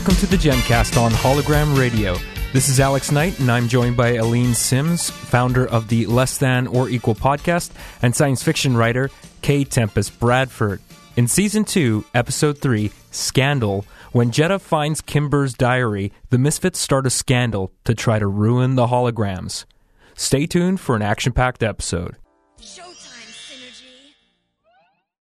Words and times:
Welcome 0.00 0.16
to 0.16 0.26
the 0.28 0.36
Gemcast 0.38 0.98
on 0.98 1.10
Hologram 1.10 1.78
Radio. 1.78 2.16
This 2.54 2.70
is 2.70 2.80
Alex 2.80 3.12
Knight, 3.12 3.38
and 3.38 3.52
I'm 3.52 3.68
joined 3.68 3.98
by 3.98 4.14
Aline 4.14 4.54
Sims, 4.54 5.10
founder 5.10 5.66
of 5.66 5.88
the 5.88 6.06
Less 6.06 6.38
Than 6.38 6.66
or 6.66 6.88
Equal 6.88 7.14
podcast, 7.14 7.70
and 8.00 8.16
science 8.16 8.42
fiction 8.42 8.78
writer 8.78 9.10
K. 9.42 9.62
Tempest 9.62 10.18
Bradford. 10.18 10.80
In 11.18 11.28
season 11.28 11.66
2, 11.66 12.06
episode 12.14 12.56
3, 12.56 12.90
Scandal, 13.10 13.84
when 14.12 14.30
Jetta 14.30 14.58
finds 14.58 15.02
Kimber's 15.02 15.52
diary, 15.52 16.14
the 16.30 16.38
Misfits 16.38 16.78
start 16.78 17.06
a 17.06 17.10
scandal 17.10 17.70
to 17.84 17.94
try 17.94 18.18
to 18.18 18.26
ruin 18.26 18.76
the 18.76 18.86
holograms. 18.86 19.66
Stay 20.14 20.46
tuned 20.46 20.80
for 20.80 20.96
an 20.96 21.02
action 21.02 21.34
packed 21.34 21.62
episode. 21.62 22.16
Showtime 22.58 22.86
synergy. 23.28 24.14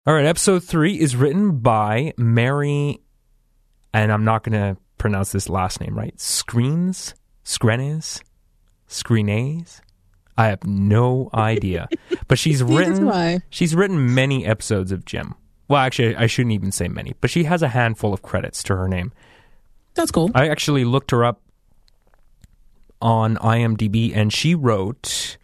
All 0.04 0.14
right, 0.14 0.26
episode 0.26 0.64
3 0.64 0.98
is 0.98 1.14
written 1.14 1.58
by 1.60 2.12
Mary, 2.16 2.98
and 3.94 4.12
I'm 4.12 4.24
not 4.24 4.42
going 4.42 4.60
to 4.60 4.76
pronounce 4.98 5.32
this 5.32 5.48
last 5.48 5.80
name 5.80 5.96
right. 5.96 6.18
Screens? 6.20 7.14
Screnes? 7.44 8.20
Screenes? 8.88 9.80
I 10.36 10.48
have 10.48 10.64
no 10.64 11.30
idea. 11.32 11.88
But 12.26 12.38
she's 12.38 12.62
written 12.62 13.42
she's 13.50 13.74
written 13.74 14.14
many 14.14 14.46
episodes 14.46 14.92
of 14.92 15.04
Jem. 15.04 15.34
Well, 15.68 15.80
actually, 15.80 16.16
I 16.16 16.26
shouldn't 16.26 16.54
even 16.54 16.72
say 16.72 16.88
many, 16.88 17.14
but 17.20 17.30
she 17.30 17.44
has 17.44 17.62
a 17.62 17.68
handful 17.68 18.12
of 18.14 18.22
credits 18.22 18.62
to 18.64 18.76
her 18.76 18.88
name. 18.88 19.12
That's 19.94 20.10
cool. 20.10 20.30
I 20.34 20.48
actually 20.48 20.84
looked 20.84 21.10
her 21.10 21.24
up 21.24 21.40
on 23.00 23.36
IMDb, 23.36 24.14
and 24.16 24.32
she 24.32 24.54
wrote 24.54 25.36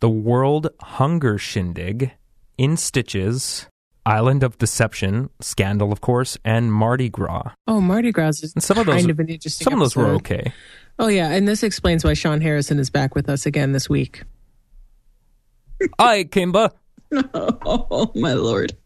The 0.00 0.10
World 0.10 0.68
Hunger 0.80 1.38
Shindig, 1.38 2.12
In 2.58 2.76
Stitches, 2.76 3.68
Island 4.06 4.42
of 4.42 4.58
Deception, 4.58 5.30
Scandal, 5.40 5.90
of 5.92 6.00
course, 6.00 6.36
and 6.44 6.72
Mardi 6.72 7.08
Gras. 7.08 7.52
Oh, 7.66 7.80
Mardi 7.80 8.12
Gras 8.12 8.42
is 8.42 8.52
And 8.54 8.62
some 8.62 8.78
of 8.78 8.86
those, 8.86 8.96
kind 8.96 9.10
of 9.10 9.18
an 9.20 9.28
interesting. 9.28 9.64
some 9.64 9.74
of 9.74 9.80
those 9.80 9.96
were 9.96 10.08
okay. 10.16 10.52
Oh 10.98 11.08
yeah, 11.08 11.30
and 11.30 11.48
this 11.48 11.62
explains 11.62 12.04
why 12.04 12.14
Sean 12.14 12.40
Harrison 12.40 12.78
is 12.78 12.90
back 12.90 13.14
with 13.14 13.28
us 13.28 13.46
again 13.46 13.72
this 13.72 13.88
week. 13.88 14.22
Hi, 15.98 16.24
Kimba. 16.24 16.70
Oh 17.66 18.10
my 18.16 18.32
lord! 18.34 18.76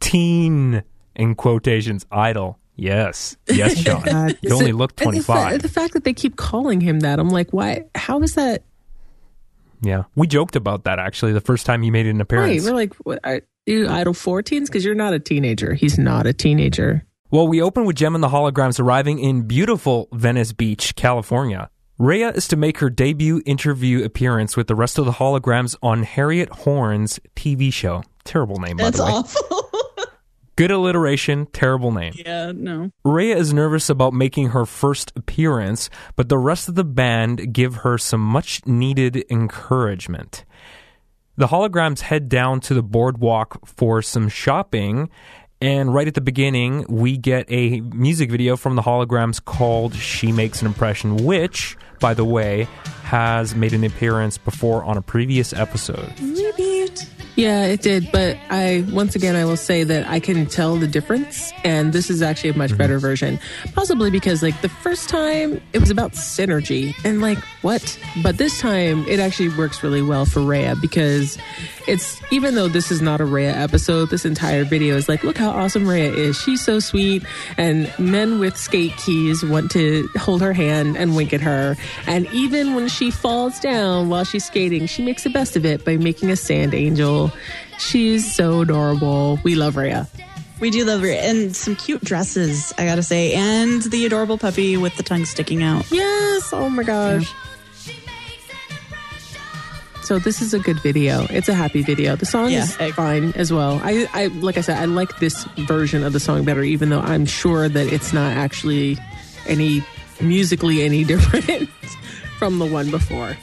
Teen 0.00 0.82
in 1.14 1.34
quotations 1.34 2.04
idol. 2.12 2.58
Yes, 2.76 3.36
yes, 3.48 3.78
Sean. 3.82 4.34
You 4.42 4.52
only 4.54 4.72
look 4.72 4.94
twenty 4.96 5.20
five. 5.20 5.62
the. 5.62 5.68
The 5.68 5.72
fact 5.72 5.94
that 5.94 6.04
they 6.04 6.12
keep 6.12 6.36
calling 6.36 6.80
him 6.82 7.00
that, 7.00 7.18
I'm 7.18 7.30
like, 7.30 7.52
why? 7.52 7.84
How 7.94 8.20
is 8.22 8.34
that? 8.34 8.62
Yeah, 9.86 10.04
we 10.14 10.26
joked 10.26 10.56
about 10.56 10.84
that 10.84 10.98
actually 10.98 11.32
the 11.32 11.40
first 11.40 11.64
time 11.66 11.82
he 11.82 11.90
made 11.90 12.06
an 12.06 12.16
Right? 12.16 12.22
appearance. 12.22 12.64
We're 12.64 12.74
like, 12.74 12.94
what, 13.04 13.20
are 13.24 13.40
you 13.66 13.88
idle 13.88 14.12
14s? 14.12 14.66
Because 14.66 14.84
you're 14.84 14.94
not 14.94 15.14
a 15.14 15.18
teenager. 15.18 15.74
He's 15.74 15.98
not 15.98 16.26
a 16.26 16.32
teenager. 16.32 17.04
Well, 17.30 17.48
we 17.48 17.60
open 17.62 17.84
with 17.84 17.96
Jem 17.96 18.14
and 18.14 18.22
the 18.22 18.28
Holograms 18.28 18.78
arriving 18.78 19.18
in 19.18 19.42
beautiful 19.42 20.08
Venice 20.12 20.52
Beach, 20.52 20.94
California. 20.96 21.70
Raya 21.98 22.36
is 22.36 22.46
to 22.48 22.56
make 22.56 22.78
her 22.78 22.90
debut 22.90 23.42
interview 23.46 24.04
appearance 24.04 24.56
with 24.56 24.66
the 24.66 24.74
rest 24.74 24.98
of 24.98 25.06
the 25.06 25.12
holograms 25.12 25.74
on 25.82 26.02
Harriet 26.02 26.50
Horn's 26.50 27.18
TV 27.34 27.72
show. 27.72 28.02
Terrible 28.24 28.56
name, 28.60 28.76
by 28.76 28.84
That's 28.84 28.98
the 28.98 29.04
way. 29.06 29.10
awful. 29.12 29.65
Good 30.56 30.70
alliteration, 30.70 31.46
terrible 31.52 31.92
name. 31.92 32.14
yeah, 32.16 32.52
no. 32.54 32.90
Raya 33.04 33.36
is 33.36 33.52
nervous 33.52 33.90
about 33.90 34.14
making 34.14 34.48
her 34.48 34.64
first 34.64 35.12
appearance, 35.14 35.90
but 36.16 36.30
the 36.30 36.38
rest 36.38 36.68
of 36.68 36.74
the 36.76 36.84
band 36.84 37.52
give 37.52 37.76
her 37.76 37.98
some 37.98 38.22
much 38.22 38.64
needed 38.66 39.22
encouragement. 39.30 40.46
The 41.36 41.48
holograms 41.48 42.00
head 42.00 42.30
down 42.30 42.60
to 42.60 42.74
the 42.74 42.82
boardwalk 42.82 43.66
for 43.68 44.00
some 44.00 44.30
shopping, 44.30 45.10
and 45.60 45.92
right 45.92 46.08
at 46.08 46.14
the 46.14 46.20
beginning, 46.22 46.86
we 46.88 47.18
get 47.18 47.44
a 47.50 47.80
music 47.80 48.30
video 48.30 48.56
from 48.56 48.76
the 48.76 48.82
holograms 48.82 49.44
called 49.44 49.94
She 49.94 50.32
Makes 50.32 50.62
an 50.62 50.66
Impression, 50.66 51.16
which, 51.18 51.76
by 52.00 52.14
the 52.14 52.24
way, 52.24 52.66
has 53.04 53.54
made 53.54 53.72
an 53.74 53.84
appearance 53.84 54.38
before 54.38 54.84
on 54.84 54.96
a 54.96 55.02
previous 55.02 55.52
episode. 55.52 56.12
Yeah, 57.36 57.66
it 57.66 57.82
did. 57.82 58.10
But 58.10 58.38
I, 58.50 58.84
once 58.90 59.14
again, 59.14 59.36
I 59.36 59.44
will 59.44 59.56
say 59.58 59.84
that 59.84 60.08
I 60.08 60.20
can 60.20 60.46
tell 60.46 60.76
the 60.76 60.86
difference. 60.88 61.52
And 61.64 61.92
this 61.92 62.10
is 62.10 62.22
actually 62.22 62.50
a 62.50 62.56
much 62.56 62.66
Mm-hmm. 62.70 62.78
better 62.78 62.98
version. 62.98 63.38
Possibly 63.74 64.10
because, 64.10 64.42
like, 64.42 64.60
the 64.60 64.68
first 64.68 65.08
time 65.08 65.60
it 65.72 65.78
was 65.78 65.90
about 65.90 66.12
synergy. 66.12 66.94
And, 67.04 67.20
like, 67.20 67.38
what? 67.62 67.98
But 68.22 68.38
this 68.38 68.58
time 68.60 69.06
it 69.06 69.20
actually 69.20 69.50
works 69.50 69.82
really 69.82 70.02
well 70.02 70.24
for 70.24 70.40
Raya 70.40 70.80
because 70.80 71.38
it's, 71.86 72.20
even 72.32 72.54
though 72.54 72.66
this 72.68 72.90
is 72.90 73.00
not 73.00 73.20
a 73.20 73.24
Raya 73.24 73.54
episode, 73.54 74.10
this 74.10 74.24
entire 74.24 74.64
video 74.64 74.96
is 74.96 75.08
like, 75.08 75.22
look 75.22 75.38
how 75.38 75.50
awesome 75.50 75.84
Raya 75.84 76.12
is. 76.12 76.36
She's 76.40 76.60
so 76.64 76.80
sweet. 76.80 77.22
And 77.56 77.92
men 77.98 78.40
with 78.40 78.56
skate 78.56 78.96
keys 78.96 79.44
want 79.44 79.70
to 79.72 80.08
hold 80.16 80.40
her 80.42 80.52
hand 80.52 80.96
and 80.96 81.14
wink 81.14 81.32
at 81.32 81.40
her. 81.42 81.76
And 82.06 82.26
even 82.32 82.74
when 82.74 82.88
she 82.88 83.10
falls 83.10 83.60
down 83.60 84.08
while 84.08 84.24
she's 84.24 84.44
skating, 84.44 84.86
she 84.86 85.02
makes 85.02 85.22
the 85.22 85.30
best 85.30 85.54
of 85.56 85.64
it 85.64 85.84
by 85.84 85.96
making 85.98 86.30
a 86.30 86.36
sand 86.36 86.74
angel. 86.74 87.25
She's 87.78 88.34
so 88.34 88.62
adorable. 88.62 89.38
We 89.42 89.54
love 89.54 89.74
Raya. 89.74 90.08
We 90.60 90.70
do 90.70 90.84
love 90.86 91.02
her 91.02 91.08
and 91.08 91.54
some 91.54 91.76
cute 91.76 92.02
dresses, 92.02 92.72
I 92.78 92.86
gotta 92.86 93.02
say, 93.02 93.34
and 93.34 93.82
the 93.82 94.06
adorable 94.06 94.38
puppy 94.38 94.76
with 94.78 94.96
the 94.96 95.02
tongue 95.02 95.26
sticking 95.26 95.62
out. 95.62 95.90
Yes. 95.90 96.50
Oh 96.52 96.70
my 96.70 96.82
gosh. 96.82 97.30
So 100.02 100.20
this 100.20 100.40
is 100.40 100.54
a 100.54 100.60
good 100.60 100.78
video. 100.80 101.26
It's 101.30 101.48
a 101.48 101.54
happy 101.54 101.82
video. 101.82 102.14
The 102.14 102.26
song 102.26 102.50
Yeah, 102.52 102.62
is 102.62 102.94
fine 102.94 103.32
as 103.32 103.52
well. 103.52 103.80
I, 103.82 104.06
I 104.14 104.26
like 104.28 104.56
I 104.56 104.60
said, 104.60 104.78
I 104.78 104.84
like 104.84 105.18
this 105.18 105.44
version 105.66 106.04
of 106.04 106.12
the 106.12 106.20
song 106.20 106.44
better, 106.44 106.62
even 106.62 106.90
though 106.90 107.00
I'm 107.00 107.26
sure 107.26 107.68
that 107.68 107.92
it's 107.92 108.12
not 108.12 108.32
actually 108.36 108.98
any 109.46 109.82
musically 110.20 110.82
any 110.82 111.02
different 111.12 111.68
from 112.38 112.60
the 112.60 112.66
one 112.66 112.90
before. 112.90 113.36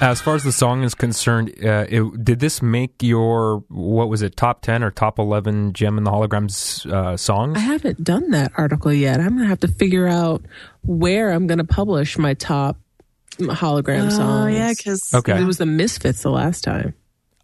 As 0.00 0.20
far 0.20 0.34
as 0.34 0.44
the 0.44 0.52
song 0.52 0.82
is 0.82 0.94
concerned, 0.94 1.54
uh, 1.62 1.84
it, 1.88 2.24
did 2.24 2.40
this 2.40 2.62
make 2.62 3.02
your 3.02 3.58
what 3.68 4.08
was 4.08 4.22
it 4.22 4.34
top 4.34 4.62
ten 4.62 4.82
or 4.82 4.90
top 4.90 5.18
eleven 5.18 5.74
Jem 5.74 5.98
and 5.98 6.06
the 6.06 6.10
Holograms 6.10 6.90
uh, 6.90 7.18
songs? 7.18 7.56
I 7.56 7.60
haven't 7.60 8.02
done 8.02 8.30
that 8.30 8.52
article 8.56 8.92
yet. 8.92 9.20
I'm 9.20 9.36
gonna 9.36 9.46
have 9.48 9.60
to 9.60 9.68
figure 9.68 10.08
out 10.08 10.42
where 10.82 11.30
I'm 11.32 11.46
gonna 11.46 11.64
publish 11.64 12.16
my 12.16 12.32
top 12.32 12.78
hologram 13.38 14.10
songs. 14.10 14.20
Oh 14.20 14.46
yeah, 14.46 14.72
because 14.76 15.12
Okay. 15.12 15.38
it 15.40 15.44
was 15.44 15.58
the 15.58 15.66
Misfits 15.66 16.22
the 16.22 16.30
last 16.30 16.64
time. 16.64 16.94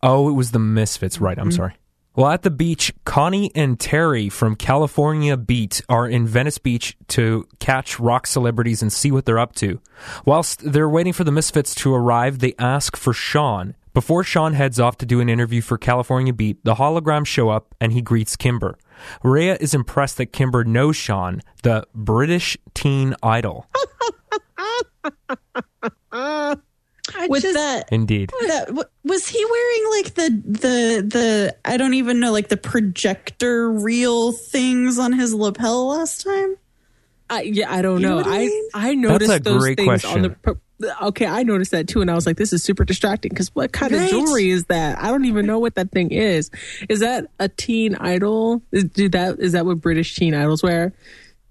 Oh, 0.03 0.29
it 0.31 0.33
was 0.33 0.53
the 0.53 0.59
Misfits, 0.59 1.21
right? 1.21 1.39
I'm 1.39 1.53
sorry. 1.53 1.75
Well, 2.17 2.31
at 2.31 2.43
the 2.43 2.51
beach, 2.51 2.95
Connie 3.05 3.53
and 3.55 3.79
Terry 3.79 4.31
from 4.31 4.57
California 4.57 5.37
Beat 5.37 5.83
are 5.87 6.09
in 6.09 6.27
Venice 6.27 6.57
Beach 6.57 6.97
to 7.09 7.47
catch 7.61 8.01
rock 8.01 8.27
celebrities 8.27 8.81
and 8.81 8.91
see 8.91 9.11
what 9.11 9.27
they're 9.27 9.39
up 9.39 9.55
to. 9.57 9.83
Whilst 10.25 10.73
they're 10.73 10.89
waiting 10.89 11.13
for 11.13 11.25
the 11.25 11.31
Misfits 11.31 11.75
to 11.75 11.95
arrive, 11.95 12.39
they 12.39 12.55
ask 12.59 12.97
for 12.97 13.13
Sean. 13.13 13.75
Before 13.93 14.25
Sean 14.25 14.55
heads 14.55 14.81
off 14.81 14.97
to 14.99 15.07
do 15.07 15.21
an 15.21 15.29
interview 15.29 15.61
for 15.61 15.77
California 15.77 16.33
Beat, 16.33 16.65
the 16.65 16.77
holograms 16.77 17.27
show 17.27 17.51
up 17.51 17.75
and 17.83 17.93
he 17.93 18.01
greets 18.01 18.35
Kimber. 18.35 18.79
Raya 19.23 19.61
is 19.61 19.75
impressed 19.75 20.17
that 20.17 20.33
Kimber 20.33 20.65
knows 20.65 20.97
Sean, 20.97 21.43
the 21.65 21.87
British 21.95 22.57
teen 22.73 23.15
idol. 23.23 23.67
with 27.31 27.43
just- 27.43 27.55
that, 27.55 27.89
Indeed. 27.93 28.31
that 28.47 28.89
was 29.05 29.27
he 29.29 29.45
wearing 29.45 29.91
like 29.91 30.15
the 30.15 30.43
the 30.45 31.03
the 31.03 31.57
I 31.65 31.77
don't 31.77 31.95
even 31.95 32.21
know 32.21 32.33
like 32.33 32.49
the 32.49 32.57
projector 32.57 33.71
reel 33.71 34.33
things 34.33 34.99
on 34.99 35.13
his 35.13 35.33
lapel 35.35 35.89
last 35.89 36.23
time. 36.25 36.57
I, 37.29 37.43
yeah, 37.43 37.73
I 37.73 37.83
don't 37.83 38.01
You 38.01 38.07
know. 38.07 38.21
know 38.21 38.31
I 38.31 38.35
I 38.37 38.39
mean? 38.39 38.69
I 38.75 38.95
noticed 38.95 39.33
a 39.35 39.39
those 39.41 39.61
great 39.63 39.77
things 39.79 40.05
on 40.05 40.23
the. 40.23 40.31
pro- 40.31 40.59
Okay, 41.01 41.25
I 41.27 41.43
noticed 41.43 41.71
that 41.71 41.89
too, 41.89 42.03
and 42.03 42.11
I 42.11 42.15
was 42.15 42.27
like, 42.27 42.37
"This 42.37 42.53
is 42.53 42.63
super 42.63 42.85
distracting." 42.85 43.31
Because 43.31 43.49
what 43.55 43.73
kind 43.73 43.93
Right. 43.93 44.03
of 44.05 44.11
jewelry 44.11 44.51
is 44.51 44.67
that? 44.67 45.03
I 45.03 45.11
don't 45.11 45.25
even 45.25 45.47
know 45.47 45.59
what 45.59 45.75
that 45.77 45.91
thing 45.91 46.11
is. 46.13 46.51
Is 46.91 47.01
that 47.01 47.27
a 47.41 47.49
teen 47.49 47.95
idol? 47.97 48.61
Is, 48.73 48.85
do 48.85 49.09
that 49.09 49.41
is 49.41 49.53
that 49.53 49.65
what 49.65 49.81
British 49.81 50.15
teen 50.17 50.35
idols 50.35 50.63
wear? 50.63 50.93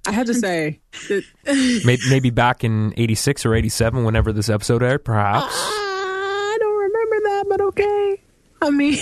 I 0.07 0.11
have 0.11 0.27
to 0.27 0.33
say, 0.35 0.79
that, 1.09 1.23
Maybe, 1.85 2.01
maybe 2.09 2.29
back 2.29 2.63
in 2.63 2.93
86 2.97 3.45
or 3.45 3.55
87, 3.55 4.03
whenever 4.03 4.31
this 4.33 4.49
episode 4.49 4.83
aired, 4.83 5.03
perhaps. 5.05 5.47
Ah, 5.49 5.57
I 5.57 6.57
don't 6.59 6.77
remember 6.77 7.29
that, 7.29 7.45
but 7.49 7.61
okay. 7.61 8.21
I 8.61 8.69
mean, 8.69 8.97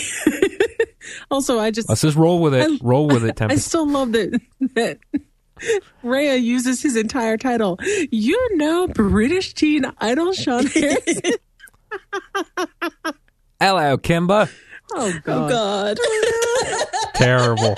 also, 1.32 1.60
I 1.60 1.72
just 1.72 1.88
Let's 1.90 2.02
just 2.02 2.18
roll 2.18 2.40
with 2.42 2.54
it. 2.54 2.70
I- 2.70 2.78
roll 2.82 3.08
with 3.08 3.24
it, 3.24 3.42
I 3.42 3.56
still 3.56 3.88
love 3.88 4.12
that 4.14 4.40
that 4.76 4.98
Raya 6.04 6.42
uses 6.42 6.82
his 6.82 6.96
entire 6.96 7.38
title. 7.38 7.80
You 8.12 8.58
know, 8.58 8.88
British 8.88 9.54
teen 9.54 9.86
idol 10.00 10.34
Sean 10.34 10.66
Harrison. 10.66 11.34
Hello, 13.60 13.98
Kimba. 13.98 14.50
Oh 14.94 15.14
God. 15.24 15.44
Oh, 15.44 15.50
God, 15.50 15.98
oh, 16.02 16.43
Terrible. 17.14 17.76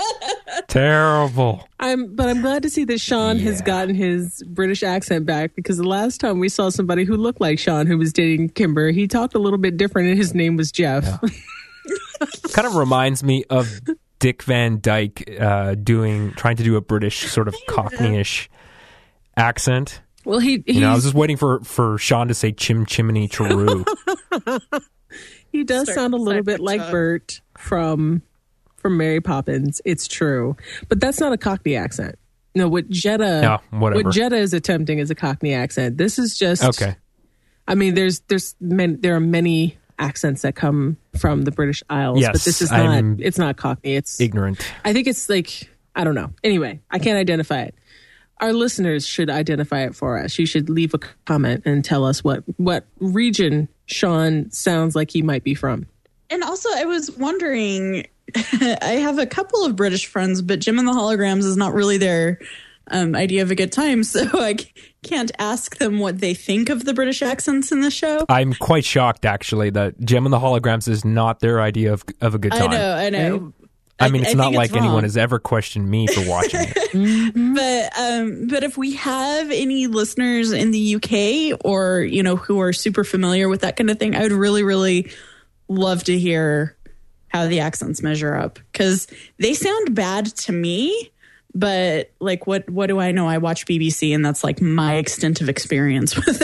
Terrible. 0.67 1.67
I'm, 1.79 2.15
but 2.15 2.29
I'm 2.29 2.41
glad 2.41 2.63
to 2.63 2.69
see 2.69 2.85
that 2.85 2.99
Sean 2.99 3.37
has 3.39 3.61
gotten 3.61 3.95
his 3.95 4.43
British 4.47 4.83
accent 4.83 5.25
back 5.25 5.55
because 5.55 5.77
the 5.77 5.87
last 5.87 6.19
time 6.19 6.39
we 6.39 6.49
saw 6.49 6.69
somebody 6.69 7.03
who 7.03 7.17
looked 7.17 7.41
like 7.41 7.59
Sean 7.59 7.87
who 7.87 7.97
was 7.97 8.13
dating 8.13 8.49
Kimber, 8.49 8.91
he 8.91 9.07
talked 9.07 9.35
a 9.35 9.39
little 9.39 9.59
bit 9.59 9.77
different 9.77 10.09
and 10.09 10.17
his 10.17 10.33
name 10.33 10.55
was 10.55 10.71
Jeff. 10.71 11.03
Kind 12.53 12.67
of 12.67 12.75
reminds 12.75 13.23
me 13.23 13.43
of 13.49 13.81
Dick 14.19 14.43
Van 14.43 14.79
Dyke 14.79 15.37
uh, 15.39 15.75
doing 15.75 16.31
trying 16.33 16.55
to 16.55 16.63
do 16.63 16.77
a 16.77 16.81
British 16.81 17.29
sort 17.29 17.47
of 17.47 17.55
Cockneyish 17.67 18.47
accent. 19.37 20.01
Well, 20.23 20.39
he 20.39 20.63
You 20.65 20.81
know, 20.81 20.89
I 20.91 20.95
was 20.95 21.03
just 21.03 21.15
waiting 21.15 21.37
for 21.37 21.59
for 21.59 21.97
Sean 21.97 22.29
to 22.29 22.33
say 22.33 22.51
chim 22.51 22.85
chimney 22.85 23.27
chiroo. 23.27 23.85
he 25.51 25.63
does 25.63 25.83
Start- 25.83 25.95
sound 25.95 26.13
a 26.13 26.17
little 26.17 26.41
bit 26.43 26.59
like. 26.59 26.89
Bert 26.89 27.41
from 27.57 28.23
from 28.85 28.97
Mary 28.97 29.19
Poppins. 29.19 29.81
It's 29.83 30.07
true, 30.07 30.55
but 30.89 30.99
that's 30.99 31.19
not 31.19 31.33
a 31.33 31.39
Cockney 31.39 31.75
accent. 31.75 32.19
No, 32.53 32.67
what 32.67 32.87
Jetta, 32.87 33.39
Yeah, 33.41 33.79
whatever. 33.79 34.03
what 34.03 34.13
Jetta 34.13 34.35
is 34.35 34.53
attempting 34.53 34.99
is 34.99 35.09
a 35.09 35.15
Cockney 35.15 35.55
accent. 35.55 35.97
This 35.97 36.19
is 36.19 36.37
just 36.37 36.63
okay. 36.63 36.95
I 37.67 37.73
mean, 37.73 37.95
there's 37.95 38.19
there's 38.27 38.53
many, 38.61 38.93
there 38.93 39.15
are 39.15 39.19
many 39.19 39.79
accents 39.97 40.43
that 40.43 40.53
come 40.53 40.97
from 41.17 41.45
the 41.45 41.51
British 41.51 41.81
Isles, 41.89 42.23
but 42.23 42.43
this 42.43 42.61
is 42.61 42.69
not. 42.69 42.79
I'm 42.81 43.17
it's 43.19 43.39
not 43.39 43.57
Cockney. 43.57 43.95
It's 43.95 44.21
Ignorant. 44.21 44.59
I 44.85 44.93
think 44.93 45.07
it's 45.07 45.29
like 45.29 45.67
I 45.95 46.03
don't 46.03 46.13
know. 46.13 46.31
Anyway, 46.43 46.79
I 46.91 46.99
can't 46.99 47.17
identify 47.17 47.63
it. 47.63 47.73
Our 48.39 48.53
listeners 48.53 49.07
should 49.07 49.31
identify 49.31 49.81
it 49.81 49.95
for 49.95 50.19
us. 50.19 50.37
You 50.37 50.45
should 50.45 50.69
leave 50.69 50.93
a 50.93 50.99
comment 51.25 51.63
and 51.65 51.83
tell 51.83 52.05
us 52.05 52.23
what 52.23 52.43
what 52.57 52.85
region 52.99 53.67
Sean 53.87 54.51
sounds 54.51 54.95
like 54.95 55.09
he 55.09 55.23
might 55.23 55.43
be 55.43 55.55
from. 55.55 55.87
And 56.29 56.43
also, 56.43 56.69
I 56.75 56.85
was 56.85 57.09
wondering. 57.09 58.05
I 58.35 58.99
have 59.01 59.19
a 59.19 59.25
couple 59.25 59.65
of 59.65 59.75
British 59.75 60.07
friends, 60.07 60.41
but 60.41 60.59
Jem 60.59 60.79
and 60.79 60.87
the 60.87 60.93
Holograms 60.93 61.43
is 61.43 61.57
not 61.57 61.73
really 61.73 61.97
their 61.97 62.39
um, 62.91 63.15
idea 63.15 63.41
of 63.41 63.51
a 63.51 63.55
good 63.55 63.71
time, 63.71 64.03
so 64.03 64.27
I 64.33 64.55
can't 65.03 65.31
ask 65.39 65.77
them 65.77 65.99
what 65.99 66.19
they 66.19 66.33
think 66.33 66.69
of 66.69 66.85
the 66.85 66.93
British 66.93 67.21
accents 67.21 67.71
in 67.71 67.81
the 67.81 67.91
show. 67.91 68.25
I'm 68.29 68.53
quite 68.53 68.85
shocked 68.85 69.25
actually 69.25 69.69
that 69.71 69.99
Jem 69.99 70.25
and 70.25 70.33
the 70.33 70.39
Holograms 70.39 70.87
is 70.87 71.05
not 71.05 71.39
their 71.39 71.61
idea 71.61 71.93
of 71.93 72.03
of 72.21 72.35
a 72.35 72.39
good 72.39 72.53
I 72.53 72.59
time. 72.59 72.71
know, 72.71 72.95
I 72.95 73.09
know. 73.09 73.53
I 73.97 74.09
mean, 74.09 74.23
it's 74.23 74.31
I 74.31 74.37
not 74.37 74.51
like 74.51 74.73
wrong. 74.73 74.83
anyone 74.83 75.03
has 75.03 75.15
ever 75.15 75.39
questioned 75.39 75.89
me 75.89 76.07
for 76.07 76.27
watching 76.29 76.59
it. 76.63 77.33
but 77.55 77.97
um 77.97 78.47
but 78.47 78.63
if 78.63 78.77
we 78.77 78.95
have 78.95 79.51
any 79.51 79.87
listeners 79.87 80.51
in 80.51 80.71
the 80.71 80.95
UK 80.95 81.57
or 81.63 82.01
you 82.01 82.21
know 82.21 82.35
who 82.35 82.59
are 82.59 82.73
super 82.73 83.05
familiar 83.05 83.47
with 83.47 83.61
that 83.61 83.77
kind 83.77 83.89
of 83.89 83.97
thing 83.97 84.13
I 84.13 84.23
would 84.23 84.33
really 84.33 84.63
really 84.63 85.11
love 85.69 86.03
to 86.05 86.19
hear 86.19 86.74
how 87.35 87.47
the 87.47 87.59
accents 87.59 88.01
measure 88.01 88.33
up 88.33 88.59
cuz 88.73 89.07
they 89.39 89.53
sound 89.53 89.93
bad 89.93 90.25
to 90.25 90.51
me 90.51 91.11
but 91.53 92.11
like 92.19 92.47
what 92.47 92.69
what 92.69 92.87
do 92.87 92.99
I 92.99 93.11
know 93.11 93.27
I 93.27 93.37
watch 93.37 93.65
BBC 93.65 94.13
and 94.15 94.23
that's 94.25 94.43
like 94.43 94.61
my 94.61 94.95
extent 94.95 95.41
of 95.41 95.49
experience 95.49 96.15
with 96.25 96.39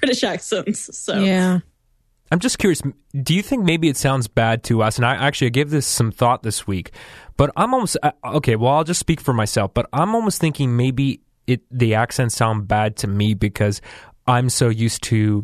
British 0.00 0.24
accents 0.24 0.96
so 0.96 1.20
Yeah. 1.20 1.60
I'm 2.32 2.38
just 2.38 2.58
curious. 2.58 2.80
Do 3.20 3.34
you 3.34 3.42
think 3.42 3.64
maybe 3.64 3.88
it 3.88 3.96
sounds 3.96 4.28
bad 4.28 4.62
to 4.64 4.82
us? 4.82 4.96
And 4.96 5.04
I 5.04 5.14
actually 5.16 5.48
I 5.48 5.50
gave 5.50 5.70
this 5.70 5.84
some 5.86 6.12
thought 6.12 6.44
this 6.44 6.64
week, 6.64 6.92
but 7.36 7.50
I'm 7.56 7.74
almost 7.74 7.96
uh, 8.04 8.12
okay. 8.24 8.54
Well, 8.54 8.72
I'll 8.72 8.84
just 8.84 9.00
speak 9.00 9.20
for 9.20 9.34
myself. 9.34 9.74
But 9.74 9.86
I'm 9.92 10.14
almost 10.14 10.40
thinking 10.40 10.76
maybe 10.76 11.22
it 11.48 11.62
the 11.72 11.96
accents 11.96 12.36
sound 12.36 12.68
bad 12.68 12.96
to 12.98 13.08
me 13.08 13.34
because 13.34 13.80
I'm 14.28 14.48
so 14.48 14.68
used 14.68 15.02
to 15.10 15.42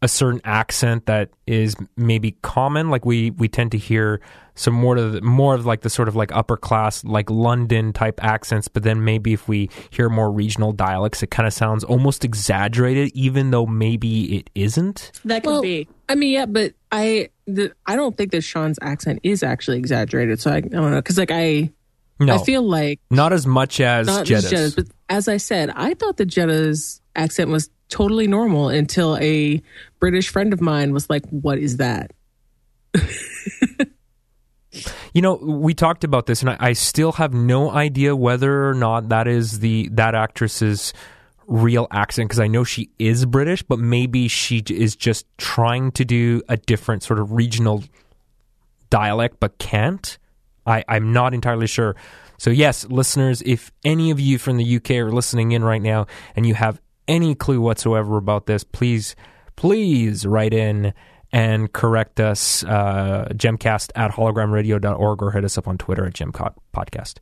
a 0.00 0.08
certain 0.08 0.40
accent 0.44 1.06
that 1.06 1.30
is 1.46 1.74
maybe 1.96 2.32
common. 2.42 2.90
Like 2.90 3.04
we 3.04 3.30
we 3.30 3.48
tend 3.48 3.72
to 3.72 3.78
hear 3.78 4.20
some 4.54 4.74
more 4.74 4.96
of 4.96 5.12
the, 5.12 5.20
more 5.20 5.54
of 5.54 5.66
like 5.66 5.82
the 5.82 5.90
sort 5.90 6.08
of 6.08 6.16
like 6.16 6.32
upper 6.32 6.56
class 6.56 7.04
like 7.04 7.30
London 7.30 7.92
type 7.92 8.22
accents. 8.22 8.66
But 8.68 8.82
then 8.82 9.04
maybe 9.04 9.32
if 9.32 9.46
we 9.48 9.70
hear 9.90 10.08
more 10.08 10.30
regional 10.30 10.72
dialects, 10.72 11.22
it 11.22 11.30
kind 11.30 11.46
of 11.46 11.52
sounds 11.52 11.84
almost 11.84 12.24
exaggerated, 12.24 13.10
even 13.14 13.50
though 13.50 13.66
maybe 13.66 14.36
it 14.36 14.50
isn't. 14.54 15.12
that 15.24 15.42
could 15.42 15.50
Well, 15.50 15.62
be 15.62 15.88
I 16.08 16.14
mean, 16.14 16.30
yeah, 16.32 16.46
but 16.46 16.74
I 16.90 17.28
the, 17.46 17.72
I 17.86 17.96
don't 17.96 18.16
think 18.16 18.32
that 18.32 18.42
Sean's 18.42 18.78
accent 18.82 19.20
is 19.22 19.42
actually 19.42 19.78
exaggerated. 19.78 20.40
So 20.40 20.50
I, 20.50 20.56
I 20.56 20.60
don't 20.60 20.90
know 20.90 20.96
because 20.96 21.18
like 21.18 21.30
I 21.32 21.70
No, 22.20 22.34
I 22.34 22.38
feel 22.44 22.62
like 22.62 23.00
Not 23.10 23.32
as 23.32 23.46
much 23.46 23.80
as 23.80 24.06
not 24.06 24.26
Jetta's. 24.26 24.50
Jetta's, 24.50 24.74
but 24.74 24.86
as 25.08 25.28
I 25.28 25.36
said, 25.38 25.70
I 25.74 25.94
thought 25.94 26.16
the 26.18 26.26
Jetta's 26.26 27.00
accent 27.18 27.50
was 27.50 27.70
totally 27.88 28.26
normal 28.26 28.68
until 28.68 29.16
a 29.20 29.62
British 30.00 30.28
friend 30.28 30.52
of 30.52 30.60
mine 30.60 30.92
was 30.92 31.10
like, 31.10 31.26
"What 31.28 31.58
is 31.58 31.76
that?" 31.78 32.12
You 35.14 35.22
know, 35.22 35.34
we 35.36 35.74
talked 35.74 36.04
about 36.04 36.26
this, 36.26 36.42
and 36.42 36.50
I, 36.50 36.56
I 36.60 36.72
still 36.74 37.12
have 37.12 37.32
no 37.32 37.70
idea 37.70 38.14
whether 38.14 38.68
or 38.68 38.74
not 38.74 39.08
that 39.08 39.26
is 39.26 39.60
the 39.60 39.88
that 39.92 40.14
actress's 40.14 40.92
real 41.46 41.88
accent 41.90 42.28
because 42.28 42.40
I 42.40 42.46
know 42.46 42.62
she 42.62 42.90
is 42.98 43.24
British, 43.24 43.62
but 43.62 43.78
maybe 43.78 44.28
she 44.28 44.62
is 44.68 44.94
just 44.94 45.26
trying 45.38 45.92
to 45.92 46.04
do 46.04 46.42
a 46.48 46.56
different 46.56 47.02
sort 47.02 47.18
of 47.18 47.32
regional 47.32 47.82
dialect, 48.90 49.38
but 49.40 49.58
can't. 49.58 50.18
I, 50.66 50.84
I'm 50.86 51.12
not 51.12 51.32
entirely 51.32 51.66
sure. 51.66 51.96
So, 52.36 52.50
yes, 52.50 52.84
listeners, 52.88 53.42
if 53.46 53.72
any 53.84 54.10
of 54.10 54.20
you 54.20 54.38
from 54.38 54.58
the 54.58 54.76
UK 54.76 54.90
are 54.92 55.10
listening 55.10 55.52
in 55.52 55.64
right 55.64 55.82
now 55.82 56.06
and 56.36 56.46
you 56.46 56.54
have 56.54 56.80
any 57.08 57.34
clue 57.34 57.60
whatsoever 57.60 58.16
about 58.16 58.46
this, 58.46 58.62
please, 58.62 59.16
please 59.56 60.26
write 60.26 60.54
in 60.54 60.92
and 61.32 61.72
correct 61.72 62.20
us, 62.20 62.64
uh, 62.64 63.28
gemcast 63.32 63.90
at 63.94 64.12
hologramradio.org 64.12 65.22
or 65.22 65.30
hit 65.32 65.44
us 65.44 65.58
up 65.58 65.66
on 65.66 65.76
Twitter 65.78 66.06
at 66.06 66.14
gemcast 66.14 66.54
podcast. 66.74 67.16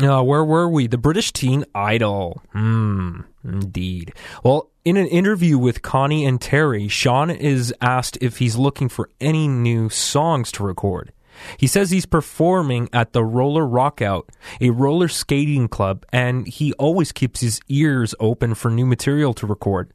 Uh, 0.00 0.22
where 0.22 0.44
were 0.44 0.68
we? 0.68 0.86
The 0.86 0.96
British 0.96 1.32
teen 1.32 1.64
idol. 1.74 2.40
Hmm, 2.52 3.20
indeed. 3.44 4.14
Well, 4.42 4.70
in 4.84 4.96
an 4.96 5.06
interview 5.06 5.58
with 5.58 5.82
Connie 5.82 6.24
and 6.24 6.40
Terry, 6.40 6.88
Sean 6.88 7.30
is 7.30 7.74
asked 7.82 8.16
if 8.22 8.38
he's 8.38 8.56
looking 8.56 8.88
for 8.88 9.10
any 9.20 9.46
new 9.46 9.90
songs 9.90 10.50
to 10.52 10.62
record. 10.64 11.12
He 11.56 11.66
says 11.66 11.90
he's 11.90 12.06
performing 12.06 12.88
at 12.92 13.12
the 13.12 13.24
Roller 13.24 13.64
Rockout, 13.64 14.28
a 14.60 14.70
roller 14.70 15.08
skating 15.08 15.68
club, 15.68 16.04
and 16.12 16.46
he 16.46 16.72
always 16.74 17.12
keeps 17.12 17.40
his 17.40 17.60
ears 17.68 18.14
open 18.20 18.54
for 18.54 18.70
new 18.70 18.86
material 18.86 19.34
to 19.34 19.46
record. 19.46 19.92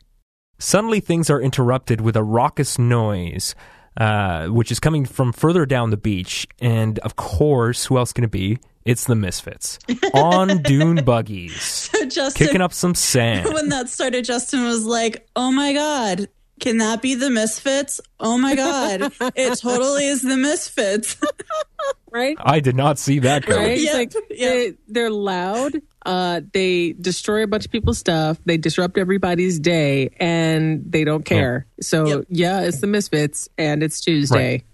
Suddenly, 0.57 0.99
things 1.01 1.29
are 1.29 1.41
interrupted 1.41 2.01
with 2.01 2.15
a 2.15 2.23
raucous 2.23 2.79
noise, 2.79 3.55
uh, 3.97 4.47
which 4.47 4.71
is 4.71 4.79
coming 4.79 5.05
from 5.05 5.33
further 5.33 5.65
down 5.65 5.89
the 5.89 5.97
beach. 5.97 6.47
And 6.59 6.99
of 6.99 7.15
course, 7.15 7.85
who 7.85 7.97
else 7.97 8.13
can 8.13 8.23
it 8.23 8.31
be? 8.31 8.59
It's 8.85 9.05
the 9.05 9.15
Misfits 9.15 9.79
on 10.13 10.61
dune 10.61 11.03
buggies, 11.03 11.59
so 11.59 12.05
Justin 12.05 12.47
kicking 12.47 12.61
up 12.61 12.71
some 12.71 12.93
sand. 12.93 13.49
when 13.53 13.69
that 13.69 13.89
started, 13.89 14.25
Justin 14.25 14.63
was 14.63 14.85
like, 14.85 15.27
"Oh 15.35 15.51
my 15.51 15.73
god, 15.73 16.27
can 16.59 16.77
that 16.77 17.01
be 17.01 17.15
the 17.15 17.29
Misfits? 17.29 18.01
Oh 18.19 18.37
my 18.37 18.55
god, 18.55 19.11
it 19.35 19.57
totally 19.59 20.07
is 20.07 20.21
the 20.21 20.37
Misfits." 20.37 21.17
Right? 22.11 22.37
I 22.39 22.61
did 22.61 22.77
not 22.77 22.97
see 22.97 23.19
that 23.19 23.45
coming. 23.45 23.61
Right? 23.61 23.79
Yep, 23.79 23.93
like 23.93 24.13
yep. 24.13 24.29
they, 24.29 24.73
they're 24.87 25.09
loud. 25.09 25.73
Uh, 26.05 26.39
they 26.53 26.93
destroy 26.93 27.43
a 27.43 27.47
bunch 27.47 27.65
of 27.65 27.71
people's 27.73 27.97
stuff. 27.97 28.39
They 28.45 28.55
disrupt 28.55 28.97
everybody's 28.97 29.59
day, 29.59 30.15
and 30.17 30.81
they 30.89 31.03
don't 31.03 31.25
care. 31.25 31.67
So 31.81 32.07
Yep. 32.07 32.25
yeah, 32.29 32.61
it's 32.61 32.79
the 32.79 32.87
Misfits, 32.87 33.49
and 33.57 33.83
it's 33.83 33.99
Tuesday. 33.99 34.63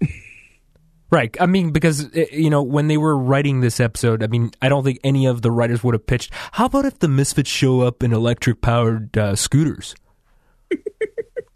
Right. 1.10 1.36
I 1.38 1.44
mean, 1.44 1.72
because, 1.72 2.08
eh, 2.16 2.24
you 2.32 2.48
know, 2.48 2.62
when 2.62 2.88
they 2.88 2.96
were 2.96 3.18
writing 3.18 3.60
this 3.60 3.80
episode, 3.80 4.22
I 4.22 4.28
mean, 4.28 4.50
I 4.62 4.70
don't 4.70 4.82
think 4.82 4.98
any 5.04 5.26
of 5.26 5.42
the 5.42 5.50
writers 5.50 5.84
would 5.84 5.92
have 5.92 6.06
pitched, 6.06 6.32
how 6.52 6.64
about 6.64 6.86
if 6.86 7.00
the 7.00 7.08
Misfits 7.08 7.50
show 7.50 7.82
up 7.82 8.02
in 8.02 8.14
electric 8.14 8.62
powered 8.62 9.14
uh, 9.18 9.36
scooters? 9.36 9.94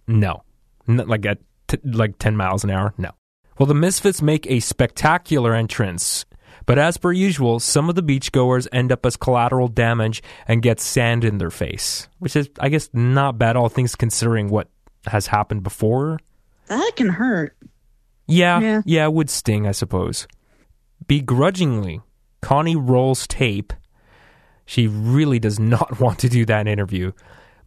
No. 0.06 0.42
Like 0.86 1.26
at 1.26 1.38
t- 1.68 1.78
like 1.84 2.18
10 2.18 2.36
miles 2.36 2.62
an 2.64 2.70
hour? 2.70 2.94
No. 2.96 3.10
Well, 3.58 3.66
the 3.66 3.74
Misfits 3.74 4.22
make 4.22 4.46
a 4.48 4.60
spectacular 4.60 5.54
entrance, 5.54 6.26
but 6.66 6.78
as 6.78 6.96
per 6.96 7.10
usual, 7.12 7.58
some 7.58 7.88
of 7.88 7.94
the 7.94 8.02
beachgoers 8.02 8.68
end 8.72 8.92
up 8.92 9.04
as 9.06 9.16
collateral 9.16 9.66
damage 9.68 10.22
and 10.46 10.62
get 10.62 10.78
sand 10.80 11.24
in 11.24 11.38
their 11.38 11.50
face, 11.50 12.08
which 12.18 12.36
is, 12.36 12.48
I 12.60 12.68
guess, 12.68 12.88
not 12.92 13.38
bad, 13.38 13.56
all 13.56 13.68
things 13.68 13.94
considering 13.96 14.48
what 14.48 14.68
has 15.06 15.26
happened 15.28 15.62
before. 15.62 16.18
that 16.66 16.92
can 16.96 17.08
hurt. 17.08 17.56
Yeah, 18.28 18.60
Yeah. 18.60 18.82
yeah, 18.84 19.04
it 19.06 19.12
would 19.12 19.30
sting, 19.30 19.66
I 19.66 19.72
suppose. 19.72 20.26
Begrudgingly, 21.06 22.00
Connie 22.42 22.76
rolls 22.76 23.26
tape. 23.26 23.72
She 24.64 24.86
really 24.88 25.38
does 25.38 25.58
not 25.60 26.00
want 26.00 26.18
to 26.20 26.28
do 26.28 26.44
that 26.46 26.66
interview. 26.66 27.12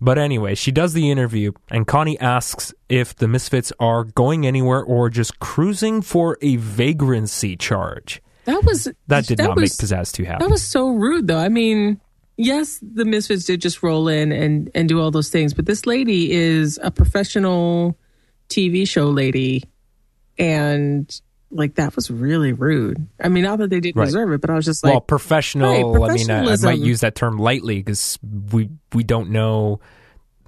But 0.01 0.17
anyway, 0.17 0.55
she 0.55 0.71
does 0.71 0.93
the 0.93 1.11
interview, 1.11 1.51
and 1.69 1.85
Connie 1.85 2.19
asks 2.19 2.73
if 2.87 3.15
the 3.15 3.27
Misfits 3.27 3.73
are 3.79 4.05
going 4.05 4.47
anywhere 4.47 4.81
or 4.81 5.09
just 5.09 5.39
cruising 5.39 6.01
for 6.01 6.37
a 6.41 6.55
vagrancy 6.55 7.57
charge. 7.57 8.21
That 8.45 8.63
was 8.63 8.87
That 9.07 9.27
did 9.27 9.39
not 9.39 9.55
was, 9.55 9.61
make 9.61 9.71
Pizzazz 9.71 10.13
too 10.13 10.23
happy. 10.23 10.43
That 10.43 10.49
was 10.49 10.63
so 10.63 10.89
rude, 10.89 11.27
though. 11.27 11.37
I 11.37 11.49
mean, 11.49 11.99
yes, 12.37 12.79
the 12.81 13.05
Misfits 13.05 13.43
did 13.43 13.61
just 13.61 13.83
roll 13.83 14.07
in 14.07 14.31
and 14.31 14.71
and 14.73 14.87
do 14.87 15.01
all 15.01 15.11
those 15.11 15.29
things, 15.29 15.53
but 15.53 15.65
this 15.65 15.85
lady 15.85 16.31
is 16.31 16.79
a 16.81 16.91
professional 16.91 17.97
TV 18.47 18.87
show 18.87 19.09
lady, 19.09 19.63
and 20.37 21.21
like 21.51 21.75
that 21.75 21.95
was 21.95 22.11
really 22.11 22.53
rude. 22.53 23.07
I 23.19 23.29
mean, 23.29 23.43
not 23.43 23.59
that 23.59 23.69
they 23.69 23.79
didn't 23.79 23.95
Right. 23.95 24.05
deserve 24.05 24.31
it, 24.31 24.41
but 24.41 24.49
I 24.49 24.55
was 24.55 24.65
just 24.65 24.83
like, 24.83 24.91
well, 24.93 25.01
professional. 25.01 25.93
Right, 25.93 26.11
I 26.11 26.13
mean, 26.13 26.29
I, 26.31 26.53
I 26.53 26.55
might 26.61 26.79
use 26.79 26.99
that 27.01 27.15
term 27.15 27.37
lightly 27.39 27.77
because 27.77 28.19
we 28.51 28.69
we 28.93 29.03
don't 29.03 29.29
know 29.31 29.79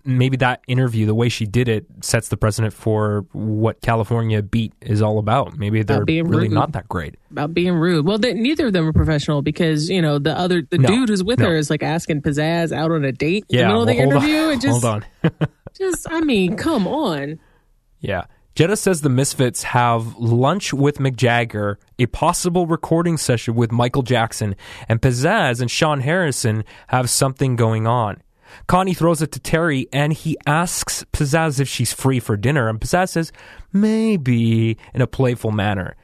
maybe 0.04 0.36
that 0.38 0.62
interview, 0.68 1.06
the 1.06 1.14
way 1.14 1.30
she 1.30 1.46
did 1.46 1.68
it, 1.70 1.86
sets 2.02 2.30
the 2.30 2.36
precedent 2.38 2.74
for 2.74 3.24
what 3.34 3.80
California 3.82 4.42
Beat 4.42 4.74
is 4.82 5.00
all 5.00 5.20
about. 5.20 5.56
Maybe 5.60 5.84
they're 5.84 6.04
being 6.06 6.28
really 6.28 6.48
rude. 6.48 6.54
not 6.56 6.72
that 6.72 6.90
great. 6.90 7.16
about 7.30 7.54
being 7.54 7.76
rude. 7.76 8.04
Well, 8.04 8.18
they, 8.18 8.34
neither 8.34 8.66
of 8.68 8.74
them 8.74 8.88
are 8.88 8.94
professional 8.94 9.44
because 9.44 9.90
you 9.92 10.02
know 10.02 10.18
the 10.18 10.36
other 10.38 10.64
the 10.68 10.80
No, 10.80 10.88
dude 10.88 11.10
who's 11.10 11.24
with 11.24 11.38
no. 11.40 11.50
her 11.50 11.56
is 11.56 11.70
like 11.70 11.84
asking 11.84 12.24
Pizzazz 12.24 12.72
out 12.76 12.92
on 12.92 13.06
a 13.06 13.12
date 13.12 13.46
in 13.50 13.58
the 13.60 13.66
middle 13.68 13.82
of 13.82 13.88
the 13.88 13.94
well, 13.98 14.10
hold 14.12 14.24
on. 14.24 14.30
interview. 14.30 14.50
It 14.50 14.62
just, 14.62 14.84
hold 14.84 14.86
on. 14.86 15.06
just 15.78 16.08
I 16.12 16.22
mean, 16.22 16.58
come 16.58 16.88
on. 16.88 17.40
Yeah. 18.00 18.24
Jetta 18.54 18.76
says 18.76 19.00
the 19.00 19.10
Misfits 19.10 19.64
have 19.64 20.18
lunch 20.18 20.74
with 20.74 20.98
Mick 20.98 21.16
Jagger, 21.16 21.80
a 21.98 22.06
possible 22.08 22.68
recording 22.68 23.18
session 23.18 23.56
with 23.56 23.72
Michael 23.72 24.04
Jackson, 24.04 24.58
and 24.90 25.02
Pizzazz 25.02 25.62
and 25.62 25.72
Sean 25.72 26.02
Harrison 26.02 26.66
have 26.88 27.10
something 27.10 27.56
going 27.56 27.88
on. 27.88 28.22
Connie 28.68 28.94
throws 28.94 29.22
it 29.22 29.32
to 29.32 29.40
Terry 29.40 29.88
and 29.94 30.12
he 30.12 30.38
asks 30.46 31.06
Pizzazz 31.14 31.62
if 31.62 31.70
she's 31.70 31.94
free 31.94 32.20
for 32.20 32.36
dinner, 32.36 32.68
and 32.68 32.82
Pizzazz 32.82 33.10
says, 33.10 33.32
maybe, 33.72 34.78
in 34.94 35.02
a 35.02 35.08
playful 35.08 35.52
manner. 35.52 35.96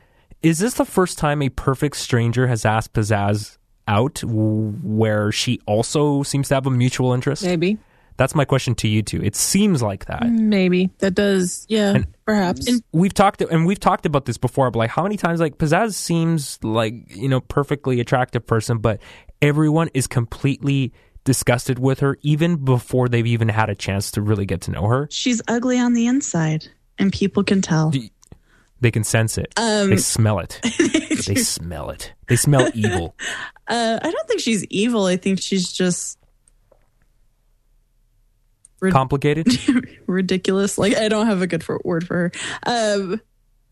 Is 0.42 0.60
this 0.60 0.75
the 0.75 0.86
first 0.86 1.18
time 1.18 1.42
a 1.42 1.50
perfect 1.50 1.98
stranger 1.98 2.48
has 2.48 2.63
asked 2.63 2.94
Pizzazz 2.94 3.58
out 3.89 4.24
where 4.24 5.34
she 5.34 5.60
also 5.66 6.24
seems 6.24 6.48
to 6.48 6.56
have 6.56 6.66
a 6.66 6.72
mutual 6.72 7.12
interest? 7.12 7.44
Maybe, 7.44 7.77
That's 8.17 8.33
my 8.36 8.45
question 8.45 8.75
to 8.75 8.88
you 8.88 9.01
two. 9.03 9.21
It 9.24 9.36
seems 9.36 9.81
like 9.81 10.05
that. 10.05 10.27
maybe 10.27 10.89
that 11.00 11.13
does. 11.15 11.65
Yeah, 11.69 11.95
and, 11.95 12.07
perhaps. 12.25 12.67
we've 12.91 13.13
talked 13.13 13.41
and 13.41 13.65
we've 13.65 13.79
talked 13.79 14.05
about 14.05 14.25
this 14.25 14.38
before 14.38 14.69
but 14.71 14.79
like 14.79 14.89
how 14.89 15.03
many 15.03 15.17
times 15.17 15.39
like 15.39 15.57
pizzazz 15.57 15.93
seems 15.93 16.59
like 16.63 16.93
you 17.15 17.29
know 17.29 17.39
perfectly 17.41 18.00
attractive 18.00 18.45
person 18.45 18.79
but 18.79 19.00
everyone 19.41 19.89
is 19.93 20.07
completely 20.07 20.91
disgusted 21.24 21.77
with 21.79 22.00
her 22.00 22.17
even 22.21 22.57
before 22.65 23.07
they've 23.07 23.27
even 23.27 23.50
had 23.50 23.69
a 23.69 23.75
chance 23.75 24.12
to 24.12 24.21
really 24.21 24.45
get 24.45 24.62
to 24.62 24.71
know 24.71 24.88
her 24.88 25.07
She's 25.12 25.41
ugly 25.47 25.77
on 25.79 25.93
the 25.93 26.07
inside, 26.07 26.67
and 26.97 27.12
people 27.13 27.43
can 27.43 27.62
tell. 27.62 27.93
they 28.81 28.91
can 28.91 29.03
sense 29.03 29.38
it 29.38 29.53
Um, 29.57 29.89
they 29.91 29.97
smell 29.97 30.39
it 30.39 30.59
they 31.27 31.36
smell 31.36 31.89
it 31.91 32.13
they 32.27 32.36
smell 32.36 32.69
evil 32.74 33.15
Uh, 33.67 34.00
I 34.01 34.09
don't 34.12 34.27
think 34.29 34.39
she's 34.39 34.63
evil. 34.65 35.05
I 35.05 35.17
think 35.17 35.41
she's 35.41 35.71
just 35.71 36.17
rid- 38.79 38.93
complicated 38.93 39.48
ridiculous. 40.07 40.77
Like 40.77 40.96
I 40.96 41.07
don't 41.10 41.27
have 41.27 41.41
a 41.41 41.48
good 41.48 41.63
for- 41.63 41.81
word 41.84 42.05
for 42.07 42.15
her. 42.15 42.31
Um, 42.65 43.22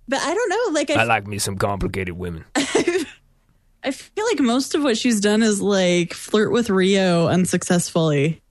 but 0.07 0.19
I 0.21 0.33
don't 0.33 0.49
know. 0.49 0.79
Like 0.79 0.89
I, 0.91 1.01
i 1.01 1.03
like 1.03 1.25
me 1.27 1.39
some 1.39 1.57
complicated 1.57 2.15
women 2.15 2.45
I 2.55 3.91
feel 3.91 4.25
like 4.25 4.39
most 4.39 4.73
of 4.75 4.81
what 4.83 4.97
she's 4.97 5.19
done 5.21 5.43
is 5.43 5.61
like 5.61 6.13
flirt 6.13 6.51
with 6.51 6.69
Rio 6.69 7.27
unsuccessfully. 7.27 8.41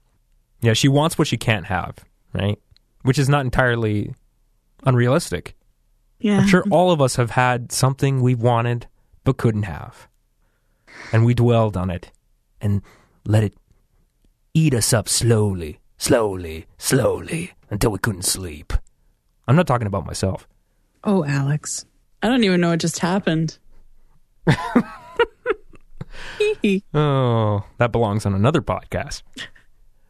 yeah 0.61 0.73
she 0.73 0.87
wants 0.87 1.17
what 1.17 1.27
she 1.27 1.37
can't 1.37 1.65
have 1.65 1.95
right 2.33 2.57
which 3.03 3.19
is 3.19 3.27
not 3.29 3.41
entirely 3.45 4.13
unrealistic 4.83 5.55
Yeah. 6.19 6.39
I'm 6.39 6.47
sure 6.47 6.63
all 6.71 6.91
of 6.91 7.01
us 7.01 7.15
have 7.17 7.31
had 7.31 7.71
something 7.71 8.21
we 8.21 8.33
wanted 8.35 8.87
but 9.23 9.37
couldn't 9.37 9.63
have. 9.63 10.07
And 11.11 11.25
we 11.25 11.33
dwelled 11.33 11.75
on 11.77 11.89
it 11.89 12.11
and 12.61 12.81
let 13.25 13.43
it 13.43 13.53
eat 14.53 14.73
us 14.73 14.93
up 14.93 15.09
slowly, 15.09 15.79
slowly, 15.97 16.65
slowly 16.77 17.53
until 17.69 17.91
we 17.91 17.99
couldn't 17.99 18.23
sleep. 18.25 18.73
I'm 19.47 19.55
not 19.55 19.67
talking 19.67 19.87
about 19.87 20.05
myself. 20.05 20.47
oh, 21.03 21.23
Alex. 21.25 21.85
I 22.23 22.27
don't 22.27 22.43
even 22.43 22.61
know 22.61 22.69
what 22.69 22.79
just 22.79 22.99
happened. 22.99 23.57
Oh, 26.93 27.63
that 27.77 27.91
belongs 27.91 28.25
on 28.25 28.33
another 28.33 28.61
podcast. 28.61 29.21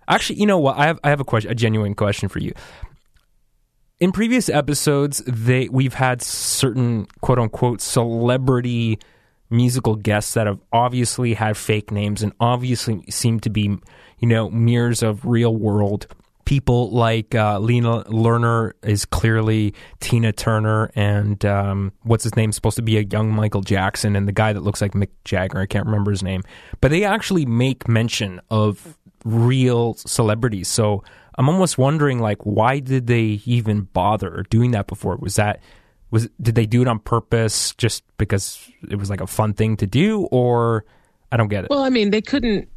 Actually, 0.08 0.40
you 0.40 0.46
know 0.46 0.60
what? 0.60 0.78
I 0.78 0.86
have 0.88 1.00
I 1.04 1.10
have 1.10 1.20
a 1.20 1.24
question, 1.26 1.52
a 1.52 1.56
genuine 1.56 1.96
question 1.96 2.30
for 2.30 2.40
you. 2.40 2.54
In 4.00 4.12
previous 4.12 4.50
episodes, 4.50 5.24
they 5.26 5.68
we've 5.70 5.96
had 5.96 6.22
certain 6.22 7.08
quote 7.22 7.40
unquote 7.40 7.82
celebrity 7.82 9.00
musical 9.50 9.96
guests 9.96 10.34
that 10.34 10.48
have 10.48 10.60
obviously 10.72 11.34
had 11.34 11.58
fake 11.58 11.92
names 11.92 12.22
and 12.24 12.34
obviously 12.40 13.04
seem 13.10 13.40
to 13.40 13.50
be, 13.50 13.78
you 14.20 14.28
know, 14.28 14.50
mirrors 14.50 15.04
of 15.04 15.26
real 15.26 15.56
world 15.56 16.08
people. 16.46 16.92
Like 16.92 17.36
uh, 17.36 17.60
Lena 17.60 18.04
Lerner 18.06 18.74
is 18.84 19.06
clearly 19.06 19.74
Tina 20.00 20.32
Turner, 20.32 20.92
and 20.96 21.44
um, 21.46 21.92
what's 22.04 22.24
his 22.24 22.36
name? 22.36 22.52
Supposed 22.52 22.78
to 22.78 22.82
be 22.82 22.98
a 22.98 23.02
young 23.02 23.32
Michael 23.32 23.62
Jackson, 23.62 24.16
and 24.16 24.28
the 24.28 24.32
guy 24.32 24.54
that 24.54 24.62
looks 24.62 24.82
like 24.82 24.94
Mick 24.94 25.10
Jagger. 25.26 25.60
I 25.60 25.66
can't 25.66 25.86
remember 25.86 26.12
his 26.12 26.24
name, 26.24 26.44
but 26.82 26.92
they 26.92 27.04
actually 27.04 27.46
make 27.46 27.88
mention 27.88 28.40
of 28.50 28.98
real 29.24 29.96
celebrities. 29.96 30.68
So 30.68 31.04
I'm 31.38 31.50
almost 31.50 31.78
wondering, 31.78 32.20
like, 32.20 32.44
why 32.44 32.80
did 32.80 33.08
they 33.08 33.42
even 33.46 33.82
bother 33.82 34.46
doing 34.50 34.72
that 34.72 34.88
before? 34.88 35.18
Was 35.18 35.36
that 35.36 35.60
was 36.12 36.30
did 36.42 36.56
they 36.56 36.66
do 36.66 36.82
it 36.82 36.88
on 36.88 37.00
purpose 37.00 37.74
just 37.76 38.04
because 38.18 38.70
it 38.90 38.96
was 38.96 39.10
like 39.10 39.22
a 39.22 39.28
fun 39.28 39.54
thing 39.54 39.76
to 39.78 39.88
do, 39.88 40.28
or 40.32 40.86
I 41.32 41.38
don't 41.38 41.50
get 41.50 41.66
it. 41.66 41.70
Well, 41.70 41.84
I 41.84 41.90
mean, 41.90 42.12
they 42.12 42.22
couldn't. 42.22 42.70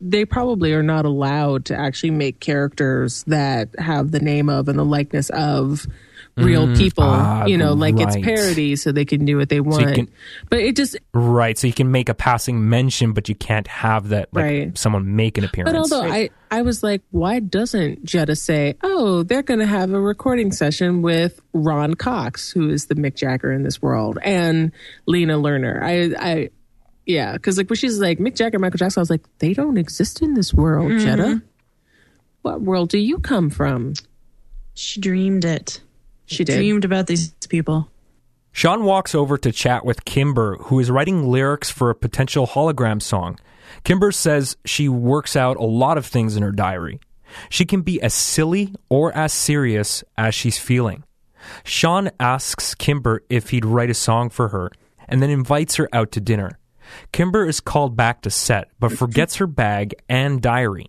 They 0.00 0.24
probably 0.24 0.72
are 0.72 0.82
not 0.82 1.04
allowed 1.04 1.66
to 1.66 1.76
actually 1.78 2.10
make 2.10 2.40
characters 2.40 3.22
that 3.28 3.68
have 3.78 4.10
the 4.10 4.18
name 4.20 4.48
of 4.48 4.68
and 4.68 4.76
the 4.78 4.84
likeness 4.84 5.30
of 5.30 5.86
real 6.36 6.74
people. 6.74 7.04
ah, 7.04 7.44
you 7.44 7.56
know, 7.58 7.74
like 7.74 7.94
right. 7.96 8.08
it's 8.08 8.16
parody, 8.24 8.74
so 8.74 8.90
they 8.90 9.04
can 9.04 9.24
do 9.24 9.36
what 9.36 9.48
they 9.48 9.60
want. 9.60 9.94
can- 9.94 10.08
but 10.50 10.60
it 10.60 10.74
just. 10.76 10.96
right, 11.12 11.56
so 11.58 11.66
you 11.66 11.72
can 11.72 11.90
make 11.92 12.08
a 12.08 12.14
passing 12.14 12.68
mention, 12.68 13.12
but 13.12 13.28
you 13.28 13.34
can't 13.34 13.68
have 13.68 14.08
that 14.08 14.28
like 14.32 14.44
Right. 14.44 14.78
someone 14.78 15.14
make 15.14 15.36
an 15.38 15.44
appearance. 15.44 15.70
But 15.72 15.78
although 15.78 16.10
I, 16.10 16.30
I 16.50 16.62
was 16.62 16.82
like, 16.82 17.02
why 17.10 17.38
doesn't 17.40 18.04
Jetta 18.04 18.34
say, 18.34 18.76
oh, 18.82 19.22
they're 19.22 19.42
going 19.42 19.60
to 19.60 19.66
have 19.66 19.92
a 19.92 20.00
recording 20.00 20.52
session 20.52 21.02
with 21.02 21.40
Ron 21.52 21.94
Cox, 21.94 22.50
who 22.50 22.70
is 22.70 22.86
the 22.86 22.94
Mick 22.94 23.14
Jagger 23.14 23.52
in 23.52 23.62
this 23.62 23.80
world, 23.82 24.18
and 24.22 24.72
Lena 25.06 25.34
Lerner? 25.38 25.82
I, 25.82 26.14
I, 26.18 26.50
yeah, 27.06 27.32
because 27.32 27.58
like 27.58 27.68
when 27.68 27.76
she's 27.76 27.98
like 27.98 28.18
Mick 28.18 28.36
Jagger, 28.36 28.58
Michael 28.58 28.78
Jackson, 28.78 29.00
I 29.00 29.02
was 29.02 29.10
like, 29.10 29.24
they 29.38 29.54
don't 29.54 29.76
exist 29.76 30.22
in 30.22 30.34
this 30.34 30.54
world, 30.54 30.90
mm-hmm. 30.90 31.04
Jetta. 31.04 31.42
What 32.42 32.60
world 32.60 32.88
do 32.88 32.98
you 32.98 33.18
come 33.18 33.50
from? 33.50 33.94
She 34.74 35.00
dreamed 35.00 35.44
it. 35.44 35.80
She 36.26 36.44
did. 36.44 36.56
Dreamed 36.56 36.84
about 36.84 37.06
these 37.06 37.30
people. 37.48 37.88
Sean 38.52 38.84
walks 38.84 39.14
over 39.14 39.38
to 39.38 39.50
chat 39.50 39.84
with 39.84 40.04
Kimber, 40.04 40.56
who 40.64 40.78
is 40.78 40.90
writing 40.90 41.28
lyrics 41.28 41.70
for 41.70 41.90
a 41.90 41.94
potential 41.94 42.46
hologram 42.46 43.00
song. 43.00 43.38
Kimber 43.84 44.12
says 44.12 44.56
she 44.64 44.88
works 44.88 45.36
out 45.36 45.56
a 45.56 45.64
lot 45.64 45.98
of 45.98 46.06
things 46.06 46.36
in 46.36 46.42
her 46.42 46.52
diary. 46.52 47.00
She 47.48 47.64
can 47.64 47.80
be 47.80 48.00
as 48.02 48.12
silly 48.12 48.74
or 48.90 49.16
as 49.16 49.32
serious 49.32 50.04
as 50.18 50.34
she's 50.34 50.58
feeling. 50.58 51.04
Sean 51.64 52.10
asks 52.20 52.74
Kimber 52.74 53.22
if 53.30 53.50
he'd 53.50 53.64
write 53.64 53.90
a 53.90 53.94
song 53.94 54.28
for 54.28 54.48
her 54.48 54.70
and 55.08 55.22
then 55.22 55.30
invites 55.30 55.76
her 55.76 55.88
out 55.92 56.12
to 56.12 56.20
dinner. 56.20 56.58
Kimber 57.12 57.46
is 57.46 57.60
called 57.60 57.96
back 57.96 58.22
to 58.22 58.30
set, 58.30 58.70
but 58.80 58.92
forgets 58.92 59.36
her 59.36 59.46
bag 59.46 59.94
and 60.08 60.40
diary. 60.40 60.86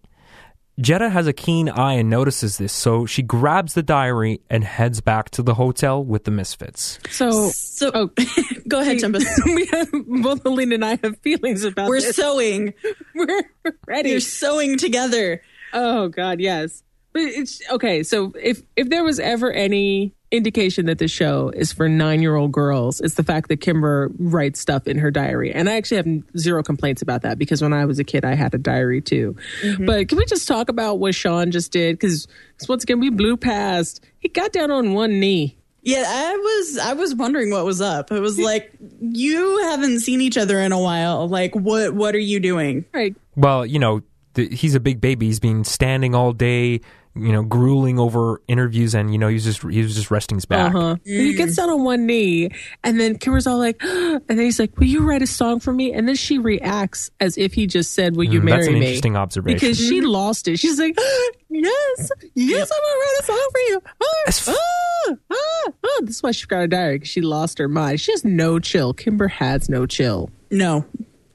Jetta 0.80 1.10
has 1.10 1.28
a 1.28 1.34
keen 1.34 1.70
eye 1.70 1.94
and 1.94 2.10
notices 2.10 2.58
this, 2.58 2.74
so 2.74 3.06
she 3.06 3.22
grabs 3.22 3.76
the 3.76 3.84
diary 3.84 4.42
and 4.50 4.64
heads 4.64 5.02
back 5.02 5.30
to 5.32 5.44
the 5.44 5.54
hotel 5.54 6.04
with 6.04 6.24
the 6.24 6.32
misfits. 6.32 6.98
So, 7.12 7.50
So 7.50 7.92
oh, 7.94 8.10
go 8.68 8.80
ahead, 8.80 8.98
Tempest. 9.00 9.28
we 9.46 9.68
have, 9.68 9.90
both 9.92 10.44
Alina 10.46 10.76
and 10.76 10.86
I 10.86 10.98
have 11.04 11.20
feelings 11.20 11.64
about 11.64 11.90
We're 11.90 12.02
this. 12.02 12.16
sewing. 12.16 12.74
We're 13.16 13.44
ready. 13.86 14.10
You're 14.10 14.20
sewing 14.20 14.80
together. 14.80 15.44
Oh 15.74 16.08
God, 16.08 16.40
yes. 16.40 16.82
But 17.14 17.22
it's 17.22 17.62
okay. 17.70 18.02
So 18.02 18.34
if 18.42 18.64
if 18.76 18.90
there 18.90 19.04
was 19.04 19.20
ever 19.20 19.52
any 19.52 20.16
indication 20.34 20.88
that 20.88 20.98
the 20.98 21.08
show 21.08 21.50
is 21.50 21.72
for 21.72 21.88
nine 21.88 22.22
year 22.22 22.36
old 22.36 22.52
girls, 22.52 23.00
it's 23.00 23.14
the 23.16 23.24
fact 23.24 23.50
that 23.50 23.58
Kimber 23.58 24.12
writes 24.18 24.60
stuff 24.60 24.88
in 24.88 24.98
her 24.98 25.12
diary, 25.12 25.54
and 25.54 25.70
I 25.70 25.76
actually 25.76 25.98
have 25.98 26.38
zero 26.38 26.64
complaints 26.64 27.02
about 27.02 27.22
that 27.22 27.38
because 27.38 27.62
when 27.62 27.72
I 27.72 27.86
was 27.86 28.00
a 28.00 28.04
kid, 28.04 28.26
I 28.26 28.34
had 28.34 28.54
a 28.54 28.58
diary 28.58 29.02
too. 29.02 29.36
Mm-hmm. 29.62 29.86
But 29.86 30.10
can 30.10 30.18
we 30.18 30.26
just 30.26 30.48
talk 30.48 30.70
about 30.70 31.00
what 31.00 31.16
Sean 31.16 31.52
just 31.52 31.72
did? 31.72 31.94
Because 31.98 32.28
once 32.68 32.84
again, 32.84 33.00
we 33.00 33.10
blew 33.10 33.38
past. 33.38 34.04
He 34.20 34.28
got 34.28 34.52
down 34.52 34.72
on 34.72 34.94
one 34.94 35.20
knee. 35.20 35.58
Yeah, 35.84 36.06
I 36.08 36.36
was 36.38 36.78
I 36.78 36.94
was 36.94 37.14
wondering 37.14 37.52
what 37.52 37.66
was 37.66 37.82
up. 37.82 38.12
It 38.12 38.22
was 38.22 38.40
like 38.40 38.72
you 39.02 39.60
haven't 39.64 40.00
seen 40.00 40.22
each 40.22 40.38
other 40.38 40.60
in 40.60 40.72
a 40.72 40.80
while. 40.80 41.28
Like 41.28 41.54
what 41.54 41.94
what 41.94 42.16
are 42.16 42.20
you 42.20 42.40
doing? 42.40 42.86
Right. 42.94 43.16
Well, 43.36 43.66
you 43.66 43.80
know, 43.80 44.02
th- 44.36 44.60
he's 44.60 44.76
a 44.76 44.80
big 44.80 45.02
baby. 45.02 45.26
He's 45.28 45.42
been 45.42 45.66
standing 45.66 46.16
all 46.16 46.32
day, 46.32 46.80
you 47.16 47.32
know, 47.32 47.44
grueling 47.44 48.00
over 48.00 48.42
interviews, 48.48 48.96
and 48.96 49.12
you 49.12 49.20
know, 49.20 49.28
he's 49.28 49.44
just 49.44 49.62
he 49.62 49.82
was 49.84 49.94
just 49.96 50.10
resting 50.10 50.38
his 50.38 50.46
back. 50.46 50.74
Uh-huh. 50.74 50.96
He 51.06 51.34
gets 51.36 51.56
down 51.56 51.70
on 51.70 51.84
one 51.84 52.06
knee, 52.08 52.50
and 52.84 53.00
then 53.00 53.18
Kimber's 53.18 53.46
all 53.46 53.58
like, 53.60 53.78
and 53.84 54.22
then 54.28 54.40
he's 54.40 54.60
like, 54.60 54.76
"Will 54.78 54.88
you 54.88 55.02
write 55.08 55.22
a 55.22 55.28
song 55.28 55.60
for 55.60 55.72
me?" 55.72 55.94
And 55.94 56.08
then 56.08 56.16
she 56.16 56.38
reacts 56.40 57.12
as 57.20 57.38
if 57.38 57.54
he 57.54 57.68
just 57.68 57.94
said, 57.94 58.16
"Will 58.16 58.24
you 58.26 58.42
Mm, 58.42 58.46
marry 58.46 58.58
that's 58.62 58.68
an 58.70 58.74
me?" 58.80 58.86
interesting 58.88 59.16
observation. 59.16 59.56
because 59.60 59.78
she 59.78 60.02
lost 60.02 60.48
it. 60.48 60.58
She's 60.58 60.80
like, 60.80 60.98
"Yes, 61.50 62.10
yes, 62.36 62.72
I'm 62.72 62.82
gonna 62.82 63.00
write 63.00 63.18
a 63.20 63.24
song 63.26 63.48
for 63.52 63.60
you." 63.60 63.82
Ah, 64.02 64.06
That's 64.26 64.48
f- 64.48 64.56
ah, 64.58 65.14
ah, 65.32 65.72
ah. 65.86 66.00
This 66.02 66.16
is 66.18 66.24
why 66.24 66.32
she 66.32 66.48
got 66.48 66.62
a 66.64 66.68
diary 66.68 66.96
because 66.96 67.10
she 67.10 67.22
lost 67.22 67.58
her 67.60 67.68
mind. 67.68 68.02
She 68.02 68.12
has 68.12 68.26
no 68.26 68.60
chill. 68.60 68.94
Kimber 68.94 69.28
has 69.28 69.70
no 69.70 69.86
chill. 69.86 70.30
No. 70.50 70.86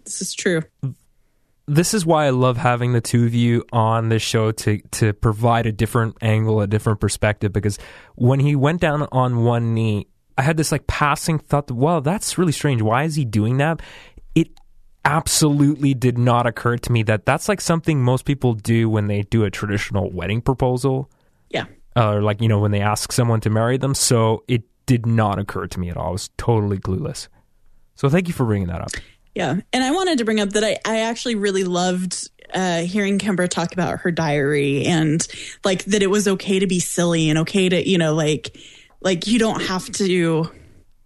This 0.04 0.22
is 0.22 0.32
true. 0.34 0.62
This 1.68 1.92
is 1.94 2.06
why 2.06 2.26
I 2.26 2.30
love 2.30 2.56
having 2.56 2.92
the 2.92 3.00
two 3.00 3.26
of 3.26 3.34
you 3.34 3.64
on 3.72 4.08
this 4.08 4.22
show 4.22 4.50
to 4.52 4.80
to 4.92 5.12
provide 5.12 5.66
a 5.66 5.72
different 5.72 6.16
angle, 6.22 6.60
a 6.60 6.66
different 6.66 7.00
perspective. 7.00 7.52
Because 7.52 7.78
when 8.14 8.40
he 8.40 8.56
went 8.56 8.80
down 8.80 9.06
on 9.12 9.44
one 9.44 9.74
knee, 9.74 10.06
I 10.36 10.42
had 10.42 10.56
this 10.56 10.72
like 10.72 10.86
passing 10.86 11.38
thought, 11.38 11.66
that, 11.66 11.74
well, 11.74 12.00
that's 12.00 12.38
really 12.38 12.52
strange. 12.52 12.80
Why 12.80 13.04
is 13.04 13.14
he 13.16 13.24
doing 13.24 13.58
that? 13.58 13.80
It 14.34 14.48
absolutely 15.04 15.94
did 15.94 16.18
not 16.18 16.46
occur 16.46 16.76
to 16.78 16.92
me 16.92 17.02
that 17.04 17.24
that's 17.24 17.48
like 17.48 17.60
something 17.60 18.02
most 18.02 18.24
people 18.24 18.54
do 18.54 18.88
when 18.88 19.06
they 19.06 19.22
do 19.22 19.44
a 19.44 19.50
traditional 19.50 20.10
wedding 20.10 20.40
proposal, 20.40 21.10
Yeah. 21.50 21.66
Uh, 21.96 22.14
or 22.14 22.22
like 22.22 22.40
you 22.40 22.48
know 22.48 22.58
when 22.60 22.70
they 22.70 22.80
ask 22.80 23.12
someone 23.12 23.40
to 23.40 23.50
marry 23.50 23.76
them. 23.76 23.94
So 23.94 24.44
it 24.48 24.62
did 24.86 25.04
not 25.04 25.38
occur 25.38 25.66
to 25.66 25.80
me 25.80 25.90
at 25.90 25.96
all. 25.96 26.08
I 26.08 26.12
was 26.12 26.30
totally 26.38 26.78
clueless. 26.78 27.28
So 27.94 28.08
thank 28.08 28.26
you 28.28 28.34
for 28.34 28.46
bringing 28.46 28.68
that 28.68 28.80
up. 28.80 28.90
Yeah. 29.38 29.60
And 29.72 29.84
I 29.84 29.92
wanted 29.92 30.18
to 30.18 30.24
bring 30.24 30.40
up 30.40 30.50
that 30.50 30.64
I, 30.64 30.78
I 30.84 31.02
actually 31.02 31.36
really 31.36 31.62
loved 31.62 32.28
uh, 32.52 32.80
hearing 32.80 33.20
Kimber 33.20 33.46
talk 33.46 33.72
about 33.72 34.00
her 34.00 34.10
diary 34.10 34.84
and 34.84 35.24
like 35.64 35.84
that 35.84 36.02
it 36.02 36.08
was 36.08 36.26
okay 36.26 36.58
to 36.58 36.66
be 36.66 36.80
silly 36.80 37.30
and 37.30 37.38
okay 37.38 37.68
to, 37.68 37.88
you 37.88 37.98
know, 37.98 38.14
like, 38.14 38.58
like 39.00 39.28
you 39.28 39.38
don't 39.38 39.62
have 39.62 39.88
to 39.92 40.50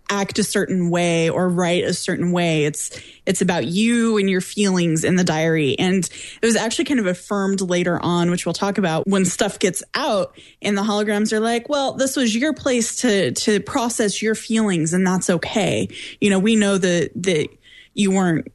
act 0.08 0.38
a 0.38 0.44
certain 0.44 0.88
way 0.88 1.28
or 1.28 1.46
write 1.46 1.84
a 1.84 1.92
certain 1.92 2.32
way. 2.32 2.64
It's, 2.64 2.98
it's 3.26 3.42
about 3.42 3.66
you 3.66 4.16
and 4.16 4.30
your 4.30 4.40
feelings 4.40 5.04
in 5.04 5.16
the 5.16 5.24
diary. 5.24 5.78
And 5.78 6.02
it 6.40 6.46
was 6.46 6.56
actually 6.56 6.86
kind 6.86 7.00
of 7.00 7.06
affirmed 7.06 7.60
later 7.60 8.00
on, 8.02 8.30
which 8.30 8.46
we'll 8.46 8.54
talk 8.54 8.78
about 8.78 9.06
when 9.06 9.26
stuff 9.26 9.58
gets 9.58 9.82
out 9.94 10.34
and 10.62 10.74
the 10.74 10.82
holograms 10.82 11.34
are 11.34 11.40
like, 11.40 11.68
well, 11.68 11.92
this 11.92 12.16
was 12.16 12.34
your 12.34 12.54
place 12.54 12.96
to, 12.96 13.32
to 13.32 13.60
process 13.60 14.22
your 14.22 14.34
feelings 14.34 14.94
and 14.94 15.06
that's 15.06 15.28
okay. 15.28 15.86
You 16.18 16.30
know, 16.30 16.38
we 16.38 16.56
know 16.56 16.78
that, 16.78 17.10
that, 17.16 17.50
you 17.94 18.10
weren't, 18.10 18.48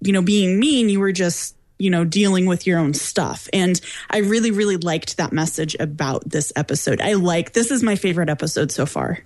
you 0.00 0.12
know, 0.12 0.22
being 0.22 0.58
mean. 0.58 0.88
You 0.88 1.00
were 1.00 1.12
just, 1.12 1.56
you 1.78 1.90
know, 1.90 2.04
dealing 2.04 2.46
with 2.46 2.66
your 2.66 2.78
own 2.78 2.94
stuff. 2.94 3.48
And 3.52 3.80
I 4.10 4.18
really, 4.18 4.50
really 4.50 4.76
liked 4.76 5.16
that 5.16 5.32
message 5.32 5.76
about 5.80 6.28
this 6.28 6.52
episode. 6.56 7.00
I 7.00 7.14
like, 7.14 7.52
this 7.52 7.70
is 7.70 7.82
my 7.82 7.96
favorite 7.96 8.28
episode 8.28 8.70
so 8.70 8.86
far. 8.86 9.20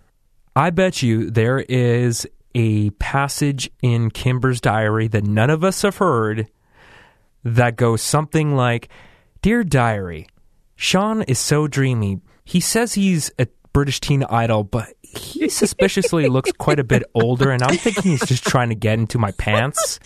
I 0.57 0.71
bet 0.71 1.03
you 1.03 1.31
there 1.31 1.59
is 1.61 2.27
a 2.55 2.91
passage 2.91 3.71
in 3.83 4.11
Kimber's 4.11 4.61
diary 4.61 5.09
that 5.09 5.25
none 5.25 5.51
of 5.51 5.65
us 5.65 5.83
have 5.83 5.97
heard 5.97 6.49
that 7.43 7.77
goes 7.77 8.01
something 8.01 8.55
like 8.55 8.89
Dear 9.43 9.65
Diary, 9.65 10.27
Sean 10.77 11.23
is 11.23 11.39
so 11.39 11.67
dreamy. 11.67 12.21
He 12.45 12.61
says 12.61 12.95
he's 12.95 13.31
a 13.39 13.47
British 13.75 14.01
teen 14.01 14.25
idol, 14.25 14.65
but 14.65 14.89
he 15.03 15.51
suspiciously 15.51 16.29
looks 16.29 16.51
quite 16.53 16.79
a 16.79 16.85
bit 16.85 17.03
older, 17.15 17.51
and 17.51 17.63
I'm 17.63 17.77
thinking 17.77 18.13
he's 18.13 18.25
just 18.25 18.47
trying 18.47 18.71
to 18.71 18.75
get 18.75 18.99
into 18.99 19.19
my 19.19 19.33
pants. 19.33 20.01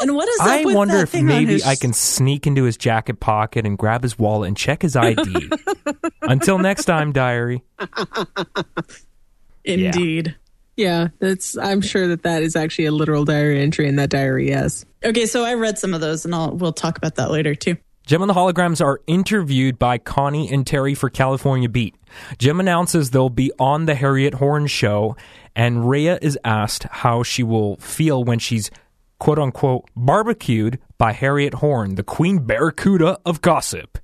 And 0.00 0.14
what 0.14 0.28
is 0.28 0.40
up 0.40 0.46
I 0.46 0.64
with 0.64 0.74
wonder 0.76 1.04
that 1.04 1.14
if 1.14 1.22
maybe 1.22 1.54
his- 1.54 1.66
I 1.66 1.74
can 1.74 1.92
sneak 1.92 2.46
into 2.46 2.62
his 2.64 2.76
jacket 2.76 3.20
pocket 3.20 3.66
and 3.66 3.76
grab 3.76 4.02
his 4.04 4.18
wallet 4.18 4.48
and 4.48 4.56
check 4.56 4.80
his 4.82 4.96
ID. 4.96 5.50
Until 6.22 6.58
next 6.58 6.84
time, 6.86 7.12
diary. 7.12 7.62
Indeed. 9.64 10.36
Yeah, 10.76 11.08
that's. 11.18 11.58
I'm 11.58 11.80
sure 11.80 12.06
that 12.06 12.22
that 12.22 12.42
is 12.44 12.54
actually 12.54 12.86
a 12.86 12.92
literal 12.92 13.24
diary 13.24 13.60
entry 13.60 13.88
in 13.88 13.96
that 13.96 14.10
diary. 14.10 14.48
Yes. 14.48 14.84
Okay, 15.04 15.26
so 15.26 15.44
I 15.44 15.54
read 15.54 15.76
some 15.76 15.92
of 15.92 16.00
those, 16.00 16.24
and 16.24 16.32
I'll 16.34 16.54
we'll 16.56 16.72
talk 16.72 16.96
about 16.96 17.16
that 17.16 17.32
later 17.32 17.56
too. 17.56 17.76
Jem 18.08 18.22
and 18.22 18.30
the 18.30 18.34
Holograms 18.34 18.82
are 18.82 19.02
interviewed 19.06 19.78
by 19.78 19.98
Connie 19.98 20.50
and 20.50 20.66
Terry 20.66 20.94
for 20.94 21.10
California 21.10 21.68
Beat. 21.68 21.94
Jem 22.38 22.58
announces 22.58 23.10
they'll 23.10 23.28
be 23.28 23.52
on 23.58 23.84
the 23.84 23.94
Harriet 23.94 24.32
Horn 24.32 24.66
show, 24.66 25.14
and 25.54 25.80
Raya 25.80 26.18
is 26.22 26.38
asked 26.42 26.84
how 26.84 27.22
she 27.22 27.42
will 27.42 27.76
feel 27.76 28.24
when 28.24 28.38
she's 28.38 28.70
quote 29.18 29.38
unquote 29.38 29.90
barbecued 29.94 30.78
by 30.96 31.12
Harriet 31.12 31.52
Horn, 31.52 31.96
the 31.96 32.02
queen 32.02 32.46
barracuda 32.46 33.18
of 33.26 33.42
gossip. 33.42 33.98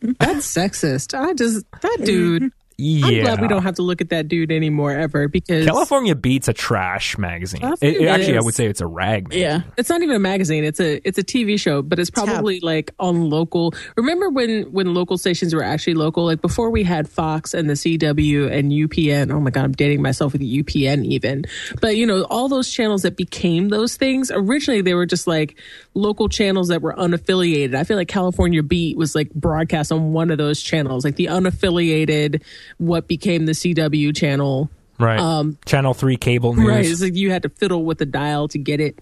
That's 0.00 0.52
sexist. 0.52 1.16
I 1.16 1.32
just 1.34 1.64
that 1.80 2.00
dude. 2.02 2.50
Yeah. 2.76 3.06
I'm 3.06 3.20
glad 3.22 3.40
we 3.42 3.48
don't 3.48 3.62
have 3.62 3.76
to 3.76 3.82
look 3.82 4.00
at 4.00 4.08
that 4.10 4.28
dude 4.28 4.50
anymore 4.50 4.90
ever 4.92 5.28
because 5.28 5.64
California 5.66 6.14
Beat's 6.14 6.48
a 6.48 6.52
trash 6.52 7.16
magazine. 7.18 7.62
It- 7.80 7.96
it- 8.02 8.08
actually, 8.08 8.36
I 8.36 8.40
would 8.40 8.54
say 8.54 8.66
it's 8.66 8.80
a 8.80 8.86
rag. 8.86 9.24
magazine. 9.28 9.42
Yeah. 9.42 9.60
it's 9.76 9.88
not 9.88 10.02
even 10.02 10.16
a 10.16 10.18
magazine. 10.20 10.64
It's 10.64 10.80
a 10.80 11.00
it's 11.06 11.18
a 11.18 11.22
TV 11.22 11.58
show, 11.58 11.82
but 11.82 11.98
it's 11.98 12.10
probably 12.10 12.60
like 12.60 12.92
on 12.98 13.30
local. 13.30 13.74
Remember 13.96 14.28
when 14.30 14.64
when 14.72 14.92
local 14.94 15.18
stations 15.18 15.54
were 15.54 15.62
actually 15.62 15.94
local? 15.94 16.24
Like 16.24 16.40
before 16.40 16.70
we 16.70 16.82
had 16.82 17.08
Fox 17.08 17.54
and 17.54 17.68
the 17.70 17.74
CW 17.74 18.50
and 18.50 18.70
UPN. 18.72 19.32
Oh 19.32 19.40
my 19.40 19.50
god, 19.50 19.64
I'm 19.64 19.72
dating 19.72 20.02
myself 20.02 20.32
with 20.32 20.42
UPN 20.42 21.04
even. 21.04 21.44
But 21.80 21.96
you 21.96 22.06
know, 22.06 22.22
all 22.24 22.48
those 22.48 22.70
channels 22.70 23.02
that 23.02 23.16
became 23.16 23.68
those 23.68 23.96
things 23.96 24.30
originally 24.34 24.80
they 24.82 24.94
were 24.94 25.06
just 25.06 25.26
like 25.26 25.56
local 25.94 26.28
channels 26.28 26.68
that 26.68 26.82
were 26.82 26.94
unaffiliated. 26.94 27.74
I 27.74 27.84
feel 27.84 27.96
like 27.96 28.08
California 28.08 28.62
Beat 28.62 28.96
was 28.96 29.14
like 29.14 29.32
broadcast 29.34 29.92
on 29.92 30.12
one 30.12 30.30
of 30.30 30.38
those 30.38 30.60
channels, 30.60 31.04
like 31.04 31.16
the 31.16 31.26
unaffiliated 31.26 32.42
what 32.78 33.08
became 33.08 33.46
the 33.46 33.52
CW 33.52 34.14
channel. 34.14 34.70
Right. 34.98 35.18
Um, 35.18 35.58
Channel 35.66 35.94
3 35.94 36.16
cable 36.16 36.54
news. 36.54 36.68
Right, 36.68 36.86
it's 36.86 37.02
like 37.02 37.14
you 37.14 37.30
had 37.30 37.42
to 37.42 37.48
fiddle 37.48 37.84
with 37.84 37.98
the 37.98 38.06
dial 38.06 38.48
to 38.48 38.58
get 38.58 38.80
it. 38.80 38.98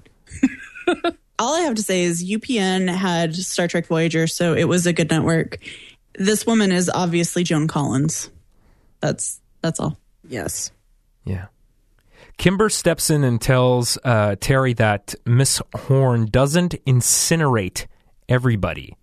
All 1.39 1.55
I 1.55 1.61
have 1.61 1.75
to 1.75 1.83
say 1.83 2.05
is 2.05 2.25
UPN 2.25 2.95
had 2.95 3.35
Star 3.35 3.69
Trek 3.69 3.87
Voyager, 3.87 4.27
so 4.27 4.55
it 4.55 4.65
was 4.65 4.87
a 4.87 4.93
good 4.93 5.11
network. 5.11 5.59
This 6.15 6.47
woman 6.47 6.73
is 6.73 6.91
obviously 6.93 7.43
Joan 7.43 7.69
Collins. 7.69 8.31
That's 9.01 9.41
that's 9.61 9.81
all. 9.81 9.99
Yes. 10.29 10.71
Yeah. 11.25 11.47
Kimber 12.39 12.69
steps 12.69 13.11
in 13.11 13.25
and 13.25 13.41
tells 13.41 13.99
uh, 14.05 14.37
Terry 14.41 14.73
that 14.75 15.15
Miss 15.27 15.61
Horn 15.75 16.27
doesn't 16.27 16.75
incinerate 16.85 17.87
everybody. 18.29 18.97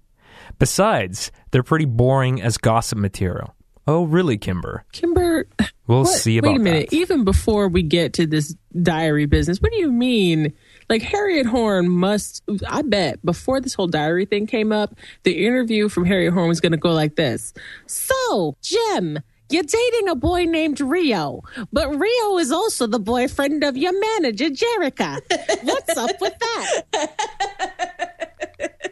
Besides, 0.57 1.31
they're 1.51 1.63
pretty 1.63 1.85
boring 1.85 2.41
as 2.41 2.57
gossip 2.57 2.97
material. 2.97 3.55
Oh, 3.91 4.03
really, 4.03 4.37
Kimber? 4.37 4.85
Kimber, 4.91 5.47
We'll 5.87 6.03
what- 6.03 6.09
see 6.19 6.37
about 6.37 6.49
that. 6.49 6.51
Wait 6.51 6.59
a 6.59 6.63
minute. 6.63 6.89
that. 6.91 6.95
Even 6.95 7.23
before 7.23 7.67
we 7.67 7.81
get 7.81 8.13
to 8.13 8.27
this 8.27 8.55
diary 8.79 9.25
business, 9.25 9.57
what 9.59 9.71
do 9.71 9.77
you 9.79 9.91
mean? 9.91 10.53
Like 10.89 11.01
Harriet 11.01 11.47
Horn 11.47 11.89
must. 11.89 12.43
I 12.67 12.83
bet 12.83 13.23
before 13.25 13.59
this 13.61 13.73
whole 13.73 13.87
diary 13.87 14.25
thing 14.25 14.45
came 14.45 14.71
up, 14.71 14.93
the 15.23 15.43
interview 15.43 15.89
from 15.89 16.05
Harriet 16.05 16.33
Horn 16.35 16.47
was 16.49 16.61
going 16.61 16.71
to 16.73 16.77
go 16.77 16.91
like 16.91 17.15
this. 17.15 17.51
So, 17.87 18.55
Jem. 18.61 19.17
You're 19.51 19.63
dating 19.63 20.07
a 20.09 20.13
boy 20.13 20.43
named 20.45 20.79
Rio, 20.79 21.41
but 21.73 21.89
Rio 21.89 22.37
is 22.37 22.51
also 22.51 22.85
the 22.85 22.99
boyfriend 22.99 23.63
of 23.63 23.75
your 23.75 23.99
manager, 23.99 24.49
Jerrica. 24.51 25.19
What's 25.63 25.97
up 25.97 26.11
with 26.21 26.35
that? 26.37 26.81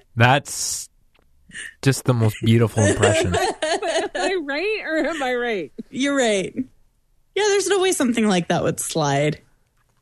That's 0.15 0.89
just 1.83 2.05
the 2.05 2.15
most 2.15 2.37
beautiful 2.43 2.81
impression. 2.83 3.33
Am 4.15 4.21
I 4.21 4.35
right 4.43 4.81
or 4.85 4.97
am 4.97 5.21
I 5.23 5.35
right? 5.35 5.71
You're 5.89 6.15
right. 6.15 6.53
Yeah, 6.55 6.63
there's 7.49 7.67
no 7.67 7.79
way 7.79 7.91
something 7.91 8.27
like 8.27 8.47
that 8.47 8.63
would 8.63 8.79
slide. 8.79 9.41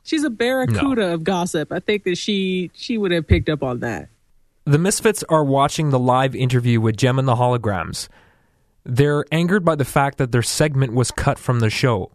She's 0.04 0.24
a 0.24 0.30
barracuda 0.30 1.14
of 1.14 1.24
gossip. 1.24 1.72
I 1.72 1.80
think 1.80 2.04
that 2.04 2.18
she 2.18 2.72
she 2.74 2.98
would 2.98 3.12
have 3.12 3.28
picked 3.28 3.50
up 3.50 3.64
on 3.64 3.80
that. 3.80 4.10
The 4.66 4.78
Misfits 4.78 5.24
are 5.30 5.44
watching 5.44 5.90
the 5.90 6.00
live 6.00 6.36
interview 6.36 6.80
with 6.82 6.98
Jem 6.98 7.20
and 7.20 7.28
the 7.28 7.36
Holograms. 7.36 8.08
They're 8.84 9.26
angered 9.32 9.66
by 9.66 9.76
the 9.76 9.86
fact 9.86 10.18
that 10.20 10.32
their 10.32 10.44
segment 10.44 10.94
was 10.94 11.12
cut 11.12 11.40
from 11.40 11.60
the 11.60 11.70
show. 11.70 12.12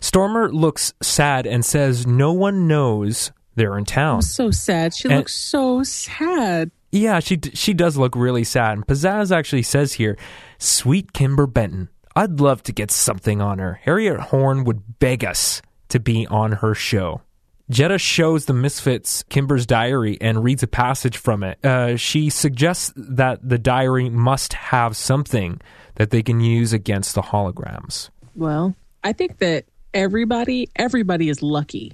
Stormer 0.00 0.50
looks 0.50 0.94
sad 1.02 1.46
and 1.46 1.64
says 1.64 2.06
no 2.06 2.32
one 2.32 2.66
knows 2.66 3.32
they're 3.54 3.76
in 3.78 3.84
town. 3.84 4.22
So 4.22 4.50
sad. 4.50 4.94
She 4.94 5.08
And- 5.08 5.18
looks 5.18 5.34
so 5.34 5.82
sad. 5.82 6.70
Yeah, 6.92 7.20
she 7.20 7.38
she 7.54 7.74
does 7.74 7.96
look 7.96 8.14
really 8.16 8.44
sad. 8.44 8.72
And 8.72 8.86
Pizzazz 8.86 9.34
actually 9.34 9.62
says 9.62 9.94
here, 9.94 10.16
"Sweet 10.58 11.12
Kimber 11.12 11.46
Benton, 11.46 11.88
I'd 12.14 12.40
love 12.40 12.62
to 12.64 12.72
get 12.72 12.90
something 12.90 13.40
on 13.40 13.58
her. 13.58 13.80
Harriet 13.82 14.20
Horn 14.20 14.64
would 14.64 14.98
beg 14.98 15.24
us 15.24 15.62
to 15.88 16.00
be 16.00 16.26
on 16.26 16.52
her 16.52 16.74
show." 16.74 17.22
Jetta 17.68 17.98
shows 17.98 18.44
the 18.44 18.52
Misfits 18.52 19.24
Kimber's 19.24 19.66
diary 19.66 20.16
and 20.20 20.44
reads 20.44 20.62
a 20.62 20.68
passage 20.68 21.16
from 21.16 21.42
it. 21.42 21.58
Uh, 21.64 21.96
she 21.96 22.30
suggests 22.30 22.92
that 22.96 23.46
the 23.46 23.58
diary 23.58 24.08
must 24.08 24.52
have 24.52 24.96
something 24.96 25.60
that 25.96 26.10
they 26.10 26.22
can 26.22 26.40
use 26.40 26.72
against 26.72 27.16
the 27.16 27.22
holograms. 27.22 28.10
Well, 28.36 28.76
I 29.02 29.12
think 29.12 29.38
that 29.38 29.64
everybody 29.94 30.68
everybody 30.76 31.28
is 31.28 31.42
lucky 31.42 31.92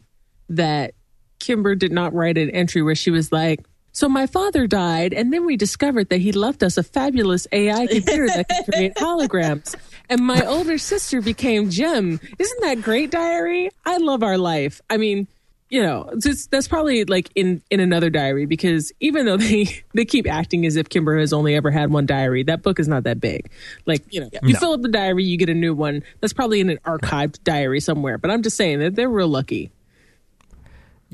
that 0.51 0.95
Kimber 1.39 1.75
did 1.75 1.93
not 1.93 2.13
write 2.13 2.37
an 2.37 2.51
entry 2.51 2.83
where 2.83 2.95
she 2.95 3.11
was 3.11 3.33
like, 3.33 3.65
"So 3.93 4.09
my 4.09 4.27
father 4.27 4.67
died, 4.67 5.13
and 5.13 5.33
then 5.33 5.47
we 5.47 5.57
discovered 5.57 6.09
that 6.09 6.21
he 6.21 6.33
left 6.33 6.63
us 6.63 6.77
a 6.77 6.83
fabulous 6.83 7.47
AI 7.53 7.87
computer 7.87 8.27
that 8.29 8.49
can 8.49 8.65
create 8.65 8.95
holograms." 8.97 9.75
And 10.09 10.21
my 10.27 10.45
older 10.45 10.79
sister 10.79 11.21
became 11.23 11.71
Jem. 11.71 12.21
Isn't 12.39 12.61
that 12.63 12.83
great, 12.83 13.11
diary? 13.11 13.71
I 13.87 13.97
love 13.99 14.23
our 14.23 14.37
life. 14.37 14.81
I 14.91 14.97
mean, 14.99 15.27
you 15.71 15.83
know, 15.83 16.11
it's, 16.13 16.49
that's 16.49 16.69
probably 16.69 17.05
like 17.07 17.31
in 17.35 17.63
in 17.71 17.81
another 17.81 18.11
diary 18.11 18.45
because 18.45 18.93
even 19.01 19.25
though 19.25 19.37
they 19.49 19.83
they 19.95 20.05
keep 20.05 20.31
acting 20.31 20.67
as 20.67 20.77
if 20.77 20.89
Kimber 20.91 21.19
has 21.19 21.33
only 21.33 21.55
ever 21.55 21.71
had 21.71 21.91
one 21.91 22.05
diary, 22.05 22.43
that 22.43 22.63
book 22.63 22.79
is 22.79 22.89
not 22.89 23.05
that 23.05 23.21
big. 23.21 23.51
Like 23.87 24.03
you 24.13 24.21
know, 24.21 24.29
you 24.43 24.53
No. 24.53 24.59
fill 24.59 24.73
up 24.73 24.83
the 24.83 24.89
diary, 24.89 25.25
you 25.25 25.39
get 25.39 25.49
a 25.49 25.55
new 25.55 25.73
one. 25.75 26.03
That's 26.21 26.35
probably 26.35 26.61
in 26.61 26.69
an 26.69 26.79
archived 26.85 27.43
diary 27.45 27.81
somewhere. 27.81 28.19
But 28.19 28.31
I'm 28.31 28.43
just 28.43 28.57
saying 28.59 28.81
that 28.81 28.97
they're 28.97 29.09
real 29.09 29.29
lucky. 29.29 29.71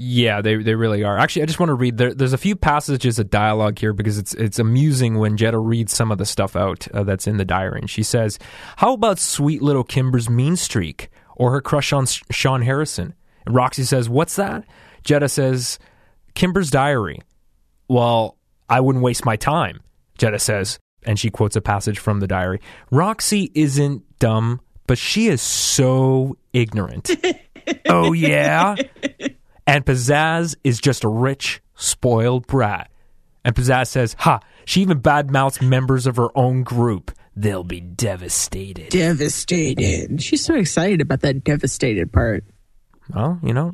Yeah, 0.00 0.42
they 0.42 0.54
they 0.54 0.76
really 0.76 1.02
are. 1.02 1.18
Actually, 1.18 1.42
I 1.42 1.46
just 1.46 1.58
want 1.58 1.70
to 1.70 1.74
read. 1.74 1.96
There, 1.98 2.14
there's 2.14 2.32
a 2.32 2.38
few 2.38 2.54
passages 2.54 3.18
of 3.18 3.30
dialogue 3.30 3.80
here 3.80 3.92
because 3.92 4.16
it's 4.16 4.32
it's 4.34 4.61
amusing 4.61 5.18
when 5.18 5.37
Jetta 5.37 5.58
reads 5.58 5.92
some 5.92 6.12
of 6.12 6.18
the 6.18 6.24
stuff 6.24 6.54
out 6.54 6.87
uh, 6.94 7.02
that's 7.02 7.26
in 7.26 7.37
the 7.37 7.44
diary. 7.44 7.80
And 7.80 7.90
she 7.90 8.04
says, 8.04 8.38
"How 8.76 8.92
about 8.92 9.18
sweet 9.18 9.61
little 9.61 9.82
Kimber's 9.82 10.30
mean 10.30 10.54
streak 10.54 11.11
or 11.34 11.50
her 11.50 11.61
crush 11.61 11.92
on 11.92 12.04
S- 12.04 12.22
Sean 12.30 12.62
Harrison?" 12.62 13.12
And 13.44 13.56
Roxy 13.56 13.82
says, 13.82 14.08
"What's 14.08 14.37
that?" 14.37 14.64
Jetta 15.02 15.28
says, 15.28 15.80
"Kimber's 16.34 16.70
diary." 16.70 17.20
Well, 17.88 18.37
I 18.68 18.78
wouldn't 18.80 19.02
waste 19.02 19.24
my 19.24 19.34
time. 19.34 19.80
Jetta 20.16 20.38
says, 20.38 20.78
and 21.04 21.18
she 21.18 21.30
quotes 21.30 21.56
a 21.56 21.61
passage 21.61 21.98
from 21.98 22.20
the 22.20 22.26
diary. 22.28 22.61
Roxy 22.92 23.50
isn't 23.54 24.04
dumb, 24.20 24.61
but 24.87 24.98
she 24.98 25.26
is 25.26 25.42
so 25.42 26.37
ignorant. 26.52 27.11
oh 27.88 28.12
yeah. 28.12 28.76
And 29.68 29.85
Pizzazz 29.85 30.57
is 30.64 30.81
just 30.81 31.04
a 31.04 31.09
rich, 31.09 31.61
spoiled 31.74 32.46
brat. 32.46 32.90
And 33.44 33.54
Pizzazz 33.54 33.88
says, 33.88 34.16
Ha, 34.20 34.40
she 34.64 34.81
even 34.81 35.02
badmouths 35.02 35.61
members 35.61 36.07
of 36.07 36.16
her 36.16 36.28
own 36.35 36.62
group. 36.62 37.12
They'll 37.37 37.64
be 37.64 37.83
devastated. 37.83 38.88
Devastated. 38.88 40.22
She's 40.22 40.42
so 40.42 40.54
excited 40.54 41.02
about 41.02 41.20
that 41.20 41.44
devastated 41.44 42.11
part. 42.11 42.44
well, 43.14 43.38
you 43.42 43.52
know, 43.52 43.72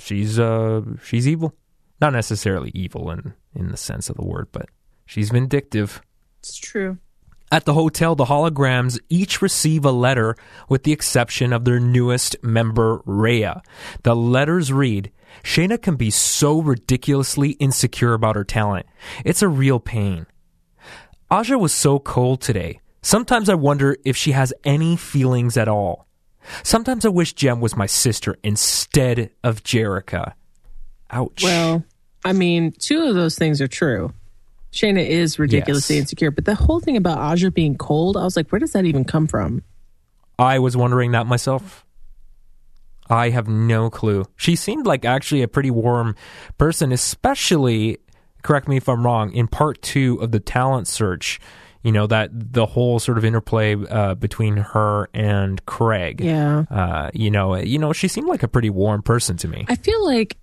she's 0.00 0.40
uh 0.40 0.82
she's 1.04 1.28
evil. 1.28 1.54
Not 2.00 2.12
necessarily 2.12 2.72
evil 2.74 3.08
in, 3.12 3.32
in 3.54 3.70
the 3.70 3.76
sense 3.76 4.10
of 4.10 4.16
the 4.16 4.24
word, 4.24 4.48
but 4.50 4.66
she's 5.06 5.30
vindictive. 5.30 6.02
It's 6.40 6.56
true. 6.56 6.98
At 7.52 7.64
the 7.64 7.74
hotel, 7.74 8.16
the 8.16 8.24
holograms 8.24 8.98
each 9.08 9.40
receive 9.40 9.84
a 9.84 9.92
letter 9.92 10.34
with 10.68 10.82
the 10.82 10.92
exception 10.92 11.52
of 11.52 11.64
their 11.64 11.78
newest 11.78 12.36
member, 12.42 12.98
Raya. 13.06 13.62
The 14.02 14.16
letters 14.16 14.72
read, 14.72 15.12
Shana 15.44 15.80
can 15.80 15.96
be 15.96 16.10
so 16.10 16.60
ridiculously 16.60 17.50
insecure 17.52 18.14
about 18.14 18.36
her 18.36 18.44
talent. 18.44 18.86
It's 19.24 19.42
a 19.42 19.48
real 19.48 19.78
pain. 19.78 20.26
Aja 21.30 21.56
was 21.56 21.72
so 21.72 21.98
cold 21.98 22.40
today. 22.40 22.80
Sometimes 23.02 23.48
I 23.48 23.54
wonder 23.54 23.96
if 24.04 24.16
she 24.16 24.32
has 24.32 24.52
any 24.64 24.96
feelings 24.96 25.56
at 25.56 25.68
all. 25.68 26.08
Sometimes 26.64 27.04
I 27.04 27.10
wish 27.10 27.34
Jem 27.34 27.60
was 27.60 27.76
my 27.76 27.86
sister 27.86 28.36
instead 28.42 29.30
of 29.44 29.62
Jerrica. 29.62 30.32
Ouch. 31.10 31.42
Well, 31.42 31.84
I 32.24 32.32
mean, 32.32 32.72
two 32.72 33.02
of 33.06 33.14
those 33.14 33.36
things 33.36 33.60
are 33.60 33.68
true. 33.68 34.12
Shana 34.76 35.04
is 35.06 35.38
ridiculously 35.38 35.96
Yes. 35.96 36.02
insecure, 36.02 36.30
but 36.30 36.44
the 36.44 36.54
whole 36.54 36.80
thing 36.80 36.96
about 36.96 37.18
Aja 37.18 37.50
being 37.50 37.76
cold, 37.76 38.16
I 38.16 38.24
was 38.24 38.36
like, 38.36 38.50
where 38.52 38.58
does 38.58 38.72
that 38.72 38.84
even 38.84 39.04
come 39.04 39.26
from? 39.26 39.62
I 40.38 40.58
was 40.58 40.76
wondering 40.76 41.12
that 41.12 41.26
myself. 41.26 41.84
I 43.08 43.30
have 43.30 43.48
no 43.48 43.88
clue. 43.88 44.24
She 44.36 44.54
seemed 44.56 44.84
like 44.86 45.04
actually 45.04 45.40
a 45.42 45.48
pretty 45.48 45.70
warm 45.70 46.14
person, 46.58 46.92
especially, 46.92 47.98
correct 48.42 48.68
me 48.68 48.76
if 48.76 48.88
I'm 48.88 49.04
wrong, 49.04 49.32
in 49.32 49.46
part 49.48 49.80
two 49.80 50.20
of 50.20 50.30
the 50.32 50.40
talent 50.40 50.88
search. 50.88 51.40
You 51.82 51.92
know, 51.92 52.08
that 52.08 52.30
the 52.32 52.66
whole 52.66 52.98
sort 52.98 53.16
of 53.16 53.24
interplay 53.24 53.76
uh, 53.76 54.16
between 54.16 54.56
her 54.56 55.08
and 55.14 55.64
Craig. 55.66 56.20
Yeah. 56.20 56.64
Uh, 56.68 57.10
you 57.14 57.30
know, 57.30 57.54
you 57.54 57.78
know, 57.78 57.92
she 57.92 58.08
seemed 58.08 58.26
like 58.26 58.42
a 58.42 58.48
pretty 58.48 58.70
warm 58.70 59.02
person 59.02 59.36
to 59.36 59.46
me. 59.48 59.64
I 59.68 59.76
feel 59.76 60.04
like 60.04 60.36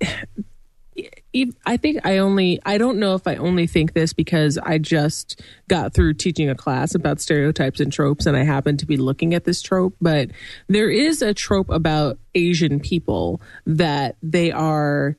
I 1.65 1.77
think 1.77 2.05
I 2.05 2.17
only 2.17 2.59
I 2.65 2.77
don't 2.77 2.99
know 2.99 3.15
if 3.15 3.27
I 3.27 3.35
only 3.35 3.67
think 3.67 3.93
this 3.93 4.13
because 4.13 4.57
I 4.57 4.77
just 4.77 5.41
got 5.67 5.93
through 5.93 6.15
teaching 6.15 6.49
a 6.49 6.55
class 6.55 6.93
about 6.93 7.19
stereotypes 7.19 7.79
and 7.79 7.91
tropes 7.91 8.25
and 8.25 8.37
I 8.37 8.43
happen 8.43 8.77
to 8.77 8.85
be 8.85 8.97
looking 8.97 9.33
at 9.33 9.43
this 9.43 9.61
trope, 9.61 9.95
but 9.99 10.29
there 10.67 10.89
is 10.89 11.21
a 11.21 11.33
trope 11.33 11.69
about 11.69 12.19
Asian 12.35 12.79
people 12.79 13.41
that 13.65 14.17
they 14.21 14.51
are 14.51 15.17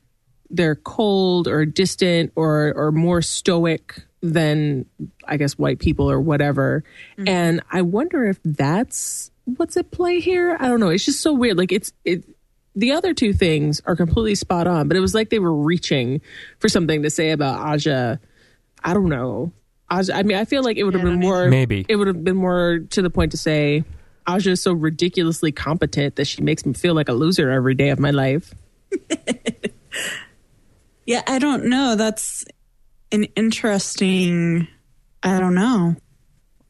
they're 0.49 0.75
cold 0.75 1.47
or 1.47 1.65
distant 1.65 2.31
or 2.35 2.73
or 2.75 2.91
more 2.91 3.21
stoic 3.21 4.05
than 4.21 4.85
I 5.27 5.37
guess 5.37 5.57
white 5.57 5.79
people 5.79 6.09
or 6.09 6.19
whatever. 6.19 6.83
Mm-hmm. 7.17 7.27
And 7.27 7.61
I 7.71 7.81
wonder 7.81 8.25
if 8.25 8.39
that's 8.43 9.31
what's 9.45 9.77
at 9.77 9.91
play 9.91 10.19
here. 10.19 10.57
I 10.59 10.67
don't 10.67 10.79
know. 10.79 10.89
It's 10.89 11.05
just 11.05 11.21
so 11.21 11.33
weird. 11.33 11.57
Like 11.57 11.71
it's 11.71 11.93
it 12.03 12.23
the 12.75 12.91
other 12.91 13.13
two 13.13 13.33
things 13.33 13.81
are 13.85 13.95
completely 13.95 14.35
spot 14.35 14.67
on, 14.67 14.87
but 14.87 14.97
it 14.97 14.99
was 14.99 15.13
like 15.13 15.29
they 15.29 15.39
were 15.39 15.55
reaching 15.55 16.21
for 16.59 16.67
something 16.69 17.03
to 17.03 17.09
say 17.09 17.31
about 17.31 17.59
Aja. 17.59 18.19
I 18.83 18.93
don't 18.93 19.09
know. 19.09 19.51
Aja, 19.89 20.13
I 20.13 20.23
mean, 20.23 20.37
I 20.37 20.45
feel 20.45 20.63
like 20.63 20.77
it 20.77 20.83
would 20.83 20.93
have 20.93 21.03
Yeah, 21.03 21.11
been 21.11 21.19
more. 21.19 21.49
Maybe. 21.49 21.85
it 21.87 21.95
would 21.95 22.07
have 22.07 22.23
been 22.23 22.35
more 22.35 22.79
to 22.89 23.01
the 23.01 23.09
point 23.09 23.31
to 23.31 23.37
say 23.37 23.83
Aja 24.27 24.51
is 24.51 24.61
so 24.61 24.73
ridiculously 24.73 25.51
competent 25.51 26.15
that 26.17 26.25
she 26.25 26.41
makes 26.41 26.65
me 26.65 26.73
feel 26.73 26.93
like 26.95 27.07
a 27.09 27.13
loser 27.13 27.49
every 27.49 27.75
day 27.75 27.89
of 27.89 27.99
my 27.99 28.11
life. 28.11 28.53
Yeah, 31.05 31.21
I 31.27 31.37
don't 31.37 31.65
know. 31.65 31.95
That's 31.95 32.45
an 33.11 33.25
interesting. 33.35 34.67
I 35.21 35.39
don't 35.39 35.53
know. 35.53 35.95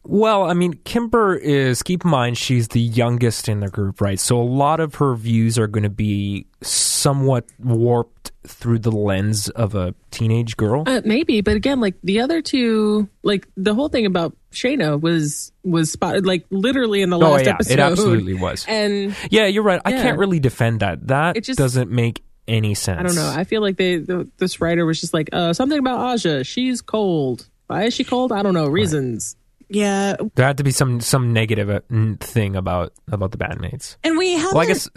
Well, 0.07 0.43
I 0.43 0.53
mean, 0.53 0.73
Kimber 0.83 1.35
is, 1.35 1.81
keep 1.83 2.05
in 2.05 2.11
mind, 2.11 2.37
she's 2.37 2.67
the 2.69 2.79
youngest 2.81 3.49
in 3.49 3.59
the 3.59 3.69
group, 3.69 4.01
right? 4.01 4.19
So 4.19 4.39
a 4.39 4.43
lot 4.43 4.79
of 4.79 4.95
her 4.95 5.15
views 5.15 5.57
are 5.57 5.67
going 5.67 5.83
to 5.83 5.89
be 5.89 6.45
somewhat 6.61 7.45
warped 7.59 8.31
through 8.45 8.79
the 8.79 8.91
lens 8.91 9.49
of 9.49 9.73
a 9.73 9.95
teenage 10.11 10.55
girl. 10.57 10.83
Uh, 10.85 11.01
maybe, 11.03 11.41
but 11.41 11.55
again, 11.55 11.79
like 11.79 11.95
the 12.03 12.19
other 12.21 12.41
two, 12.41 13.09
like 13.23 13.47
the 13.57 13.73
whole 13.73 13.89
thing 13.89 14.05
about 14.05 14.35
Shana 14.51 14.99
was 15.01 15.51
was 15.63 15.91
spotted 15.91 16.25
like 16.25 16.45
literally 16.51 17.01
in 17.01 17.09
the 17.09 17.17
last 17.17 17.41
Oh, 17.41 17.43
yeah, 17.43 17.53
episode. 17.55 17.73
it 17.73 17.79
absolutely 17.79 18.35
was. 18.35 18.63
And 18.67 19.15
Yeah, 19.31 19.47
you're 19.47 19.63
right. 19.63 19.81
I 19.83 19.89
Yeah. 19.91 20.03
can't 20.03 20.19
really 20.19 20.39
defend 20.39 20.81
that. 20.81 21.07
That 21.07 21.37
It 21.37 21.43
just- 21.43 21.57
doesn't 21.57 21.89
make 21.89 22.23
any 22.47 22.75
sense. 22.75 22.99
I 22.99 23.03
don't 23.03 23.15
know. 23.15 23.33
I 23.35 23.43
feel 23.43 23.61
like 23.61 23.77
they 23.77 23.97
the, 23.97 24.29
this 24.37 24.61
writer 24.61 24.85
was 24.85 25.01
just 25.01 25.13
like 25.15 25.29
uh, 25.33 25.51
something 25.53 25.79
about 25.79 25.99
Aja. 25.99 26.43
She's 26.43 26.81
cold. 26.81 27.47
Why 27.67 27.85
is 27.85 27.95
she 27.95 28.03
cold? 28.03 28.31
I 28.31 28.43
don't 28.43 28.53
know. 28.53 28.67
Reasons. 28.67 29.35
Yeah, 29.69 30.15
there 30.36 30.45
had 30.45 30.58
to 30.58 30.63
be 30.63 30.71
some 30.71 31.01
some 31.01 31.34
negative 31.34 31.69
uh, 31.69 31.80
thing 32.19 32.56
about 32.56 32.93
about 33.12 33.32
the 33.32 33.38
bandmates. 33.38 33.97
and 34.04 34.17
we 34.17 34.34
haven't. 34.34 34.54
Well, 34.54 34.63
I 34.63 34.67
guess. 34.67 34.89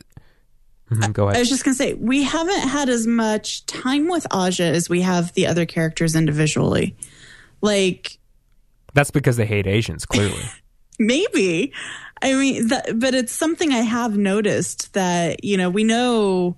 Mhm, 0.90 1.12
go 1.12 1.28
I 1.28 1.38
was 1.38 1.50
just 1.50 1.64
gonna 1.64 1.74
say 1.74 1.92
we 1.94 2.22
haven't 2.22 2.60
had 2.66 2.88
as 2.88 3.06
much 3.06 3.66
time 3.66 4.08
with 4.08 4.26
Aja 4.30 4.64
as 4.64 4.88
we 4.88 5.02
have 5.02 5.34
the 5.34 5.46
other 5.46 5.66
characters 5.66 6.14
individually. 6.16 6.96
Like 7.60 8.18
That's 8.94 9.10
because 9.10 9.36
they 9.36 9.44
hate 9.44 9.66
Asians. 9.66 10.06
Clearly, 10.06 10.42
maybe, 10.98 11.74
I 12.22 12.32
mean, 12.32 12.68
that, 12.68 12.98
but 12.98 13.14
it's 13.14 13.32
something 13.32 13.70
I 13.72 13.82
have 13.82 14.16
noticed 14.16 14.94
that 14.94 15.44
you 15.44 15.58
know 15.58 15.68
we 15.68 15.84
know 15.84 16.56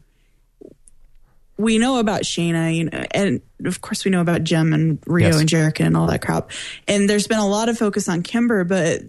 we 1.60 1.78
know 1.78 1.98
about 1.98 2.22
Shana, 2.22 2.74
you 2.74 2.84
know, 2.84 3.04
and 3.12 3.40
of 3.64 3.80
course 3.80 4.04
we 4.04 4.10
know 4.10 4.20
about 4.20 4.42
Jem 4.44 4.72
and 4.72 4.98
Rio 5.06 5.28
Yes. 5.28 5.40
and 5.40 5.48
Jerrica 5.48 5.84
and 5.84 5.96
all 5.96 6.06
that 6.06 6.22
crap. 6.22 6.50
And 6.88 7.08
there's 7.08 7.26
been 7.26 7.38
a 7.38 7.46
lot 7.48 7.68
of 7.68 7.78
focus 7.78 8.08
on 8.08 8.22
Kimber, 8.22 8.64
but 8.64 9.02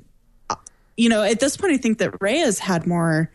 uh, 0.50 0.56
you 0.98 1.10
know, 1.10 1.24
at 1.24 1.40
this 1.40 1.58
point, 1.58 1.74
I 1.74 1.78
think 1.78 2.00
that 2.00 2.22
Raya's 2.22 2.60
had 2.60 2.86
more. 2.86 3.32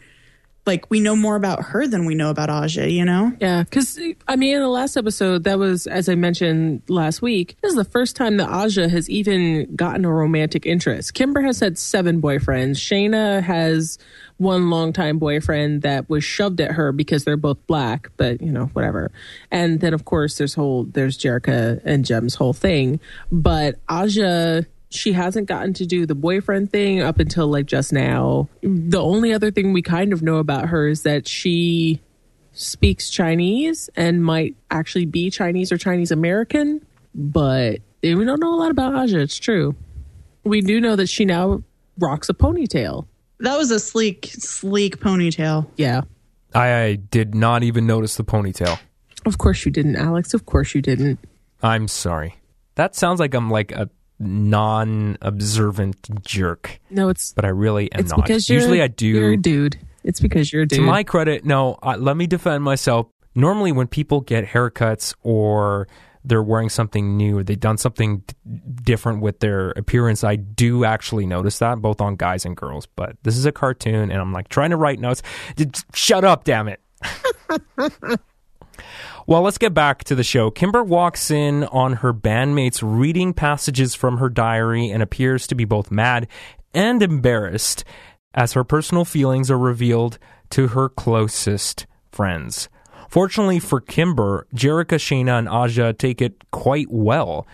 Like 0.67 0.91
we 0.91 0.99
know 0.99 1.15
more 1.15 1.37
about 1.37 1.63
her 1.63 1.87
than 1.87 2.07
we 2.07 2.17
know 2.17 2.29
about 2.29 2.51
Aja, 2.51 2.91
you 2.91 3.05
know? 3.05 3.31
Yeah, 3.41 3.63
because 3.63 4.01
I 4.27 4.35
mean, 4.35 4.57
in 4.57 4.61
the 4.61 4.69
last 4.69 4.97
episode, 4.97 5.45
that 5.45 5.61
was 5.61 5.87
as 5.87 6.09
I 6.09 6.17
mentioned 6.17 6.83
last 6.89 7.23
week. 7.23 7.57
This 7.63 7.71
is 7.71 7.77
the 7.77 7.85
first 7.85 8.17
time 8.17 8.37
that 8.39 8.49
Aja 8.49 8.89
has 8.89 9.09
even 9.09 9.77
gotten 9.77 10.05
a 10.05 10.13
romantic 10.13 10.67
interest. 10.67 11.15
Kimber 11.15 11.41
has 11.43 11.61
had 11.61 11.79
seven 11.79 12.21
boyfriends. 12.21 12.79
Shana 12.79 13.45
has 13.45 13.97
one 14.39 14.71
longtime 14.71 15.19
boyfriend 15.19 15.83
that 15.83 16.11
was 16.11 16.23
shoved 16.23 16.61
at 16.61 16.73
her 16.73 16.93
because 16.93 17.25
they're 17.25 17.37
both 17.37 17.65
black, 17.67 18.11
but 18.17 18.41
you 18.43 18.53
know, 18.53 18.67
whatever. 18.67 19.11
And 19.51 19.81
then 19.81 19.95
of 19.95 20.05
course 20.05 20.37
there's 20.39 20.55
whole 20.55 20.85
there's 20.85 21.17
Jerrica 21.19 21.81
and 21.85 22.05
Jem's 22.05 22.35
whole 22.35 22.53
thing. 22.53 23.01
But 23.33 23.77
Aja 23.89 24.67
she 24.91 25.13
hasn't 25.13 25.49
gotten 25.49 25.73
to 25.75 25.87
do 25.87 26.07
the 26.07 26.15
boyfriend 26.15 26.71
thing 26.71 27.01
up 27.01 27.19
until 27.19 27.49
like 27.49 27.67
just 27.67 27.93
now. 27.93 28.49
The 28.63 29.03
only 29.03 29.33
other 29.33 29.51
thing 29.51 29.73
we 29.73 29.83
kind 29.83 30.13
of 30.13 30.23
know 30.23 30.37
about 30.37 30.69
her 30.69 30.89
is 30.89 31.03
that 31.03 31.27
she 31.27 32.01
speaks 32.53 33.11
Chinese 33.11 33.91
and 33.97 34.25
might 34.25 34.57
actually 34.71 35.07
be 35.07 35.31
Chinese 35.31 35.73
or 35.73 35.77
Chinese 35.77 36.11
American, 36.11 36.85
but 37.15 37.81
we 38.03 38.25
don't 38.25 38.41
know 38.41 38.55
a 38.55 38.57
lot 38.57 38.71
about 38.71 38.95
Aja. 38.95 39.19
It's 39.19 39.37
true. 39.37 39.75
We 40.45 40.61
do 40.61 40.81
know 40.81 40.97
that 40.97 41.09
she 41.09 41.25
now 41.25 41.63
rocks 41.99 42.29
a 42.29 42.35
ponytail. 42.35 43.07
That 43.41 43.57
was 43.59 43.71
a 43.71 43.79
sleek, 43.81 44.27
sleek 44.33 44.99
ponytail. 44.99 45.67
Yeah. 45.77 46.03
I, 46.55 46.75
I 46.83 46.95
did 46.95 47.35
not 47.35 47.63
even 47.63 47.87
notice 47.87 48.17
the 48.17 48.25
ponytail. 48.25 48.79
Of 49.27 49.39
course 49.39 49.65
you 49.67 49.73
didn't, 49.73 49.97
Alex. 49.97 50.33
Of 50.35 50.47
course 50.47 50.75
you 50.75 50.81
didn't. 50.81 51.19
I'm 51.63 51.89
sorry. 51.89 52.37
That 52.77 52.95
sounds 52.95 53.21
like 53.21 53.35
I'm 53.35 53.51
like 53.51 53.73
a 53.73 53.91
non-observant 54.19 56.25
jerk, 56.25 56.81
No, 56.91 57.09
it's 57.09 57.33
but 57.33 57.45
I 57.45 57.49
really 57.49 57.93
am 57.93 58.01
it's 58.01 58.11
not. 58.11 58.23
because 58.23 58.49
you're 58.49 58.61
Usually, 58.61 58.83
I 58.83 58.89
do. 58.89 59.07
You're 59.07 59.33
a 59.33 59.37
dude. 59.37 59.79
It's 60.05 60.21
because 60.21 60.53
you're 60.53 60.63
a 60.63 60.67
dude. 60.67 60.79
To 60.79 60.85
my 60.85 61.03
credit, 61.03 61.45
no. 61.45 61.79
Uh, 61.83 61.97
let 61.99 62.17
me 62.17 62.27
defend 62.27 62.65
myself. 62.65 63.09
Normally, 63.35 63.73
when 63.73 63.87
people 63.87 64.21
get 64.21 64.47
haircuts 64.47 65.15
or 65.23 65.89
they're 66.27 66.43
wearing 66.43 66.69
something 66.69 67.17
new 67.17 67.39
or 67.39 67.45
they've 67.45 67.59
done 67.59 67.79
something 67.79 68.25
d- 68.27 68.35
different 68.83 69.23
with 69.23 69.41
their 69.41 69.71
appearance, 69.71 70.25
I 70.25 70.37
do 70.37 70.85
actually 70.85 71.27
notice 71.27 71.59
that 71.61 71.81
both 71.81 72.01
on 72.01 72.17
guys 72.17 72.45
and 72.45 72.57
girls. 72.57 72.87
But 72.87 73.17
this 73.23 73.37
is 73.37 73.47
a 73.47 73.53
cartoon, 73.53 74.11
and 74.11 74.21
I'm 74.21 74.33
like 74.33 74.49
trying 74.49 74.71
to 74.71 74.77
write 74.77 74.99
notes. 74.99 75.23
Just 75.57 75.85
shut 75.95 76.25
up, 76.25 76.45
damn 76.45 76.69
it. 76.69 76.81
Well, 79.29 79.43
let's 79.43 79.59
get 79.59 79.75
back 79.75 80.05
to 80.05 80.15
the 80.15 80.23
show. 80.23 80.53
Kimber 80.53 80.85
walks 80.85 81.33
in 81.33 81.65
on 81.65 81.95
her 81.95 82.15
bandmates 82.15 82.81
reading 82.81 83.35
passages 83.35 83.93
from 83.93 84.19
her 84.19 84.29
diary 84.29 84.89
and 84.89 85.03
appears 85.03 85.49
to 85.49 85.57
be 85.57 85.65
both 85.65 85.91
mad 85.91 86.29
and 86.73 87.03
embarrassed 87.03 87.83
as 88.35 88.53
her 88.53 88.63
personal 88.63 89.05
feelings 89.05 89.51
are 89.51 89.59
revealed 89.59 90.21
to 90.51 90.69
her 90.69 90.89
closest 90.89 91.87
friends. 92.13 92.69
Fortunately 93.09 93.59
for 93.59 93.81
Kimber, 93.81 94.47
Jerrica, 94.55 94.97
Shana, 94.97 95.39
and 95.39 95.49
Aja 95.49 95.93
take 95.93 96.21
it 96.21 96.51
quite 96.51 96.89
well. 96.91 97.47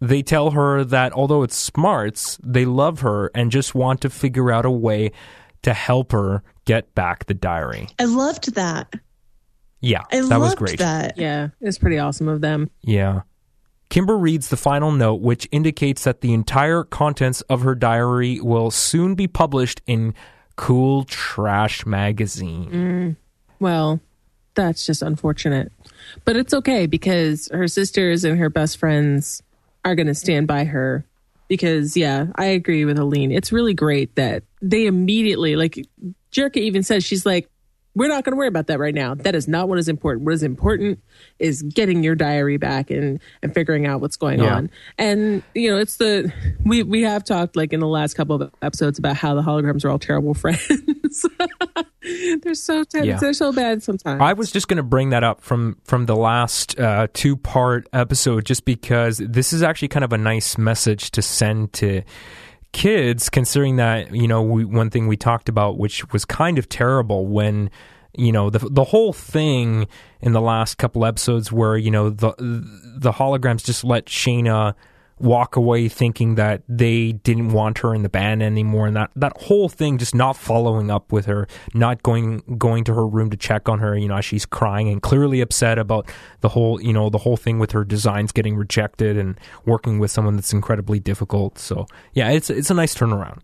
They 0.00 0.22
tell 0.22 0.50
her 0.50 0.84
that 0.84 1.12
although 1.12 1.42
it's 1.42 1.56
smarts, 1.56 2.38
they 2.42 2.64
love 2.64 3.00
her 3.00 3.30
and 3.34 3.50
just 3.50 3.74
want 3.74 4.00
to 4.02 4.10
figure 4.10 4.50
out 4.52 4.66
a 4.66 4.70
way 4.70 5.12
to 5.62 5.72
help 5.72 6.12
her 6.12 6.42
get 6.64 6.94
back 6.94 7.26
the 7.26 7.34
diary. 7.34 7.88
I 7.98 8.04
loved 8.04 8.54
that. 8.54 8.92
Yeah, 9.80 10.02
I 10.12 10.20
that 10.20 10.40
was 10.40 10.54
great. 10.54 10.78
that. 10.78 11.16
Yeah, 11.16 11.48
it's 11.60 11.78
pretty 11.78 11.98
awesome 11.98 12.28
of 12.28 12.40
them. 12.40 12.70
Yeah. 12.82 13.22
Kimber 13.88 14.18
reads 14.18 14.48
the 14.48 14.56
final 14.56 14.90
note, 14.90 15.20
which 15.20 15.48
indicates 15.52 16.04
that 16.04 16.20
the 16.20 16.32
entire 16.32 16.82
contents 16.82 17.40
of 17.42 17.62
her 17.62 17.74
diary 17.74 18.40
will 18.40 18.70
soon 18.70 19.14
be 19.14 19.28
published 19.28 19.80
in 19.86 20.12
Cool 20.56 21.04
Trash 21.04 21.86
Magazine. 21.86 22.70
Mm. 22.70 23.16
Well, 23.60 24.00
that's 24.56 24.84
just 24.84 25.02
unfortunate. 25.02 25.70
But 26.24 26.36
it's 26.36 26.52
okay 26.52 26.86
because 26.86 27.48
her 27.52 27.68
sisters 27.68 28.24
and 28.24 28.38
her 28.38 28.50
best 28.50 28.78
friends 28.78 29.42
are 29.84 29.94
going 29.94 30.08
to 30.08 30.14
stand 30.14 30.48
by 30.48 30.64
her. 30.64 31.04
Because, 31.48 31.96
yeah, 31.96 32.26
I 32.34 32.46
agree 32.46 32.84
with 32.84 32.98
Aline. 32.98 33.30
It's 33.30 33.52
really 33.52 33.74
great 33.74 34.12
that 34.16 34.42
they 34.60 34.86
immediately, 34.86 35.54
like, 35.54 35.86
Jerka 36.32 36.56
even 36.56 36.82
says, 36.82 37.04
she's 37.04 37.24
like, 37.24 37.48
we're 37.96 38.08
not 38.08 38.22
going 38.24 38.32
to 38.32 38.36
worry 38.36 38.46
about 38.46 38.68
that 38.68 38.78
right 38.78 38.94
now. 38.94 39.14
That 39.14 39.34
is 39.34 39.48
not 39.48 39.68
what 39.68 39.78
is 39.78 39.88
important. 39.88 40.24
What 40.26 40.34
is 40.34 40.42
important 40.44 41.00
is 41.38 41.62
getting 41.62 42.04
your 42.04 42.14
diary 42.14 42.58
back 42.58 42.90
and, 42.90 43.20
and 43.42 43.52
figuring 43.54 43.86
out 43.86 44.00
what's 44.00 44.16
going 44.16 44.38
Yeah. 44.40 44.54
on. 44.54 44.70
And, 44.98 45.42
you 45.54 45.70
know, 45.70 45.78
it's 45.78 45.96
the, 45.96 46.32
we, 46.64 46.82
we 46.82 47.02
have 47.02 47.24
talked 47.24 47.56
like 47.56 47.72
in 47.72 47.80
the 47.80 47.88
last 47.88 48.14
couple 48.14 48.40
of 48.40 48.52
episodes 48.62 48.98
about 48.98 49.16
how 49.16 49.34
the 49.34 49.42
holograms 49.42 49.84
are 49.84 49.90
all 49.90 49.98
terrible 49.98 50.34
friends. 50.42 50.60
they're 52.42 52.54
so, 52.54 52.84
Yeah. 52.94 53.16
they're 53.18 53.32
so 53.32 53.52
bad 53.52 53.82
sometimes. 53.82 54.20
I 54.20 54.34
was 54.34 54.50
just 54.52 54.68
going 54.68 54.76
to 54.76 54.82
bring 54.82 55.10
that 55.10 55.24
up 55.24 55.40
from 55.40 55.78
from 55.84 56.06
the 56.06 56.16
last 56.16 56.78
uh, 56.78 57.08
two 57.12 57.36
part 57.36 57.88
episode, 57.92 58.44
just 58.44 58.64
because 58.64 59.18
this 59.18 59.52
is 59.52 59.62
actually 59.62 59.88
kind 59.88 60.04
of 60.04 60.12
a 60.12 60.18
nice 60.18 60.56
message 60.58 61.10
to 61.12 61.22
send 61.22 61.72
to 61.74 62.02
kids, 62.76 63.30
considering 63.30 63.76
that 63.76 64.14
you 64.14 64.28
know 64.28 64.42
we, 64.42 64.64
one 64.64 64.90
thing 64.90 65.06
we 65.06 65.16
talked 65.16 65.48
about, 65.48 65.78
which 65.78 66.12
was 66.12 66.26
kind 66.26 66.58
of 66.58 66.68
terrible 66.68 67.26
when 67.26 67.70
you 68.14 68.30
know 68.30 68.50
the 68.50 68.58
the 68.70 68.84
whole 68.84 69.14
thing 69.14 69.88
in 70.20 70.32
the 70.32 70.42
last 70.42 70.76
couple 70.76 71.04
episodes 71.06 71.50
where 71.50 71.78
you 71.78 71.90
know 71.90 72.10
the 72.10 72.34
the 72.38 73.12
holograms 73.12 73.64
just 73.64 73.82
let 73.82 74.04
Shana 74.06 74.74
walk 75.18 75.56
away 75.56 75.88
thinking 75.88 76.34
that 76.34 76.62
they 76.68 77.12
didn't 77.12 77.48
want 77.48 77.78
her 77.78 77.94
in 77.94 78.02
the 78.02 78.08
band 78.08 78.42
anymore 78.42 78.86
and 78.86 78.96
that 78.96 79.10
that 79.16 79.32
whole 79.42 79.68
thing 79.68 79.96
just 79.96 80.14
not 80.14 80.36
following 80.36 80.90
up 80.90 81.10
with 81.10 81.24
her 81.24 81.48
not 81.72 82.02
going 82.02 82.38
going 82.58 82.84
to 82.84 82.92
her 82.92 83.06
room 83.06 83.30
to 83.30 83.36
check 83.36 83.68
on 83.68 83.78
her 83.78 83.96
you 83.96 84.08
know 84.08 84.20
she's 84.20 84.44
crying 84.44 84.88
and 84.88 85.00
clearly 85.00 85.40
upset 85.40 85.78
about 85.78 86.10
the 86.40 86.50
whole 86.50 86.80
you 86.82 86.92
know 86.92 87.08
the 87.08 87.18
whole 87.18 87.36
thing 87.36 87.58
with 87.58 87.72
her 87.72 87.84
designs 87.84 88.32
getting 88.32 88.56
rejected 88.56 89.16
and 89.16 89.38
working 89.64 89.98
with 89.98 90.10
someone 90.10 90.36
that's 90.36 90.52
incredibly 90.52 91.00
difficult. 91.00 91.58
So 91.58 91.86
yeah 92.12 92.30
it's 92.30 92.50
it's 92.50 92.70
a 92.70 92.74
nice 92.74 92.94
turnaround 92.94 93.40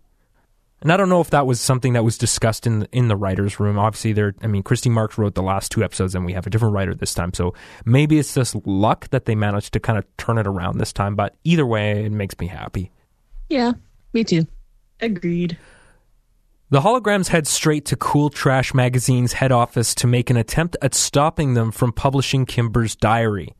and 0.83 0.91
I 0.91 0.97
don't 0.97 1.09
know 1.09 1.21
if 1.21 1.31
that 1.31 1.47
was 1.47 1.59
something 1.59 1.93
that 1.93 2.03
was 2.03 2.17
discussed 2.17 2.67
in 2.67 2.79
the, 2.79 2.89
in 2.91 3.07
the 3.07 3.15
writers' 3.15 3.59
room. 3.59 3.79
Obviously, 3.79 4.13
there. 4.13 4.35
I 4.41 4.47
mean, 4.47 4.61
Christy 4.61 4.89
Marx 4.89 5.17
wrote 5.17 5.33
the 5.33 5.41
last 5.41 5.71
two 5.71 5.83
episodes, 5.83 6.13
and 6.13 6.25
we 6.25 6.33
have 6.33 6.45
a 6.45 6.49
different 6.49 6.75
writer 6.75 6.93
this 6.93 7.13
time. 7.13 7.33
So 7.33 7.53
maybe 7.85 8.19
it's 8.19 8.33
just 8.33 8.55
luck 8.67 9.09
that 9.09 9.25
they 9.25 9.33
managed 9.33 9.73
to 9.73 9.79
kind 9.79 9.97
of 9.97 10.05
turn 10.17 10.37
it 10.37 10.45
around 10.45 10.77
this 10.77 10.93
time. 10.93 11.15
But 11.15 11.35
either 11.43 11.65
way, 11.65 12.05
it 12.05 12.11
makes 12.11 12.37
me 12.37 12.47
happy. 12.47 12.91
yeah, 13.49 13.71
me 14.13 14.23
too. 14.23 14.45
Agreed. 14.99 15.57
The 16.69 16.81
holograms 16.81 17.27
head 17.27 17.45
straight 17.45 17.85
to 17.85 17.95
Cool 17.95 18.29
Trash 18.29 18.73
Magazine's 18.73 19.33
head 19.33 19.51
office 19.51 19.93
to 19.95 20.07
make 20.07 20.29
an 20.29 20.37
attempt 20.37 20.75
at 20.81 20.95
stopping 20.95 21.53
them 21.53 21.71
from 21.71 21.93
publishing 21.93 22.45
Kimber's 22.45 22.95
diary. 22.95 23.55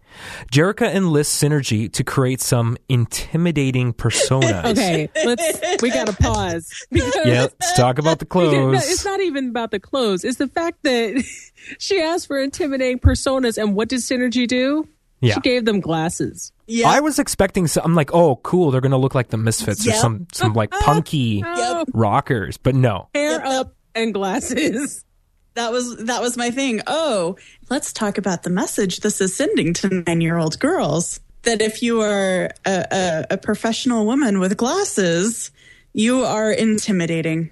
Jerrica 0.51 0.93
enlists 0.93 1.41
Synergy 1.41 1.91
to 1.93 2.03
create 2.03 2.41
some 2.41 2.77
intimidating 2.89 3.93
personas. 3.93 4.63
Okay, 4.73 5.09
let's. 5.25 5.81
We 5.81 5.89
got 5.89 6.07
to 6.07 6.13
pause 6.13 6.71
because 6.91 7.13
Yeah, 7.25 7.41
let's 7.43 7.73
talk 7.75 7.99
about 7.99 8.19
the 8.19 8.25
because- 8.25 8.51
no, 8.53 8.69
clothes. 8.71 8.89
it's 8.89 9.05
not 9.05 9.19
even 9.21 9.49
about 9.49 9.71
the 9.71 9.79
clothes. 9.79 10.23
It's 10.23 10.37
the 10.37 10.47
fact 10.47 10.79
that 10.83 11.23
she 11.79 12.01
asked 12.01 12.27
for 12.27 12.39
intimidating 12.39 12.99
personas, 12.99 13.57
and 13.61 13.75
what 13.75 13.89
did 13.89 13.99
Synergy 13.99 14.47
do? 14.47 14.87
Yeah. 15.21 15.35
She 15.35 15.39
gave 15.41 15.63
them 15.65 15.79
glasses. 15.79 16.51
Yeah. 16.67 16.89
I 16.89 16.99
was 16.99 17.17
expecting. 17.19 17.67
Some, 17.67 17.83
I'm 17.85 17.95
like, 17.95 18.13
oh, 18.13 18.37
cool. 18.37 18.71
They're 18.71 18.81
gonna 18.81 18.97
look 18.97 19.15
like 19.15 19.29
the 19.29 19.37
Misfits 19.37 19.87
or 19.87 19.91
some 19.93 20.27
some 20.33 20.53
like 20.53 20.69
punky 20.71 21.41
Oh, 21.45 21.85
rockers, 21.93 22.57
but 22.57 22.75
no. 22.75 23.07
hair 23.13 23.31
Yep. 23.33 23.45
up 23.45 23.75
and 23.95 24.13
glasses. 24.13 25.05
That 25.55 25.71
was 25.71 25.97
that 26.05 26.21
was 26.21 26.37
my 26.37 26.51
thing. 26.51 26.81
Oh, 26.87 27.37
let's 27.69 27.93
talk 27.93 28.17
about 28.17 28.43
the 28.43 28.49
message 28.49 28.99
this 28.99 29.21
is 29.21 29.35
sending 29.35 29.73
to 29.75 30.03
nine 30.07 30.21
year 30.21 30.37
old 30.37 30.59
girls. 30.59 31.19
That 31.43 31.61
if 31.61 31.83
you 31.83 32.01
are 32.01 32.51
a, 32.65 32.85
a, 32.91 33.25
a 33.31 33.37
professional 33.37 34.05
woman 34.05 34.39
with 34.39 34.55
glasses, 34.55 35.51
you 35.93 36.23
are 36.23 36.51
intimidating. 36.51 37.51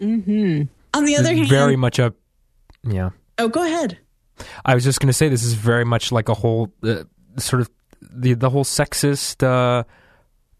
Mm-hmm. 0.00 0.62
On 0.94 1.04
the 1.04 1.16
other 1.16 1.32
hand, 1.34 1.48
Very 1.48 1.76
much 1.76 1.98
a 1.98 2.12
yeah. 2.82 3.10
oh, 3.38 3.48
go 3.48 3.64
ahead. 3.64 3.98
I 4.64 4.74
was 4.74 4.84
just 4.84 5.00
gonna 5.00 5.12
say 5.12 5.28
this 5.28 5.44
is 5.44 5.54
very 5.54 5.84
much 5.84 6.10
like 6.12 6.28
a 6.28 6.34
whole 6.34 6.72
uh, 6.82 7.04
sort 7.36 7.62
of 7.62 7.70
the 8.00 8.34
the 8.34 8.50
whole 8.50 8.64
sexist 8.64 9.46
uh, 9.46 9.84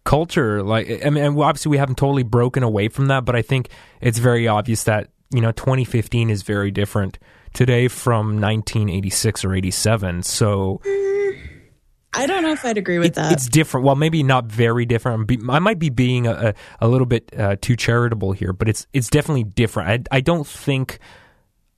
culture. 0.05 0.63
Like, 0.63 1.05
I 1.05 1.11
mean, 1.11 1.25
and 1.25 1.39
obviously 1.41 1.71
we 1.71 1.79
haven't 1.79 1.97
totally 1.97 2.23
broken 2.23 2.63
away 2.63 2.89
from 2.89 3.07
that, 3.07 3.25
but 3.25 3.37
I 3.37 3.43
think 3.43 3.69
it's 4.01 4.19
very 4.19 4.49
obvious 4.49 4.85
that 4.85 5.11
you 5.31 5.41
know 5.41 5.53
2015 5.53 6.31
is 6.31 6.43
very 6.43 6.71
different 6.71 7.19
today 7.53 7.89
from 7.89 8.41
1986 8.41 9.45
or 9.45 9.55
87. 9.55 10.23
So. 10.23 10.81
I 12.13 12.27
don't 12.27 12.43
know 12.43 12.51
if 12.51 12.65
I'd 12.65 12.77
agree 12.77 12.99
with 12.99 13.09
It- 13.09 13.15
that. 13.15 13.33
It's 13.33 13.49
different. 13.49 13.87
Well, 13.87 13.95
maybe 13.95 14.25
not 14.25 14.47
very 14.47 14.85
different. 14.85 15.31
I 15.49 15.61
might 15.61 15.79
be 15.79 15.91
being 15.91 16.27
a, 16.27 16.55
a, 16.81 16.87
a 16.87 16.89
little 16.89 17.07
bit 17.07 17.31
uh, 17.39 17.55
too 17.61 17.77
charitable 17.77 18.33
here, 18.33 18.53
but 18.53 18.69
it's 18.69 18.87
it's 18.93 19.09
definitely 19.09 19.45
different. 19.45 20.09
I, 20.11 20.17
I 20.17 20.21
don't 20.21 20.45
think 20.47 20.99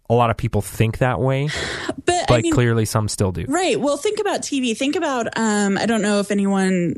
a 0.08 0.14
lot 0.14 0.30
of 0.30 0.38
people 0.38 0.62
think 0.62 0.98
that 0.98 1.20
way, 1.20 1.48
but 1.86 2.06
but 2.28 2.30
I 2.30 2.40
mean, 2.40 2.52
clearly 2.54 2.86
some 2.86 3.08
still 3.08 3.30
do. 3.30 3.44
Right. 3.46 3.78
Well, 3.78 3.98
think 3.98 4.20
about 4.20 4.40
TV. 4.40 4.74
Think 4.74 4.96
about 4.96 5.26
um 5.38 5.76
I 5.76 5.84
don't 5.84 6.00
know 6.02 6.18
if 6.20 6.30
anyone 6.30 6.94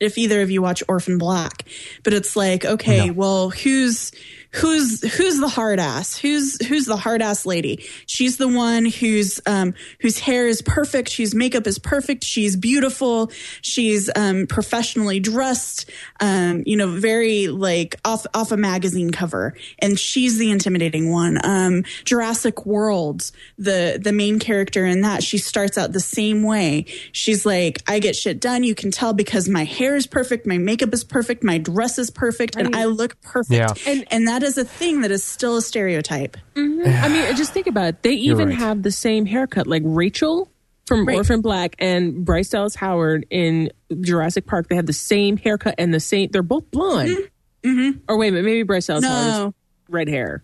if 0.00 0.16
either 0.16 0.40
of 0.40 0.50
you 0.50 0.62
watch 0.62 0.82
Orphan 0.88 1.18
Black, 1.18 1.64
but 2.04 2.14
it's 2.14 2.36
like, 2.36 2.64
okay, 2.64 3.08
No. 3.08 3.12
well, 3.12 3.50
who's 3.50 4.12
who's 4.50 5.02
who's 5.16 5.38
the 5.38 5.48
hard 5.48 5.78
ass? 5.78 6.16
Who's 6.16 6.64
who's 6.66 6.86
the 6.86 6.96
hard 6.96 7.20
ass 7.22 7.44
lady? 7.44 7.84
She's 8.06 8.38
the 8.38 8.48
one 8.48 8.86
whose 8.86 9.40
um 9.46 9.74
whose 10.00 10.18
hair 10.18 10.46
is 10.46 10.62
perfect, 10.62 11.14
whose 11.16 11.34
makeup 11.34 11.66
is 11.66 11.78
perfect, 11.78 12.24
she's 12.24 12.56
beautiful, 12.56 13.30
she's 13.60 14.10
um 14.16 14.46
professionally 14.46 15.20
dressed, 15.20 15.90
um, 16.20 16.62
you 16.66 16.76
know, 16.76 16.88
very 16.88 17.48
like 17.48 17.96
off 18.04 18.26
off 18.34 18.52
a 18.52 18.56
magazine 18.56 19.10
cover. 19.10 19.54
And 19.80 19.98
she's 19.98 20.38
the 20.38 20.50
intimidating 20.50 21.10
one. 21.10 21.38
Um 21.44 21.84
Jurassic 22.04 22.64
World, 22.64 23.30
the 23.58 23.98
the 24.02 24.12
main 24.12 24.38
character 24.38 24.86
in 24.86 25.02
that, 25.02 25.22
she 25.22 25.38
starts 25.38 25.76
out 25.76 25.92
the 25.92 26.00
same 26.00 26.42
way. 26.42 26.86
She's 27.12 27.44
like, 27.44 27.82
I 27.86 27.98
get 27.98 28.16
shit 28.16 28.40
done. 28.40 28.64
You 28.64 28.74
can 28.74 28.90
tell 28.90 29.12
because 29.12 29.48
my 29.48 29.64
hair 29.64 29.94
is 29.94 30.06
perfect, 30.06 30.46
my 30.46 30.58
makeup 30.58 30.94
is 30.94 31.04
perfect, 31.04 31.44
my 31.44 31.58
dress 31.58 31.98
is 31.98 32.10
perfect, 32.10 32.56
and 32.56 32.74
I 32.74 32.86
look 32.86 33.20
perfect. 33.20 33.52
Yeah. 33.52 33.74
And 33.86 34.06
and 34.10 34.28
that 34.28 34.37
is 34.42 34.58
a 34.58 34.64
thing 34.64 35.00
that 35.02 35.10
is 35.10 35.22
still 35.24 35.56
a 35.56 35.62
stereotype. 35.62 36.36
Mm-hmm. 36.54 37.04
I 37.04 37.08
mean, 37.08 37.36
just 37.36 37.52
think 37.52 37.66
about 37.66 37.86
it. 37.86 38.02
They 38.02 38.12
even 38.12 38.48
right. 38.48 38.58
have 38.58 38.82
the 38.82 38.90
same 38.90 39.26
haircut, 39.26 39.66
like 39.66 39.82
Rachel 39.84 40.50
from 40.86 41.04
Right. 41.06 41.16
Orphan 41.16 41.40
Black 41.42 41.74
and 41.78 42.24
Bryce 42.24 42.48
Dallas 42.50 42.74
Howard 42.74 43.26
in 43.30 43.70
Jurassic 44.00 44.46
Park. 44.46 44.68
They 44.68 44.76
have 44.76 44.86
the 44.86 44.92
same 44.92 45.36
haircut 45.36 45.74
and 45.78 45.92
the 45.92 46.00
same. 46.00 46.30
They're 46.32 46.42
both 46.42 46.70
blonde. 46.70 47.10
Mm-hmm. 47.10 47.68
Mm-hmm. 47.68 47.98
Or 48.08 48.16
wait 48.18 48.28
a 48.28 48.32
minute, 48.32 48.44
maybe 48.46 48.62
Bryce 48.62 48.86
Dallas 48.86 49.04
Howard 49.04 49.26
No. 49.26 49.44
has 49.44 49.52
red 49.88 50.08
hair. 50.08 50.42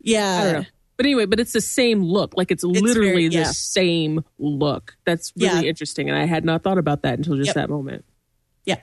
Yeah. 0.00 0.38
I 0.40 0.44
don't 0.44 0.62
know. 0.62 0.68
But 0.96 1.06
anyway, 1.06 1.24
but 1.24 1.40
it's 1.40 1.54
the 1.54 1.62
same 1.62 2.02
look. 2.02 2.34
Like 2.36 2.50
it's 2.50 2.62
literally 2.62 3.28
very- 3.28 3.44
the 3.44 3.44
same 3.46 4.22
look. 4.38 4.96
That's 5.06 5.32
really 5.34 5.62
Yeah. 5.64 5.68
interesting, 5.70 6.10
and 6.10 6.18
I 6.18 6.24
had 6.26 6.44
not 6.44 6.62
thought 6.62 6.76
about 6.76 7.02
that 7.02 7.16
until 7.16 7.36
just 7.36 7.46
Yep. 7.48 7.54
that 7.54 7.70
moment. 7.70 8.04
Yeah. 8.64 8.80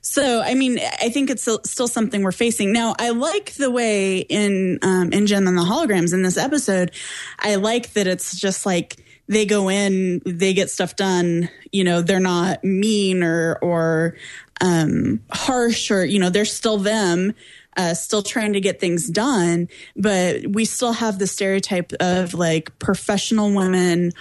So, 0.00 0.40
I 0.40 0.54
mean, 0.54 0.78
I 0.78 1.10
think 1.10 1.30
it's 1.30 1.42
still, 1.42 1.88
something 1.88 2.22
we're 2.22 2.32
facing. 2.32 2.72
Now, 2.72 2.94
I 2.98 3.10
like 3.10 3.54
the 3.54 3.70
way 3.70 4.18
in, 4.18 4.78
um, 4.82 5.12
in 5.12 5.26
Jem 5.26 5.46
and 5.46 5.56
the 5.56 5.62
Holograms 5.62 6.14
in 6.14 6.22
this 6.22 6.36
episode, 6.36 6.92
I 7.38 7.56
like 7.56 7.92
that 7.92 8.06
it's 8.06 8.38
just 8.38 8.66
like 8.66 8.96
they 9.28 9.44
go 9.44 9.68
in, 9.68 10.22
they 10.24 10.54
get 10.54 10.70
stuff 10.70 10.96
done, 10.96 11.50
you 11.72 11.84
know, 11.84 12.00
they're 12.00 12.20
not 12.20 12.64
mean 12.64 13.22
or, 13.22 13.58
or, 13.60 14.16
um, 14.60 15.20
harsh 15.30 15.90
or, 15.90 16.04
you 16.04 16.18
know, 16.18 16.30
they're 16.30 16.44
still 16.44 16.78
them. 16.78 17.34
Uh, 17.78 17.92
still 17.92 18.22
trying 18.22 18.54
to 18.54 18.60
get 18.60 18.80
things 18.80 19.06
done, 19.06 19.68
but 19.96 20.46
we 20.46 20.64
still 20.64 20.94
have 20.94 21.18
the 21.18 21.26
stereotype 21.26 21.92
of 22.00 22.32
like 22.32 22.78
professional 22.78 23.52
women 23.52 24.12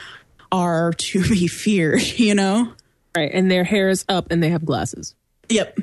are 0.51 0.91
to 0.91 1.23
be 1.29 1.47
feared, 1.47 2.01
you 2.01 2.35
know? 2.35 2.73
Right. 3.15 3.31
And 3.33 3.49
their 3.49 3.63
hair 3.63 3.89
is 3.89 4.05
up 4.09 4.31
and 4.31 4.41
they 4.43 4.49
have 4.49 4.65
glasses. 4.65 5.15
Yep. 5.49 5.79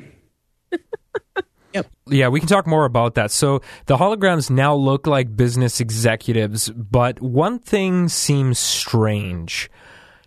yep. 1.73 1.87
Yeah, 2.07 2.27
we 2.29 2.39
can 2.39 2.47
talk 2.47 2.67
more 2.67 2.85
about 2.85 3.15
that. 3.15 3.31
So 3.31 3.61
the 3.85 3.97
holograms 3.97 4.49
now 4.49 4.75
look 4.75 5.07
like 5.07 5.35
business 5.35 5.79
executives, 5.79 6.69
but 6.69 7.21
one 7.21 7.59
thing 7.59 8.07
seems 8.09 8.59
strange. 8.59 9.69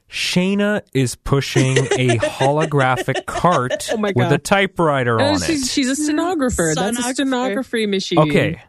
Shayna 0.08 0.82
is 0.94 1.16
pushing 1.16 1.76
a 1.78 2.16
holographic 2.18 3.26
cart 3.26 3.88
Oh 3.92 3.96
my 3.96 4.12
with 4.14 4.30
a 4.32 4.38
typewriter 4.38 5.20
Oh, 5.20 5.24
on 5.34 5.40
she's, 5.40 5.64
it. 5.64 5.68
she's 5.68 5.88
a 5.90 5.96
stenographer. 5.96 6.72
That's 6.74 6.98
a 6.98 7.02
stenography 7.14 7.86
machine. 7.86 8.18
Okay. 8.20 8.62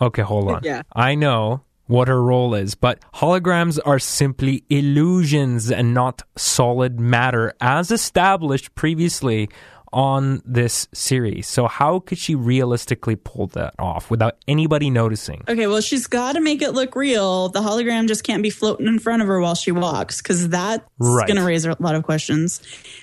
Okay, 0.00 0.22
hold 0.22 0.50
on. 0.50 0.60
Yeah. 0.64 0.82
I 0.94 1.14
know 1.14 1.62
what 1.90 2.08
her 2.08 2.22
role 2.22 2.54
is, 2.54 2.74
but 2.74 3.00
holograms 3.14 3.78
are 3.84 3.98
simply 3.98 4.64
illusions 4.70 5.70
and 5.70 5.92
not 5.92 6.22
solid 6.36 7.00
matter 7.00 7.52
as 7.60 7.90
established 7.90 8.74
previously 8.74 9.48
on 9.92 10.40
this 10.44 10.86
series. 10.94 11.48
So 11.48 11.66
how 11.66 11.98
could 11.98 12.16
she 12.16 12.36
realistically 12.36 13.16
pull 13.16 13.48
that 13.48 13.74
off 13.78 14.08
without 14.08 14.36
anybody 14.46 14.88
noticing? 14.88 15.42
Okay, 15.48 15.66
well, 15.66 15.80
she's 15.80 16.06
got 16.06 16.34
to 16.34 16.40
make 16.40 16.62
it 16.62 16.70
look 16.72 16.94
real. 16.94 17.48
The 17.48 17.60
hologram 17.60 18.06
just 18.06 18.22
can't 18.22 18.42
be 18.42 18.50
floating 18.50 18.86
in 18.86 19.00
front 19.00 19.20
of 19.20 19.26
her 19.26 19.40
while 19.40 19.56
she 19.56 19.72
walks 19.72 20.22
because 20.22 20.48
that's 20.48 20.84
Right. 21.00 21.26
going 21.26 21.38
to 21.38 21.44
raise 21.44 21.64
a 21.66 21.76
lot 21.80 21.96
of 21.96 22.04
questions. 22.04 22.62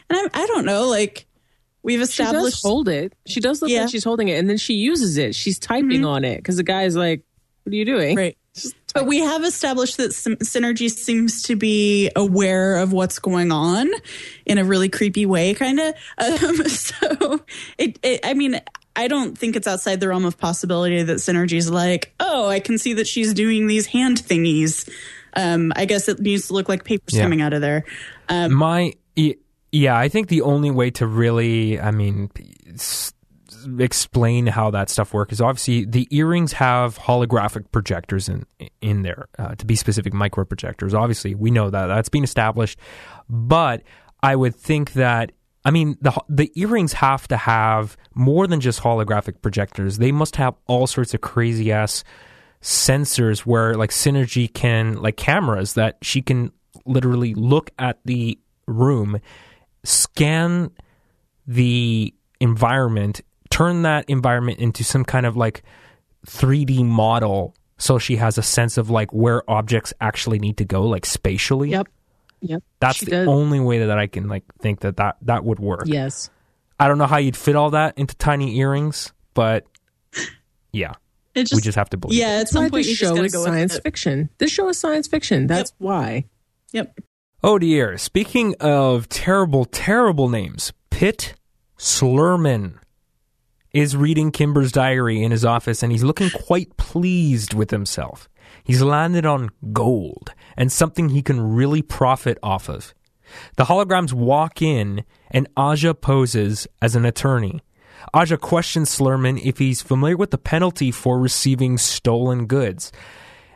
And 0.10 0.18
I, 0.34 0.44
I 0.44 0.48
don't 0.48 0.64
know, 0.64 0.88
like, 0.88 1.26
we've 1.84 1.98
She 2.00 2.00
does 2.00 2.10
established. 2.12 2.62
hold 2.64 2.88
it. 2.88 3.12
She 3.28 3.42
does 3.42 3.62
look 3.62 3.70
Yeah. 3.70 3.82
like 3.82 3.90
she's 3.90 4.06
holding 4.06 4.30
it, 4.30 4.40
and 4.40 4.50
then 4.50 4.58
she 4.58 4.76
uses 4.76 5.18
it. 5.18 5.36
She's 5.36 5.60
typing 5.60 5.90
mm-hmm. 5.90 6.06
on 6.06 6.24
it 6.24 6.38
because 6.38 6.56
the 6.56 6.64
guy's 6.64 6.96
like, 6.96 7.22
"What 7.64 7.74
are 7.74 7.76
you 7.76 7.86
doing?" 7.86 8.16
Right. 8.16 8.38
But 8.94 9.06
we 9.06 9.20
have 9.20 9.44
established 9.44 9.98
that 9.98 10.12
Synergy 10.12 10.90
seems 10.90 11.44
to 11.44 11.56
be 11.56 12.10
aware 12.16 12.78
of 12.78 12.92
what's 12.94 13.20
going 13.20 13.52
on 13.52 13.90
in 14.46 14.58
a 14.58 14.64
really 14.64 14.90
creepy 14.90 15.26
way, 15.26 15.54
kind 15.54 15.80
of. 15.80 15.94
Um, 16.18 16.68
so, 16.68 17.42
it, 17.78 18.00
it, 18.02 18.22
I 18.24 18.34
mean, 18.34 18.60
I 18.96 19.08
don't 19.08 19.38
think 19.38 19.56
it's 19.56 19.68
outside 19.68 20.00
the 20.00 20.08
realm 20.08 20.26
of 20.26 20.38
possibility 20.40 21.04
that 21.04 21.18
Synergy's 21.18 21.70
like, 21.70 22.14
oh, 22.20 22.48
I 22.48 22.60
can 22.60 22.78
see 22.80 22.94
that 22.94 23.06
she's 23.08 23.34
doing 23.36 23.68
these 23.68 23.86
hand 23.86 24.18
thingies. 24.18 24.90
Um, 25.36 25.72
I 25.76 25.86
guess 25.86 26.10
it 26.10 26.20
needs 26.20 26.48
to 26.48 26.54
look 26.54 26.68
like 26.68 26.84
papers 26.84 27.14
Yeah. 27.16 27.22
coming 27.24 27.42
out 27.42 27.54
of 27.54 27.62
there. 27.62 27.84
Um, 28.30 28.54
My 28.54 28.94
yeah, 29.72 29.98
I 29.98 30.08
think 30.10 30.30
the 30.30 30.42
only 30.42 30.72
way 30.72 30.90
to 30.92 31.06
really, 31.06 31.80
I 31.80 31.92
mean, 31.92 32.32
s- 32.74 33.12
explain 33.80 34.48
how 34.48 34.72
that 34.72 34.90
stuff 34.90 35.14
works 35.14 35.34
is 35.34 35.42
obviously 35.42 35.86
the 35.86 36.08
earrings 36.12 36.54
have 36.54 36.98
holographic 36.98 37.72
projectors 37.72 38.30
in 38.30 38.46
in 38.82 39.02
there. 39.04 39.28
Uh, 39.38 39.56
to 39.56 39.66
be 39.66 39.76
specific, 39.76 40.14
micro 40.14 40.46
projectors. 40.46 40.94
Obviously, 40.94 41.36
we 41.36 41.52
know 41.52 41.70
that 41.70 41.88
that's 41.88 42.10
been 42.10 42.24
established, 42.24 42.80
but 43.30 43.84
I 44.22 44.36
would 44.36 44.56
think 44.56 44.94
that. 44.94 45.32
I 45.66 45.72
mean, 45.72 45.98
the 46.00 46.14
the 46.30 46.50
earrings 46.56 46.94
have 46.94 47.28
to 47.28 47.36
have 47.36 47.98
more 48.14 48.48
than 48.48 48.62
just 48.62 48.80
holographic 48.82 49.42
projectors. 49.42 49.98
They 49.98 50.14
must 50.14 50.38
have 50.38 50.56
all 50.66 50.88
sorts 50.88 51.14
of 51.14 51.20
crazy 51.20 51.74
ass 51.74 52.06
sensors 52.62 53.40
where 53.40 53.76
like 53.76 53.90
synergy 53.90 54.52
can 54.52 55.02
like 55.02 55.18
cameras 55.18 55.74
that 55.74 55.98
she 56.02 56.22
can 56.22 56.52
literally 56.86 57.34
look 57.34 57.70
at 57.78 58.00
the 58.06 58.40
room 58.66 59.20
scan 59.84 60.72
the 61.46 62.14
environment 62.40 63.22
turn 63.50 63.82
that 63.84 64.06
environment 64.10 64.60
into 64.60 64.84
some 64.84 65.04
kind 65.06 65.26
of 65.26 65.36
like 65.38 65.64
3d 66.26 66.84
model 66.86 67.54
so 67.78 68.00
she 68.00 68.16
has 68.18 68.38
a 68.38 68.42
sense 68.44 68.78
of 68.78 68.90
like 68.90 69.12
where 69.14 69.48
objects 69.50 69.94
actually 70.02 70.40
need 70.40 70.58
to 70.58 70.66
go 70.66 70.84
like 70.84 71.06
spatially 71.06 71.70
Yep. 71.70 71.88
Yep. 72.42 72.64
that's 72.80 72.98
She 72.98 73.06
the 73.06 73.12
does. 73.12 73.28
only 73.28 73.60
way 73.60 73.86
that 73.86 73.98
i 73.98 74.08
can 74.08 74.28
like 74.28 74.44
think 74.60 74.82
that 74.82 74.98
that, 74.98 75.18
that 75.24 75.44
would 75.44 75.60
work 75.60 75.84
Yes. 75.86 76.30
i 76.80 76.88
don't 76.88 76.98
know 76.98 77.06
how 77.08 77.18
you'd 77.18 77.38
fit 77.38 77.56
all 77.56 77.70
that 77.72 77.98
into 77.98 78.16
tiny 78.18 78.58
earrings 78.58 79.14
but 79.34 79.66
yeah 80.72 80.94
it 81.36 81.44
just, 81.44 81.56
we 81.56 81.62
just 81.62 81.76
have 81.78 81.90
to 81.92 81.98
believe 81.98 82.18
yeah, 82.18 82.40
it. 82.40 82.42
at 82.42 82.50
some 82.50 82.64
Why 82.64 82.70
point 82.72 82.86
this 82.86 82.88
you 82.88 82.96
just 82.96 83.10
show 83.12 83.16
gotta 83.16 83.26
is 83.28 83.34
go 83.34 83.46
science 83.46 83.78
fiction. 83.78 84.30
This 84.40 84.50
show 84.50 84.68
is 84.70 84.80
science 84.80 85.08
fiction. 85.08 85.46
That's 85.46 85.72
why. 85.78 86.26
Yep. 86.72 87.00
Oh 87.44 87.60
dear. 87.60 87.96
Speaking 88.00 88.56
of 88.60 89.08
terrible, 89.08 89.66
terrible 89.66 90.30
names, 90.30 90.74
Pitt 90.90 91.36
Slurman 91.78 92.80
is 93.74 93.96
reading 93.96 94.32
Kimber's 94.32 94.72
diary 94.72 95.22
in 95.22 95.32
his 95.32 95.46
office 95.46 95.84
and 95.84 95.92
he's 95.92 96.04
looking 96.04 96.30
quite 96.30 96.78
pleased 96.78 97.54
with 97.54 97.72
himself. 97.72 98.30
He's 98.64 98.82
landed 98.82 99.26
on 99.26 99.50
gold 99.74 100.34
and 100.56 100.72
something 100.72 101.10
he 101.10 101.22
can 101.22 101.54
really 101.54 101.82
profit 101.82 102.38
off 102.42 102.70
of. 102.70 102.94
The 103.58 103.66
holograms 103.66 104.14
walk 104.14 104.62
in 104.62 105.04
and 105.32 105.48
Aja 105.58 105.94
poses 105.94 106.68
as 106.82 106.96
an 106.96 107.06
attorney. 107.06 107.62
Aja 108.14 108.38
questions 108.38 108.90
Slurman 108.90 109.40
if 109.44 109.58
he's 109.58 109.82
familiar 109.82 110.18
with 110.18 110.32
the 110.32 110.38
penalty 110.38 110.92
for 110.92 111.20
receiving 111.20 111.78
stolen 111.78 112.46
goods. 112.46 112.92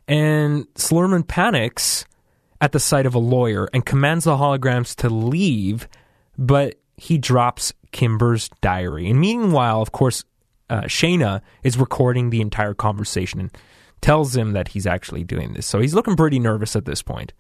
And 0.08 0.68
Slurman 0.74 1.28
panics 1.28 2.06
at 2.60 2.74
the 2.74 2.80
sight 2.80 3.06
of 3.06 3.16
a 3.16 3.20
lawyer 3.20 3.70
and 3.74 3.86
commands 3.86 4.26
the 4.26 4.38
holograms 4.38 4.96
to 4.98 5.10
leave, 5.10 5.88
but 6.38 6.76
he 6.98 7.18
drops 7.18 7.74
Kimber's 7.92 8.50
diary. 8.62 9.10
And 9.10 9.20
meanwhile, 9.20 9.82
of 9.82 9.92
course, 9.92 10.24
uh, 10.70 10.82
Shana 10.84 11.42
is 11.64 11.78
recording 11.78 12.30
the 12.30 12.42
entire 12.42 12.74
conversation 12.74 13.40
and 13.40 13.58
tells 14.02 14.36
him 14.36 14.54
that 14.54 14.70
he's 14.70 14.88
actually 14.88 15.24
doing 15.24 15.54
this. 15.54 15.66
So 15.68 15.80
he's 15.80 15.94
looking 15.94 16.16
pretty 16.16 16.40
nervous 16.40 16.76
at 16.76 16.86
this 16.86 17.02
point. 17.02 17.34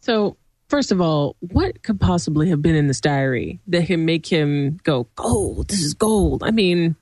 So, 0.00 0.36
first 0.68 0.92
of 0.92 1.00
all, 1.00 1.36
what 1.40 1.82
could 1.82 2.00
possibly 2.00 2.48
have 2.50 2.60
been 2.60 2.74
in 2.74 2.88
this 2.88 3.00
diary 3.00 3.60
that 3.68 3.86
can 3.86 4.04
make 4.04 4.26
him 4.26 4.78
go, 4.82 5.06
"Gold, 5.16 5.68
this 5.68 5.80
is 5.80 5.94
gold"? 5.94 6.42
I 6.42 6.50
mean, 6.50 6.96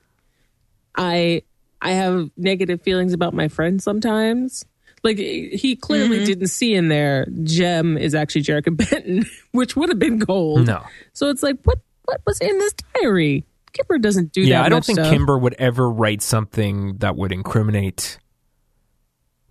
I 0.95 1.41
I 1.81 1.91
have 1.91 2.29
negative 2.37 2.81
feelings 2.81 3.13
about 3.13 3.33
my 3.33 3.47
friends 3.47 3.83
sometimes. 3.83 4.63
Like 5.03 5.17
he 5.17 5.75
clearly 5.75 6.17
Mm-hmm. 6.17 6.25
didn't 6.25 6.47
see 6.47 6.73
in 6.75 6.87
there 6.87 7.27
Jem 7.43 7.97
is 7.97 8.15
actually 8.15 8.43
Jerrica 8.43 8.75
Benton, 8.77 9.25
which 9.51 9.75
would 9.75 9.89
have 9.89 9.99
been 9.99 10.19
gold. 10.19 10.65
No. 10.67 10.81
So 11.11 11.29
it's 11.29 11.43
like, 11.43 11.57
what 11.63 11.79
what 12.05 12.21
was 12.25 12.39
in 12.39 12.57
this 12.57 12.73
diary? 12.95 13.45
Kimber 13.73 13.97
doesn't 13.97 14.31
do 14.31 14.41
yeah, 14.41 14.59
that. 14.59 14.65
I 14.65 14.69
don't 14.69 14.85
think 14.85 14.99
stuff. 14.99 15.11
Kimber 15.11 15.37
would 15.37 15.55
ever 15.57 15.89
write 15.89 16.21
something 16.21 16.97
that 16.97 17.15
would 17.15 17.31
incriminate 17.31 18.19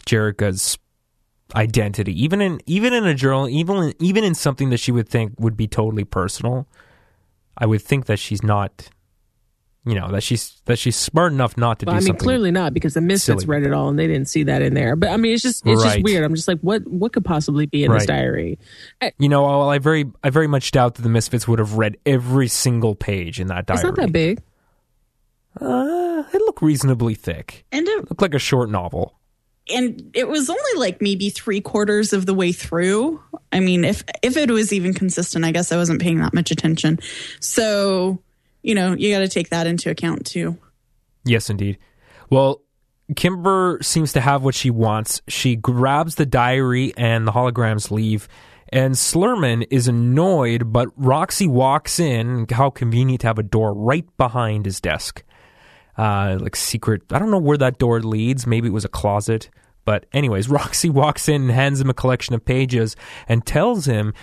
Jerrica's 0.06 0.78
identity, 1.54 2.22
even 2.22 2.40
in 2.40 2.60
even 2.66 2.92
in 2.92 3.04
a 3.04 3.14
journal, 3.14 3.48
even 3.48 3.76
in, 3.76 3.94
even 3.98 4.24
in 4.24 4.34
something 4.34 4.70
that 4.70 4.78
she 4.78 4.92
would 4.92 5.08
think 5.08 5.34
would 5.38 5.56
be 5.56 5.66
totally 5.66 6.04
personal. 6.04 6.68
I 7.58 7.66
would 7.66 7.82
think 7.82 8.06
that 8.06 8.18
she's 8.18 8.42
not, 8.42 8.88
you 9.84 9.94
know, 9.96 10.10
that 10.12 10.22
she's 10.22 10.60
that 10.66 10.78
she's 10.78 10.94
smart 10.96 11.32
enough 11.32 11.56
not 11.56 11.80
to 11.80 11.86
Well, 11.86 11.94
do 11.94 11.96
I 11.96 12.00
mean, 12.00 12.06
something. 12.08 12.24
clearly 12.24 12.50
not 12.52 12.72
because 12.72 12.94
the 12.94 13.00
Misfits 13.00 13.46
read 13.46 13.64
it 13.64 13.72
all 13.72 13.88
and 13.88 13.98
they 13.98 14.06
didn't 14.06 14.28
see 14.28 14.44
that 14.44 14.62
in 14.62 14.74
there. 14.74 14.94
But 14.94 15.10
I 15.10 15.16
mean, 15.16 15.32
it's 15.34 15.42
just 15.42 15.66
it's 15.66 15.82
Right. 15.82 15.94
just 15.94 16.04
weird. 16.04 16.22
I'm 16.24 16.34
just 16.36 16.46
like, 16.46 16.60
what 16.60 16.86
what 16.86 17.12
could 17.12 17.24
possibly 17.24 17.66
be 17.66 17.82
in 17.84 17.92
this 17.92 18.06
diary? 18.06 18.58
I- 19.00 19.12
You 19.18 19.28
know, 19.28 19.42
well, 19.42 19.68
I 19.68 19.78
very 19.78 20.04
I 20.22 20.30
very 20.30 20.46
much 20.46 20.70
doubt 20.70 20.94
that 20.94 21.02
the 21.02 21.08
Misfits 21.08 21.48
would 21.48 21.58
have 21.58 21.74
read 21.74 21.96
every 22.06 22.46
single 22.48 22.94
page 22.94 23.40
in 23.40 23.48
that 23.48 23.66
diary. 23.66 23.78
It's 23.78 23.84
not 23.84 23.96
that 23.96 24.12
big. 24.12 24.40
Uh, 25.60 26.22
it 26.32 26.40
looked 26.42 26.62
reasonably 26.62 27.14
thick. 27.14 27.64
And 27.72 27.86
it, 27.86 28.08
looked 28.10 28.22
like 28.22 28.34
a 28.34 28.38
short 28.38 28.70
novel. 28.70 29.18
and 29.72 30.10
it 30.14 30.26
was 30.28 30.48
only 30.50 30.72
like 30.76 31.00
maybe 31.02 31.30
three 31.30 31.60
quarters 31.60 32.12
of 32.12 32.26
the 32.26 32.34
way 32.34 32.52
through. 32.52 33.20
I 33.52 33.60
mean, 33.60 33.84
if 33.84 34.02
if 34.22 34.36
it 34.36 34.50
was 34.50 34.72
even 34.72 34.94
consistent, 34.94 35.44
I 35.44 35.52
guess 35.52 35.70
I 35.72 35.76
wasn't 35.76 36.00
paying 36.00 36.18
that 36.20 36.32
much 36.34 36.50
attention. 36.50 36.98
So, 37.40 38.20
you 38.62 38.74
know, 38.74 38.94
you 38.94 39.12
got 39.12 39.20
to 39.20 39.28
take 39.28 39.50
that 39.50 39.66
into 39.66 39.90
account 39.90 40.26
too. 40.26 40.56
Yes, 41.24 41.50
indeed. 41.50 41.78
Well, 42.30 42.62
Kimber 43.16 43.78
seems 43.82 44.12
to 44.14 44.20
have 44.20 44.42
what 44.42 44.54
she 44.54 44.70
wants. 44.70 45.22
She 45.28 45.56
grabs 45.56 46.14
the 46.14 46.26
diary 46.26 46.92
and 46.96 47.26
the 47.26 47.32
holograms 47.32 47.90
leave. 47.90 48.28
And 48.70 48.94
Slurman 48.94 49.66
is 49.70 49.86
annoyed, 49.86 50.72
but 50.72 50.88
Roxy 50.96 51.46
walks 51.46 52.00
in. 52.00 52.46
How 52.50 52.70
convenient 52.70 53.20
to 53.20 53.26
have 53.26 53.38
a 53.38 53.42
door 53.42 53.74
right 53.74 54.06
behind 54.16 54.64
his 54.64 54.80
desk. 54.80 55.22
Uh, 55.98 56.38
like 56.40 56.56
secret. 56.56 57.02
I 57.12 57.18
don't 57.18 57.30
know 57.30 57.38
where 57.38 57.58
that 57.58 57.78
door 57.78 58.00
leads. 58.00 58.46
Maybe 58.46 58.68
it 58.68 58.72
was 58.72 58.86
a 58.86 58.88
closet. 58.88 59.50
But, 59.84 60.06
anyways, 60.12 60.48
Roxy 60.48 60.88
walks 60.88 61.28
in 61.28 61.42
and 61.42 61.50
hands 61.50 61.80
him 61.80 61.90
a 61.90 61.94
collection 61.94 62.34
of 62.34 62.44
pages 62.44 62.96
and 63.28 63.44
tells 63.44 63.84
him 63.84 64.14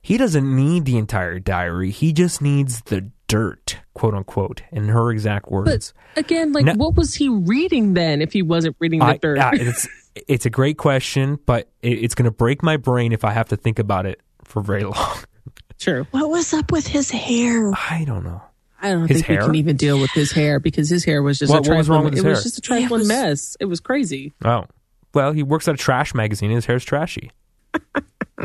he 0.00 0.16
doesn't 0.16 0.56
need 0.56 0.86
the 0.86 0.96
entire 0.96 1.38
diary. 1.38 1.90
He 1.90 2.14
just 2.14 2.40
needs 2.40 2.80
the 2.82 3.10
dirt, 3.28 3.78
quote 3.94 4.14
unquote, 4.14 4.62
in 4.72 4.88
her 4.88 5.10
exact 5.12 5.50
words. 5.50 5.94
But 6.14 6.24
again, 6.24 6.52
like, 6.52 6.64
No- 6.64 6.74
what 6.74 6.96
was 6.96 7.14
he 7.14 7.28
reading 7.28 7.94
then 7.94 8.20
if 8.20 8.32
he 8.32 8.42
wasn't 8.42 8.76
reading 8.80 8.98
the 9.00 9.04
I- 9.06 9.16
dirt? 9.18 9.36
yeah, 9.36 9.50
it's 9.54 9.86
it's 10.26 10.46
a 10.46 10.50
great 10.50 10.76
question, 10.78 11.38
but 11.46 11.68
it, 11.82 11.98
it's 12.02 12.14
going 12.16 12.24
to 12.24 12.30
break 12.32 12.62
my 12.62 12.76
brain 12.76 13.12
if 13.12 13.24
I 13.24 13.30
have 13.30 13.48
to 13.50 13.56
think 13.56 13.78
about 13.78 14.04
it 14.06 14.20
for 14.44 14.60
very 14.62 14.82
long. 14.84 15.16
True. 15.78 16.06
What 16.10 16.28
was 16.28 16.52
up 16.52 16.72
with 16.72 16.86
his 16.88 17.10
hair? 17.10 17.70
I 17.72 18.02
don't 18.04 18.24
know. 18.24 18.42
I 18.82 18.90
don't 18.92 19.08
His 19.08 19.18
think 19.18 19.26
hair? 19.26 19.40
we 19.40 19.46
can 19.46 19.54
even 19.56 19.76
deal 19.76 20.00
with 20.00 20.10
his 20.12 20.30
hair 20.32 20.58
because 20.60 20.88
his 20.88 21.04
hair 21.04 21.22
was 21.22 21.38
just 21.38 21.52
What- 21.52 21.66
a 21.66 21.70
what 21.70 21.78
was 21.78 21.88
wrong 21.88 22.04
with 22.04 22.14
his 22.14 22.24
it 22.24 22.28
was 22.28 22.42
just 22.42 22.58
a 22.58 22.60
trifling 22.60 23.00
was- 23.00 23.08
mess. 23.08 23.56
It 23.60 23.64
was 23.66 23.78
crazy. 23.80 24.32
Oh, 24.44 24.64
well, 25.14 25.32
he 25.32 25.42
works 25.42 25.66
at 25.68 25.74
a 25.74 25.78
trash 25.78 26.14
magazine. 26.14 26.50
His 26.50 26.66
hair's 26.66 26.84
trashy. 26.84 27.30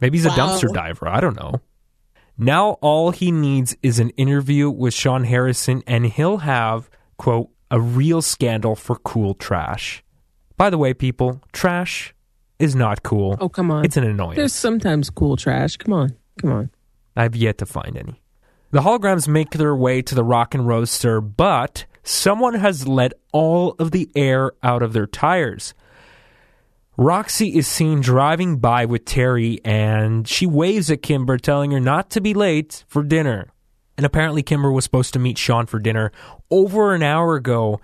Maybe 0.00 0.18
he's 0.18 0.26
a 0.26 0.30
Wow. 0.30 0.36
dumpster 0.36 0.72
diver. 0.72 1.08
I 1.08 1.20
don't 1.20 1.36
know. 1.36 1.60
Now 2.38 2.78
all 2.80 3.10
he 3.10 3.32
needs 3.32 3.76
is 3.82 3.98
an 3.98 4.10
interview 4.10 4.70
with 4.70 4.94
Sean 4.94 5.24
Harrison, 5.24 5.82
and 5.88 6.06
he'll 6.06 6.38
have, 6.38 6.88
quote, 7.16 7.50
a 7.68 7.80
real 7.80 8.22
scandal 8.22 8.76
for 8.76 8.94
cool 8.96 9.34
trash. 9.34 10.04
By 10.56 10.70
the 10.70 10.78
way, 10.78 10.94
people, 10.94 11.42
trash 11.52 12.14
is 12.60 12.76
not 12.76 13.02
cool. 13.02 13.36
Oh, 13.40 13.48
come 13.48 13.72
on. 13.72 13.84
It's 13.84 13.96
an 13.96 14.04
annoyance. 14.04 14.36
There's 14.36 14.52
sometimes 14.52 15.10
cool 15.10 15.36
trash. 15.36 15.76
Come 15.76 15.92
on. 15.92 16.16
Come 16.40 16.52
on. 16.52 16.70
I've 17.16 17.34
yet 17.34 17.58
to 17.58 17.66
find 17.66 17.96
any. 17.96 18.22
The 18.70 18.80
holograms 18.80 19.26
make 19.26 19.50
their 19.50 19.74
way 19.74 20.02
to 20.02 20.14
the 20.14 20.22
Rockin' 20.22 20.64
Roadster, 20.64 21.20
but 21.20 21.86
someone 22.04 22.54
has 22.54 22.86
let 22.86 23.14
all 23.32 23.74
of 23.80 23.90
the 23.90 24.08
air 24.14 24.52
out 24.62 24.82
of 24.82 24.92
their 24.92 25.06
tires. 25.06 25.74
Roxy 26.98 27.54
is 27.56 27.68
seen 27.68 28.00
driving 28.00 28.56
by 28.56 28.84
with 28.84 29.04
Terry, 29.04 29.60
and 29.64 30.26
she 30.26 30.46
waves 30.46 30.90
at 30.90 31.00
Kimber, 31.00 31.38
telling 31.38 31.70
her 31.70 31.78
not 31.78 32.10
to 32.10 32.20
be 32.20 32.34
late 32.34 32.82
for 32.88 33.04
dinner. 33.04 33.52
And 33.96 34.04
apparently, 34.04 34.42
Kimber 34.42 34.72
was 34.72 34.82
supposed 34.82 35.12
to 35.12 35.20
meet 35.20 35.38
Sean 35.38 35.66
for 35.66 35.78
dinner 35.78 36.10
over 36.50 36.94
an 36.94 37.04
hour 37.04 37.36
ago, 37.36 37.80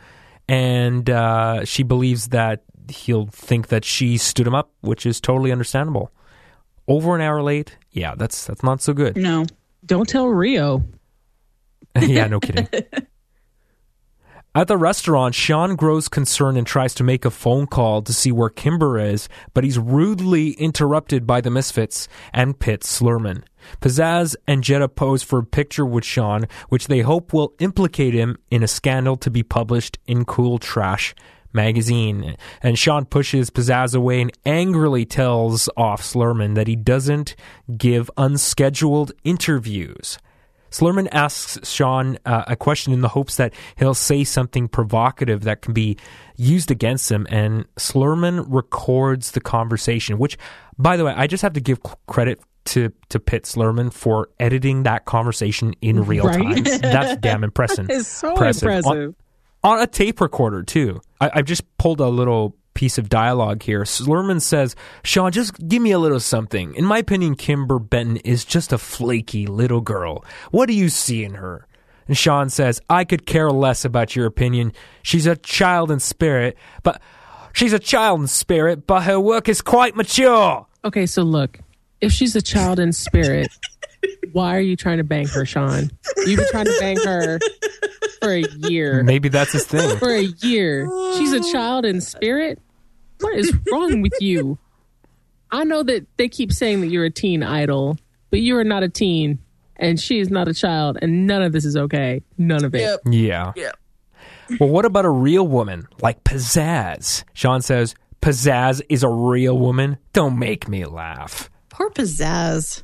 and 0.48 1.08
uh, 1.08 1.64
she 1.64 1.84
believes 1.84 2.28
that 2.28 2.64
he'll 2.88 3.26
think 3.26 3.68
that 3.68 3.84
she 3.84 4.16
stood 4.16 4.48
him 4.48 4.54
up, 4.54 4.72
which 4.80 5.06
is 5.06 5.20
totally 5.20 5.52
understandable. 5.52 6.10
Over 6.88 7.14
an 7.14 7.20
hour 7.20 7.40
late, 7.40 7.78
yeah, 7.92 8.16
that's 8.16 8.44
that's 8.44 8.64
not 8.64 8.82
so 8.82 8.92
good. 8.92 9.16
No. 9.16 9.46
Don't 9.86 10.08
tell 10.08 10.26
Rio. 10.26 10.82
yeah, 12.00 12.26
no 12.26 12.40
kidding. 12.40 12.68
At 14.56 14.68
the 14.68 14.76
restaurant, 14.76 15.34
Sean 15.34 15.74
grows 15.74 16.08
concerned 16.08 16.56
and 16.56 16.64
tries 16.64 16.94
to 16.94 17.02
make 17.02 17.24
a 17.24 17.30
phone 17.30 17.66
call 17.66 18.02
to 18.02 18.12
see 18.12 18.30
where 18.30 18.48
Kimber 18.48 19.00
is, 19.00 19.28
but 19.52 19.64
he's 19.64 19.80
rudely 19.80 20.50
interrupted 20.52 21.26
by 21.26 21.40
the 21.40 21.50
Misfits 21.50 22.06
and 22.32 22.56
Pitt 22.56 22.82
Slurman. 22.82 23.42
Pizzazz 23.80 24.36
and 24.46 24.62
Jetta 24.62 24.88
pose 24.88 25.24
for 25.24 25.40
a 25.40 25.44
picture 25.44 25.84
with 25.84 26.04
Sean, 26.04 26.46
which 26.68 26.86
they 26.86 27.00
hope 27.00 27.32
will 27.32 27.52
implicate 27.58 28.14
him 28.14 28.36
in 28.48 28.62
a 28.62 28.68
scandal 28.68 29.16
to 29.16 29.30
be 29.30 29.42
published 29.42 29.98
in 30.06 30.24
Cool 30.24 30.60
Trash 30.60 31.16
magazine. 31.52 32.36
And 32.62 32.78
Sean 32.78 33.06
pushes 33.06 33.50
Pizzazz 33.50 33.96
away 33.96 34.20
and 34.20 34.30
angrily 34.46 35.04
tells 35.04 35.68
off 35.76 36.00
Slurman 36.00 36.54
that 36.54 36.68
he 36.68 36.76
doesn't 36.76 37.34
give 37.76 38.08
unscheduled 38.16 39.10
interviews. 39.24 40.16
Slurman 40.74 41.06
asks 41.12 41.58
Sean 41.70 42.18
uh, 42.26 42.42
a 42.48 42.56
question 42.56 42.92
in 42.92 43.00
the 43.00 43.08
hopes 43.08 43.36
that 43.36 43.54
he'll 43.76 43.94
say 43.94 44.24
something 44.24 44.66
provocative 44.66 45.42
that 45.44 45.62
can 45.62 45.72
be 45.72 45.96
used 46.36 46.70
against 46.72 47.12
him, 47.12 47.28
and 47.30 47.64
Slurman 47.76 48.44
records 48.48 49.30
the 49.30 49.40
conversation. 49.40 50.18
Which, 50.18 50.36
by 50.76 50.96
the 50.96 51.04
way, 51.04 51.14
I 51.16 51.28
just 51.28 51.42
have 51.42 51.52
to 51.52 51.60
give 51.60 51.78
credit 52.08 52.40
to 52.66 52.90
to 53.10 53.20
Pitt 53.20 53.44
Slurman 53.44 53.92
for 53.92 54.30
editing 54.40 54.82
that 54.82 55.04
conversation 55.04 55.74
in 55.80 56.04
real 56.06 56.24
Right? 56.24 56.64
time. 56.64 56.80
That's 56.80 57.20
damn 57.20 57.44
impressive. 57.44 57.86
It's 57.90 58.08
so 58.08 58.30
Impressive. 58.32 58.68
On- 58.68 58.74
impressive. 58.74 59.14
on 59.62 59.80
a 59.80 59.86
tape 59.86 60.20
recorder 60.20 60.62
too. 60.64 61.00
I, 61.20 61.30
I've 61.34 61.44
just 61.44 61.62
pulled 61.78 62.00
a 62.00 62.08
little 62.08 62.56
piece 62.74 62.98
of 62.98 63.08
dialogue 63.08 63.62
here. 63.62 63.84
Slurman 63.84 64.40
says, 64.40 64.76
"Sean, 65.02 65.32
just 65.32 65.68
give 65.68 65.80
me 65.80 65.92
a 65.92 65.98
little 65.98 66.20
something. 66.20 66.74
In 66.74 66.84
my 66.84 66.98
opinion, 66.98 67.36
Kimber 67.36 67.78
Benton 67.78 68.16
is 68.18 68.44
just 68.44 68.72
a 68.72 68.78
flaky 68.78 69.46
little 69.46 69.80
girl. 69.80 70.24
What 70.50 70.66
do 70.66 70.74
you 70.74 70.88
see 70.88 71.24
in 71.24 71.34
her?" 71.34 71.66
And 72.06 72.18
Sean 72.18 72.50
says, 72.50 72.80
"I 72.90 73.04
could 73.04 73.24
care 73.26 73.50
less 73.50 73.84
about 73.84 74.14
your 74.14 74.26
opinion. 74.26 74.72
She's 75.02 75.26
a 75.26 75.36
child 75.36 75.90
in 75.90 76.00
spirit, 76.00 76.56
but 76.82 77.00
she's 77.54 77.72
a 77.72 77.78
child 77.78 78.20
in 78.20 78.26
spirit, 78.26 78.86
but 78.86 79.04
her 79.04 79.18
work 79.18 79.48
is 79.48 79.62
quite 79.62 79.96
mature." 79.96 80.66
Okay, 80.84 81.06
so 81.06 81.22
look, 81.22 81.60
if 82.02 82.12
she's 82.12 82.36
a 82.36 82.42
child 82.42 82.78
in 82.78 82.92
spirit, 82.92 83.48
why 84.32 84.54
are 84.54 84.60
you 84.60 84.76
trying 84.76 84.98
to 84.98 85.04
bang 85.04 85.26
her, 85.28 85.46
Sean? 85.46 85.90
You've 86.26 86.40
been 86.40 86.50
trying 86.50 86.66
to 86.66 86.76
bang 86.78 86.98
her 87.04 87.38
for 88.20 88.32
a 88.32 88.42
year. 88.68 89.02
Maybe 89.02 89.30
that's 89.30 89.52
his 89.52 89.64
thing. 89.64 89.96
For 89.98 90.12
a 90.12 90.24
year. 90.42 90.86
She's 91.16 91.32
a 91.32 91.40
child 91.52 91.86
in 91.86 92.02
spirit? 92.02 92.60
What 93.24 93.38
is 93.38 93.52
wrong 93.72 94.02
with 94.02 94.12
you? 94.20 94.58
I 95.50 95.64
know 95.64 95.82
that 95.82 96.06
they 96.16 96.28
keep 96.28 96.52
saying 96.52 96.80
that 96.80 96.88
you're 96.88 97.04
a 97.04 97.10
teen 97.10 97.42
idol, 97.42 97.96
but 98.30 98.40
you 98.40 98.56
are 98.56 98.64
not 98.64 98.82
a 98.82 98.88
teen, 98.88 99.38
and 99.76 99.98
she 100.00 100.18
is 100.18 100.30
not 100.30 100.48
a 100.48 100.54
child, 100.54 100.98
and 101.00 101.26
none 101.26 101.42
of 101.42 101.52
this 101.52 101.64
is 101.64 101.76
okay. 101.76 102.22
None 102.38 102.64
of 102.64 102.74
it. 102.74 103.00
Yeah. 103.06 103.52
Yeah. 103.56 103.72
Well, 104.60 104.68
what 104.68 104.84
about 104.84 105.04
a 105.04 105.10
real 105.10 105.46
woman 105.46 105.88
like 106.02 106.22
Pizzazz? 106.24 107.24
Sean 107.32 107.62
says, 107.62 107.94
Pizzazz 108.20 108.82
is 108.88 109.02
a 109.02 109.08
real 109.08 109.56
woman? 109.58 109.98
Don't 110.12 110.38
make 110.38 110.68
me 110.68 110.84
laugh. 110.84 111.50
Poor 111.70 111.90
Pizzazz. 111.90 112.82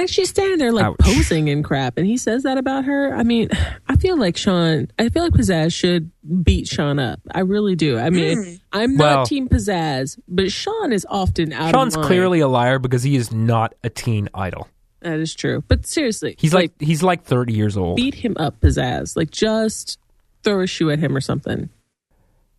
And 0.00 0.08
she's 0.08 0.30
standing 0.30 0.56
there 0.56 0.72
like 0.72 0.86
Ouch. 0.86 0.96
posing 0.98 1.50
and 1.50 1.62
crap, 1.62 1.98
and 1.98 2.06
he 2.06 2.16
says 2.16 2.44
that 2.44 2.56
about 2.56 2.86
her. 2.86 3.14
I 3.14 3.22
mean, 3.22 3.50
I 3.86 3.96
feel 3.96 4.16
like 4.18 4.36
Sean. 4.38 4.88
I 4.98 5.10
feel 5.10 5.24
like 5.24 5.32
Pizzazz 5.34 5.74
should 5.74 6.10
beat 6.42 6.66
Sean 6.68 6.98
up. 6.98 7.20
I 7.34 7.40
really 7.40 7.76
do. 7.76 7.98
I 7.98 8.08
mean, 8.08 8.42
hmm. 8.42 8.54
I'm 8.72 8.96
not 8.96 9.04
Well- 9.16 9.26
Team 9.26 9.46
Pizzazz, 9.48 10.18
but 10.26 10.50
Sean 10.50 10.92
is 10.94 11.06
often 11.10 11.52
out. 11.52 11.72
Sean's 11.72 11.94
of 11.94 12.00
line. 12.00 12.06
clearly 12.08 12.40
a 12.40 12.48
liar 12.48 12.78
because 12.78 13.02
he 13.02 13.14
is 13.14 13.30
not 13.30 13.74
a 13.84 13.90
teen 13.90 14.30
idol. 14.32 14.68
that 15.00 15.18
is 15.20 15.34
true. 15.34 15.62
But 15.68 15.84
seriously, 15.84 16.34
He's 16.38 16.54
like, 16.54 16.72
he's 16.80 17.02
like 17.02 17.24
30 17.24 17.52
years 17.52 17.76
old. 17.76 17.96
beat 17.96 18.14
him 18.14 18.36
up, 18.38 18.58
Pizzazz. 18.60 19.16
Like 19.18 19.30
just 19.30 19.98
throw 20.44 20.62
a 20.62 20.66
shoe 20.66 20.90
at 20.90 20.98
him 20.98 21.14
or 21.14 21.20
something. 21.20 21.68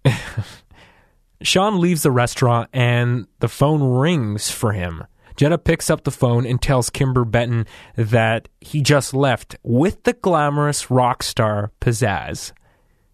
Sean 1.42 1.80
leaves 1.82 2.04
the 2.04 2.12
restaurant 2.12 2.70
and 2.72 3.26
the 3.40 3.48
phone 3.48 3.82
rings 3.82 4.52
for 4.52 4.74
him. 4.74 5.04
Jetta 5.42 5.58
picks 5.58 5.90
up 5.90 6.04
the 6.04 6.12
phone 6.12 6.46
and 6.46 6.62
tells 6.62 6.92
Kimber 6.92 7.26
Benton 7.26 7.66
that 7.96 8.48
he 8.60 8.80
just 8.84 9.12
left 9.12 9.56
with 9.64 10.04
the 10.04 10.14
glamorous 10.14 10.92
rock 10.92 11.24
star 11.24 11.72
Pizzazz. 11.82 12.52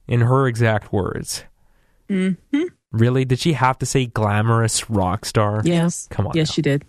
In 0.09 0.19
her 0.19 0.45
exact 0.45 0.91
words. 0.91 1.45
Mm-hmm. 2.09 2.63
Really? 2.91 3.23
Did 3.23 3.39
she 3.39 3.53
have 3.53 3.78
to 3.78 3.86
say 3.86 4.07
glamorous 4.07 4.89
rock 4.89 5.23
star? 5.23 5.61
Yes. 5.63 6.09
Come 6.11 6.28
on 6.28 6.34
Yes, 6.36 6.49
now. 6.49 6.53
she 6.55 6.61
did. 6.61 6.84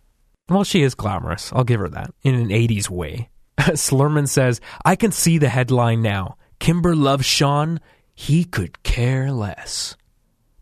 Well, 0.49 0.64
she 0.64 0.82
is 0.82 0.97
glamorous. 0.97 1.53
I'll 1.53 1.62
give 1.62 1.78
her 1.78 1.89
that. 1.89 2.12
In 2.24 2.34
an 2.34 2.49
80s 2.49 2.91
way. 2.91 3.28
Slurman 3.61 4.26
says, 4.26 4.61
I 4.84 4.97
can 4.97 5.12
see 5.12 5.39
the 5.39 5.51
headline 5.51 6.03
now. 6.03 6.36
Kimber 6.59 6.97
loves 6.97 7.26
Sean. 7.26 7.78
He 8.12 8.43
could 8.43 8.82
care 8.82 9.30
less. 9.30 9.97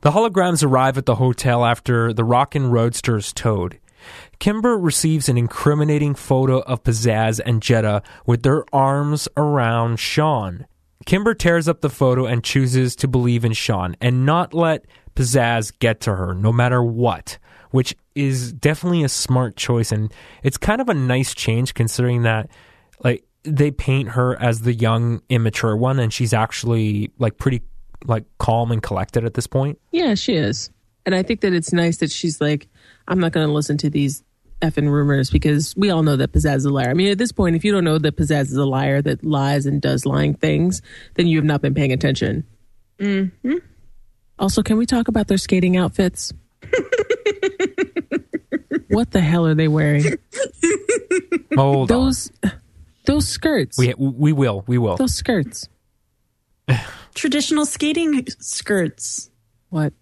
The 0.03 0.11
holograms 0.11 0.63
arrive 0.63 0.99
at 0.99 1.07
the 1.07 1.15
hotel 1.15 1.65
after 1.65 2.13
the 2.13 2.25
Rockin' 2.25 2.71
Roadster 2.71 3.17
is 3.17 3.33
towed. 3.33 3.79
Kimber 4.39 4.77
receives 4.77 5.29
an 5.29 5.39
incriminating 5.39 6.15
photo 6.15 6.61
of 6.61 6.83
Pizzazz 6.83 7.41
and 7.45 7.63
Jetta 7.63 8.03
with 8.27 8.43
their 8.43 8.65
arms 8.73 9.29
around 9.37 9.99
Sean. 9.99 10.67
Kimber 11.05 11.35
tears 11.35 11.69
up 11.69 11.81
the 11.81 11.91
photo 11.91 12.27
and 12.27 12.43
chooses 12.43 12.97
to 12.97 13.09
believe 13.09 13.45
in 13.45 13.53
Sean 13.53 13.97
and 14.01 14.27
not 14.27 14.53
let 14.53 14.85
Pizzazz 15.15 15.73
get 15.79 16.01
to 16.03 16.17
her, 16.17 16.35
no 16.35 16.53
matter 16.53 16.83
what, 16.83 17.39
which 17.71 17.95
is 18.15 18.53
definitely 18.53 19.05
a 19.05 19.09
smart 19.09 19.57
choice. 19.57 19.93
And 19.93 20.13
it's 20.43 20.59
kind 20.59 20.81
of 20.81 20.89
a 20.89 20.95
nice 20.95 21.35
change 21.35 21.75
considering 21.75 22.23
that, 22.23 22.51
like, 23.05 23.25
they 23.45 23.71
paint 23.71 24.11
her 24.11 24.41
as 24.43 24.63
the 24.63 24.75
young, 24.75 25.23
immature 25.29 25.77
one, 25.77 26.01
and 26.01 26.13
she's 26.13 26.35
actually, 26.35 27.13
like, 27.19 27.39
pretty, 27.39 27.63
like, 28.05 28.25
calm 28.39 28.73
and 28.73 28.83
collected 28.83 29.25
at 29.25 29.35
this 29.35 29.47
point. 29.47 29.79
Yeah, 29.93 30.15
she 30.15 30.35
is. 30.35 30.71
And 31.05 31.15
I 31.15 31.23
think 31.23 31.41
that 31.43 31.53
it's 31.53 31.73
nice 31.73 31.99
that 31.99 32.11
she's 32.11 32.41
like, 32.41 32.67
I'm 33.07 33.21
not 33.21 33.31
going 33.31 33.47
to 33.47 33.53
listen 33.53 33.79
to 33.79 33.89
these 33.89 34.25
effing 34.63 34.89
rumors 34.91 35.31
because 35.31 35.75
we 35.77 35.91
all 35.91 36.03
know 36.03 36.17
that 36.17 36.33
Pizzazz 36.33 36.57
is 36.57 36.65
a 36.65 36.71
liar. 36.71 36.89
I 36.91 36.95
mean, 36.95 37.09
at 37.09 37.19
this 37.19 37.33
point, 37.33 37.57
if 37.57 37.65
you 37.65 37.73
don't 37.73 37.85
know 37.85 37.99
that 37.99 38.17
Pizzazz 38.17 38.43
is 38.43 38.57
a 38.57 38.65
liar 38.65 39.03
that 39.03 39.25
lies 39.25 39.67
and 39.67 39.81
does 39.81 40.07
lying 40.07 40.35
things, 40.35 40.83
then 41.15 41.27
you 41.27 41.39
have 41.39 41.45
not 41.45 41.61
been 41.61 41.75
paying 41.75 41.93
attention. 41.93 42.45
Mm-hmm. 42.99 43.57
Also, 44.39 44.63
can 44.63 44.77
we 44.77 44.87
talk 44.87 45.09
about 45.09 45.29
their 45.29 45.39
skating 45.39 45.77
outfits? 45.77 46.33
what 48.89 49.11
the 49.11 49.21
hell 49.21 49.47
are 49.47 49.55
they 49.55 49.69
wearing? 49.69 50.05
Hold 51.55 51.91
on. 51.91 51.99
Those 51.99 52.31
those 53.05 53.29
skirts. 53.29 53.79
We, 53.79 53.95
we 53.95 54.33
will. 54.33 54.65
We 54.67 54.79
will. 54.79 54.97
those 54.97 55.15
skirts. 55.15 55.69
Traditional 57.15 57.65
skating 57.65 58.27
skirts. 58.41 59.31
What? 59.71 59.93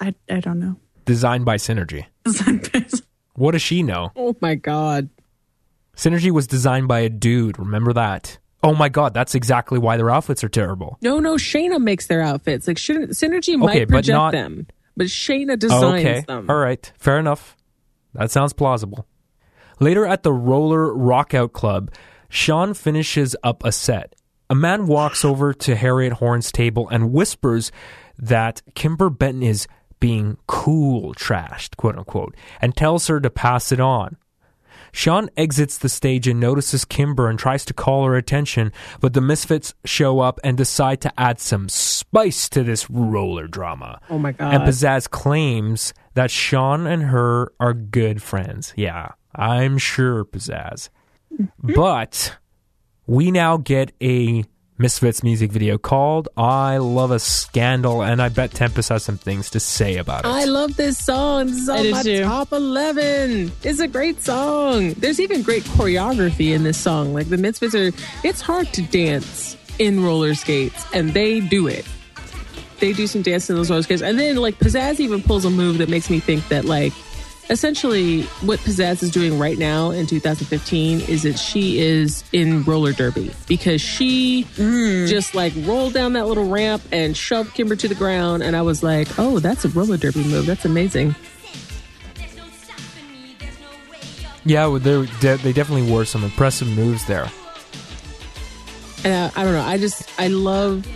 I, 0.00 0.14
I 0.30 0.40
don't 0.40 0.58
know. 0.58 0.76
Designed 1.04 1.44
by 1.44 1.56
Synergy. 1.56 2.06
What 3.38 3.52
does 3.52 3.62
she 3.62 3.82
know? 3.82 4.10
Oh 4.16 4.36
my 4.40 4.54
god. 4.54 5.08
Synergy 5.96 6.30
was 6.30 6.46
designed 6.46 6.88
by 6.88 7.00
a 7.00 7.08
dude. 7.08 7.58
Remember 7.58 7.92
that? 7.92 8.38
Oh 8.62 8.74
my 8.74 8.88
god, 8.88 9.14
that's 9.14 9.34
exactly 9.34 9.78
why 9.78 9.96
their 9.96 10.10
outfits 10.10 10.42
are 10.42 10.48
terrible. 10.48 10.98
No, 11.00 11.20
no, 11.20 11.34
Shana 11.36 11.80
makes 11.80 12.06
their 12.08 12.20
outfits. 12.22 12.66
Like 12.66 12.78
Syn- 12.78 13.08
Synergy 13.08 13.54
Okay, 13.54 13.56
might 13.56 13.80
but 13.82 13.88
project 13.88 14.14
not- 14.16 14.32
them, 14.32 14.66
but 14.96 15.06
Shana 15.06 15.52
Oh, 15.52 15.56
designs 15.56 16.04
okay. 16.04 16.24
them. 16.26 16.50
All 16.50 16.56
right. 16.56 16.92
Fair 16.98 17.18
enough. 17.18 17.56
That 18.14 18.30
sounds 18.30 18.52
plausible. 18.52 19.06
Later 19.80 20.04
at 20.06 20.24
the 20.24 20.32
Roller 20.32 20.88
Rockout 20.92 21.52
Club, 21.52 21.90
Sean 22.28 22.74
finishes 22.74 23.36
up 23.44 23.64
a 23.64 23.70
set. 23.70 24.14
A 24.50 24.54
man 24.56 24.86
walks 24.86 25.24
over 25.24 25.52
to 25.52 25.76
Harriet 25.76 26.14
Horn's 26.14 26.50
table 26.50 26.88
and 26.88 27.12
whispers 27.12 27.70
that 28.18 28.62
Kimber 28.74 29.08
Benton 29.10 29.42
is 29.44 29.68
being 30.00 30.36
cool 30.46 31.14
trashed, 31.14 31.76
quote 31.76 31.96
unquote, 31.96 32.36
and 32.60 32.76
tells 32.76 33.06
her 33.06 33.20
to 33.20 33.30
pass 33.30 33.72
it 33.72 33.80
on. 33.80 34.16
Sean 34.92 35.28
exits 35.36 35.78
the 35.78 35.88
stage 35.88 36.26
and 36.26 36.40
notices 36.40 36.84
Kimber 36.84 37.28
and 37.28 37.38
tries 37.38 37.64
to 37.66 37.74
call 37.74 38.04
her 38.04 38.16
attention, 38.16 38.72
but 39.00 39.12
the 39.12 39.20
Misfits 39.20 39.74
show 39.84 40.20
up 40.20 40.40
and 40.42 40.56
decide 40.56 41.00
to 41.02 41.20
add 41.20 41.40
some 41.40 41.68
spice 41.68 42.48
to 42.50 42.62
this 42.62 42.88
roller 42.88 43.46
drama. 43.46 44.00
Oh 44.08 44.18
my 44.18 44.32
god. 44.32 44.54
And 44.54 44.62
Pizzazz 44.64 45.08
claims 45.10 45.92
that 46.14 46.30
Sean 46.30 46.86
and 46.86 47.02
her 47.04 47.52
are 47.60 47.74
good 47.74 48.22
friends. 48.22 48.72
Yeah, 48.76 49.12
I'm 49.34 49.78
sure, 49.78 50.24
Pizzazz. 50.24 50.88
Mm-hmm. 51.32 51.74
But 51.74 52.36
we 53.06 53.30
now 53.30 53.58
get 53.58 53.92
a 54.02 54.44
Misfits 54.80 55.24
music 55.24 55.50
video 55.50 55.76
called 55.76 56.28
I 56.36 56.76
Love 56.76 57.10
a 57.10 57.18
Scandal, 57.18 58.00
and 58.04 58.22
I 58.22 58.28
bet 58.28 58.52
Tempest 58.52 58.90
has 58.90 59.02
some 59.02 59.18
things 59.18 59.50
to 59.50 59.58
say 59.58 59.96
about 59.96 60.24
it. 60.24 60.28
I 60.28 60.44
love 60.44 60.76
this 60.76 60.96
song. 60.96 61.48
This 61.48 61.56
is 61.56 61.68
I 61.68 61.78
on 61.78 61.82
do 61.82 61.90
my 61.90 62.02
too. 62.04 62.22
top 62.22 62.52
11. 62.52 63.50
It's 63.64 63.80
a 63.80 63.88
great 63.88 64.20
song. 64.22 64.92
There's 64.92 65.18
even 65.18 65.42
great 65.42 65.64
choreography 65.64 66.54
in 66.54 66.62
this 66.62 66.78
song. 66.78 67.12
Like 67.12 67.28
the 67.28 67.36
Misfits 67.36 67.74
are, 67.74 67.90
it's 68.22 68.40
hard 68.40 68.72
to 68.74 68.82
dance 68.82 69.56
in 69.80 70.04
roller 70.04 70.36
skates, 70.36 70.86
and 70.94 71.12
they 71.12 71.40
do 71.40 71.66
it. 71.66 71.84
They 72.78 72.92
do 72.92 73.08
some 73.08 73.22
dancing 73.22 73.56
in 73.56 73.58
those 73.58 73.70
roller 73.70 73.82
skates. 73.82 74.02
And 74.02 74.16
then, 74.16 74.36
like, 74.36 74.60
Pizzazz 74.60 75.00
even 75.00 75.20
pulls 75.20 75.44
a 75.44 75.50
move 75.50 75.78
that 75.78 75.88
makes 75.88 76.08
me 76.08 76.20
think 76.20 76.46
that, 76.50 76.64
like, 76.64 76.92
essentially 77.50 78.22
what 78.42 78.58
Pizzazz 78.60 79.02
is 79.02 79.10
doing 79.10 79.38
right 79.38 79.58
now 79.58 79.90
in 79.90 80.06
2015 80.06 81.00
is 81.02 81.22
that 81.22 81.38
she 81.38 81.78
is 81.78 82.24
in 82.32 82.62
roller 82.64 82.92
derby 82.92 83.30
because 83.46 83.80
she 83.80 84.46
just 84.56 85.34
like 85.34 85.52
rolled 85.58 85.94
down 85.94 86.12
that 86.12 86.26
little 86.26 86.48
ramp 86.48 86.82
and 86.92 87.16
shoved 87.16 87.54
Kimber 87.54 87.76
to 87.76 87.88
the 87.88 87.94
ground. 87.94 88.42
And 88.42 88.54
I 88.54 88.62
was 88.62 88.82
like, 88.82 89.08
oh, 89.18 89.38
that's 89.38 89.64
a 89.64 89.68
roller 89.70 89.96
derby 89.96 90.24
move. 90.24 90.46
That's 90.46 90.64
amazing. 90.64 91.14
yeah, 94.44 94.66
well, 94.66 94.78
they 94.78 95.06
de- 95.20 95.36
they 95.38 95.52
definitely 95.52 95.90
wore 95.90 96.04
some 96.04 96.24
impressive 96.24 96.68
moves 96.68 97.04
there. 97.06 97.30
And 99.04 99.14
I, 99.14 99.40
I 99.40 99.44
don't 99.44 99.52
know. 99.52 99.62
I 99.62 99.78
just, 99.78 100.08
I 100.18 100.28
love 100.28 100.86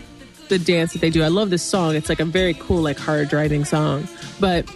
the 0.48 0.58
dance 0.58 0.92
that 0.92 1.00
they 1.00 1.10
do. 1.10 1.22
I 1.22 1.28
love 1.28 1.50
this 1.50 1.62
song. 1.62 1.94
It's 1.94 2.08
like 2.08 2.20
a 2.20 2.24
very 2.24 2.54
cool, 2.54 2.82
like 2.82 2.98
hard 2.98 3.28
driving 3.28 3.64
song. 3.64 4.08
But 4.40 4.66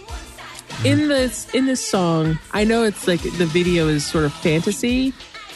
in 0.83 1.07
this 1.07 1.53
in 1.53 1.65
this 1.65 1.85
song, 1.85 2.37
I 2.51 2.63
know 2.63 2.83
it's 2.83 3.07
like 3.07 3.21
the 3.21 3.45
video 3.45 3.87
is 3.87 4.05
sort 4.05 4.25
of 4.25 4.33
fantasy, 4.33 5.13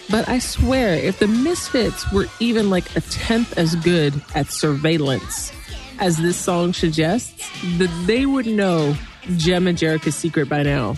but 0.09 0.27
I 0.27 0.39
swear 0.39 0.93
if 0.95 1.19
the 1.19 1.27
Misfits 1.27 2.11
were 2.11 2.27
even 2.39 2.69
like 2.69 2.95
a 2.95 3.01
tenth 3.01 3.57
as 3.57 3.75
good 3.75 4.13
at 4.35 4.47
surveillance 4.47 5.51
as 5.99 6.17
this 6.17 6.37
song 6.37 6.73
suggests, 6.73 7.49
that 7.77 8.03
they 8.07 8.25
would 8.25 8.47
know 8.47 8.95
Jem 9.37 9.67
and 9.67 9.77
Jerrica's 9.77 10.15
secret 10.15 10.49
by 10.49 10.63
now. 10.63 10.93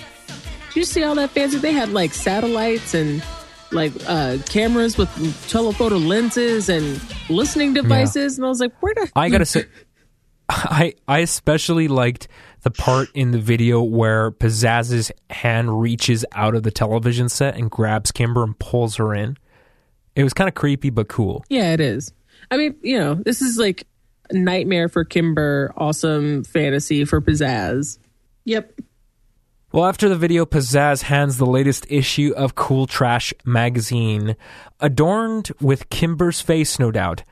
Did 0.68 0.76
you 0.76 0.86
see 0.86 1.04
all 1.04 1.16
that 1.16 1.32
fancy? 1.32 1.58
They 1.58 1.74
had 1.74 1.90
like 1.90 2.14
satellites 2.14 2.94
and 2.94 3.24
like 3.72 3.92
uh 4.08 4.38
cameras 4.48 4.98
with 4.98 5.10
telephoto 5.50 5.98
lenses 5.98 6.70
and 6.70 7.02
listening 7.30 7.74
devices, 7.74 8.38
and 8.38 8.46
I 8.46 8.50
was 8.50 8.60
like, 8.60 8.74
where 8.82 8.94
the 8.96 9.12
I 9.16 9.30
gotta 9.30 9.46
say, 9.46 9.66
I 10.50 10.94
I 11.08 11.20
especially 11.20 11.88
liked 11.88 12.28
the 12.64 12.72
part 12.72 13.10
in 13.14 13.32
the 13.32 13.40
video 13.40 13.82
where 13.84 14.32
Pizzazz's 14.32 15.12
hand 15.30 15.82
reaches 15.82 16.26
out 16.32 16.56
of 16.56 16.64
the 16.64 16.72
television 16.72 17.30
set 17.30 17.56
and 17.56 17.70
grabs 17.70 18.12
Kimber 18.12 18.44
and 18.44 18.58
pulls 18.58 18.96
her 18.96 19.14
in. 19.14 19.38
It 20.16 20.24
was 20.24 20.34
kind 20.34 20.48
of 20.48 20.56
creepy 20.56 20.90
but 20.90 21.08
cool. 21.08 21.44
Yeah, 21.50 21.74
it 21.74 21.82
is. 21.82 22.14
I 22.50 22.58
mean, 22.58 22.76
you 22.82 22.98
know, 22.98 23.16
this 23.16 23.42
is 23.42 23.58
like 23.58 23.86
a 24.30 24.36
nightmare 24.36 24.90
for 24.90 25.04
Kimber, 25.04 25.74
awesome 25.76 26.44
fantasy 26.44 27.06
for 27.06 27.22
Pizzazz. 27.22 28.00
Yep. 28.46 28.80
Well, 29.72 29.86
after 29.86 30.08
the 30.08 30.16
video, 30.16 30.46
Pizzazz 30.46 31.02
hands 31.02 31.38
the 31.38 31.48
latest 31.48 31.88
issue 31.90 32.34
of 32.38 32.54
Cool 32.54 32.86
Trash 32.86 33.34
magazine, 33.44 34.36
adorned 34.80 35.52
with 35.60 35.90
Kimber's 35.90 36.42
face, 36.42 36.78
no 36.78 36.92
doubt, 36.92 37.24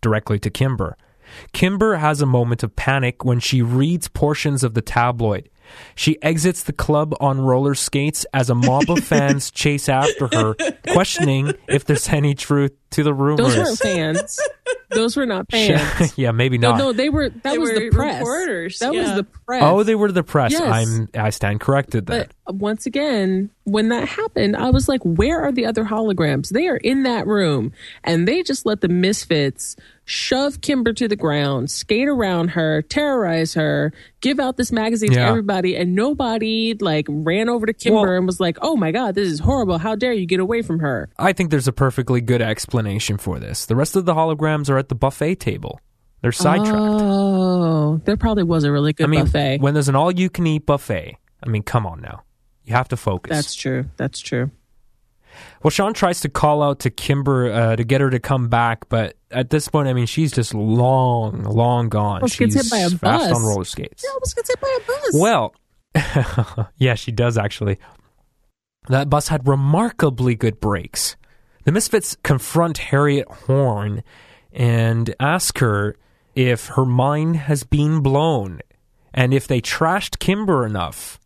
directly 0.00 0.40
to 0.40 0.50
Kimber. 0.50 0.96
Kimber 1.52 1.96
has 1.96 2.20
a 2.20 2.26
moment 2.26 2.62
of 2.62 2.76
panic 2.76 3.24
when 3.24 3.40
she 3.40 3.62
reads 3.62 4.08
portions 4.08 4.62
of 4.62 4.74
the 4.74 4.82
tabloid. 4.82 5.48
She 5.94 6.22
exits 6.22 6.62
the 6.62 6.72
club 6.72 7.14
on 7.20 7.40
roller 7.40 7.74
skates 7.74 8.26
as 8.34 8.50
a 8.50 8.54
mob 8.54 8.90
of 8.90 9.02
fans 9.04 9.50
chase 9.50 9.88
after 9.88 10.28
her, 10.32 10.54
questioning 10.88 11.54
if 11.68 11.84
there's 11.84 12.08
any 12.08 12.34
truth 12.34 12.72
to 12.94 13.02
the 13.02 13.14
rumors. 13.14 13.54
Those 13.54 13.56
weren't 13.56 13.78
fans. 13.78 14.40
Those 14.90 15.16
were 15.16 15.26
not 15.26 15.50
fans. 15.50 16.12
yeah, 16.18 16.30
maybe 16.30 16.56
not. 16.58 16.78
no, 16.78 16.92
they 16.92 17.08
were. 17.08 17.28
That 17.28 17.42
They 17.42 17.58
was 17.58 17.70
were 17.70 17.78
the 17.80 17.90
press. 17.90 18.20
reporters, 18.20 18.78
That 18.78 18.94
was 18.94 19.14
the 19.14 19.24
press. 19.24 19.62
oh, 19.64 19.82
they 19.82 19.94
were 19.96 20.12
the 20.12 20.22
press. 20.22 20.52
Yes. 20.52 20.62
I'm 20.62 21.08
I 21.14 21.30
stand 21.30 21.60
corrected 21.60 22.06
then. 22.06 22.26
But 22.46 22.52
uh, 22.52 22.56
once 22.56 22.86
again, 22.86 23.50
when 23.64 23.88
that 23.88 24.06
happened, 24.06 24.56
I 24.56 24.70
was 24.70 24.88
like, 24.88 25.00
where 25.02 25.40
are 25.42 25.50
the 25.52 25.66
other 25.66 25.84
holograms? 25.84 26.50
They 26.50 26.68
are 26.68 26.76
in 26.76 27.02
that 27.04 27.26
room. 27.26 27.72
And 28.04 28.28
they 28.28 28.42
just 28.44 28.66
let 28.66 28.82
the 28.82 28.88
misfits 28.88 29.74
shove 30.04 30.60
Kimber 30.60 30.92
to 30.92 31.08
the 31.08 31.16
ground, 31.16 31.70
skate 31.70 32.08
around 32.08 32.48
her, 32.48 32.82
terrorize 32.82 33.54
her, 33.54 33.90
give 34.20 34.38
out 34.38 34.58
this 34.58 34.70
magazine 34.70 35.12
to 35.12 35.20
everybody. 35.20 35.76
And 35.76 35.94
nobody 35.94 36.74
like 36.78 37.06
ran 37.08 37.48
over 37.48 37.64
to 37.66 37.72
Kimber 37.72 38.02
Well- 38.02 38.12
and 38.18 38.26
was 38.26 38.38
like, 38.38 38.58
oh 38.62 38.76
my 38.76 38.92
God, 38.92 39.14
this 39.16 39.28
is 39.28 39.40
horrible. 39.40 39.78
How 39.78 39.94
dare 39.96 40.12
you 40.12 40.26
get 40.26 40.40
away 40.40 40.60
from 40.62 40.78
her? 40.80 41.08
I 41.18 41.32
think 41.32 41.50
there's 41.50 41.66
a 41.68 41.72
perfectly 41.72 42.20
good 42.20 42.42
explanation 42.42 42.83
for 43.18 43.38
this. 43.38 43.66
The 43.66 43.76
rest 43.76 43.96
of 43.96 44.04
the 44.04 44.14
holograms 44.14 44.68
are 44.70 44.78
at 44.78 44.88
the 44.88 44.94
buffet 44.94 45.36
table. 45.36 45.80
They're 46.22 46.32
sidetracked. 46.32 46.74
Oh, 46.74 48.00
there 48.04 48.16
probably 48.16 48.44
was 48.44 48.64
a 48.64 48.72
really 48.72 48.92
good 48.92 49.04
I 49.04 49.06
mean, 49.08 49.24
buffet. 49.24 49.58
when 49.60 49.74
there's 49.74 49.88
an 49.88 49.96
all-you-can-eat 49.96 50.64
buffet, 50.64 51.16
I 51.42 51.48
mean, 51.48 51.62
come 51.62 51.86
on 51.86 52.00
now, 52.00 52.22
you 52.64 52.74
have 52.74 52.88
to 52.88 52.96
focus. 52.96 53.36
That's 53.36 53.54
true. 53.54 53.84
That's 53.98 54.20
true. 54.20 54.50
well, 55.62 55.70
Sean 55.70 55.92
tries 55.92 56.20
to 56.20 56.28
call 56.30 56.62
out 56.62 56.78
to 56.80 56.90
Kimber 56.90 57.52
uh, 57.52 57.76
to 57.76 57.84
get 57.84 58.00
her 58.00 58.08
to 58.08 58.20
come 58.20 58.48
back, 58.48 58.88
but 58.88 59.16
at 59.30 59.50
this 59.50 59.68
point, 59.68 59.88
I 59.88 59.92
mean, 59.92 60.06
she's 60.06 60.32
just 60.32 60.54
long, 60.54 61.42
long 61.42 61.88
gone. 61.90 62.20
Well, 62.22 62.28
she 62.28 62.44
she's 62.44 62.54
gets 62.54 62.70
hit 62.70 62.70
by 62.70 62.78
a 62.78 62.90
fast 62.90 63.00
bus. 63.00 63.32
on 63.32 63.42
roller 63.42 63.64
skates. 63.64 64.02
Was 64.22 64.32
going 64.32 64.44
to 64.44 64.52
say 64.52 64.54
by 64.62 64.78
a 64.82 64.86
bus. 64.86 65.10
Well, 65.14 65.54
yeah, 66.78 66.94
she 66.94 67.12
does 67.12 67.36
actually. 67.36 67.78
That 68.88 69.08
bus 69.10 69.28
had 69.28 69.46
remarkably 69.46 70.34
good 70.34 70.60
brakes. 70.60 71.16
The 71.64 71.72
Misfits 71.72 72.16
confront 72.22 72.76
Harriet 72.76 73.26
Horn 73.26 74.02
and 74.52 75.14
ask 75.18 75.58
her 75.60 75.96
if 76.34 76.68
her 76.68 76.84
mind 76.84 77.36
has 77.36 77.64
been 77.64 78.00
blown 78.00 78.60
and 79.14 79.32
if 79.32 79.46
they 79.46 79.62
trashed 79.62 80.18
Kimber 80.18 80.66
enough. 80.66 81.18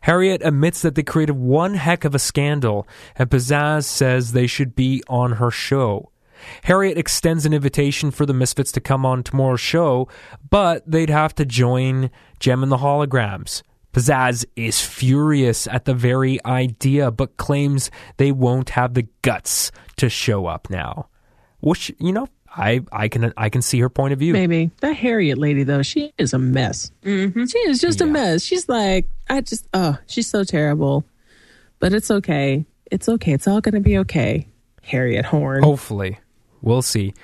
Harriet 0.00 0.42
admits 0.44 0.82
that 0.82 0.96
they 0.96 1.04
created 1.04 1.36
one 1.36 1.74
heck 1.74 2.04
of 2.04 2.16
a 2.16 2.18
scandal, 2.18 2.88
and 3.14 3.30
Pizzazz 3.30 3.84
says 3.84 4.32
they 4.32 4.48
should 4.48 4.74
be 4.74 5.04
on 5.08 5.32
her 5.32 5.52
show. 5.52 6.10
Harriet 6.64 6.98
extends 6.98 7.46
an 7.46 7.52
invitation 7.52 8.10
for 8.10 8.26
the 8.26 8.34
Misfits 8.34 8.72
to 8.72 8.80
come 8.80 9.06
on 9.06 9.22
tomorrow's 9.22 9.60
show, 9.60 10.08
but 10.50 10.82
they'd 10.90 11.10
have 11.10 11.34
to 11.36 11.44
join 11.44 12.10
Jem 12.40 12.64
and 12.64 12.72
the 12.72 12.78
Holograms. 12.78 13.62
Pizzazz 13.96 14.44
is 14.56 14.78
furious 14.78 15.66
at 15.66 15.86
the 15.86 15.94
very 15.94 16.44
idea, 16.44 17.10
but 17.10 17.38
claims 17.38 17.90
they 18.18 18.30
won't 18.30 18.70
have 18.70 18.92
the 18.92 19.06
guts 19.22 19.72
to 19.96 20.10
show 20.10 20.44
up 20.44 20.68
now. 20.68 21.08
Which, 21.60 21.90
you 21.98 22.12
know, 22.12 22.28
I, 22.54 22.82
I 22.92 23.08
can 23.08 23.32
I 23.38 23.48
can 23.48 23.62
see 23.62 23.80
her 23.80 23.88
point 23.88 24.12
of 24.12 24.18
view. 24.18 24.34
Maybe 24.34 24.70
that 24.82 24.92
Harriet 24.96 25.38
lady 25.38 25.62
though, 25.62 25.82
she 25.82 26.12
is 26.18 26.34
a 26.34 26.38
mess. 26.38 26.90
Mm-hmm. 27.04 27.46
She 27.46 27.58
is 27.60 27.80
just 27.80 28.02
a 28.02 28.06
mess. 28.06 28.42
She's 28.42 28.68
like, 28.68 29.08
I 29.30 29.40
just, 29.40 29.66
oh, 29.72 29.96
she's 30.06 30.26
so 30.26 30.44
terrible. 30.44 31.06
But 31.78 31.94
it's 31.94 32.10
okay. 32.10 32.66
It's 32.90 33.08
okay. 33.08 33.32
It's 33.32 33.48
all 33.48 33.62
gonna 33.62 33.80
be 33.80 33.96
okay. 33.98 34.46
Harriet 34.82 35.24
Horn. 35.24 35.62
Hopefully. 35.62 36.18
We'll 36.60 36.82
see. 36.82 37.14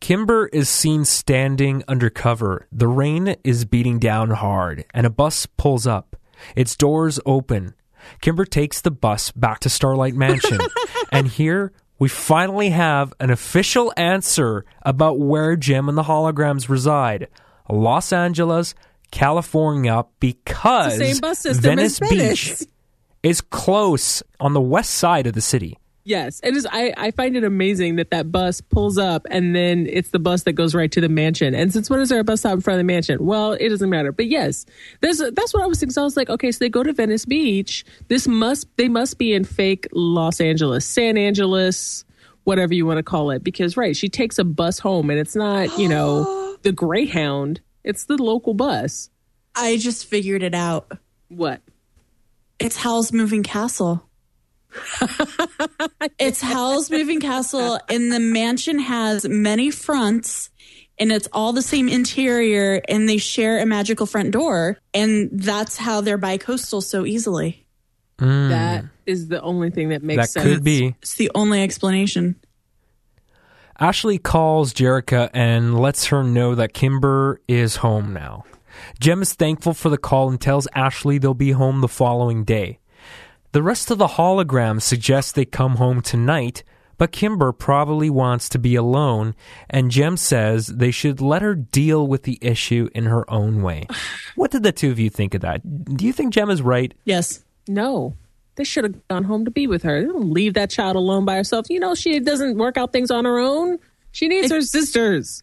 Kimber 0.00 0.48
is 0.52 0.68
seen 0.68 1.04
standing 1.04 1.82
undercover. 1.88 2.66
The 2.72 2.88
rain 2.88 3.36
is 3.44 3.64
beating 3.64 3.98
down 3.98 4.30
hard, 4.30 4.84
and 4.94 5.06
a 5.06 5.10
bus 5.10 5.46
pulls 5.46 5.86
up. 5.86 6.16
Its 6.54 6.76
doors 6.76 7.18
open. 7.26 7.74
Kimber 8.20 8.44
takes 8.44 8.80
the 8.80 8.90
bus 8.90 9.32
back 9.32 9.60
to 9.60 9.68
Starlight 9.68 10.14
Mansion. 10.14 10.60
and 11.12 11.26
here 11.26 11.72
we 11.98 12.08
finally 12.08 12.70
have 12.70 13.12
an 13.18 13.30
official 13.30 13.92
answer 13.96 14.64
about 14.82 15.18
where 15.18 15.56
Jem 15.56 15.88
and 15.88 15.98
the 15.98 16.04
holograms 16.04 16.68
reside 16.68 17.28
Los 17.68 18.12
Angeles, 18.12 18.74
California, 19.10 20.04
because 20.20 20.96
the 20.96 21.06
same 21.06 21.18
bus 21.20 21.40
system 21.40 21.62
Venice. 21.62 21.98
Beach 21.98 22.62
is 23.22 23.40
close 23.40 24.22
on 24.38 24.52
the 24.54 24.60
west 24.60 24.94
side 24.94 25.26
of 25.26 25.32
the 25.32 25.40
city. 25.40 25.76
Yes, 26.08 26.40
it 26.42 26.56
is. 26.56 26.66
I, 26.72 26.94
I 26.96 27.10
find 27.10 27.36
it 27.36 27.44
amazing 27.44 27.96
that 27.96 28.12
that 28.12 28.32
bus 28.32 28.62
pulls 28.62 28.96
up 28.96 29.26
and 29.30 29.54
then 29.54 29.86
it's 29.86 30.08
the 30.08 30.18
bus 30.18 30.44
that 30.44 30.54
goes 30.54 30.74
right 30.74 30.90
to 30.92 31.02
the 31.02 31.08
mansion. 31.10 31.54
And 31.54 31.70
since 31.70 31.90
when 31.90 32.00
is 32.00 32.08
there 32.08 32.18
a 32.18 32.24
bus 32.24 32.40
stop 32.40 32.54
in 32.54 32.62
front 32.62 32.76
of 32.76 32.78
the 32.78 32.90
mansion? 32.90 33.26
Well, 33.26 33.52
it 33.52 33.68
doesn't 33.68 33.90
matter. 33.90 34.10
But 34.10 34.26
yes, 34.28 34.64
a, 35.02 35.30
that's 35.30 35.52
what 35.52 35.62
I 35.62 35.66
was 35.66 35.80
thinking. 35.80 35.92
So 35.92 36.00
I 36.00 36.04
was 36.04 36.16
like, 36.16 36.30
okay, 36.30 36.50
so 36.50 36.60
they 36.60 36.70
go 36.70 36.82
to 36.82 36.94
Venice 36.94 37.26
Beach. 37.26 37.84
This 38.08 38.26
must 38.26 38.74
they 38.78 38.88
must 38.88 39.18
be 39.18 39.34
in 39.34 39.44
fake 39.44 39.86
Los 39.92 40.40
Angeles, 40.40 40.86
San 40.86 41.18
Angeles, 41.18 42.06
whatever 42.44 42.72
you 42.72 42.86
want 42.86 42.96
to 42.96 43.02
call 43.02 43.30
it. 43.30 43.44
Because 43.44 43.76
right, 43.76 43.94
she 43.94 44.08
takes 44.08 44.38
a 44.38 44.44
bus 44.44 44.78
home 44.78 45.10
and 45.10 45.20
it's 45.20 45.36
not 45.36 45.78
you 45.78 45.90
know 45.90 46.56
the 46.62 46.72
Greyhound. 46.72 47.60
It's 47.84 48.06
the 48.06 48.16
local 48.16 48.54
bus. 48.54 49.10
I 49.54 49.76
just 49.76 50.06
figured 50.06 50.42
it 50.42 50.54
out. 50.54 50.90
What? 51.28 51.60
It's 52.58 52.78
Howl's 52.78 53.12
Moving 53.12 53.42
Castle. 53.42 54.07
it's 56.18 56.40
Howl's 56.40 56.90
Moving 56.90 57.20
Castle, 57.20 57.78
and 57.88 58.12
the 58.12 58.20
mansion 58.20 58.78
has 58.78 59.26
many 59.28 59.70
fronts, 59.70 60.50
and 60.98 61.10
it's 61.12 61.28
all 61.32 61.52
the 61.52 61.62
same 61.62 61.88
interior, 61.88 62.80
and 62.88 63.08
they 63.08 63.18
share 63.18 63.60
a 63.60 63.66
magical 63.66 64.06
front 64.06 64.30
door, 64.30 64.78
and 64.94 65.30
that's 65.32 65.76
how 65.76 66.00
they're 66.00 66.18
bi-coastal 66.18 66.80
so 66.80 67.06
easily. 67.06 67.66
Mm. 68.18 68.48
That 68.50 68.84
is 69.06 69.28
the 69.28 69.40
only 69.40 69.70
thing 69.70 69.90
that 69.90 70.02
makes 70.02 70.18
That 70.18 70.28
sense. 70.30 70.44
could 70.44 70.64
be. 70.64 70.94
It's 71.00 71.14
the 71.14 71.30
only 71.34 71.62
explanation. 71.62 72.36
Ashley 73.80 74.18
calls 74.18 74.74
Jerrica 74.74 75.30
and 75.32 75.78
lets 75.78 76.06
her 76.06 76.24
know 76.24 76.56
that 76.56 76.74
Kimber 76.74 77.40
is 77.46 77.76
home 77.76 78.12
now. 78.12 78.44
Jem 79.00 79.22
is 79.22 79.34
thankful 79.34 79.72
for 79.72 79.88
the 79.88 79.98
call 79.98 80.28
and 80.28 80.40
tells 80.40 80.66
Ashley 80.74 81.18
they'll 81.18 81.32
be 81.34 81.52
home 81.52 81.80
the 81.80 81.88
following 81.88 82.42
day. 82.44 82.80
The 83.52 83.62
rest 83.62 83.90
of 83.90 83.98
the 83.98 84.06
holograms 84.06 84.82
suggest 84.82 85.34
they 85.34 85.46
come 85.46 85.76
home 85.76 86.02
tonight, 86.02 86.62
but 86.98 87.12
Kimber 87.12 87.52
probably 87.52 88.10
wants 88.10 88.48
to 88.50 88.58
be 88.58 88.74
alone, 88.74 89.34
and 89.70 89.90
Jem 89.90 90.18
says 90.18 90.66
they 90.66 90.90
should 90.90 91.20
let 91.20 91.40
her 91.40 91.54
deal 91.54 92.06
with 92.06 92.24
the 92.24 92.38
issue 92.42 92.90
in 92.94 93.04
her 93.04 93.28
own 93.30 93.62
way. 93.62 93.86
What 94.34 94.52
did 94.52 94.62
the 94.62 94.70
two 94.70 94.92
of 94.92 95.00
you 95.00 95.10
think 95.10 95.34
of 95.34 95.40
that? 95.40 95.96
Do 95.96 96.06
you 96.06 96.12
think 96.12 96.32
Jem 96.32 96.48
is 96.48 96.62
right? 96.62 96.94
Yes. 97.04 97.44
No. 97.66 98.14
They 98.54 98.62
should 98.62 98.84
have 98.84 99.08
gone 99.08 99.24
home 99.24 99.44
to 99.46 99.50
be 99.50 99.66
with 99.66 99.82
her. 99.82 100.00
They 100.00 100.06
don't 100.06 100.30
leave 100.30 100.54
that 100.54 100.70
child 100.70 100.94
alone 100.94 101.24
by 101.24 101.34
herself. 101.34 101.66
You 101.68 101.80
know, 101.80 101.96
she 101.96 102.20
doesn't 102.20 102.56
work 102.56 102.76
out 102.76 102.92
things 102.92 103.10
on 103.10 103.24
her 103.24 103.38
own. 103.40 103.78
She 104.12 104.28
needs 104.28 104.52
her 104.52 104.60
sisters. 104.60 105.42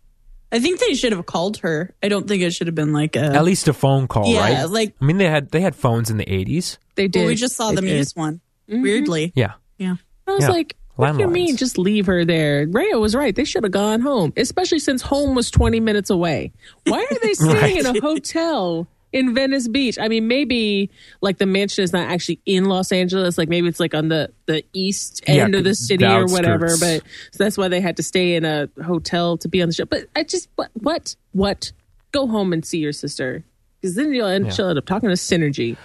I 0.56 0.60
think 0.60 0.80
they 0.80 0.94
should 0.94 1.12
have 1.12 1.26
called 1.26 1.58
her. 1.58 1.94
I 2.02 2.08
don't 2.08 2.28
think 2.28 2.42
it 2.42 2.52
should 2.54 2.68
have 2.68 2.76
been 2.76 2.94
like 2.94 3.16
a. 3.18 3.24
At 3.26 3.44
least 3.44 3.68
a 3.68 3.74
phone 3.74 4.08
call, 4.08 4.28
Yeah, 4.34 4.40
right? 4.40 4.70
like- 4.70 4.96
I 5.02 5.06
mean, 5.06 5.18
they 5.18 5.28
had 5.30 5.52
they 5.52 5.60
had 5.60 5.76
phones 5.76 6.10
in 6.10 6.16
the 6.18 6.32
eighties. 6.32 6.80
They 6.96 7.08
did. 7.10 7.20
Well, 7.20 7.28
we 7.28 7.36
just 7.36 7.56
saw 7.58 7.70
They 7.72 7.76
them 7.76 7.86
did. 7.86 7.98
use 7.98 8.16
one. 8.16 8.40
Mm-hmm. 8.70 8.82
Weirdly. 8.82 9.34
Yeah, 9.36 9.54
Yeah. 9.78 9.96
I 10.28 10.32
was 10.32 10.44
Yeah. 10.44 10.50
like, 10.52 10.76
what 10.96 11.12
do 11.12 11.20
you 11.20 11.28
mean 11.28 11.58
just 11.58 11.78
leave 11.78 12.06
her 12.06 12.24
there? 12.24 12.66
Raya 12.68 13.00
was 13.00 13.14
right. 13.16 13.36
They 13.36 13.44
should 13.44 13.64
have 13.64 13.72
gone 13.74 14.00
home, 14.00 14.32
especially 14.38 14.80
since 14.80 15.02
home 15.02 15.36
was 15.36 15.52
20 15.52 15.80
minutes 15.82 16.10
away. 16.10 16.54
Why 16.86 17.06
are 17.12 17.20
they 17.22 17.34
staying 17.34 17.78
in 17.78 17.86
a 17.86 18.00
hotel 18.02 18.88
in 19.16 19.34
Venice 19.34 19.70
Beach? 19.70 19.98
I 19.98 20.10
mean, 20.10 20.28
maybe 20.28 20.92
like 21.22 21.38
the 21.38 21.46
mansion 21.46 21.86
is 21.86 21.94
not 21.94 22.10
actually 22.10 22.42
in 22.46 22.66
Los 22.66 22.92
Angeles. 22.92 23.38
Like 23.38 23.48
maybe 23.48 23.70
it's 23.70 23.80
like 23.80 23.96
on 23.96 24.10
the, 24.10 24.30
the 24.46 24.64
east 24.74 25.24
Yeah, 25.26 25.46
end 25.46 25.56
of 25.56 25.64
the 25.64 25.74
city 25.74 26.04
the 26.04 26.18
or 26.18 26.26
whatever. 26.26 26.68
But 26.78 27.02
so 27.32 27.44
that's 27.44 27.58
why 27.58 27.70
they 27.70 27.80
had 27.80 27.96
to 27.98 28.04
stay 28.04 28.36
in 28.36 28.44
a 28.44 28.68
hotel 28.84 29.38
to 29.38 29.48
be 29.48 29.62
on 29.62 29.70
the 29.70 29.74
show. 29.74 29.86
But 29.86 30.08
I 30.18 30.24
just, 30.24 30.50
what, 30.58 30.70
what, 30.74 31.16
what? 31.32 31.72
Go 32.12 32.28
home 32.28 32.52
and 32.52 32.66
see 32.66 32.80
your 32.80 32.92
sister. 32.92 33.46
Because 33.80 33.96
then 33.96 34.14
you'll 34.14 34.28
end, 34.28 34.54
she'll 34.54 34.68
end 34.68 34.78
up 34.78 34.86
talking 34.86 35.08
to 35.08 35.16
Synergy. 35.16 35.78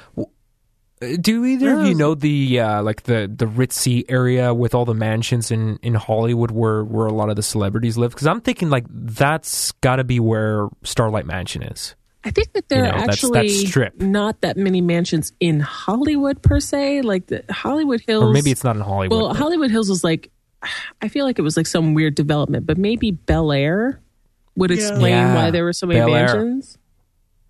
Do 1.20 1.44
either 1.46 1.80
of 1.80 1.86
you 1.86 1.94
know 1.94 2.14
the 2.14 2.60
uh, 2.60 2.82
like 2.82 3.04
the 3.04 3.32
the 3.34 3.46
ritzy 3.46 4.04
area 4.08 4.52
with 4.52 4.74
all 4.74 4.84
the 4.84 4.92
mansions 4.92 5.50
in 5.50 5.78
in 5.82 5.94
Hollywood 5.94 6.50
where 6.50 6.84
where 6.84 7.06
a 7.06 7.12
lot 7.12 7.30
of 7.30 7.36
the 7.36 7.42
celebrities 7.42 7.96
live? 7.96 8.10
Because 8.10 8.26
I'm 8.26 8.42
thinking 8.42 8.68
like 8.68 8.84
that's 8.90 9.72
got 9.80 9.96
to 9.96 10.04
be 10.04 10.20
where 10.20 10.68
Starlight 10.82 11.24
Mansion 11.24 11.62
is. 11.62 11.94
I 12.24 12.30
think 12.30 12.52
that 12.52 12.68
there 12.68 12.84
You 12.84 12.84
know, 12.84 12.90
are 12.90 12.98
that's- 13.06 13.20
that 13.22 13.36
actually 13.36 13.48
strip. 13.66 14.00
not 14.00 14.42
that 14.42 14.56
many 14.58 14.80
mansions 14.82 15.32
in 15.40 15.60
Hollywood 15.60 16.42
per 16.42 16.60
se. 16.60 17.00
Like 17.02 17.26
the 17.28 17.44
Hollywood 17.50 18.02
Hills, 18.06 18.24
Or 18.24 18.32
maybe 18.32 18.50
it's 18.50 18.62
not 18.64 18.76
in 18.76 18.82
Hollywood. 18.82 19.18
Well, 19.18 19.28
but- 19.28 19.36
Hollywood 19.36 19.70
Hills 19.70 19.88
was 19.88 20.04
like, 20.04 20.30
I 21.00 21.08
feel 21.08 21.24
like 21.24 21.38
it 21.38 21.42
was 21.42 21.56
like 21.56 21.66
some 21.66 21.94
weird 21.94 22.14
development, 22.14 22.66
but 22.66 22.76
maybe 22.76 23.10
Bel 23.12 23.50
Air 23.52 24.00
would 24.56 24.70
explain 24.70 25.12
Yeah, 25.12 25.34
why 25.34 25.50
there 25.50 25.64
were 25.64 25.72
so 25.72 25.86
many 25.86 26.00
Bel 26.00 26.14
Air. 26.14 26.26
mansions 26.26 26.76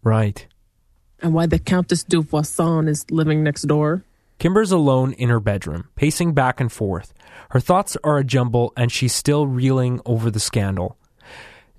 right. 0.05 0.47
and 1.21 1.35
why 1.35 1.47
the 1.47 1.59
Countess 1.59 2.05
de 2.05 2.21
Voisin 2.21 2.87
is 2.87 3.05
living 3.11 3.43
next 3.43 3.63
door. 3.63 4.05
Kimber's 4.39 4.71
alone 4.71 5.13
in 5.15 5.29
her 5.29 5.41
bedroom, 5.41 5.89
pacing 5.97 6.33
back 6.33 6.61
and 6.61 6.71
forth. 6.71 7.13
Her 7.51 7.61
thoughts 7.61 7.97
are 8.05 8.17
a 8.19 8.25
jumble, 8.25 8.73
and 8.77 8.91
she's 8.93 9.13
still 9.15 9.47
reeling 9.47 10.01
over 10.07 10.31
the 10.31 10.41
scandal. 10.41 10.97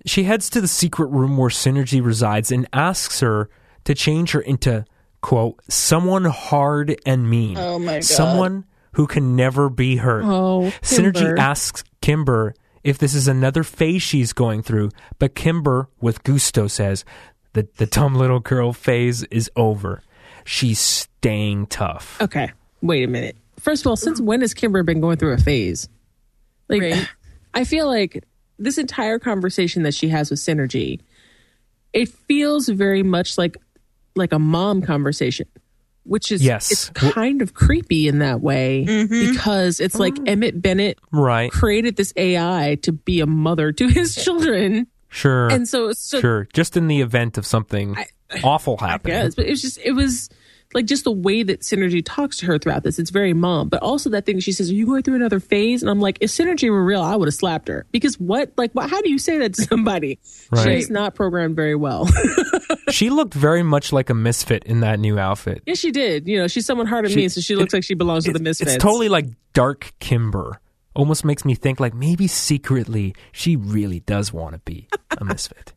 She 0.05 0.23
heads 0.23 0.49
to 0.51 0.61
the 0.61 0.67
secret 0.67 1.07
room 1.07 1.37
where 1.37 1.49
Synergy 1.49 2.03
resides 2.03 2.51
and 2.51 2.67
asks 2.73 3.19
her 3.19 3.49
to 3.83 3.93
change 3.95 4.31
her 4.31 4.41
into, 4.41 4.85
quote, 5.21 5.59
someone 5.69 6.25
hard 6.25 6.99
and 7.05 7.29
mean. 7.29 7.57
Oh 7.57 7.77
my 7.79 7.95
God. 7.95 8.03
Someone 8.03 8.65
who 8.93 9.07
can 9.07 9.35
never 9.35 9.69
be 9.69 9.97
hurt. 9.97 10.23
Oh, 10.25 10.71
Synergy 10.81 11.37
asks 11.37 11.83
Kimber 12.01 12.53
if 12.83 12.97
this 12.97 13.13
is 13.13 13.27
another 13.27 13.63
phase 13.63 14.01
she's 14.01 14.33
going 14.33 14.63
through, 14.63 14.89
but 15.19 15.35
Kimber, 15.35 15.87
with 16.01 16.23
gusto, 16.23 16.67
says 16.67 17.05
the, 17.53 17.67
the 17.77 17.85
dumb 17.85 18.15
little 18.15 18.39
girl 18.39 18.73
phase 18.73 19.23
is 19.25 19.51
over. 19.55 20.01
She's 20.45 20.79
staying 20.79 21.67
tough. 21.67 22.19
Okay, 22.19 22.51
wait 22.81 23.03
a 23.03 23.07
minute. 23.07 23.37
First 23.59 23.83
of 23.83 23.87
all, 23.87 23.95
since 23.95 24.19
when 24.19 24.41
has 24.41 24.55
Kimber 24.55 24.81
been 24.81 24.99
going 24.99 25.17
through 25.17 25.33
a 25.33 25.37
phase? 25.37 25.87
Like, 26.69 26.81
Right. 26.81 27.07
I 27.53 27.63
feel 27.65 27.85
like 27.87 28.23
this 28.61 28.77
entire 28.77 29.19
conversation 29.19 29.83
that 29.83 29.93
she 29.93 30.09
has 30.09 30.29
with 30.29 30.39
Synergy, 30.39 30.99
it 31.93 32.09
feels 32.09 32.69
very 32.69 33.03
much 33.03 33.37
like 33.37 33.57
like 34.15 34.31
a 34.33 34.39
mom 34.39 34.81
conversation, 34.81 35.47
which 36.03 36.31
is 36.31 36.43
Yes. 36.43 36.71
it's 36.71 36.89
kind 36.89 37.41
of 37.41 37.53
creepy 37.53 38.07
in 38.07 38.19
that 38.19 38.41
way 38.41 38.85
mm-hmm. 38.87 39.31
because 39.31 39.79
it's 39.79 39.95
like 39.95 40.13
oh. 40.19 40.23
Emmett 40.27 40.61
Benton 40.61 40.95
Right. 41.11 41.51
created 41.51 41.95
this 41.95 42.13
AI 42.17 42.77
to 42.83 42.91
be 42.91 43.21
a 43.21 43.25
mother 43.25 43.71
to 43.71 43.87
his 43.87 44.15
children, 44.23 44.87
Sure. 45.09 45.49
and 45.49 45.67
so 45.67 45.89
it's 45.89 46.01
so 46.01 46.19
sure. 46.19 46.47
Just 46.53 46.75
in 46.77 46.87
the 46.87 47.01
event 47.01 47.37
of 47.37 47.45
something 47.45 47.95
awful 48.43 48.77
happening. 48.77 49.15
Yes, 49.15 49.35
but 49.35 49.45
it 49.45 49.51
was 49.51 49.61
just 49.61 49.79
it 49.83 49.91
was 49.93 50.29
like 50.73 50.85
just 50.85 51.03
the 51.03 51.11
way 51.11 51.43
that 51.43 51.61
Synergy 51.61 52.01
talks 52.03 52.37
to 52.37 52.45
her 52.45 52.57
throughout 52.57 52.83
this. 52.83 52.99
It's 52.99 53.09
very 53.09 53.33
mom, 53.33 53.69
but 53.69 53.81
also 53.81 54.09
that 54.11 54.25
thing 54.25 54.39
she 54.39 54.51
says, 54.51 54.69
"Are 54.69 54.73
you 54.73 54.85
going 54.85 55.03
through 55.03 55.15
another 55.15 55.39
phase?" 55.39 55.81
And 55.81 55.89
I'm 55.89 55.99
like, 55.99 56.17
if 56.21 56.29
Synergy 56.29 56.69
were 56.69 56.83
real, 56.83 57.01
I 57.01 57.15
would 57.15 57.27
have 57.27 57.35
slapped 57.35 57.67
her 57.67 57.85
because 57.91 58.19
what? 58.19 58.51
Like, 58.57 58.71
what, 58.73 58.89
how 58.89 59.01
do 59.01 59.09
you 59.09 59.19
say 59.19 59.37
that 59.39 59.53
to 59.55 59.61
somebody? 59.69 60.19
Right. 60.51 60.63
She's 60.63 60.89
not 60.89 61.15
programmed 61.15 61.55
very 61.55 61.75
well. 61.75 62.07
she 62.89 63.09
looked 63.09 63.33
very 63.33 63.63
much 63.63 63.91
like 63.91 64.09
a 64.09 64.13
misfit 64.13 64.63
in 64.65 64.81
that 64.81 64.99
new 64.99 65.17
outfit. 65.19 65.63
Yeah, 65.65 65.75
she 65.75 65.91
did. 65.91 66.27
You 66.27 66.39
know, 66.39 66.47
she's 66.47 66.65
someone 66.65 66.87
hard 66.87 67.07
to 67.07 67.15
me, 67.15 67.29
so 67.29 67.41
she 67.41 67.55
looks 67.55 67.73
like 67.73 67.83
she 67.83 67.93
belongs 67.93 68.25
to 68.25 68.33
the 68.33 68.39
Misfits. 68.39 68.75
It's 68.75 68.83
totally 68.83 69.09
like 69.09 69.25
dark 69.53 69.93
Kimber. 69.99 70.59
Almost 70.93 71.23
makes 71.23 71.45
me 71.45 71.55
think 71.55 71.79
like 71.79 71.93
maybe 71.93 72.27
secretly 72.27 73.15
she 73.31 73.55
really 73.55 74.01
does 74.01 74.33
want 74.33 74.53
to 74.53 74.59
be 74.59 74.87
a 75.17 75.23
misfit. 75.23 75.73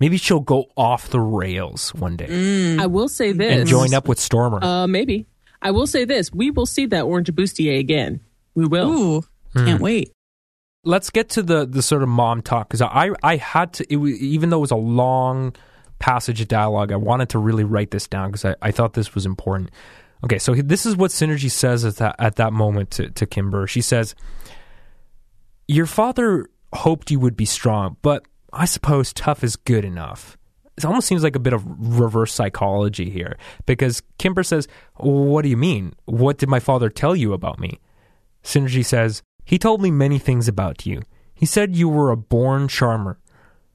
Maybe 0.00 0.16
she'll 0.16 0.40
go 0.40 0.66
off 0.76 1.08
the 1.08 1.20
rails 1.20 1.92
one 1.94 2.16
day 2.16 2.76
I 2.78 2.86
will 2.86 3.08
say 3.08 3.32
this. 3.32 3.52
and 3.60 3.68
join 3.68 3.94
up 3.94 4.06
with 4.08 4.20
Stormer. 4.20 4.62
Uh, 4.62 4.86
maybe. 4.86 5.26
I 5.60 5.72
will 5.72 5.86
say 5.88 6.04
this. 6.04 6.32
We 6.32 6.50
will 6.52 6.66
see 6.66 6.86
that 6.86 7.02
Orange 7.02 7.32
Bustier 7.32 7.78
again. 7.80 8.20
We 8.54 8.66
will. 8.66 8.90
Ooh, 8.92 9.24
Hmm. 9.54 9.64
can't 9.66 9.80
wait. 9.82 10.12
Let's 10.84 11.10
get 11.10 11.28
to 11.30 11.42
the 11.42 11.66
the 11.66 11.82
sort 11.82 12.02
of 12.02 12.08
mom 12.08 12.42
talk 12.42 12.68
because 12.68 12.80
I 12.82 13.10
I 13.22 13.36
had 13.36 13.72
to 13.74 13.92
it, 13.92 13.96
wa- 13.96 14.06
even 14.06 14.50
though 14.50 14.58
it 14.58 14.60
was 14.60 14.70
a 14.70 14.76
long 14.76 15.54
passage 15.98 16.40
of 16.40 16.46
dialogue, 16.48 16.92
I 16.92 16.96
wanted 16.96 17.28
to 17.30 17.38
really 17.40 17.64
write 17.64 17.90
this 17.90 18.06
down 18.06 18.30
because 18.30 18.44
I, 18.44 18.54
I 18.62 18.70
thought 18.70 18.92
this 18.92 19.14
was 19.16 19.26
important. 19.26 19.70
Okay, 20.24 20.38
so 20.38 20.54
this 20.54 20.86
is 20.86 20.96
what 20.96 21.10
Synergy 21.10 21.50
says 21.50 21.84
at 21.84 21.96
that 21.96 22.14
at 22.20 22.36
that 22.36 22.52
moment 22.52 22.92
to, 22.92 23.10
to 23.10 23.26
Kimber. 23.26 23.66
She 23.66 23.80
says, 23.80 24.14
"Your 25.66 25.86
father 25.86 26.46
hoped 26.72 27.10
you 27.10 27.18
would 27.20 27.36
be 27.36 27.44
strong, 27.44 27.96
but 28.02 28.24
I 28.52 28.64
suppose 28.64 29.12
tough 29.12 29.44
is 29.44 29.56
good 29.56 29.84
enough." 29.84 30.36
It 30.76 30.84
almost 30.84 31.08
seems 31.08 31.24
like 31.24 31.34
a 31.34 31.40
bit 31.40 31.52
of 31.52 31.64
reverse 31.66 32.32
psychology 32.32 33.10
here 33.10 33.36
because 33.66 34.02
Kimber 34.18 34.44
says, 34.44 34.68
"What 34.96 35.42
do 35.42 35.48
you 35.48 35.56
mean? 35.56 35.94
What 36.04 36.38
did 36.38 36.48
my 36.48 36.60
father 36.60 36.88
tell 36.88 37.16
you 37.16 37.32
about 37.32 37.58
me?" 37.58 37.80
Synergy 38.44 38.84
says, 38.84 39.22
He 39.44 39.58
told 39.58 39.82
me 39.82 39.90
many 39.90 40.18
things 40.18 40.46
about 40.46 40.86
you. 40.86 41.02
He 41.34 41.46
said 41.46 41.76
you 41.76 41.88
were 41.88 42.10
a 42.10 42.16
born 42.16 42.68
charmer. 42.68 43.18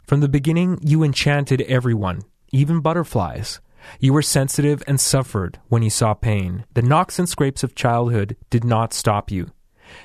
From 0.06 0.20
the 0.20 0.30
beginning, 0.30 0.80
you 0.82 1.04
enchanted 1.04 1.62
everyone, 1.62 2.22
even 2.52 2.80
butterflies. 2.80 3.60
You 4.00 4.14
were 4.14 4.22
sensitive 4.22 4.84
and 4.88 5.00
suffered 5.00 5.60
when 5.68 5.82
you 5.82 5.90
saw 5.90 6.14
pain. 6.14 6.66
The 6.74 6.82
knocks 6.82 7.20
and 7.20 7.28
scrapes 7.28 7.64
of 7.64 7.76
childhood 7.76 8.36
did 8.50 8.64
not 8.64 8.94
stop 8.94 9.32
you. 9.32 9.52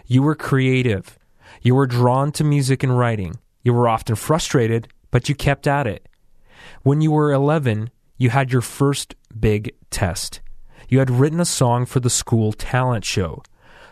You 0.07 0.23
were 0.23 0.35
creative. 0.35 1.19
You 1.63 1.75
were 1.75 1.87
drawn 1.87 2.33
to 2.33 2.45
music 2.45 2.83
and 2.83 2.99
writing. 2.99 3.39
You 3.69 3.75
were 3.75 3.87
often 3.87 4.17
frustrated, 4.17 4.89
but 5.11 5.29
you 5.29 5.35
kept 5.35 5.67
at 5.67 5.87
it. 5.87 6.09
When 6.85 7.03
you 7.03 7.11
were 7.11 7.33
11, 7.33 7.91
you 8.17 8.31
had 8.31 8.51
your 8.51 8.63
first 8.63 9.15
big 9.39 9.75
test. 9.91 10.41
You 10.89 11.01
had 11.01 11.11
written 11.11 11.39
a 11.39 11.45
song 11.45 11.85
for 11.85 12.01
the 12.01 12.09
school 12.09 12.55
talent 12.55 13.05
show. 13.05 13.43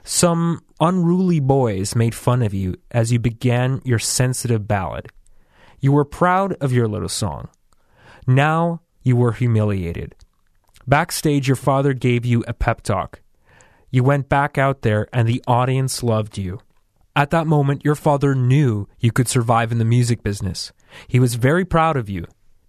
Some 0.02 0.62
unruly 0.80 1.40
boys 1.40 1.94
made 1.94 2.14
fun 2.14 2.40
of 2.40 2.54
you 2.54 2.76
as 2.90 3.12
you 3.12 3.18
began 3.18 3.82
your 3.84 3.98
sensitive 3.98 4.66
ballad. 4.66 5.08
You 5.78 5.92
were 5.92 6.06
proud 6.06 6.54
of 6.54 6.72
your 6.72 6.88
little 6.88 7.10
song. 7.10 7.50
Now 8.26 8.80
you 9.02 9.14
were 9.14 9.32
humiliated. 9.32 10.14
Backstage, 10.86 11.48
your 11.48 11.54
father 11.54 11.92
gave 11.92 12.24
you 12.24 12.42
a 12.48 12.54
pep 12.54 12.80
talk. 12.80 13.20
You 13.90 14.04
went 14.04 14.30
back 14.30 14.56
out 14.56 14.80
there, 14.80 15.06
and 15.12 15.28
the 15.28 15.44
audience 15.46 16.02
loved 16.02 16.38
you. 16.38 16.60
At 17.16 17.30
that 17.30 17.46
moment, 17.46 17.82
your 17.82 17.94
father 17.94 18.34
knew 18.34 18.86
you 19.00 19.10
could 19.10 19.26
survive 19.26 19.72
in 19.72 19.78
the 19.78 19.86
music 19.86 20.22
business. 20.22 20.70
He 21.08 21.18
was 21.18 21.36
very 21.36 21.64
proud 21.64 21.96
of 21.96 22.10
you. 22.10 22.26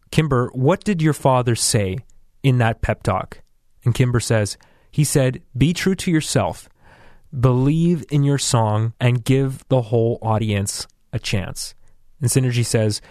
Kimber, 0.10 0.50
what 0.54 0.86
did 0.86 1.02
your 1.02 1.14
father 1.14 1.54
say 1.54 1.98
in 2.44 2.58
that 2.60 2.82
pep 2.82 3.04
talk? 3.04 3.42
And 3.84 3.94
Kimber 3.94 4.22
says, 4.22 4.58
he 4.90 5.04
said, 5.04 5.44
be 5.56 5.74
true 5.74 5.96
to 5.96 6.10
yourself, 6.10 6.70
believe 7.38 8.06
in 8.10 8.24
your 8.24 8.38
song, 8.38 8.94
and 9.02 9.26
give 9.26 9.68
the 9.68 9.82
whole 9.82 10.18
audience 10.22 10.88
a 11.12 11.20
chance. 11.20 11.76
And 12.22 12.30
Synergy 12.30 12.66
says, 12.66 13.02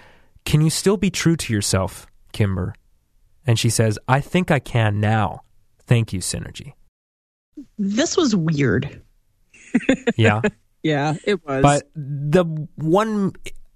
can 0.47 0.63
you 0.63 0.71
still 0.71 0.97
be 0.97 1.11
true 1.11 1.37
to 1.37 1.53
yourself, 1.53 2.07
Kimber? 2.33 2.75
And 3.47 3.59
she 3.59 3.69
says, 3.69 3.99
I 4.09 4.21
think 4.21 4.51
I 4.51 4.59
can 4.59 5.01
now. 5.01 5.43
Thank 5.87 6.15
you, 6.15 6.21
Synergy. 6.21 6.73
This 7.79 8.17
was 8.17 8.35
weird. 8.35 9.03
Yeah. 10.17 10.41
Yeah, 10.83 11.15
it 11.25 11.45
was. 11.45 11.63
But 11.63 11.91
the 11.95 12.45
one, 12.77 13.33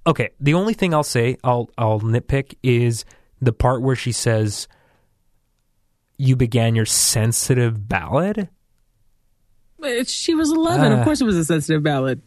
okay, 0.06 0.30
the 0.40 0.54
only 0.54 0.74
thing 0.74 0.94
I'll 0.94 1.02
say, 1.02 1.36
I'll 1.42 1.70
I'll 1.76 2.00
nitpick 2.00 2.54
is 2.62 3.04
the 3.40 3.52
part 3.52 3.82
where 3.82 3.96
she 3.96 4.12
says, 4.12 4.68
"You 6.18 6.36
began 6.36 6.74
your 6.74 6.86
sensitive 6.86 7.88
ballad." 7.88 8.48
But 9.78 10.08
she 10.08 10.34
was 10.34 10.52
11. 10.52 10.92
Ah. 10.92 10.98
of 10.98 11.04
course, 11.04 11.20
it 11.20 11.24
was 11.24 11.36
a 11.36 11.44
sensitive 11.44 11.82
ballad. 11.82 12.20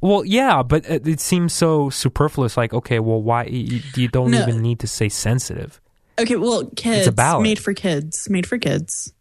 Well, 0.00 0.24
yeah, 0.24 0.62
but 0.62 0.88
it, 0.88 1.08
it 1.08 1.20
seems 1.20 1.52
so 1.54 1.88
superfluous. 1.90 2.56
Like, 2.56 2.72
okay, 2.74 3.00
well, 3.00 3.20
why 3.22 3.44
you, 3.44 3.80
you 3.96 4.08
don't 4.08 4.30
No. 4.30 4.42
even 4.42 4.60
need 4.60 4.78
to 4.80 4.86
say 4.86 5.08
sensitive? 5.08 5.80
Okay, 6.20 6.36
well, 6.36 6.66
kids 6.76 6.98
it's 6.98 7.06
a 7.08 7.12
ballad. 7.12 7.42
made 7.42 7.58
for 7.58 7.72
kids, 7.72 8.28
made 8.28 8.46
for 8.46 8.58
kids. 8.58 9.12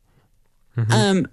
Mm-hmm. 0.75 0.91
Um, 0.91 1.27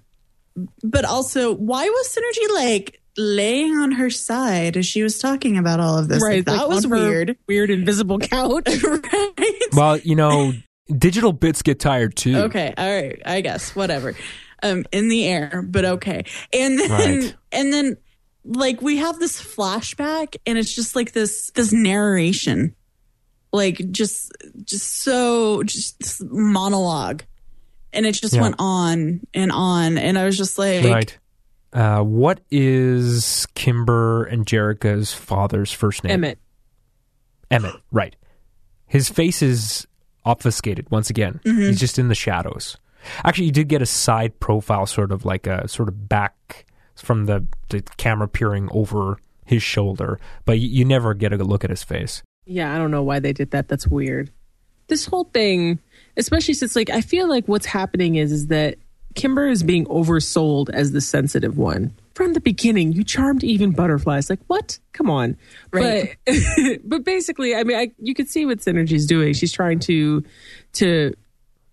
but 0.83 1.03
also, 1.05 1.53
why 1.53 1.83
was 1.87 2.17
Synergy 2.17 2.55
like 2.55 3.01
laying 3.17 3.75
on 3.77 3.93
her 3.93 4.09
side 4.09 4.77
as 4.77 4.85
she 4.85 5.03
was 5.03 5.19
talking 5.19 5.57
about 5.57 5.79
all 5.79 5.97
of 5.97 6.07
this? 6.07 6.21
Like, 6.21 6.29
right. 6.29 6.45
that 6.45 6.57
like, 6.57 6.67
was 6.69 6.87
weird. 6.87 7.37
Weird 7.47 7.69
invisible 7.69 8.19
couch. 8.19 8.67
right? 8.83 9.59
Well, 9.73 9.97
you 9.99 10.15
know, 10.15 10.53
digital 10.97 11.33
bits 11.33 11.61
get 11.61 11.79
tired 11.79 12.15
too. 12.15 12.35
Okay, 12.37 12.73
all 12.77 12.89
right, 12.89 13.21
I 13.25 13.41
guess 13.41 13.75
whatever. 13.75 14.15
Um, 14.63 14.85
in 14.91 15.09
the 15.09 15.27
air, 15.27 15.63
but 15.67 15.85
okay. 15.85 16.23
And 16.53 16.79
then, 16.79 16.89
Right. 16.89 17.35
and 17.51 17.73
then, 17.73 17.97
like 18.43 18.81
we 18.81 18.97
have 18.97 19.19
this 19.19 19.41
flashback, 19.41 20.37
and 20.45 20.57
it's 20.57 20.73
just 20.73 20.95
like 20.95 21.11
this 21.11 21.51
this 21.55 21.71
narration, 21.73 22.75
like 23.51 23.91
just 23.91 24.31
just 24.63 25.01
so 25.01 25.61
just 25.63 25.99
this 25.99 26.21
monologue, 26.25 27.23
and 27.93 28.05
it 28.05 28.13
just 28.13 28.33
Yeah. 28.33 28.41
went 28.41 28.55
on 28.59 29.21
and 29.33 29.51
on, 29.51 29.97
and 29.97 30.17
I 30.17 30.25
was 30.25 30.37
just 30.37 30.57
like, 30.57 30.85
Right. 30.85 31.17
Uh, 31.75 32.01
what 32.01 32.39
is 32.49 33.45
Kimber 33.53 34.23
and 34.23 34.45
Jerrica's 34.45 35.13
father's 35.13 35.73
first 35.73 36.05
name? 36.05 36.13
Emmett. 36.13 36.39
Emmett, 37.51 37.75
right. 37.91 38.15
His 38.87 39.09
face 39.09 39.41
is 39.41 39.85
obfuscated 40.23 40.89
once 40.89 41.09
again. 41.09 41.41
He's 41.43 41.79
just 41.79 41.99
in 41.99 42.07
the 42.07 42.15
shadows. 42.15 42.77
Actually, 43.25 43.47
you 43.47 43.51
did 43.51 43.67
get 43.67 43.81
a 43.81 43.85
side 43.85 44.39
profile, 44.39 44.85
sort 44.85 45.11
of 45.11 45.25
like 45.25 45.47
a 45.47 45.67
sort 45.67 45.89
of 45.89 46.07
back 46.07 46.65
from 46.95 47.25
the, 47.25 47.45
the 47.69 47.81
camera 47.97 48.29
peering 48.29 48.69
over 48.71 49.17
his 49.45 49.61
shoulder, 49.61 50.17
but 50.45 50.59
you, 50.59 50.69
you 50.69 50.85
never 50.85 51.13
get 51.13 51.33
a 51.33 51.37
look 51.37 51.65
at 51.65 51.69
his 51.69 51.83
face. 51.83 52.23
Yeah, 52.45 52.73
I 52.73 52.77
don't 52.77 52.89
know 52.91 53.03
why 53.03 53.19
they 53.19 53.33
did 53.33 53.51
that. 53.51 53.67
That's 53.67 53.85
weird. 53.85 54.31
This 54.87 55.05
whole 55.05 55.25
thing, 55.25 55.79
especially 56.15 56.53
since 56.53 56.73
like 56.75 56.89
I 56.89 57.01
feel 57.01 57.27
like 57.27 57.47
what's 57.47 57.65
happening 57.65 58.15
is 58.15 58.31
is 58.31 58.47
that 58.47 58.77
Kimber 59.15 59.47
is 59.47 59.63
being 59.63 59.85
oversold 59.85 60.69
as 60.69 60.91
the 60.91 61.01
sensitive 61.01 61.57
one. 61.57 61.93
From 62.13 62.33
the 62.33 62.41
beginning, 62.41 62.93
you 62.93 63.03
charmed 63.03 63.43
even 63.43 63.71
butterflies. 63.71 64.29
Like 64.29 64.39
what? 64.47 64.77
Come 64.93 65.09
on. 65.09 65.37
Right. 65.71 66.17
But 66.25 66.35
but 66.85 67.03
basically, 67.03 67.55
I 67.55 67.63
mean, 67.63 67.77
I, 67.77 67.91
you 67.99 68.13
can 68.13 68.27
see 68.27 68.45
what 68.45 68.59
Synergy's 68.59 69.05
doing. 69.05 69.33
She's 69.33 69.51
trying 69.51 69.79
to 69.79 70.23
to 70.73 71.13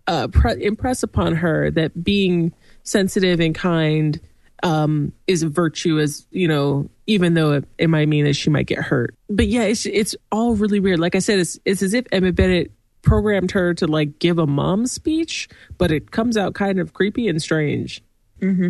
uh, 0.07 0.27
pre- 0.29 0.63
impress 0.63 1.03
upon 1.03 1.35
her 1.35 1.71
that 1.71 2.03
being 2.03 2.53
sensitive 2.83 3.39
and 3.39 3.55
kind 3.55 4.19
um, 4.63 5.11
is 5.27 5.43
a 5.43 5.49
virtue, 5.49 5.99
as 5.99 6.25
you 6.31 6.47
know, 6.47 6.89
even 7.07 7.33
though 7.33 7.53
it, 7.53 7.65
it 7.77 7.89
might 7.89 8.07
mean 8.07 8.25
that 8.25 8.35
she 8.35 8.49
might 8.49 8.65
get 8.65 8.79
hurt. 8.79 9.15
But 9.29 9.47
yeah, 9.47 9.63
it's 9.63 9.85
it's 9.85 10.15
all 10.31 10.55
really 10.55 10.79
weird. 10.79 10.99
Like 10.99 11.15
I 11.15 11.19
said, 11.19 11.39
it's 11.39 11.59
it's 11.65 11.81
as 11.81 11.93
if 11.93 12.05
Emmett 12.11 12.35
Benton 12.35 12.69
programmed 13.03 13.51
her 13.51 13.73
to 13.75 13.85
like 13.85 14.17
give 14.17 14.39
a 14.39 14.47
mom 14.47 14.87
speech, 14.87 15.47
but 15.77 15.91
it 15.91 16.09
comes 16.11 16.35
out 16.35 16.55
kind 16.55 16.79
of 16.79 16.93
creepy 16.93 17.27
and 17.27 17.41
strange. 17.41 18.01
Mm-hmm. 18.41 18.69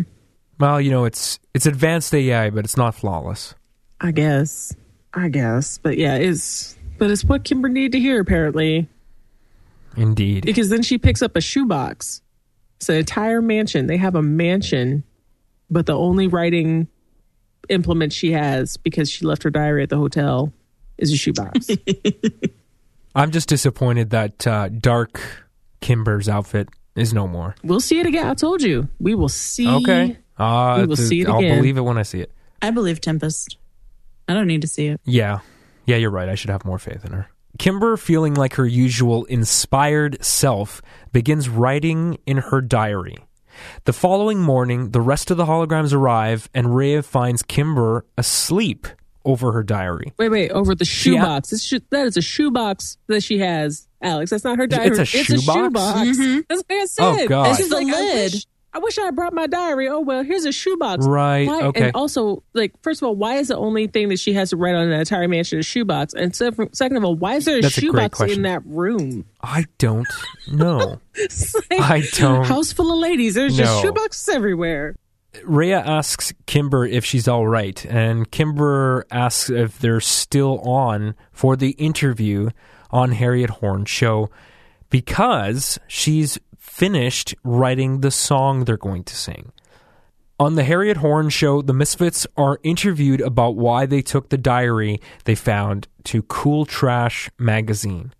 Well, 0.60 0.80
you 0.80 0.90
know, 0.90 1.04
it's 1.04 1.38
it's 1.54 1.66
advanced 1.66 2.14
AI, 2.14 2.50
but 2.50 2.64
it's 2.64 2.76
not 2.76 2.94
flawless. 2.94 3.54
I 4.00 4.10
guess, 4.10 4.74
I 5.14 5.28
guess, 5.28 5.78
but 5.78 5.96
yeah, 5.96 6.16
it's 6.16 6.76
but 6.98 7.10
it's 7.10 7.24
what 7.24 7.44
Kimber 7.44 7.68
needed 7.68 7.92
to 7.92 8.00
hear 8.00 8.20
apparently. 8.20 8.88
Indeed. 9.96 10.44
because 10.44 10.70
then 10.70 10.82
she 10.82 10.98
picks 10.98 11.22
up 11.22 11.36
a 11.36 11.40
shoebox. 11.40 12.20
It's 12.78 12.88
an 12.88 12.96
entire 12.96 13.40
mansion. 13.40 13.86
They 13.86 13.96
have 13.96 14.16
a 14.16 14.22
mansion, 14.22 15.04
but 15.70 15.86
the 15.86 15.96
only 15.96 16.26
writing 16.26 16.88
implement 17.68 18.12
she 18.12 18.32
has 18.32 18.76
because 18.76 19.08
she 19.08 19.24
left 19.24 19.44
her 19.44 19.50
diary 19.50 19.84
at 19.84 19.90
the 19.90 19.96
hotel 19.96 20.52
is 20.98 21.12
a 21.12 21.16
shoebox. 21.16 21.68
I'm 23.14 23.30
just 23.30 23.48
disappointed 23.48 24.10
that 24.10 24.46
uh, 24.46 24.68
Dark 24.68 25.20
Kimber's 25.80 26.28
outfit 26.28 26.68
is 26.96 27.12
no 27.12 27.26
more. 27.28 27.54
we'll 27.62 27.80
see 27.80 27.98
it 28.00 28.06
again. 28.06 28.26
I 28.26 28.34
told 28.34 28.62
you. 28.62 28.88
We 29.00 29.14
will 29.14 29.28
see. 29.28 29.68
Okay. 29.68 30.16
Uh, 30.38 30.78
We 30.80 30.86
will 30.86 30.96
see 30.96 31.20
it 31.22 31.28
I'll 31.28 31.38
again. 31.38 31.58
believe 31.58 31.76
it 31.76 31.82
when 31.82 31.98
I 31.98 32.02
see 32.02 32.20
it. 32.20 32.32
I 32.62 32.70
believe 32.70 33.00
Tempest. 33.00 33.56
I 34.28 34.34
don't 34.34 34.46
need 34.46 34.62
to 34.62 34.68
see 34.68 34.86
it. 34.86 35.00
Yeah. 35.04 35.40
Yeah, 35.86 35.96
you're 35.96 36.10
right. 36.10 36.28
I 36.28 36.34
should 36.34 36.50
have 36.50 36.64
more 36.64 36.78
faith 36.78 37.04
in 37.04 37.12
her. 37.12 37.28
Kimber, 37.58 37.96
feeling 37.96 38.34
like 38.34 38.54
her 38.54 38.66
usual 38.66 39.24
inspired 39.26 40.24
self, 40.24 40.82
begins 41.12 41.48
writing 41.48 42.18
in 42.26 42.38
her 42.38 42.60
diary. 42.60 43.16
The 43.84 43.92
following 43.92 44.40
morning, 44.40 44.90
the 44.90 45.00
rest 45.00 45.30
of 45.30 45.36
the 45.36 45.44
holograms 45.44 45.92
arrive, 45.92 46.48
and 46.54 46.68
Raya 46.68 47.04
finds 47.04 47.42
Kimber 47.44 48.04
asleep 48.18 48.88
over 49.24 49.52
her 49.52 49.62
diary. 49.62 50.12
Wait, 50.18 50.28
wait. 50.28 50.50
Over 50.50 50.74
the 50.74 50.84
She 50.84 51.16
ha- 51.16 51.24
shoebox. 51.24 51.50
This 51.50 51.62
sho- 51.64 51.78
that 51.90 52.06
is 52.06 52.16
a 52.16 52.22
shoebox 52.22 52.98
that 53.08 53.22
she 53.22 53.38
has, 53.38 53.88
Alex. 54.02 54.30
That's 54.30 54.44
not 54.44 54.58
her 54.58 54.66
diary. 54.66 54.88
It's 54.88 54.98
a 55.00 55.04
shoebox? 55.04 55.46
Mm-hmm. 55.48 56.40
That's 56.48 56.62
what 56.68 56.80
I 56.82 56.84
said. 56.86 57.04
Oh, 57.24 57.28
God. 57.28 57.46
And 57.48 57.56
she's 57.56 57.66
It's 57.66 57.74
the 57.74 57.84
like, 57.84 57.94
I 57.94 58.00
lid. 58.00 58.32
wish, 58.34 58.46
I 58.74 58.78
wish 58.80 58.98
I 58.98 59.02
had 59.04 59.14
brought 59.14 59.32
my 59.32 59.46
diary. 59.46 59.88
Oh 59.88 60.00
well, 60.00 60.24
here's 60.24 60.44
a 60.44 60.50
shoebox. 60.50 61.06
Right, 61.06 61.46
Why, 61.46 61.62
okay. 61.62 61.82
And 61.84 61.92
also, 61.94 62.42
like, 62.54 62.72
first 62.82 63.00
of 63.02 63.06
all, 63.06 63.14
why 63.14 63.36
is 63.36 63.46
the 63.46 63.56
only 63.56 63.86
thing 63.86 64.08
that 64.08 64.18
she 64.18 64.32
has 64.32 64.50
to 64.50 64.56
write 64.56 64.74
on 64.74 64.90
the 64.90 64.98
entire 64.98 65.28
mansion 65.28 65.60
a 65.60 65.62
shoebox? 65.62 66.12
And 66.12 66.34
se- 66.34 66.50
second 66.72 66.96
of 66.96 67.04
all, 67.04 67.14
why 67.14 67.34
is 67.36 67.44
there 67.44 67.58
a 67.58 67.60
That's 67.62 67.74
shoebox 67.74 68.16
question. 68.16 68.38
in 68.40 68.42
that 68.42 68.62
room? 68.66 69.26
I 69.40 69.66
don't 69.78 70.08
know. 70.50 71.00
Like, 71.70 71.80
I 71.80 72.02
don't 72.14 72.44
House 72.44 72.72
full 72.72 72.92
of 72.92 72.98
ladies. 72.98 73.34
There's 73.34 73.56
know. 73.56 73.64
just 73.64 73.84
shoeboxes 73.84 74.34
everywhere. 74.34 74.96
Raya 75.42 75.84
asks 75.84 76.32
Kimber 76.46 76.86
if 76.86 77.04
she's 77.04 77.28
all 77.28 77.46
right, 77.46 77.84
and 77.86 78.30
Kimber 78.30 79.06
asks 79.10 79.50
if 79.50 79.78
they're 79.78 80.00
still 80.00 80.60
on 80.60 81.14
for 81.32 81.56
the 81.56 81.70
interview 81.70 82.50
on 82.90 83.12
Harriet 83.12 83.50
Horn's 83.50 83.90
show 83.90 84.30
because 84.90 85.78
she's 85.88 86.38
finished 86.58 87.34
writing 87.42 88.00
the 88.00 88.10
song 88.10 88.64
they're 88.64 88.76
going 88.76 89.04
to 89.04 89.16
sing. 89.16 89.52
On 90.40 90.56
the 90.56 90.64
Harriet 90.64 90.96
Horn 90.96 91.28
show, 91.28 91.62
the 91.62 91.72
Misfits 91.72 92.26
are 92.36 92.58
interviewed 92.64 93.20
about 93.20 93.54
why 93.54 93.86
they 93.86 94.02
took 94.02 94.28
the 94.28 94.38
diary 94.38 95.00
they 95.24 95.36
found 95.36 95.86
to 96.04 96.22
Cool 96.22 96.66
Trash 96.66 97.30
magazine. 97.38 98.12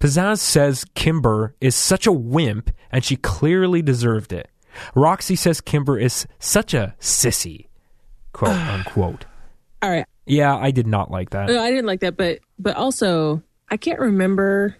Pizzazz 0.00 0.38
says 0.38 0.84
Kimber 0.94 1.54
is 1.60 1.76
such 1.76 2.06
a 2.06 2.12
wimp 2.12 2.70
and 2.90 3.04
she 3.04 3.14
clearly 3.16 3.80
deserved 3.80 4.32
it. 4.32 4.50
Roxy 4.94 5.36
says 5.36 5.60
Kimber 5.60 5.98
is 5.98 6.26
such 6.38 6.74
a 6.74 6.94
sissy, 7.00 7.66
quote 8.32 8.50
unquote. 8.56 9.24
All 9.82 9.90
right. 9.90 10.06
Yeah, 10.26 10.56
I 10.56 10.70
did 10.70 10.86
not 10.86 11.10
like 11.10 11.30
that. 11.30 11.48
No, 11.48 11.60
I 11.60 11.70
didn't 11.70 11.86
like 11.86 12.00
that, 12.00 12.16
but 12.16 12.40
but 12.58 12.76
also 12.76 13.42
I 13.68 13.76
can't 13.76 13.98
remember. 13.98 14.76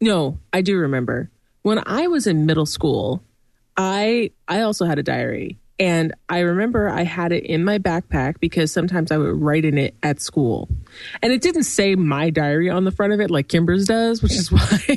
No, 0.00 0.38
I 0.52 0.62
do 0.62 0.78
remember 0.78 1.30
when 1.62 1.82
I 1.86 2.06
was 2.06 2.26
in 2.26 2.46
middle 2.46 2.66
school. 2.66 3.22
I 3.76 4.32
I 4.48 4.62
also 4.62 4.84
had 4.86 4.98
a 4.98 5.02
diary, 5.02 5.58
and 5.78 6.12
I 6.28 6.40
remember 6.40 6.88
I 6.88 7.04
had 7.04 7.32
it 7.32 7.44
in 7.44 7.64
my 7.64 7.78
backpack 7.78 8.40
because 8.40 8.72
sometimes 8.72 9.12
I 9.12 9.18
would 9.18 9.40
write 9.40 9.64
in 9.64 9.78
it 9.78 9.94
at 10.02 10.20
school, 10.20 10.68
and 11.22 11.32
it 11.32 11.40
didn't 11.40 11.64
say 11.64 11.94
my 11.94 12.30
diary 12.30 12.68
on 12.68 12.84
the 12.84 12.90
front 12.90 13.12
of 13.12 13.20
it 13.20 13.30
like 13.30 13.48
Kimber's 13.48 13.86
does, 13.86 14.22
which 14.22 14.34
is 14.34 14.50
why 14.52 14.96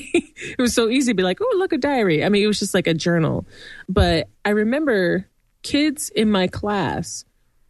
it 0.57 0.61
was 0.61 0.73
so 0.73 0.89
easy 0.89 1.11
to 1.11 1.15
be 1.15 1.23
like, 1.23 1.39
oh, 1.41 1.55
look 1.57 1.73
a 1.73 1.77
diary. 1.77 2.23
I 2.23 2.29
mean, 2.29 2.43
it 2.43 2.47
was 2.47 2.59
just 2.59 2.73
like 2.73 2.87
a 2.87 2.93
journal, 2.93 3.45
but 3.89 4.29
I 4.45 4.49
remember 4.51 5.27
kids 5.63 6.09
in 6.09 6.29
my 6.31 6.47
class 6.47 7.25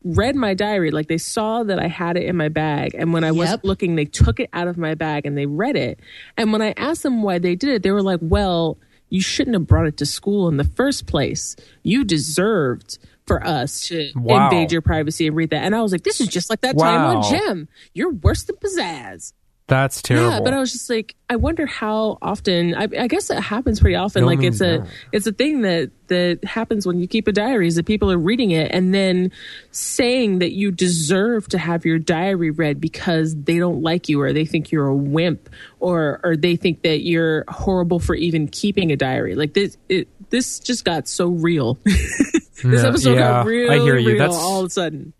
read 0.05 0.35
my 0.35 0.53
diary 0.53 0.91
like 0.91 1.07
they 1.07 1.17
saw 1.17 1.63
that 1.63 1.79
i 1.79 1.87
had 1.87 2.17
it 2.17 2.23
in 2.23 2.35
my 2.35 2.49
bag 2.49 2.93
and 2.93 3.13
when 3.13 3.23
i 3.23 3.31
wasn't 3.31 3.63
looking 3.63 3.95
they 3.95 4.03
took 4.03 4.37
it 4.41 4.49
out 4.51 4.67
of 4.67 4.77
my 4.77 4.95
bag 4.95 5.25
and 5.25 5.37
they 5.37 5.45
read 5.45 5.77
it. 5.77 5.97
And 6.35 6.51
when 6.51 6.61
i 6.61 6.73
asked 6.75 7.03
them 7.03 7.21
why 7.23 7.39
they 7.39 7.55
did 7.55 7.69
it 7.69 7.83
they 7.83 7.91
were 7.91 8.01
like 8.01 8.19
well 8.21 8.77
you 9.09 9.21
shouldn't 9.21 9.53
have 9.53 9.65
brought 9.67 9.85
it 9.85 9.95
to 9.97 10.05
school 10.07 10.47
in 10.49 10.57
the 10.57 10.63
first 10.63 11.05
place. 11.05 11.55
You 11.83 12.03
deserved 12.03 12.97
for 13.27 13.45
us 13.45 13.87
to 13.87 14.11
Wow. 14.15 14.45
invade 14.45 14.71
your 14.71 14.81
privacy 14.81 15.27
and 15.27 15.35
read 15.37 15.51
that. 15.51 15.63
And 15.63 15.73
i 15.75 15.81
was 15.81 15.91
like 15.93 16.03
this 16.03 16.19
is 16.19 16.27
just 16.27 16.49
like 16.49 16.61
that 16.61 16.77
time 16.77 17.05
on 17.05 17.17
Wow. 17.17 17.29
Jem 17.29 17.67
you're 17.93 18.11
worse 18.11 18.43
than 18.43 18.55
pizzazz 18.57 19.31
That's 19.73 20.03
terrible. 20.03 20.29
Yeah, 20.29 20.39
but 20.41 20.53
I 20.53 20.59
was 20.59 20.71
just 20.71 20.87
like, 20.87 21.15
I 21.31 21.35
wonder 21.35 21.65
how 21.65 22.19
often. 22.21 22.75
I, 22.75 22.83
I 22.83 23.07
guess 23.07 23.31
it 23.31 23.39
happens 23.39 23.79
pretty 23.79 23.95
often. 23.95 24.21
No 24.21 24.27
like 24.27 24.43
it's 24.43 24.61
a 24.61 24.85
it's 25.11 25.25
a 25.25 25.31
thing 25.31 25.61
that 25.63 25.89
that 26.09 26.43
happens 26.43 26.85
when 26.85 26.99
you 26.99 27.07
keep 27.07 27.27
a 27.27 27.31
diary. 27.31 27.67
Is 27.67 27.73
that 27.73 27.87
people 27.87 28.11
are 28.11 28.17
reading 28.19 28.51
it 28.51 28.69
and 28.71 28.93
then 28.93 29.31
saying 29.71 30.39
that 30.39 30.51
you 30.51 30.69
deserve 30.69 31.47
to 31.49 31.57
have 31.57 31.85
your 31.85 31.97
diary 31.97 32.51
read 32.51 32.79
because 32.79 33.35
they 33.35 33.57
don't 33.57 33.81
like 33.81 34.09
you 34.09 34.21
or 34.21 34.31
they 34.31 34.45
think 34.45 34.71
you're 34.71 34.85
a 34.85 34.95
wimp 34.95 35.49
or 35.79 36.19
or 36.23 36.35
they 36.35 36.55
think 36.55 36.83
that 36.83 37.01
you're 37.01 37.43
horrible 37.47 37.97
for 37.97 38.13
even 38.13 38.47
keeping 38.47 38.91
a 38.91 38.95
diary. 38.95 39.33
Like 39.33 39.55
this, 39.55 39.75
it 39.89 40.07
this 40.29 40.59
just 40.59 40.85
got 40.85 41.07
so 41.07 41.29
real. 41.29 41.79
this 41.83 42.83
episode 42.83 43.15
yeah, 43.15 43.19
got 43.21 43.47
real. 43.47 43.71
I 43.71 43.79
hear 43.79 43.97
you. 43.97 44.09
real 44.09 44.17
That's- 44.19 44.39
all 44.39 44.59
of 44.59 44.67
a 44.67 44.69
sudden. 44.69 45.13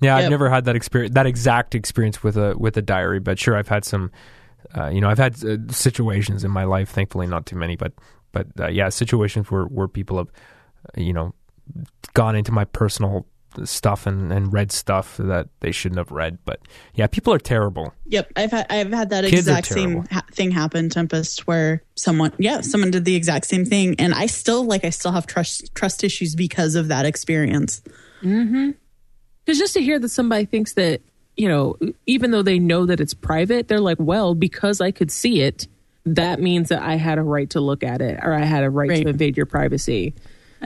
Yeah, 0.00 0.16
I've 0.16 0.22
Yep. 0.22 0.30
never 0.30 0.48
had 0.50 0.64
that 0.66 0.76
experience, 0.76 1.14
that 1.14 1.26
exact 1.26 1.74
experience 1.74 2.22
with 2.22 2.36
a 2.36 2.54
with 2.56 2.76
a 2.76 2.82
diary. 2.82 3.20
But 3.20 3.38
sure, 3.38 3.56
I've 3.56 3.68
had 3.68 3.84
some. 3.84 4.10
Uh, 4.76 4.88
you 4.88 5.00
know, 5.00 5.08
I've 5.08 5.18
had 5.18 5.42
uh, 5.44 5.56
situations 5.70 6.44
in 6.44 6.50
my 6.50 6.64
life. 6.64 6.90
Thankfully, 6.90 7.26
not 7.26 7.46
too 7.46 7.56
many, 7.56 7.76
but 7.76 7.92
but 8.32 8.46
uh, 8.60 8.68
yeah, 8.68 8.88
situations 8.90 9.50
where 9.50 9.64
where 9.64 9.88
people 9.88 10.18
have, 10.18 10.28
uh, 10.96 11.00
you 11.00 11.12
know, 11.12 11.34
gone 12.14 12.36
into 12.36 12.52
my 12.52 12.64
personal 12.64 13.26
stuff 13.64 14.06
and 14.06 14.30
and 14.30 14.52
read 14.52 14.70
stuff 14.70 15.16
that 15.16 15.48
they 15.60 15.72
shouldn't 15.72 15.98
have 15.98 16.10
read. 16.10 16.38
But 16.44 16.60
yeah, 16.94 17.06
people 17.06 17.32
are 17.32 17.38
terrible. 17.38 17.94
Yep, 18.06 18.32
I've 18.36 18.50
had 18.50 18.66
I've 18.70 18.92
had 18.92 19.10
that 19.10 19.24
Kids 19.24 19.48
exact 19.48 19.66
same 19.68 20.04
ha- 20.10 20.22
thing 20.32 20.50
happen. 20.50 20.90
Tempest, 20.90 21.46
where 21.46 21.82
someone, 21.94 22.32
yeah, 22.38 22.60
someone 22.60 22.90
did 22.90 23.04
the 23.04 23.16
exact 23.16 23.46
same 23.46 23.64
thing, 23.64 23.96
and 23.98 24.12
I 24.12 24.26
still 24.26 24.64
like 24.64 24.84
I 24.84 24.90
still 24.90 25.12
have 25.12 25.26
trust 25.26 25.74
trust 25.74 26.04
issues 26.04 26.34
because 26.34 26.74
of 26.74 26.88
that 26.88 27.06
experience. 27.06 27.80
Because 29.48 29.58
just 29.60 29.72
to 29.72 29.80
hear 29.80 29.98
that 29.98 30.10
somebody 30.10 30.44
thinks 30.44 30.74
that, 30.74 31.00
you 31.38 31.48
know, 31.48 31.74
even 32.04 32.32
though 32.32 32.42
they 32.42 32.58
know 32.58 32.84
that 32.84 33.00
it's 33.00 33.14
private, 33.14 33.66
they're 33.66 33.80
like, 33.80 33.96
well, 33.98 34.34
because 34.34 34.82
I 34.82 34.90
could 34.90 35.10
see 35.10 35.40
it, 35.40 35.66
that 36.04 36.38
means 36.38 36.68
that 36.68 36.82
I 36.82 36.96
had 36.96 37.16
a 37.16 37.22
right 37.22 37.48
to 37.50 37.60
look 37.62 37.82
at 37.82 38.02
it 38.02 38.20
or 38.22 38.34
I 38.34 38.44
had 38.44 38.62
a 38.62 38.68
right, 38.68 38.90
Right. 38.90 39.04
to 39.04 39.08
invade 39.08 39.38
your 39.38 39.46
privacy. 39.46 40.12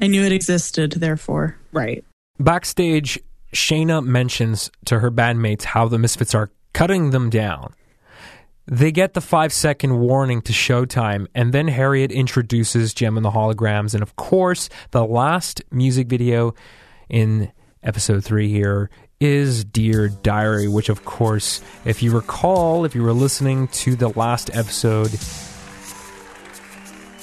I 0.03 0.09
knew 0.09 0.25
it 0.25 0.33
existed, 0.33 0.91
therefore. 0.95 1.57
Right. 1.71 2.05
Backstage, 2.41 3.21
Shana 3.55 4.05
mentions 4.05 4.69
to 4.87 4.99
her 4.99 5.13
bandmates 5.13 5.63
how 5.63 5.87
the 5.87 6.01
Misfits 6.01 6.35
are 6.35 6.51
cutting 6.73 7.11
them 7.11 7.31
down. 7.31 7.75
They 8.67 8.91
get 8.91 9.15
the 9.15 9.21
five 9.21 9.53
second 9.53 10.01
warning 10.01 10.43
to 10.43 10.53
Showtime, 10.53 11.29
and 11.37 11.55
then 11.55 11.69
Harriet 11.69 12.11
introduces 12.11 12.95
Jem 12.95 13.17
and 13.17 13.25
the 13.25 13.31
Holograms. 13.31 13.95
And 13.95 14.03
of 14.03 14.17
course, 14.17 14.69
the 14.91 15.05
last 15.07 15.63
music 15.71 16.09
video 16.09 16.57
in 17.09 17.53
episode 17.83 18.25
three 18.25 18.49
here 18.49 18.91
is 19.21 19.65
Dear 19.65 20.09
Diary, 20.09 20.69
which, 20.69 20.89
of 20.89 21.05
course, 21.05 21.61
if 21.85 22.03
you 22.03 22.13
recall, 22.13 22.85
if 22.85 22.95
you 22.95 23.03
were 23.03 23.13
listening 23.13 23.69
to 23.69 23.95
the 23.95 24.09
last 24.09 24.51
episode, 24.55 25.11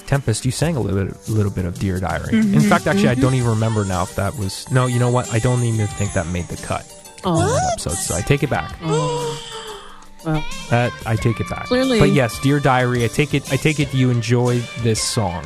Tempest, 0.07 0.45
you 0.45 0.51
sang 0.51 0.75
a 0.75 0.79
little 0.79 1.05
bit, 1.05 1.27
a 1.27 1.31
little 1.31 1.51
bit 1.51 1.65
of 1.65 1.77
Dear 1.77 1.99
Diary. 1.99 2.37
In 2.37 2.43
mm-hmm. 2.45 2.59
fact, 2.69 2.87
actually, 2.87 3.09
I 3.09 3.13
mm-hmm. 3.13 3.21
don't 3.21 3.33
even 3.35 3.49
remember 3.49 3.85
now 3.85 4.03
if 4.03 4.15
that 4.15 4.35
was. 4.37 4.69
No, 4.71 4.85
you 4.85 4.97
know 4.97 5.11
what? 5.11 5.31
I 5.33 5.39
don't 5.39 5.63
even 5.63 5.87
think 5.87 6.13
that 6.13 6.25
made 6.27 6.45
the 6.45 6.57
cut 6.57 6.85
Oh, 7.23 7.37
that 7.37 7.73
episode, 7.73 7.95
so 7.95 8.15
I 8.15 8.21
take 8.21 8.43
it 8.43 8.49
back. 8.49 8.75
Oh. 8.81 9.85
well, 10.25 10.43
That 10.69 10.93
I 11.05 11.15
take 11.15 11.39
it 11.39 11.49
back. 11.49 11.65
Clearly- 11.65 11.99
but 11.99 12.11
yes, 12.11 12.39
Dear 12.39 12.59
Diary. 12.59 13.03
I 13.03 13.07
take 13.07 13.33
it. 13.33 13.51
I 13.51 13.57
take 13.57 13.79
it. 13.79 13.93
You 13.93 14.09
enjoy 14.09 14.59
this 14.81 15.01
song. 15.01 15.45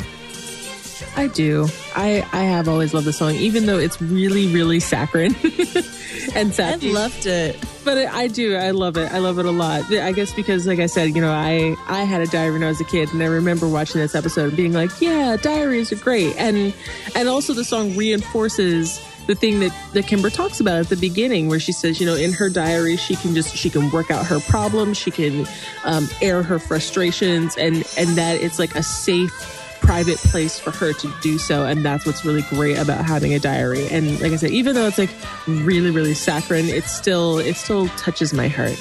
I 1.16 1.28
do. 1.28 1.68
I, 1.96 2.28
I 2.34 2.44
have 2.44 2.68
always 2.68 2.94
loved 2.94 3.06
the 3.06 3.14
song, 3.14 3.36
even 3.36 3.66
though 3.66 3.78
it's 3.78 4.02
really, 4.02 4.48
really 4.48 4.80
saccharine 4.80 5.36
and 6.36 6.54
sad. 6.54 6.76
I 6.76 6.80
sappy. 6.80 6.92
loved 6.94 7.26
it. 7.26 7.64
but 7.86 7.98
I 7.98 8.24
I 8.24 8.28
do. 8.28 8.56
I 8.56 8.72
love 8.72 8.98
it. 8.98 9.12
I 9.12 9.20
love 9.20 9.38
it 9.40 9.46
a 9.46 9.52
lot. 9.52 9.92
I 9.92 10.12
guess 10.12 10.34
because, 10.34 10.66
like 10.66 10.80
I 10.80 10.88
said, 10.88 11.16
you 11.16 11.22
know, 11.22 11.32
I 11.32 11.76
I 11.88 12.04
had 12.04 12.22
a 12.22 12.28
diary 12.28 12.54
when 12.54 12.64
I 12.64 12.68
was 12.68 12.82
a 12.82 12.86
kid, 12.86 13.14
and 13.14 13.22
I 13.22 13.28
remember 13.28 13.68
watching 13.68 14.02
this 14.02 14.16
episode 14.16 14.48
and 14.50 14.58
being 14.58 14.74
like, 14.74 14.90
"Yeah, 15.02 15.38
diaries 15.38 15.92
are 15.92 15.98
great," 15.98 16.36
and 16.38 16.74
and 17.16 17.30
also 17.30 17.54
the 17.54 17.64
song 17.66 17.96
reinforces 17.96 19.00
the 19.28 19.36
thing 19.36 19.60
that 19.60 19.72
that 19.94 20.08
Kimber 20.08 20.30
talks 20.30 20.60
about 20.60 20.80
at 20.80 20.90
the 20.90 20.98
beginning, 20.98 21.48
where 21.48 21.60
she 21.60 21.72
says, 21.72 22.00
you 22.00 22.06
know, 22.06 22.16
in 22.16 22.34
her 22.34 22.50
diary, 22.50 22.98
she 22.98 23.16
can 23.16 23.36
just 23.36 23.56
she 23.56 23.70
can 23.70 23.92
work 23.92 24.10
out 24.10 24.26
her 24.26 24.40
problems, 24.40 24.98
she 24.98 25.12
can 25.12 25.46
um, 25.86 26.08
air 26.22 26.42
her 26.42 26.58
frustrations, 26.60 27.56
and 27.58 27.84
and 27.98 28.10
that 28.18 28.42
it's 28.42 28.58
like 28.60 28.76
a 28.76 28.84
safe 28.84 29.60
private 29.86 30.18
place 30.18 30.58
for 30.60 30.72
her 30.72 30.94
to 30.94 31.14
do 31.22 31.38
so 31.38 31.66
and 31.66 31.84
that's 31.86 32.06
what's 32.06 32.24
really 32.26 32.44
great 32.44 32.78
about 32.78 33.04
having 33.04 33.34
a 33.34 33.40
diary 33.40 33.88
and 33.90 34.20
like 34.22 34.32
i 34.32 34.36
said 34.36 34.52
even 34.52 34.74
though 34.76 34.88
it's 34.88 34.98
like 34.98 35.10
really 35.48 35.92
really 35.92 36.14
saccharine 36.14 36.66
it 36.66 36.86
still 36.86 37.38
it 37.40 37.56
still 37.56 37.88
touches 37.90 38.34
my 38.34 38.48
heart 38.48 38.80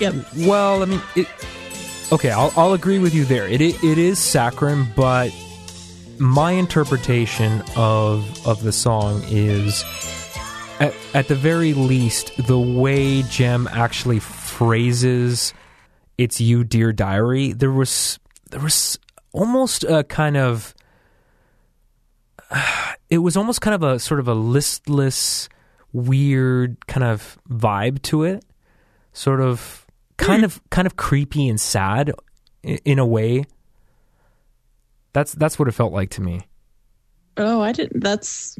Yep. 0.00 0.14
Well, 0.38 0.82
I 0.82 0.86
mean, 0.86 1.02
it, 1.14 1.26
okay, 2.12 2.30
I'll, 2.30 2.52
I'll 2.56 2.74
agree 2.74 2.98
with 2.98 3.14
you 3.14 3.24
there. 3.24 3.48
It, 3.48 3.60
it 3.60 3.82
it 3.82 3.98
is 3.98 4.18
saccharine, 4.18 4.86
but 4.94 5.32
my 6.18 6.52
interpretation 6.52 7.62
of 7.76 8.46
of 8.46 8.62
the 8.62 8.72
song 8.72 9.22
is, 9.28 9.84
at, 10.80 10.94
at 11.14 11.28
the 11.28 11.34
very 11.34 11.72
least, 11.72 12.36
the 12.46 12.58
way 12.58 13.22
Jem 13.22 13.68
actually 13.68 14.18
phrases 14.18 15.54
"It's 16.18 16.40
you, 16.40 16.62
dear 16.62 16.92
diary." 16.92 17.52
There 17.52 17.72
was 17.72 18.18
there 18.50 18.60
was 18.60 18.98
almost 19.36 19.84
a 19.84 20.02
kind 20.04 20.36
of 20.36 20.74
it 23.10 23.18
was 23.18 23.36
almost 23.36 23.60
kind 23.60 23.74
of 23.74 23.82
a 23.82 23.98
sort 23.98 24.20
of 24.20 24.28
a 24.28 24.34
listless, 24.34 25.48
weird 25.92 26.86
kind 26.86 27.04
of 27.04 27.38
vibe 27.50 28.02
to 28.02 28.24
it. 28.24 28.44
Sort 29.12 29.40
of, 29.40 29.86
kind 30.18 30.44
of, 30.44 30.60
kind 30.70 30.86
of 30.86 30.96
creepy 30.96 31.48
and 31.48 31.58
sad 31.60 32.12
i- 32.64 32.78
in 32.84 32.98
a 32.98 33.06
way. 33.06 33.44
That's 35.14 35.32
that's 35.32 35.58
what 35.58 35.68
it 35.68 35.72
felt 35.72 35.92
like 35.94 36.10
to 36.10 36.20
me. 36.20 36.42
Oh, 37.38 37.62
I 37.62 37.72
didn't. 37.72 38.00
That's 38.02 38.58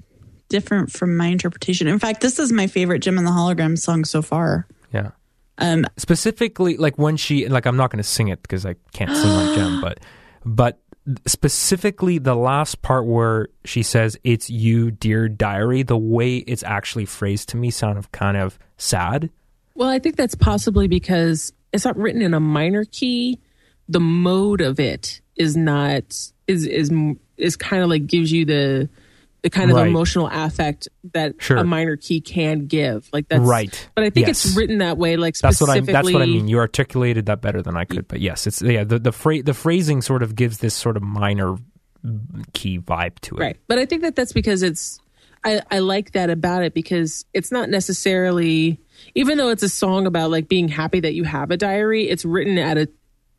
different 0.48 0.90
from 0.92 1.16
my 1.16 1.26
interpretation. 1.26 1.86
In 1.88 1.98
fact, 1.98 2.22
this 2.22 2.38
is 2.38 2.52
my 2.52 2.66
favorite 2.66 3.00
Jem 3.00 3.18
and 3.18 3.26
the 3.26 3.30
Hologram 3.32 3.78
song 3.78 4.04
so 4.06 4.22
far. 4.22 4.66
Yeah. 4.92 5.10
Um, 5.58 5.84
Specifically, 5.98 6.76
like 6.78 6.96
when 6.98 7.16
she 7.18 7.46
like, 7.48 7.66
I'm 7.66 7.76
not 7.76 7.90
going 7.90 7.98
to 8.02 8.08
sing 8.08 8.28
it 8.28 8.40
because 8.42 8.64
I 8.64 8.76
can't 8.92 9.14
sing 9.14 9.30
like 9.30 9.54
Jem 9.56 9.80
but 9.82 10.00
but 10.46 10.80
specifically 11.26 12.18
the 12.18 12.34
last 12.34 12.80
part 12.82 13.06
where 13.06 13.48
she 13.64 13.82
says 13.82 14.16
"It's 14.24 14.48
you, 14.48 14.90
dear 14.90 15.28
diary," 15.28 15.82
the 15.82 15.98
way 15.98 16.38
it's 16.38 16.62
actually 16.62 17.04
phrased 17.04 17.50
to 17.50 17.56
me 17.56 17.70
sounded 17.70 18.10
kind 18.12 18.36
of 18.36 18.58
sad. 18.78 19.30
well 19.74 19.88
i 19.88 19.98
think 19.98 20.16
that's 20.16 20.34
possibly 20.34 20.88
because 20.88 21.52
it's 21.72 21.84
not 21.84 21.96
written 21.98 22.22
in 22.22 22.32
a 22.32 22.40
minor 22.40 22.84
key 22.84 23.38
the 23.88 24.00
mode 24.00 24.60
of 24.60 24.80
it 24.80 25.20
is 25.36 25.56
not 25.56 26.02
is 26.46 26.66
is 26.66 26.90
is 27.36 27.56
kind 27.56 27.82
of 27.82 27.88
like 27.88 28.06
gives 28.06 28.32
you 28.32 28.44
the 28.44 28.88
the 29.46 29.50
kind 29.50 29.70
of 29.70 29.76
Right. 29.76 29.86
emotional 29.86 30.28
affect 30.32 30.88
that 31.14 31.36
Sure. 31.38 31.58
a 31.58 31.62
minor 31.64 31.94
key 31.96 32.20
can 32.20 32.66
give 32.66 33.08
like 33.12 33.28
that's 33.28 33.40
Right. 33.44 33.88
but 33.94 34.02
i 34.02 34.10
think 34.10 34.26
Yes. 34.26 34.44
it's 34.44 34.56
written 34.56 34.78
that 34.78 34.98
way 34.98 35.16
like 35.16 35.36
That's 35.38 35.60
what 35.60 35.70
I. 35.70 35.74
specifically 35.74 35.92
That's 35.92 36.12
what 36.14 36.22
I 36.22 36.26
mean. 36.26 36.48
You 36.48 36.58
articulated 36.58 37.26
that 37.26 37.40
better 37.42 37.62
than 37.62 37.76
I 37.76 37.84
could. 37.84 38.08
But 38.08 38.20
yes, 38.20 38.48
it's 38.48 38.60
yeah. 38.60 38.82
The 38.82 38.98
the, 38.98 39.12
phra- 39.12 39.44
the 39.44 39.54
phrasing 39.54 40.02
sort 40.02 40.24
of 40.24 40.34
gives 40.34 40.58
this 40.58 40.74
sort 40.74 40.96
of 40.96 41.04
minor 41.04 41.56
key 42.54 42.78
vibe 42.80 43.20
to 43.20 43.36
it. 43.36 43.40
Right. 43.40 43.56
But 43.68 43.78
I 43.78 43.86
think 43.86 44.02
that 44.02 44.16
that's 44.16 44.32
because 44.32 44.62
it's, 44.64 44.98
I, 45.44 45.60
I 45.70 45.78
like 45.78 46.12
that 46.12 46.28
about 46.30 46.64
it 46.64 46.74
because 46.74 47.24
it's 47.34 47.52
not 47.52 47.68
necessarily, 47.70 48.80
even 49.14 49.38
though 49.38 49.50
it's 49.50 49.62
a 49.62 49.68
song 49.68 50.06
about 50.06 50.30
like 50.30 50.48
being 50.48 50.66
happy 50.68 50.98
that 51.00 51.14
you 51.14 51.22
have 51.24 51.50
a 51.52 51.56
diary, 51.56 52.08
it's 52.08 52.24
written 52.24 52.58
at 52.58 52.76
a, 52.78 52.88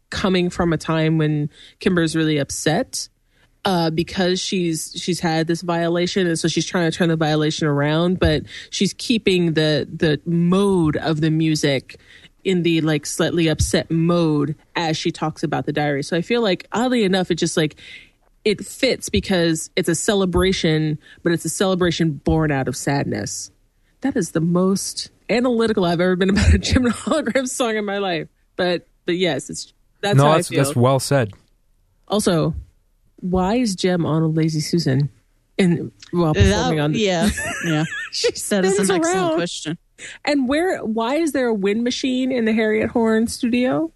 coming 0.09 0.49
from 0.49 0.71
a 0.71 0.77
time 0.77 1.17
when 1.17 1.49
Kimber's 1.79 2.15
really 2.15 2.37
upset. 2.37 3.09
Uh, 3.67 3.89
because 3.89 4.39
she's 4.39 4.93
she's 4.95 5.19
had 5.19 5.45
this 5.47 5.61
violation 5.61 6.25
and 6.25 6.39
so 6.39 6.47
she's 6.47 6.65
trying 6.65 6.89
to 6.89 6.97
turn 6.97 7.09
the 7.09 7.17
violation 7.17 7.67
around 7.67 8.17
but 8.17 8.43
she's 8.69 8.93
keeping 8.93 9.53
the 9.55 9.85
the 9.93 10.21
mode 10.25 10.95
of 10.95 11.19
the 11.19 11.29
music 11.29 11.99
in 12.45 12.63
the 12.63 12.79
like 12.79 13.05
slightly 13.05 13.49
upset 13.49 13.91
mode 13.91 14.55
as 14.77 14.95
she 14.95 15.11
talks 15.11 15.43
about 15.43 15.65
the 15.65 15.73
diary 15.73 16.01
so 16.01 16.15
i 16.15 16.21
feel 16.21 16.41
like 16.41 16.65
oddly 16.71 17.03
enough 17.03 17.29
it 17.29 17.35
just 17.35 17.57
like 17.57 17.75
it 18.45 18.65
fits 18.65 19.09
because 19.09 19.69
it's 19.75 19.89
a 19.89 19.95
celebration, 19.95 20.97
but 21.21 21.33
it's 21.33 21.43
a 21.43 21.49
celebration 21.49 22.11
born 22.13 22.49
out 22.49 22.69
of 22.69 22.77
sadness. 22.77 23.51
That 23.99 24.15
is 24.15 24.31
the 24.31 24.39
most 24.39 25.09
analytical 25.29 25.83
I've 25.83 25.99
ever 25.99 26.15
been 26.15 26.29
about 26.29 26.53
a 26.53 26.57
Jem 26.57 26.85
Hologram 26.85 27.45
song 27.49 27.75
in 27.75 27.83
my 27.83 27.97
life. 27.97 28.29
But 28.55 28.87
but 29.05 29.17
yes, 29.17 29.49
it's 29.49 29.73
that's 29.99 30.15
No, 30.15 30.23
how 30.27 30.35
that's 30.35 30.49
I 30.49 30.55
feel. 30.55 30.63
that's 30.63 30.75
well 30.77 30.99
said. 31.01 31.33
also, 32.07 32.55
why 33.17 33.55
is 33.55 33.75
Jem 33.75 34.05
on 34.05 34.21
a 34.21 34.27
lazy 34.27 34.59
Susan? 34.59 35.09
And 35.59 35.91
while 36.11 36.33
performing 36.33 36.77
that, 36.77 36.83
on 36.83 36.91
the 36.91 36.99
yeah, 36.99 37.29
yeah. 37.65 37.85
she 38.11 38.27
That 38.31 38.63
is 38.65 38.75
spins 38.75 38.89
an 38.89 38.97
excellent 38.97 39.35
question. 39.35 39.77
And 40.23 40.47
where? 40.47 40.83
Why 40.83 41.15
is 41.15 41.31
there 41.31 41.47
a 41.47 41.53
wind 41.53 41.83
machine 41.83 42.31
in 42.31 42.45
the 42.45 42.53
Harriet 42.53 42.91
Horn 42.91 43.27
studio? 43.27 43.91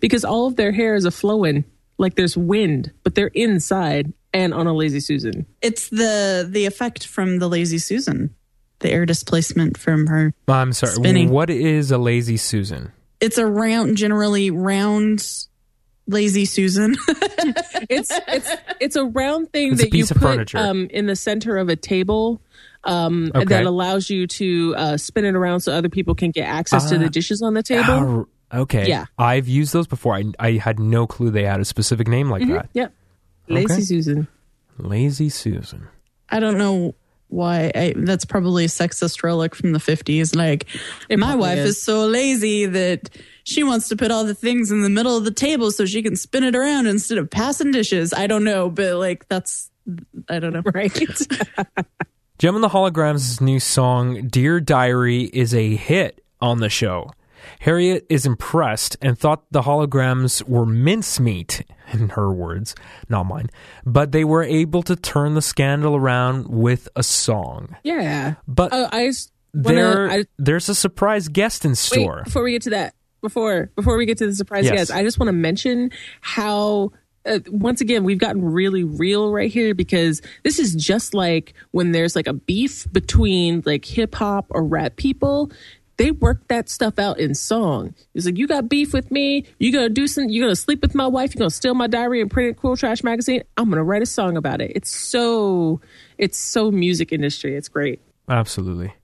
Because 0.00 0.24
all 0.24 0.46
of 0.46 0.56
their 0.56 0.72
hair 0.72 0.94
is 0.94 1.04
a 1.04 1.10
flowing, 1.10 1.64
like 1.98 2.14
there's 2.14 2.36
wind, 2.36 2.90
but 3.02 3.14
they're 3.14 3.28
inside 3.28 4.12
and 4.32 4.54
on 4.54 4.66
a 4.66 4.72
lazy 4.72 5.00
Susan. 5.00 5.44
It's 5.60 5.88
the 5.90 6.46
the 6.48 6.64
effect 6.64 7.06
from 7.06 7.38
the 7.38 7.48
Lazy 7.48 7.78
Susan, 7.78 8.34
the 8.78 8.90
air 8.90 9.04
displacement 9.04 9.76
from 9.76 10.06
her. 10.06 10.32
I'm 10.48 10.72
sorry. 10.72 10.94
Spinning. 10.94 11.30
What 11.30 11.50
is 11.50 11.90
a 11.90 11.98
lazy 11.98 12.38
Susan? 12.38 12.92
it's 13.24 13.38
a 13.38 13.46
round, 13.46 13.96
generally 13.96 14.50
round, 14.50 15.46
lazy 16.06 16.44
Susan. 16.44 16.94
it's 17.88 18.10
it's 18.28 18.50
it's 18.80 18.96
a 18.96 19.04
round 19.04 19.52
thing 19.52 19.72
It's 19.72 19.82
that 19.82 19.94
you 19.94 20.06
put 20.06 20.54
um, 20.54 20.86
in 20.90 21.06
the 21.06 21.16
center 21.16 21.56
of 21.56 21.68
a 21.68 21.76
table 21.76 22.40
um, 22.84 23.30
Okay. 23.34 23.44
that 23.46 23.64
allows 23.66 24.10
you 24.10 24.26
to 24.26 24.74
uh, 24.76 24.96
spin 24.96 25.24
it 25.24 25.34
around 25.34 25.60
so 25.60 25.72
other 25.72 25.88
people 25.88 26.14
can 26.14 26.30
get 26.30 26.46
access 26.48 26.88
to 26.90 26.96
Ah. 26.96 26.98
the 26.98 27.08
dishes 27.10 27.40
on 27.42 27.54
the 27.54 27.62
table. 27.62 28.28
Ah, 28.52 28.58
okay. 28.60 28.86
Yeah. 28.88 29.06
I've 29.18 29.48
used 29.48 29.72
those 29.72 29.86
before. 29.86 30.14
I, 30.14 30.24
I 30.38 30.52
had 30.52 30.78
no 30.78 31.06
clue 31.06 31.30
they 31.30 31.44
had 31.44 31.60
a 31.60 31.64
specific 31.64 32.08
name 32.08 32.28
like 32.30 32.46
that. 32.48 32.68
Yep. 32.74 32.92
Lazy 33.48 33.72
Okay. 33.72 33.80
Susan. 33.82 34.28
Lazy 34.78 35.28
Susan. 35.30 35.88
I 36.28 36.40
don't 36.40 36.58
know 36.58 36.94
why. 37.28 37.70
I, 37.74 37.94
that's 37.96 38.24
probably 38.24 38.64
a 38.64 38.68
sexist 38.68 39.22
relic 39.22 39.54
from 39.54 39.72
the 39.72 39.78
50s. 39.78 40.34
Like, 40.36 40.66
It 41.08 41.18
my 41.18 41.34
wife 41.34 41.58
is. 41.58 41.70
is. 41.70 41.82
so 41.82 42.06
lazy 42.06 42.66
that 42.66 43.10
she 43.44 43.62
wants 43.64 43.88
to 43.88 43.96
put 43.96 44.10
all 44.10 44.24
the 44.24 44.34
things 44.34 44.70
in 44.70 44.82
the 44.82 44.90
middle 44.90 45.16
of 45.16 45.24
the 45.24 45.30
table 45.30 45.70
so 45.70 45.84
she 45.86 46.02
can 46.02 46.16
spin 46.16 46.44
it 46.44 46.54
around 46.54 46.86
instead 46.86 47.18
of 47.18 47.30
passing 47.30 47.70
dishes. 47.72 48.12
I 48.14 48.26
don't 48.26 48.44
know, 48.44 48.70
but 48.70 48.96
like, 48.96 49.28
that's, 49.28 49.70
I 50.28 50.38
don't 50.38 50.52
know. 50.52 50.62
Right. 50.72 50.92
Jem 52.38 52.56
and 52.56 52.64
the 52.64 52.68
Holograms' 52.68 53.40
new 53.40 53.60
song, 53.60 54.26
Dear 54.28 54.60
Diary, 54.60 55.22
is 55.22 55.54
a 55.54 55.76
hit 55.76 56.24
on 56.40 56.58
the 56.58 56.68
show. 56.68 57.10
Harriet 57.60 58.06
is 58.08 58.26
impressed 58.26 58.96
and 59.02 59.18
thought 59.18 59.44
the 59.50 59.62
holograms 59.62 60.42
were 60.48 60.66
mincemeat, 60.66 61.62
in 61.92 62.10
her 62.10 62.32
words, 62.32 62.74
not 63.08 63.24
mine, 63.24 63.48
but 63.84 64.12
they 64.12 64.24
were 64.24 64.42
able 64.42 64.82
to 64.82 64.96
turn 64.96 65.34
the 65.34 65.42
scandal 65.42 65.96
around 65.96 66.48
with 66.48 66.88
a 66.96 67.02
song. 67.02 67.76
yeah. 67.84 68.34
But 68.48 68.70
Oh, 68.72 68.88
I 68.92 69.04
wanna- 69.54 69.74
there, 69.74 70.10
I- 70.10 70.24
there's 70.38 70.68
a 70.68 70.74
surprise 70.74 71.28
guest 71.28 71.64
in 71.64 71.72
Wait, 71.72 71.76
store. 71.78 72.22
before 72.24 72.42
we 72.42 72.52
get 72.52 72.62
to 72.62 72.70
that, 72.70 72.94
before 73.22 73.70
before 73.76 73.96
we 73.96 74.04
get 74.06 74.18
to 74.18 74.26
the 74.26 74.34
surprise 74.34 74.64
Yes. 74.64 74.74
guest, 74.74 74.90
I 74.92 75.02
just 75.02 75.18
want 75.18 75.28
to 75.28 75.32
mention 75.32 75.90
how. 76.20 76.92
Uh, 77.26 77.38
once 77.50 77.80
again, 77.80 78.04
we've 78.04 78.18
gotten 78.18 78.44
really 78.44 78.84
real 78.84 79.32
right 79.32 79.50
here 79.50 79.74
because 79.74 80.20
this 80.42 80.58
is 80.58 80.74
just 80.74 81.14
like 81.14 81.54
when 81.70 81.92
there's 81.92 82.14
like 82.14 82.26
a 82.26 82.34
beef 82.34 82.86
between 82.92 83.62
like 83.64 83.82
hip 83.86 84.14
hop 84.14 84.44
or 84.50 84.62
rap 84.62 84.96
people. 84.96 85.50
They 85.96 86.10
work 86.10 86.48
that 86.48 86.68
stuff 86.68 86.98
out 86.98 87.18
in 87.18 87.34
song. 87.34 87.94
It's 88.14 88.26
like 88.26 88.36
you 88.36 88.46
got 88.48 88.68
beef 88.68 88.92
with 88.92 89.10
me. 89.10 89.46
You 89.58 89.72
gonna 89.72 89.88
do 89.88 90.06
some. 90.06 90.28
You 90.28 90.42
gonna 90.42 90.56
sleep 90.56 90.82
with 90.82 90.94
my 90.94 91.06
wife. 91.06 91.34
You 91.34 91.38
gonna 91.38 91.50
steal 91.50 91.74
my 91.74 91.86
diary 91.86 92.20
and 92.20 92.30
print 92.30 92.46
it 92.46 92.48
in 92.50 92.54
Cool 92.56 92.76
Trash 92.76 93.04
magazine. 93.04 93.42
I'm 93.56 93.68
gonna 93.70 93.84
write 93.84 94.02
a 94.02 94.06
song 94.06 94.36
about 94.36 94.60
it. 94.60 94.72
It's 94.74 94.90
so. 94.90 95.80
It's 96.18 96.38
so 96.38 96.70
music 96.70 97.12
industry. 97.12 97.56
It's 97.56 97.68
great. 97.68 98.00
Absolutely. 98.28 98.94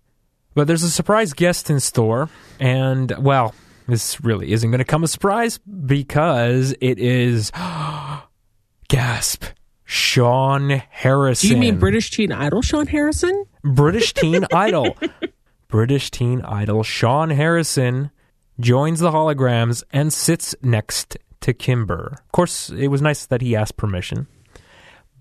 But 0.55 0.67
there's 0.67 0.83
a 0.83 0.91
surprise 0.91 1.33
guest 1.33 1.71
in 1.71 1.79
store, 1.79 2.29
and 2.59 3.13
well, 3.19 3.55
this 3.87 4.21
really 4.21 4.53
isn't 4.53 4.71
going 4.71 4.79
to 4.79 4.85
come 4.85 5.05
a 5.05 5.09
surprise 5.09 5.59
because 5.59 6.75
it 6.81 6.99
is 6.99 7.51
gasp 8.89 9.45
Sean 9.85 10.71
Harrison. 10.71 11.49
Do 11.49 11.55
you 11.55 11.61
mean 11.61 11.79
British 11.79 12.11
Teen 12.11 12.33
Idol 12.33 12.63
Sean 12.63 12.87
Harrison? 12.87 13.45
British 13.63 14.15
Teen 14.15 14.45
Idol? 14.53 14.97
British 15.71 16.11
Teen 16.11 16.43
Idol 16.43 16.83
Sean 16.83 17.31
Harrison 17.31 18.11
joins 18.59 18.99
the 18.99 19.13
holograms 19.13 19.85
and 19.93 20.13
sits 20.13 20.55
next 20.63 21.17
to 21.41 21.55
Kimber. 21.55 22.19
Of 22.25 22.33
course, 22.33 22.71
it 22.71 22.89
was 22.89 23.01
nice 23.01 23.25
that 23.27 23.41
he 23.41 23.55
asked 23.55 23.77
permission. 23.77 24.27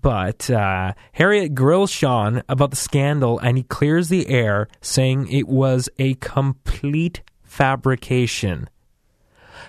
But 0.02 0.50
uh, 0.50 0.94
Harriet 1.12 1.54
grills 1.54 1.90
Sean 1.90 2.42
about 2.48 2.70
the 2.70 2.76
scandal 2.76 3.38
and 3.38 3.56
he 3.56 3.62
clears 3.62 4.08
the 4.08 4.28
air, 4.28 4.66
saying 4.80 5.28
it 5.28 5.46
was 5.46 5.88
a 5.98 6.14
complete 6.14 7.22
fabrication. 7.42 8.68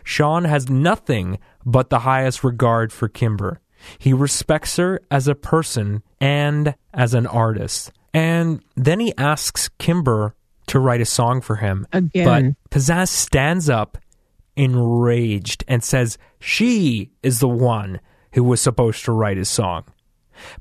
Sean 0.04 0.46
has 0.46 0.68
nothing 0.68 1.38
but 1.64 1.92
the 1.92 2.00
highest 2.00 2.44
regard 2.44 2.92
for 2.92 3.08
Kimber. 3.08 3.60
He 4.00 4.14
respects 4.14 4.78
her 4.78 5.00
as 5.12 5.28
a 5.28 5.36
person 5.36 6.02
and 6.20 6.74
as 6.92 7.14
an 7.14 7.28
artist. 7.28 7.92
And 8.14 8.64
then 8.76 9.00
he 9.00 9.14
asks 9.18 9.70
Kimber 9.78 10.34
to 10.72 10.80
write 10.80 11.02
a 11.02 11.06
song 11.06 11.42
for 11.42 11.58
him. 11.58 11.86
Again. 11.92 12.56
But 12.70 12.80
Pizzazz 12.80 13.10
stands 13.10 13.70
up 13.70 13.98
enraged 14.56 15.66
and 15.68 15.84
says 15.84 16.18
she 16.40 17.12
is 17.22 17.42
the 17.42 17.48
one 17.48 18.00
who 18.34 18.44
was 18.44 18.62
supposed 18.62 19.04
to 19.04 19.12
write 19.12 19.36
his 19.36 19.50
song. 19.50 19.84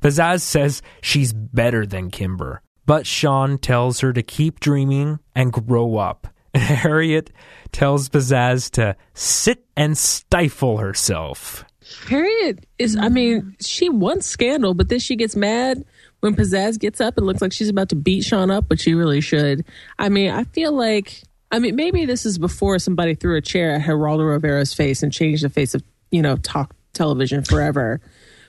Pizzazz 0.01 0.43
says 0.43 0.83
she's 1.01 1.33
better 1.33 1.87
than 1.87 2.11
Kimber, 2.11 2.61
but 2.87 3.07
Sean 3.07 3.57
tells 3.57 4.01
her 4.01 4.13
to 4.13 4.23
keep 4.23 4.59
dreaming 4.59 5.21
and 5.37 5.53
grow 5.53 5.97
up. 5.97 6.27
Harriet 6.55 7.31
tells 7.71 8.09
Pizzazz 8.09 8.69
to 8.73 8.97
sit 9.15 9.65
and 9.77 9.97
stifle 9.97 10.79
herself. 10.79 11.65
Harriet 12.09 12.67
is, 12.79 12.97
I 12.97 13.09
mean, 13.09 13.57
she 13.61 13.89
wants 13.89 14.27
scandal, 14.27 14.75
but 14.75 14.89
then 14.89 14.99
she 14.99 15.15
gets 15.15 15.37
mad 15.37 15.85
when 16.21 16.37
Pizzazz 16.37 16.79
gets 16.79 17.01
up 17.01 17.17
and 17.17 17.27
looks 17.27 17.41
like 17.41 17.53
she's 17.53 17.69
about 17.69 17.89
to 17.91 17.97
beat 17.97 18.25
Sean 18.25 18.51
up, 18.51 18.67
but 18.69 18.81
she 18.81 18.95
really 18.95 19.21
should. 19.21 19.65
I 19.99 20.09
mean, 20.09 20.31
I 20.31 20.45
feel 20.45 20.73
like, 20.73 21.23
I 21.51 21.59
mean, 21.59 21.77
maybe 21.77 22.05
this 22.05 22.25
is 22.25 22.39
before 22.39 22.79
somebody 22.79 23.15
threw 23.15 23.37
a 23.37 23.41
chair 23.41 23.73
at 23.73 23.83
Geraldo 23.83 24.31
Rivera's 24.31 24.75
face 24.75 25.03
and 25.03 25.13
changed 25.13 25.45
the 25.45 25.49
face 25.49 25.75
of, 25.75 25.83
you 26.11 26.23
know, 26.23 26.37
talk 26.37 26.75
television 26.93 27.43
forever. 27.43 28.01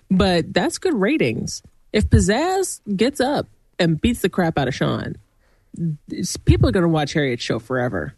But 0.09 0.53
that's 0.53 0.77
good 0.77 0.93
ratings. 0.93 1.63
If 1.93 2.09
Pizzazz 2.09 2.81
gets 2.95 3.19
up 3.19 3.47
and 3.79 3.99
beats 3.99 4.21
the 4.21 4.29
crap 4.29 4.57
out 4.57 4.67
of 4.67 4.75
Sean, 4.75 5.15
people 6.45 6.69
are 6.69 6.71
going 6.71 6.83
to 6.83 6.89
watch 6.89 7.13
Harriet's 7.13 7.43
show 7.43 7.59
forever. 7.59 8.13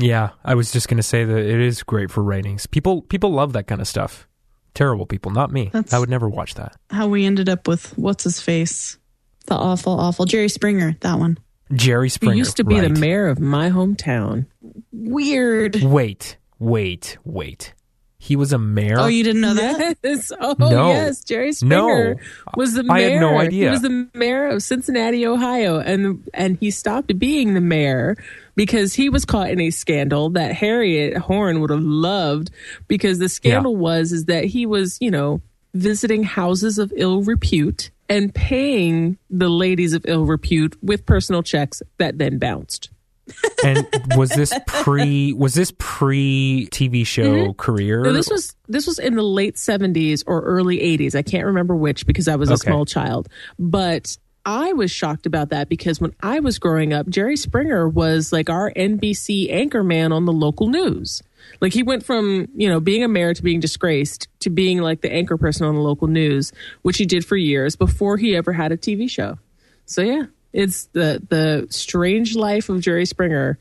Yeah, 0.00 0.30
I 0.44 0.56
was 0.56 0.72
just 0.72 0.88
going 0.88 0.96
to 0.96 1.04
say 1.04 1.24
that 1.24 1.38
it 1.38 1.60
is 1.60 1.84
great 1.84 2.10
for 2.10 2.22
ratings. 2.22 2.66
People 2.66 3.02
people 3.02 3.30
love 3.30 3.52
that 3.52 3.68
kind 3.68 3.80
of 3.80 3.86
stuff. 3.86 4.26
Terrible 4.74 5.06
people, 5.06 5.30
not 5.30 5.52
me. 5.52 5.70
That's- 5.72 5.92
I 5.92 5.98
would 5.98 6.10
never 6.10 6.28
watch 6.28 6.54
that. 6.54 6.74
How 6.90 7.06
we 7.08 7.24
ended 7.24 7.48
up 7.48 7.66
with 7.68 7.96
what's 7.96 8.24
his 8.24 8.40
face? 8.40 8.98
The 9.46 9.54
awful, 9.54 9.92
awful 10.00 10.24
Jerry 10.26 10.48
Springer, 10.48 10.96
that 11.00 11.18
one. 11.18 11.38
Jerry 11.72 12.06
He 12.06 12.10
Springer 12.10 12.34
used 12.34 12.56
to 12.58 12.64
be 12.64 12.78
right. 12.80 12.92
the 12.92 13.00
mayor 13.00 13.28
of 13.28 13.38
my 13.40 13.70
hometown. 13.70 14.46
Weird. 14.92 15.76
Wait, 15.82 16.36
wait, 16.58 17.18
wait. 17.24 17.74
He 18.18 18.36
was 18.36 18.52
a 18.54 18.58
mayor. 18.58 18.96
Oh, 18.98 19.06
you 19.06 19.22
didn't 19.22 19.42
know 19.42 19.52
that? 19.54 19.98
Yes. 20.02 20.32
Oh, 20.40 20.56
No. 20.58 20.88
yes. 20.88 21.22
Jerry 21.22 21.52
Springer 21.52 22.14
No. 22.14 22.20
was 22.56 22.72
the 22.72 22.82
mayor. 22.82 22.94
I 22.94 22.98
mayor. 23.00 23.10
had 23.10 23.20
no 23.20 23.38
idea. 23.38 23.64
He 23.66 23.70
was 23.70 23.82
the 23.82 24.08
mayor 24.14 24.46
of 24.48 24.62
Cincinnati, 24.62 25.26
Ohio, 25.26 25.78
and 25.78 26.26
and 26.32 26.56
he 26.58 26.70
stopped 26.70 27.18
being 27.18 27.52
the 27.54 27.60
mayor 27.60 28.16
because 28.56 28.94
he 28.94 29.08
was 29.08 29.24
caught 29.24 29.50
in 29.50 29.60
a 29.60 29.70
scandal 29.70 30.30
that 30.30 30.52
Harriet 30.54 31.16
Horn 31.16 31.60
would 31.60 31.70
have 31.70 31.82
loved. 31.82 32.50
Because 32.88 33.18
the 33.18 33.28
scandal 33.28 33.76
was 33.76 34.12
is 34.12 34.26
that 34.26 34.44
he 34.44 34.66
was, 34.66 34.98
you 35.00 35.10
know, 35.10 35.40
visiting 35.74 36.22
houses 36.22 36.78
of 36.78 36.92
ill 36.96 37.22
repute 37.22 37.90
and 38.08 38.34
paying 38.34 39.18
the 39.30 39.48
ladies 39.48 39.92
of 39.94 40.04
ill 40.06 40.24
repute 40.24 40.76
with 40.82 41.06
personal 41.06 41.42
checks 41.42 41.82
that 41.98 42.18
then 42.18 42.38
bounced. 42.38 42.90
and 43.64 43.86
was 44.16 44.28
this 44.30 44.52
pre 44.66 45.32
was 45.32 45.54
this 45.54 45.72
pre 45.78 46.68
TV 46.70 47.06
show 47.06 47.54
career? 47.54 48.00
Mm-hmm. 48.02 48.08
No, 48.08 48.12
this 48.12 48.28
was 48.28 48.54
this 48.68 48.86
was 48.86 48.98
in 48.98 49.14
the 49.14 49.22
late 49.22 49.56
seventies 49.56 50.22
or 50.26 50.42
early 50.42 50.78
eighties. 50.82 51.14
I 51.14 51.22
can't 51.22 51.46
remember 51.46 51.74
which 51.74 52.06
because 52.06 52.28
I 52.28 52.36
was 52.36 52.50
a 52.50 52.54
Okay. 52.54 52.68
small 52.68 52.84
child. 52.84 53.30
But 53.58 54.18
I 54.46 54.74
was 54.74 54.90
shocked 54.90 55.26
about 55.26 55.50
that 55.50 55.68
because 55.68 56.00
when 56.00 56.14
I 56.20 56.40
was 56.40 56.58
growing 56.58 56.92
up, 56.92 57.08
Jerry 57.08 57.36
Springer 57.36 57.88
was 57.88 58.32
like 58.32 58.50
our 58.50 58.70
NBC 58.72 59.50
anchor 59.50 59.82
man 59.82 60.12
on 60.12 60.26
the 60.26 60.32
local 60.32 60.68
news. 60.68 61.22
Like 61.60 61.72
he 61.72 61.82
went 61.82 62.04
from, 62.04 62.48
you 62.54 62.68
know, 62.68 62.80
being 62.80 63.02
a 63.04 63.08
mayor 63.08 63.32
to 63.32 63.42
being 63.42 63.60
disgraced 63.60 64.28
to 64.40 64.50
being 64.50 64.80
like 64.80 65.00
the 65.00 65.12
anchor 65.12 65.36
person 65.36 65.66
on 65.66 65.74
the 65.74 65.80
local 65.80 66.08
news, 66.08 66.52
which 66.82 66.98
he 66.98 67.06
did 67.06 67.24
for 67.24 67.36
years 67.36 67.76
before 67.76 68.16
he 68.16 68.36
ever 68.36 68.52
had 68.52 68.72
a 68.72 68.76
TV 68.76 69.08
show. 69.08 69.38
So 69.86 70.02
yeah, 70.02 70.24
it's 70.52 70.86
the 70.92 71.22
the 71.28 71.66
strange 71.70 72.36
life 72.36 72.68
of 72.68 72.80
Jerry 72.80 73.06
Springer. 73.06 73.58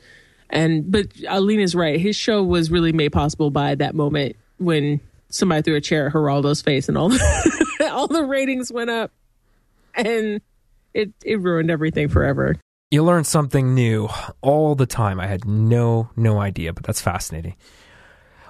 And 0.49 0.91
but 0.91 1.09
Aleen's 1.29 1.75
right. 1.75 1.99
His 1.99 2.15
show 2.15 2.43
was 2.43 2.69
really 2.69 2.91
made 2.91 3.11
possible 3.11 3.49
by 3.49 3.75
that 3.75 3.95
moment 3.95 4.35
when 4.57 4.99
somebody 5.29 5.61
threw 5.61 5.75
a 5.75 5.81
chair 5.81 6.07
at 6.07 6.13
Geraldo's 6.13 6.61
face 6.61 6.87
and 6.89 6.97
all 6.97 7.09
the, 7.09 7.89
all 7.91 8.07
the 8.07 8.23
ratings 8.23 8.71
went 8.71 8.89
up. 8.89 9.11
And 9.95 10.41
it 10.93 11.11
it 11.23 11.39
ruined 11.41 11.69
everything 11.71 12.07
forever. 12.09 12.55
you 12.91 13.03
learn 13.03 13.23
something 13.23 13.73
new 13.73 14.07
all 14.41 14.75
the 14.75 14.85
time. 14.85 15.19
I 15.19 15.27
had 15.27 15.45
no 15.45 16.09
no 16.15 16.39
idea, 16.39 16.73
but 16.73 16.83
that's 16.83 17.01
fascinating. 17.01 17.55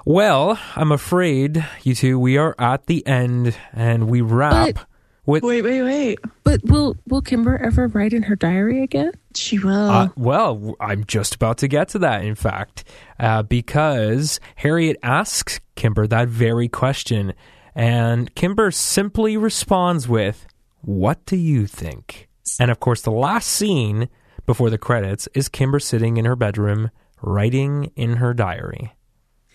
Well, 0.06 0.60
I'm 0.76 0.92
afraid 0.92 1.66
you 1.84 1.96
two 1.96 2.20
we 2.20 2.38
are 2.38 2.56
at 2.60 2.88
the 2.88 3.06
end 3.08 3.56
and 3.72 4.10
we 4.10 4.22
wrap 4.22 4.76
But- 4.76 4.86
with 5.26 5.42
Wait, 5.44 5.62
wait, 5.64 5.82
wait. 5.84 6.20
But 6.44 6.60
will 6.66 6.98
will 7.08 7.22
Kimber 7.22 7.58
ever 7.58 7.88
write 7.88 8.12
in 8.12 8.24
her 8.24 8.36
diary 8.36 8.84
again? 8.84 9.14
She 9.34 9.58
will. 9.58 9.90
Uh, 9.90 10.10
well, 10.18 10.76
I'm 10.82 11.06
just 11.06 11.36
about 11.36 11.58
to 11.60 11.70
get 11.70 11.88
to 11.90 12.00
that, 12.00 12.26
in 12.26 12.36
fact, 12.36 12.84
uh, 13.18 13.42
because 13.44 14.42
Harriet 14.58 14.98
asks 15.02 15.62
Kimber 15.76 16.06
that 16.08 16.28
very 16.28 16.68
question, 16.68 17.34
and 17.74 18.36
Kimber 18.36 18.70
simply 18.72 19.38
responds 19.38 20.10
with, 20.10 20.46
What 20.82 21.26
do 21.26 21.38
you 21.38 21.68
think? 21.68 22.28
And 22.60 22.70
of 22.72 22.80
course, 22.80 23.02
the 23.02 23.12
last 23.12 23.48
scene 23.50 24.10
before 24.46 24.70
the 24.70 24.78
credits 24.78 25.28
is 25.34 25.48
Kimber 25.50 25.80
sitting 25.80 26.18
in 26.18 26.26
her 26.26 26.36
bedroom 26.36 26.92
writing 27.22 27.92
in 27.96 28.18
her 28.18 28.34
diary. 28.34 28.94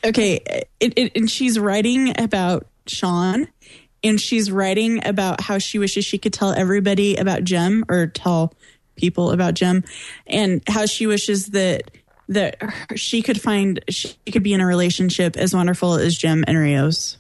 Okay, 0.05 0.41
it, 0.81 0.95
it, 0.97 1.13
and 1.17 1.31
she's 1.31 1.59
writing 1.59 2.19
about 2.21 2.67
Sean, 2.87 3.49
and 4.03 4.21
she's 4.21 4.51
writing 4.51 5.05
about 5.05 5.41
how 5.41 5.59
she 5.59 5.79
wishes 5.79 6.05
she 6.05 6.19
could 6.19 6.33
tell 6.33 6.53
everybody 6.53 7.17
about 7.17 7.45
Jem 7.45 7.85
or 7.89 8.07
tell 8.07 8.55
people 8.97 9.31
about 9.33 9.55
Jem, 9.55 9.85
and 10.27 10.63
how 10.69 10.87
she 10.87 11.07
wishes 11.07 11.47
that 11.47 11.91
that 12.29 12.57
she 12.95 13.23
could 13.23 13.41
find 13.41 13.83
she 13.89 14.15
could 14.33 14.43
be 14.43 14.53
in 14.53 14.61
a 14.61 14.67
relationship 14.67 15.37
as 15.37 15.55
wonderful 15.55 15.95
as 15.95 16.17
Jem 16.17 16.45
and 16.47 16.57
Rio's. 16.59 17.19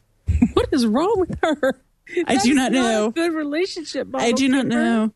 What 0.55 0.69
is 0.73 0.87
wrong 0.87 1.15
with 1.17 1.37
her? 1.43 1.81
I 2.27 2.35
That 2.37 2.43
do 2.45 2.51
is 2.51 2.57
not 2.57 2.73
know. 2.73 3.07
a 3.09 3.13
good 3.13 3.33
relationship. 3.35 4.09
I 4.15 4.33
do 4.33 4.49
not 4.49 4.63
Kimber. 4.63 4.75
know. 4.75 5.13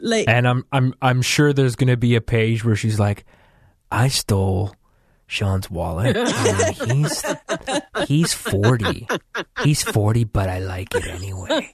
Like 0.00 0.28
And 0.28 0.46
I'm 0.48 0.64
I'm 0.72 0.94
I'm 1.02 1.22
sure 1.22 1.52
there's 1.52 1.76
gonna 1.76 1.96
be 1.96 2.14
a 2.16 2.20
page 2.20 2.64
where 2.64 2.76
she's 2.76 2.98
like, 2.98 3.24
I 3.90 4.08
stole 4.08 4.74
Sean's 5.26 5.70
wallet. 5.70 6.16
and 6.16 6.76
he's 6.92 7.24
he's 8.08 8.34
forty. 8.34 9.06
He's 9.62 9.82
forty, 9.82 10.24
but 10.24 10.48
I 10.48 10.58
like 10.60 10.94
it 10.94 11.06
anyway. 11.06 11.70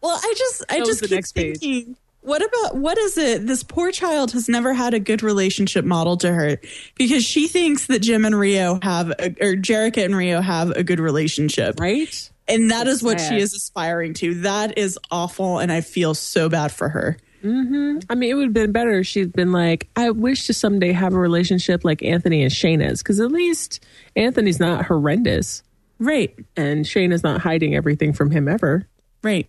Well, 0.00 0.20
I 0.22 0.34
just 0.36 0.64
I 0.70 0.78
That 0.78 0.86
was 0.86 0.88
just 0.88 1.02
keep 1.02 1.10
next 1.12 1.32
page. 1.32 1.58
thinking, 1.58 1.96
what 2.20 2.42
about 2.42 2.76
what 2.80 2.96
is 2.98 3.18
it? 3.18 3.46
This 3.46 3.62
poor 3.62 3.90
child 3.92 4.32
has 4.32 4.48
never 4.48 4.72
had 4.72 4.94
a 4.94 5.00
good 5.00 5.22
relationship 5.22 5.84
model 5.84 6.16
to 6.18 6.32
her 6.32 6.58
because 6.96 7.24
she 7.24 7.48
thinks 7.48 7.86
that 7.88 8.00
Jem 8.00 8.24
and 8.24 8.38
Rio 8.38 8.78
have 8.82 9.10
a, 9.10 9.26
or 9.40 9.54
Jerrica 9.56 10.04
and 10.04 10.16
Rio 10.16 10.40
have 10.40 10.70
a 10.70 10.82
good 10.82 11.00
relationship, 11.00 11.78
Right? 11.78 12.30
and 12.48 12.70
that 12.70 12.86
is 12.86 13.02
what 13.02 13.20
sad. 13.20 13.28
she 13.30 13.38
is 13.40 13.54
aspiring 13.54 14.14
to. 14.14 14.34
That 14.42 14.76
is 14.78 14.98
awful, 15.10 15.58
and 15.58 15.70
I 15.72 15.80
feel 15.82 16.14
so 16.14 16.48
bad 16.48 16.72
for 16.72 16.88
her. 16.88 17.16
Mm-hmm. 17.44 17.98
I 18.08 18.14
mean, 18.14 18.30
it 18.30 18.34
would 18.34 18.44
have 18.46 18.54
been 18.54 18.72
better 18.72 18.92
if 19.00 19.06
she'd 19.06 19.32
been 19.32 19.52
like, 19.52 19.88
I 19.96 20.10
wish 20.10 20.46
to 20.46 20.54
someday 20.54 20.92
have 20.92 21.12
a 21.12 21.18
relationship 21.18 21.84
like 21.84 22.02
Anthony 22.02 22.42
and 22.42 22.50
Shana's, 22.50 23.02
because 23.02 23.20
at 23.20 23.30
least 23.30 23.84
Anthony's 24.16 24.58
not 24.58 24.86
horrendous 24.86 25.62
Right, 25.98 26.34
and 26.56 26.86
Shana's 26.86 27.22
not 27.22 27.40
hiding 27.40 27.74
everything 27.74 28.12
from 28.12 28.30
him 28.30 28.48
ever. 28.48 28.86
right. 29.22 29.48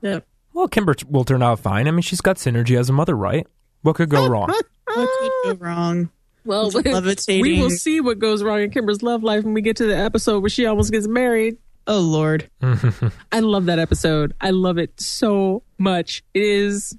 Yep. 0.00 0.26
Well, 0.52 0.68
Kimber 0.68 0.94
will 1.08 1.24
turn 1.24 1.42
out 1.42 1.60
fine. 1.60 1.86
I 1.86 1.92
mean, 1.92 2.02
she's 2.02 2.20
got 2.20 2.36
synergy 2.36 2.76
as 2.78 2.90
a 2.90 2.92
mother, 2.92 3.16
right? 3.16 3.46
What 3.82 3.96
could 3.96 4.08
go 4.08 4.26
wrong? 4.28 4.48
What 4.48 5.08
could 5.20 5.58
go 5.58 5.64
wrong? 5.64 6.10
Well, 6.44 6.70
we 7.28 7.60
will 7.60 7.70
see 7.70 8.00
what 8.00 8.18
goes 8.18 8.42
wrong 8.42 8.62
in 8.62 8.70
Kimber's 8.70 9.02
love 9.02 9.22
life 9.22 9.44
when 9.44 9.54
we 9.54 9.62
get 9.62 9.76
to 9.76 9.86
the 9.86 9.96
episode 9.96 10.40
where 10.40 10.50
she 10.50 10.66
almost 10.66 10.90
gets 10.90 11.06
married. 11.06 11.56
Oh 11.86 12.00
Lord. 12.00 12.50
I 13.32 13.40
love 13.40 13.66
that 13.66 13.78
episode. 13.78 14.34
I 14.40 14.50
love 14.50 14.76
it 14.78 15.00
so 15.00 15.62
much. 15.78 16.24
It 16.34 16.42
is, 16.42 16.96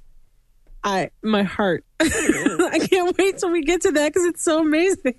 I 0.83 1.09
my 1.21 1.43
heart. 1.43 1.85
I 1.99 2.87
can't 2.89 3.17
wait 3.17 3.37
till 3.37 3.51
we 3.51 3.63
get 3.63 3.81
to 3.81 3.91
that 3.91 4.13
because 4.13 4.25
it's 4.25 4.43
so 4.43 4.59
amazing. 4.59 5.15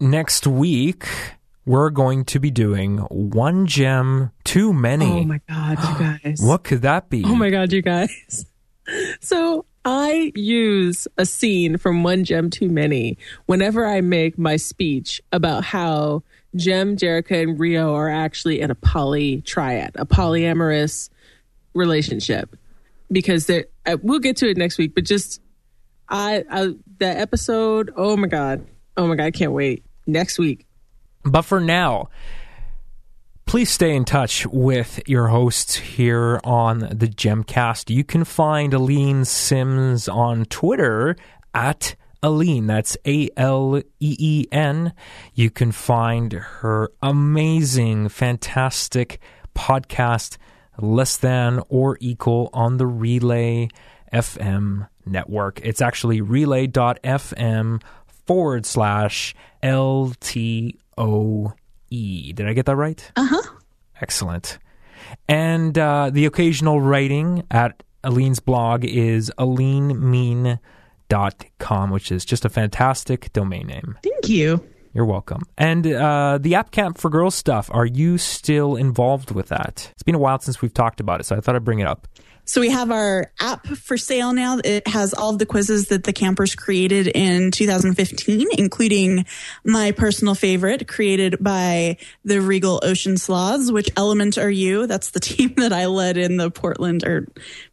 Next 0.00 0.46
week, 0.46 1.06
we're 1.66 1.90
going 1.90 2.24
to 2.26 2.38
be 2.38 2.50
doing 2.50 2.98
one 2.98 3.66
Jem 3.66 4.32
too 4.44 4.72
many. 4.72 5.06
Oh 5.06 5.24
my 5.24 5.40
god, 5.48 5.78
you 5.78 6.06
guys! 6.06 6.40
What 6.42 6.64
could 6.64 6.82
that 6.82 7.10
be? 7.10 7.24
Oh 7.24 7.34
my 7.34 7.50
god, 7.50 7.72
you 7.72 7.82
guys. 7.82 8.46
So 9.20 9.64
I 9.86 10.30
use 10.34 11.08
a 11.16 11.24
scene 11.24 11.78
from 11.78 12.02
One 12.02 12.24
Jem 12.24 12.50
Too 12.50 12.68
Many 12.68 13.16
whenever 13.46 13.86
I 13.86 14.02
make 14.02 14.36
my 14.38 14.56
speech 14.56 15.22
about 15.32 15.64
how 15.64 16.22
Jem, 16.54 16.96
Jerrica, 16.96 17.42
and 17.42 17.58
Rio 17.58 17.94
are 17.94 18.10
actually 18.10 18.60
in 18.60 18.70
a 18.70 18.74
poly 18.74 19.40
triad, 19.40 19.92
a 19.96 20.04
polyamorous 20.06 21.08
relationship. 21.74 22.56
Because 23.10 23.46
they're, 23.46 23.64
uh, 23.86 23.96
we'll 24.02 24.18
get 24.18 24.36
to 24.38 24.48
it 24.48 24.56
next 24.56 24.78
week, 24.78 24.94
but 24.94 25.04
just 25.04 25.40
I, 26.08 26.44
I 26.50 26.74
that 26.98 27.18
episode. 27.18 27.92
Oh 27.96 28.16
my 28.16 28.26
god, 28.26 28.66
oh 28.96 29.06
my 29.06 29.16
god, 29.16 29.24
I 29.24 29.30
can't 29.30 29.52
wait 29.52 29.84
next 30.06 30.38
week. 30.38 30.66
But 31.24 31.42
for 31.42 31.60
now, 31.60 32.10
please 33.46 33.70
stay 33.70 33.94
in 33.94 34.04
touch 34.04 34.46
with 34.46 35.00
your 35.06 35.28
hosts 35.28 35.76
here 35.76 36.40
on 36.44 36.80
the 36.80 37.08
Jemcast. 37.08 37.94
You 37.94 38.04
can 38.04 38.24
find 38.24 38.72
Aleen 38.72 39.26
Simms 39.26 40.08
on 40.08 40.44
Twitter 40.46 41.16
at 41.54 41.94
Aleen. 42.22 42.66
That's 42.66 42.96
A 43.06 43.28
L 43.36 43.78
E 43.78 44.16
E 44.18 44.46
N. 44.50 44.92
You 45.34 45.50
can 45.50 45.72
find 45.72 46.32
her 46.32 46.90
amazing, 47.02 48.08
fantastic 48.08 49.20
podcast, 49.54 50.36
Less 50.78 51.16
Than 51.16 51.60
or 51.68 51.96
Equal, 52.00 52.50
on 52.52 52.76
the 52.76 52.86
Relay 52.86 53.68
FM 54.12 54.88
network. 55.06 55.60
It's 55.62 55.82
actually 55.82 56.20
relay.fm 56.20 57.82
forward 58.26 58.66
slash 58.66 59.34
LTOE. 59.62 60.74
Did 61.90 62.48
I 62.48 62.52
get 62.52 62.66
that 62.66 62.76
right? 62.76 63.12
Uh 63.16 63.26
huh. 63.26 63.42
Excellent. 64.00 64.58
And 65.28 65.78
uh, 65.78 66.10
the 66.10 66.26
occasional 66.26 66.80
writing 66.80 67.44
at 67.50 67.82
Aleen's 68.02 68.40
blog 68.40 68.84
is 68.84 69.32
alinemean.com, 69.38 70.60
which 71.90 72.10
is 72.12 72.24
just 72.24 72.44
a 72.44 72.48
fantastic 72.48 73.32
domain 73.32 73.66
name. 73.68 73.98
Thank 74.02 74.28
you. 74.28 74.66
You're 74.94 75.04
welcome. 75.04 75.42
And 75.58 75.86
uh, 75.86 76.38
the 76.40 76.54
App 76.54 76.70
Camp 76.70 76.98
for 76.98 77.10
Girls 77.10 77.34
stuff, 77.34 77.68
are 77.72 77.84
you 77.84 78.16
still 78.16 78.76
involved 78.76 79.32
with 79.32 79.48
that? 79.48 79.90
It's 79.90 80.04
been 80.04 80.14
a 80.14 80.20
while 80.20 80.38
since 80.38 80.62
we've 80.62 80.72
talked 80.72 81.00
about 81.00 81.18
it, 81.20 81.24
so 81.24 81.36
I 81.36 81.40
thought 81.40 81.56
I'd 81.56 81.64
bring 81.64 81.80
it 81.80 81.86
up. 81.88 82.06
So 82.46 82.60
we 82.60 82.70
have 82.70 82.90
our 82.90 83.32
app 83.40 83.66
for 83.66 83.96
sale 83.96 84.32
now. 84.32 84.58
It 84.62 84.86
has 84.86 85.14
all 85.14 85.30
of 85.30 85.38
the 85.38 85.46
quizzes 85.46 85.88
that 85.88 86.04
the 86.04 86.12
campers 86.12 86.54
created 86.54 87.06
in 87.06 87.50
2015, 87.50 88.48
including 88.58 89.24
my 89.64 89.92
personal 89.92 90.34
favorite 90.34 90.86
created 90.86 91.42
by 91.42 91.96
the 92.24 92.40
Regal 92.40 92.80
Ocean 92.82 93.16
Sloths, 93.16 93.72
which 93.72 93.88
element 93.96 94.36
are 94.36 94.50
you? 94.50 94.86
That's 94.86 95.10
the 95.10 95.20
team 95.24 95.54
that 95.56 95.72
I 95.72 95.86
led 95.86 96.16
in 96.16 96.36
the 96.36 96.50
Portland 96.50 97.04
or 97.04 97.26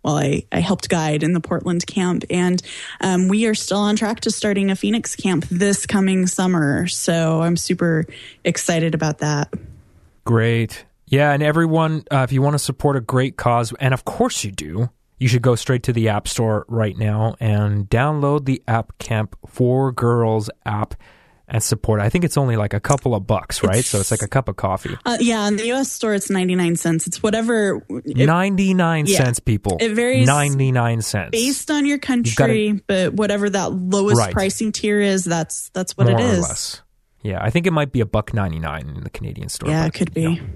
well, 0.03 0.17
I, 0.17 0.43
I 0.51 0.59
helped 0.59 0.89
guide 0.89 1.23
in 1.23 1.33
the 1.33 1.41
Portland 1.41 1.85
camp. 1.85 2.23
And 2.29 2.61
um, 3.01 3.27
we 3.27 3.45
are 3.47 3.55
still 3.55 3.79
on 3.79 3.95
track 3.95 4.21
to 4.21 4.31
starting 4.31 4.71
a 4.71 4.75
Phoenix 4.75 5.15
camp 5.15 5.45
this 5.49 5.85
coming 5.85 6.27
summer. 6.27 6.87
So 6.87 7.41
I'm 7.41 7.57
super 7.57 8.05
excited 8.43 8.95
about 8.95 9.19
that. 9.19 9.53
Great. 10.23 10.85
Yeah, 11.11 11.33
and 11.33 11.43
everyone, 11.43 12.05
uh, 12.09 12.19
if 12.19 12.31
you 12.31 12.41
want 12.41 12.53
to 12.53 12.59
support 12.59 12.95
a 12.95 13.01
great 13.01 13.35
cause, 13.35 13.73
and 13.81 13.93
of 13.93 14.05
course 14.05 14.45
you 14.45 14.51
do, 14.51 14.89
you 15.19 15.27
should 15.27 15.41
go 15.41 15.55
straight 15.55 15.83
to 15.83 15.93
the 15.93 16.07
App 16.07 16.25
Store 16.25 16.65
right 16.69 16.97
now 16.97 17.35
and 17.41 17.89
download 17.89 18.45
the 18.45 18.63
App 18.65 18.97
Camp 18.97 19.35
for 19.45 19.91
Girls 19.91 20.49
app 20.65 20.95
and 21.49 21.61
support. 21.61 21.99
I 21.99 22.07
think 22.07 22.23
it's 22.23 22.37
only 22.37 22.55
like 22.55 22.73
a 22.73 22.79
couple 22.79 23.13
of 23.13 23.27
bucks, 23.27 23.61
right? 23.61 23.83
so 23.83 23.99
it's 23.99 24.09
like 24.09 24.21
a 24.21 24.27
cup 24.27 24.47
of 24.47 24.55
coffee. 24.55 24.97
Uh, 25.05 25.17
yeah, 25.19 25.45
in 25.49 25.57
the 25.57 25.69
US 25.73 25.91
store, 25.91 26.13
it's 26.13 26.29
99 26.29 26.77
cents. 26.77 27.07
It's 27.07 27.21
whatever. 27.21 27.83
It 27.89 28.15
99 28.15 29.05
yeah. 29.05 29.17
cents, 29.17 29.39
people. 29.41 29.77
It 29.81 29.89
varies 29.89 30.25
99 30.25 31.01
cents. 31.01 31.31
based 31.31 31.69
on 31.69 31.85
your 31.85 31.97
country, 31.97 32.81
but 32.87 33.13
whatever 33.13 33.49
that 33.49 33.73
lowest 33.73 34.17
Right. 34.17 34.33
pricing 34.33 34.71
tier 34.71 35.01
is, 35.01 35.25
that's 35.25 35.71
that's 35.73 35.97
what 35.97 36.07
more 36.07 36.17
it 36.17 36.23
or 36.23 36.37
less. 36.37 36.81
Yeah, 37.21 37.43
I 37.43 37.49
think 37.49 37.67
it 37.67 37.71
might 37.73 37.91
be 37.91 37.99
a 37.99 38.05
buck 38.05 38.33
99 38.33 38.87
in 38.87 39.03
the 39.03 39.09
Canadian 39.09 39.49
store. 39.49 39.69
Yeah, 39.69 39.83
but, 39.83 39.95
it 39.95 39.97
could 39.97 40.09
you 40.09 40.29
be. 40.29 40.35
know, 40.35 40.47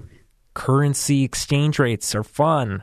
currency 0.56 1.22
exchange 1.22 1.78
rates 1.78 2.14
are 2.14 2.24
fun. 2.24 2.82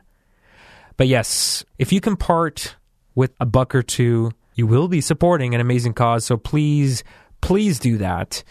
But 0.96 1.08
yes, 1.08 1.66
if 1.80 1.92
you 1.92 2.00
can 2.00 2.16
part 2.16 2.76
with 3.16 3.34
a 3.40 3.46
buck 3.46 3.74
or 3.74 3.82
two, 3.82 4.32
you 4.54 4.68
will 4.68 4.88
be 4.88 5.02
supporting 5.02 5.56
an 5.56 5.60
amazing 5.60 5.94
cause. 5.94 6.24
So 6.24 6.38
please, 6.38 7.04
please 7.42 7.80
do 7.80 7.98
that. 7.98 8.44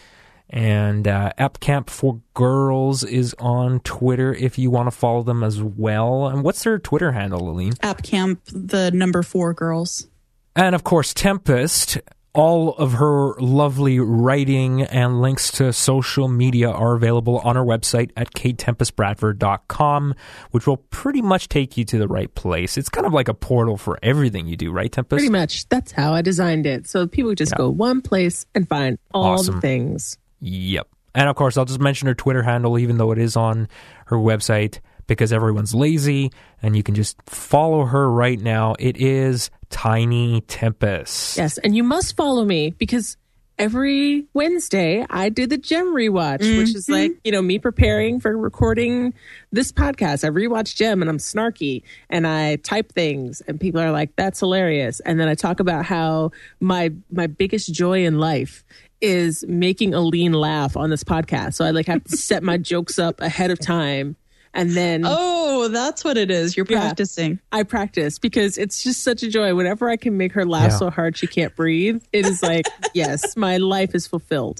And 0.49 1.07
uh, 1.07 1.31
App 1.37 1.61
Camp 1.61 1.89
for 1.89 2.21
Girls 2.33 3.03
is 3.03 3.33
on 3.39 3.79
Twitter 3.79 4.35
if 4.35 4.59
you 4.59 4.69
want 4.69 4.87
to 4.87 4.91
follow 4.91 5.23
them 5.23 5.41
as 5.41 5.63
well. 5.63 6.27
And 6.27 6.43
what's 6.43 6.63
their 6.63 6.77
Twitter 6.77 7.13
handle, 7.13 7.49
Aleen? 7.49 7.75
App 7.81 8.03
Camp, 8.03 8.41
the 8.47 8.91
number 8.91 9.23
four 9.23 9.53
girls. 9.53 10.07
And 10.55 10.75
of 10.75 10.83
course, 10.83 11.13
Tempest. 11.13 11.97
All 12.35 12.73
of 12.77 12.93
her 12.93 13.35
lovely 13.39 13.99
writing 13.99 14.81
and 14.81 15.21
links 15.21 15.51
to 15.51 15.71
social 15.71 16.27
media 16.27 16.67
are 16.69 16.95
available 16.95 17.37
on 17.39 17.55
our 17.57 17.63
website 17.63 18.09
at 18.17 18.33
ktempestbradford.com, 18.33 20.15
which 20.51 20.65
will 20.67 20.77
pretty 20.77 21.21
much 21.21 21.47
take 21.47 21.77
you 21.77 21.85
to 21.85 21.97
the 21.99 22.07
right 22.07 22.33
place. 22.33 22.77
It's 22.77 22.89
kind 22.89 23.05
of 23.05 23.13
like 23.13 23.27
a 23.27 23.33
portal 23.33 23.77
for 23.77 23.99
everything 24.01 24.47
you 24.47 24.57
do, 24.57 24.71
right, 24.71 24.91
Tempest? 24.91 25.11
Pretty 25.11 25.29
much. 25.29 25.67
That's 25.69 25.91
how 25.91 26.13
I 26.13 26.21
designed 26.23 26.65
it. 26.65 26.87
So 26.87 27.05
people 27.07 27.35
just 27.35 27.55
go 27.55 27.69
one 27.69 28.01
place 28.01 28.45
and 28.55 28.67
find 28.67 28.97
all 29.13 29.33
Awesome. 29.33 29.55
the 29.55 29.61
things. 29.61 30.17
Yep. 30.41 30.87
And 31.15 31.29
of 31.29 31.35
course, 31.35 31.57
I'll 31.57 31.65
just 31.65 31.79
mention 31.79 32.07
her 32.07 32.15
Twitter 32.15 32.41
handle, 32.41 32.79
even 32.79 32.97
though 32.97 33.11
it 33.11 33.19
is 33.19 33.35
on 33.35 33.67
her 34.07 34.17
website, 34.17 34.79
because 35.07 35.33
everyone's 35.33 35.73
lazy 35.73 36.31
and 36.61 36.75
you 36.75 36.83
can 36.83 36.95
just 36.95 37.21
follow 37.23 37.85
her 37.85 38.09
right 38.09 38.39
now. 38.39 38.75
It 38.79 38.97
is 38.97 39.49
Tiny 39.69 40.41
Tempest. 40.41 41.37
Yes. 41.37 41.57
And 41.57 41.75
you 41.75 41.83
must 41.83 42.15
follow 42.15 42.45
me 42.45 42.71
because 42.71 43.17
every 43.57 44.25
Wednesday 44.33 45.05
I 45.09 45.29
do 45.29 45.45
the 45.45 45.57
Jem 45.57 45.93
rewatch, 45.93 46.39
which 46.39 46.75
is 46.75 46.85
mm-hmm. 46.85 46.93
like, 46.93 47.11
you 47.23 47.31
know, 47.31 47.41
me 47.41 47.59
preparing 47.59 48.19
for 48.19 48.35
recording 48.37 49.13
this 49.51 49.71
podcast. 49.71 50.23
I 50.23 50.29
rewatch 50.29 50.75
Jem 50.75 51.01
and 51.01 51.09
I'm 51.09 51.17
snarky 51.17 51.83
and 52.09 52.25
I 52.27 52.57
type 52.57 52.91
things 52.91 53.41
and 53.41 53.59
people 53.59 53.81
are 53.81 53.91
like, 53.91 54.15
that's 54.15 54.39
hilarious. 54.39 54.99
And 55.01 55.19
then 55.19 55.27
I 55.27 55.35
talk 55.35 55.59
about 55.59 55.85
how 55.85 56.31
my 56.59 56.91
my 57.11 57.27
biggest 57.27 57.73
joy 57.73 58.05
in 58.05 58.19
life 58.19 58.63
is 59.01 59.43
making 59.47 59.93
Aleen 59.93 60.33
laugh 60.33 60.77
on 60.77 60.89
this 60.89 61.03
podcast. 61.03 61.55
So 61.55 61.65
I 61.65 61.71
like 61.71 61.87
have 61.87 62.03
to 62.05 62.17
set 62.17 62.41
my 62.41 62.57
jokes 62.57 62.97
up 62.97 63.19
ahead 63.21 63.51
of 63.51 63.59
time 63.59 64.15
and 64.53 64.71
then 64.71 65.03
Oh, 65.05 65.67
that's 65.69 66.03
what 66.03 66.17
it 66.17 66.29
is. 66.31 66.55
You're 66.57 66.65
Yeah. 66.69 66.81
practicing. 66.81 67.39
I 67.51 67.63
practice 67.63 68.19
because 68.19 68.57
it's 68.57 68.83
just 68.83 69.03
such 69.03 69.23
a 69.23 69.29
joy. 69.29 69.55
Whenever 69.55 69.89
I 69.89 69.97
can 69.97 70.17
make 70.17 70.33
her 70.33 70.45
laugh 70.45 70.71
Yeah. 70.71 70.77
so 70.77 70.89
hard 70.89 71.17
she 71.17 71.27
can't 71.27 71.55
breathe, 71.55 72.01
it 72.11 72.25
is 72.25 72.41
like, 72.43 72.65
yes, 72.93 73.35
my 73.37 73.57
life 73.57 73.95
is 73.95 74.07
fulfilled. 74.07 74.59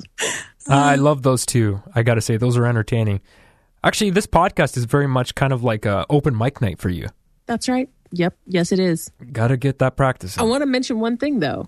I 0.67 0.95
love 0.95 1.23
those 1.23 1.45
two. 1.45 1.81
I 1.93 2.03
got 2.03 2.15
to 2.15 2.21
say, 2.21 2.37
those 2.37 2.57
are 2.57 2.65
entertaining. 2.65 3.21
Actually, 3.83 4.11
this 4.11 4.25
podcast 4.27 4.77
is 4.77 4.85
very 4.85 5.07
much 5.07 5.35
kind 5.35 5.51
of 5.51 5.63
like 5.63 5.85
a 5.85 6.05
open 6.09 6.37
mic 6.37 6.61
night 6.61 6.79
for 6.79 6.89
you. 6.89 7.07
That's 7.47 7.67
right. 7.67 7.89
Yep. 8.11 8.37
Yes, 8.47 8.71
it 8.71 8.79
is. 8.79 9.11
Got 9.31 9.47
to 9.49 9.57
get 9.57 9.79
that 9.79 9.97
practice. 9.97 10.37
I 10.37 10.43
want 10.43 10.61
to 10.61 10.65
mention 10.67 10.99
one 10.99 11.17
thing 11.17 11.39
though. 11.39 11.67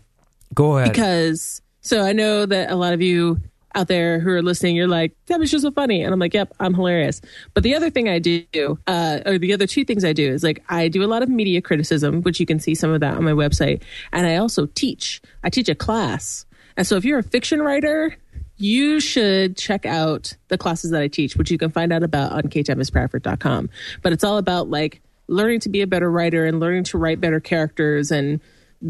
Go 0.54 0.78
ahead. 0.78 0.92
because 0.94 1.62
so 1.82 2.02
I 2.02 2.14
know 2.14 2.46
that 2.46 2.72
a 2.72 2.76
lot 2.76 2.94
of 2.94 3.02
you 3.02 3.42
out 3.76 3.88
there 3.88 4.20
who 4.20 4.30
are 4.32 4.42
listening, 4.42 4.76
you're 4.76 4.88
like, 4.88 5.14
that 5.28 5.40
was 5.40 5.52
just 5.52 5.64
so 5.64 5.72
funny. 5.72 6.02
And 6.02 6.14
I'm 6.14 6.20
like, 6.20 6.34
yep, 6.34 6.54
I'm 6.60 6.74
hilarious. 6.74 7.22
But 7.54 7.64
the 7.64 7.76
other 7.76 7.90
thing 7.90 8.10
I 8.10 8.20
do, 8.20 8.80
uh, 8.88 9.20
or 9.26 9.38
the 9.38 9.54
other 9.54 9.68
two 9.68 9.84
things 9.84 10.06
I 10.06 10.14
do 10.14 10.32
is 10.32 10.44
like, 10.44 10.64
I 10.70 10.88
do 10.88 11.04
a 11.04 11.08
lot 11.08 11.22
of 11.22 11.30
media 11.30 11.62
criticism, 11.62 12.22
which 12.22 12.40
you 12.40 12.46
can 12.46 12.60
see 12.60 12.74
some 12.74 12.92
of 12.92 13.02
that 13.02 13.16
on 13.16 13.24
my 13.24 13.32
website. 13.32 13.84
And 14.12 14.26
I 14.26 14.38
also 14.38 14.66
teach. 14.68 15.22
I 15.44 15.50
teach 15.50 15.70
a 15.70 15.76
class. 15.76 16.46
And 16.78 16.88
so 16.88 16.96
if 16.96 17.06
you're 17.06 17.20
a 17.20 17.24
fiction 17.24 17.62
writer, 17.62 18.16
you 18.58 19.00
should 19.00 19.58
check 19.58 19.86
out 19.86 20.34
the 20.48 20.58
classes 20.58 20.92
that 20.92 21.02
I 21.02 21.08
teach, 21.08 21.36
which 21.36 21.52
you 21.52 21.58
can 21.58 21.70
find 21.70 21.92
out 21.92 22.04
about 22.04 22.32
on 22.32 22.44
ktempestbradford.com. 22.44 23.70
But 24.02 24.14
it's 24.14 24.24
all 24.24 24.38
about 24.38 24.70
like 24.70 25.02
learning 25.28 25.62
to 25.62 25.70
be 25.70 25.82
a 25.82 25.88
better 25.88 26.10
writer 26.10 26.46
and 26.46 26.60
learning 26.60 26.86
to 26.86 26.98
write 26.98 27.20
better 27.20 27.40
characters 27.40 28.12
and 28.12 28.40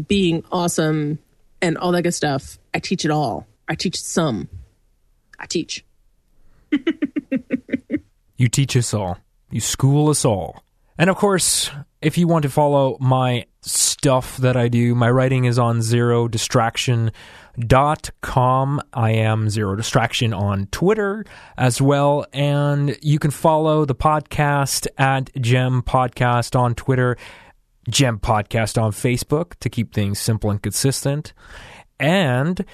being 0.06 0.44
awesome 0.52 1.18
and 1.62 1.78
all 1.78 1.92
that 1.92 2.02
good 2.02 2.14
stuff. 2.14 2.58
I 2.74 2.78
teach 2.78 3.04
it 3.04 3.10
all. 3.10 3.46
I 3.68 3.74
teach 3.74 4.00
some. 4.00 4.48
I 5.38 5.46
teach. 5.46 5.84
You 8.36 8.48
teach 8.48 8.76
us 8.76 8.92
all. 8.92 9.18
You 9.50 9.60
school 9.60 10.10
us 10.10 10.24
all. 10.24 10.62
And 10.98 11.08
of 11.10 11.16
course, 11.16 11.70
if 12.02 12.16
you 12.18 12.26
want 12.28 12.42
to 12.42 12.50
follow 12.50 12.96
my 13.00 13.46
stuff 13.62 14.36
that 14.38 14.56
I 14.56 14.68
do, 14.68 14.94
my 14.94 15.10
writing 15.10 15.46
is 15.46 15.58
on 15.58 15.82
zero 15.82 16.28
distraction.com. 16.28 17.12
I 18.92 19.10
am 19.10 19.48
zero 19.48 19.74
distraction 19.74 20.34
on 20.34 20.66
Twitter 20.66 21.24
as 21.56 21.80
well. 21.80 22.26
And 22.32 22.96
you 23.02 23.18
can 23.18 23.30
follow 23.30 23.84
the 23.86 23.94
podcast 23.94 24.86
at 24.98 25.30
Jem 25.40 25.82
Podcast 25.82 26.58
on 26.58 26.74
Twitter, 26.74 27.16
Jem 27.88 28.18
Podcast 28.18 28.80
on 28.80 28.92
Facebook 28.92 29.54
to 29.60 29.70
keep 29.70 29.94
things 29.94 30.18
simple 30.18 30.50
and 30.50 30.62
consistent. 30.62 31.32
And 31.98 32.64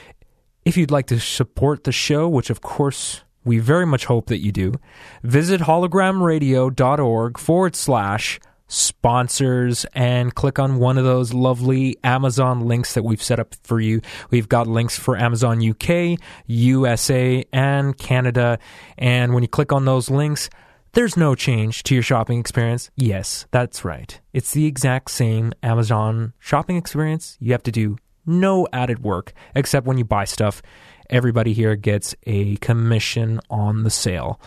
if 0.64 0.76
you'd 0.76 0.90
like 0.90 1.06
to 1.06 1.20
support 1.20 1.84
the 1.84 1.92
show, 1.92 2.28
which 2.28 2.50
of 2.50 2.60
course 2.60 3.22
we 3.44 3.58
very 3.58 3.86
much 3.86 4.04
hope 4.04 4.26
that 4.26 4.38
you 4.38 4.52
do, 4.52 4.74
visit 5.22 5.62
hologramradio.org 5.62 7.38
forward 7.38 7.74
slash 7.74 8.40
sponsors 8.68 9.84
and 9.92 10.34
click 10.34 10.58
on 10.58 10.78
one 10.78 10.96
of 10.96 11.04
those 11.04 11.34
lovely 11.34 11.96
Amazon 12.02 12.60
links 12.66 12.94
that 12.94 13.02
we've 13.02 13.22
set 13.22 13.38
up 13.38 13.54
for 13.62 13.80
you. 13.80 14.00
We've 14.30 14.48
got 14.48 14.66
links 14.66 14.98
for 14.98 15.16
Amazon 15.16 15.60
UK, 15.68 16.18
USA, 16.46 17.44
and 17.52 17.96
Canada. 17.98 18.58
And 18.96 19.34
when 19.34 19.42
you 19.42 19.48
click 19.48 19.72
on 19.72 19.84
those 19.84 20.08
links, 20.08 20.48
there's 20.92 21.16
no 21.16 21.34
change 21.34 21.82
to 21.84 21.94
your 21.94 22.02
shopping 22.02 22.38
experience. 22.38 22.90
Yes, 22.96 23.46
that's 23.50 23.84
right. 23.84 24.18
It's 24.32 24.52
the 24.52 24.66
exact 24.66 25.10
same 25.10 25.52
Amazon 25.62 26.32
shopping 26.38 26.76
experience. 26.76 27.36
You 27.40 27.52
have 27.52 27.62
to 27.64 27.72
do 27.72 27.98
no 28.26 28.66
added 28.72 29.02
work 29.02 29.32
except 29.54 29.86
when 29.86 29.98
you 29.98 30.04
buy 30.04 30.24
stuff. 30.24 30.62
Everybody 31.10 31.52
here 31.52 31.76
gets 31.76 32.14
a 32.26 32.56
commission 32.56 33.40
on 33.50 33.82
the 33.82 33.90
sale, 33.90 34.40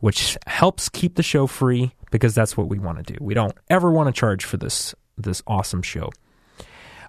which 0.00 0.36
helps 0.46 0.88
keep 0.88 1.14
the 1.14 1.22
show 1.22 1.46
free 1.46 1.92
because 2.10 2.34
that's 2.34 2.56
what 2.56 2.68
we 2.68 2.78
want 2.78 3.04
to 3.04 3.12
do. 3.12 3.18
We 3.20 3.34
don't 3.34 3.54
ever 3.70 3.90
want 3.90 4.08
to 4.08 4.18
charge 4.18 4.44
for 4.44 4.56
this 4.56 4.94
this 5.18 5.42
awesome 5.46 5.82
show. 5.82 6.10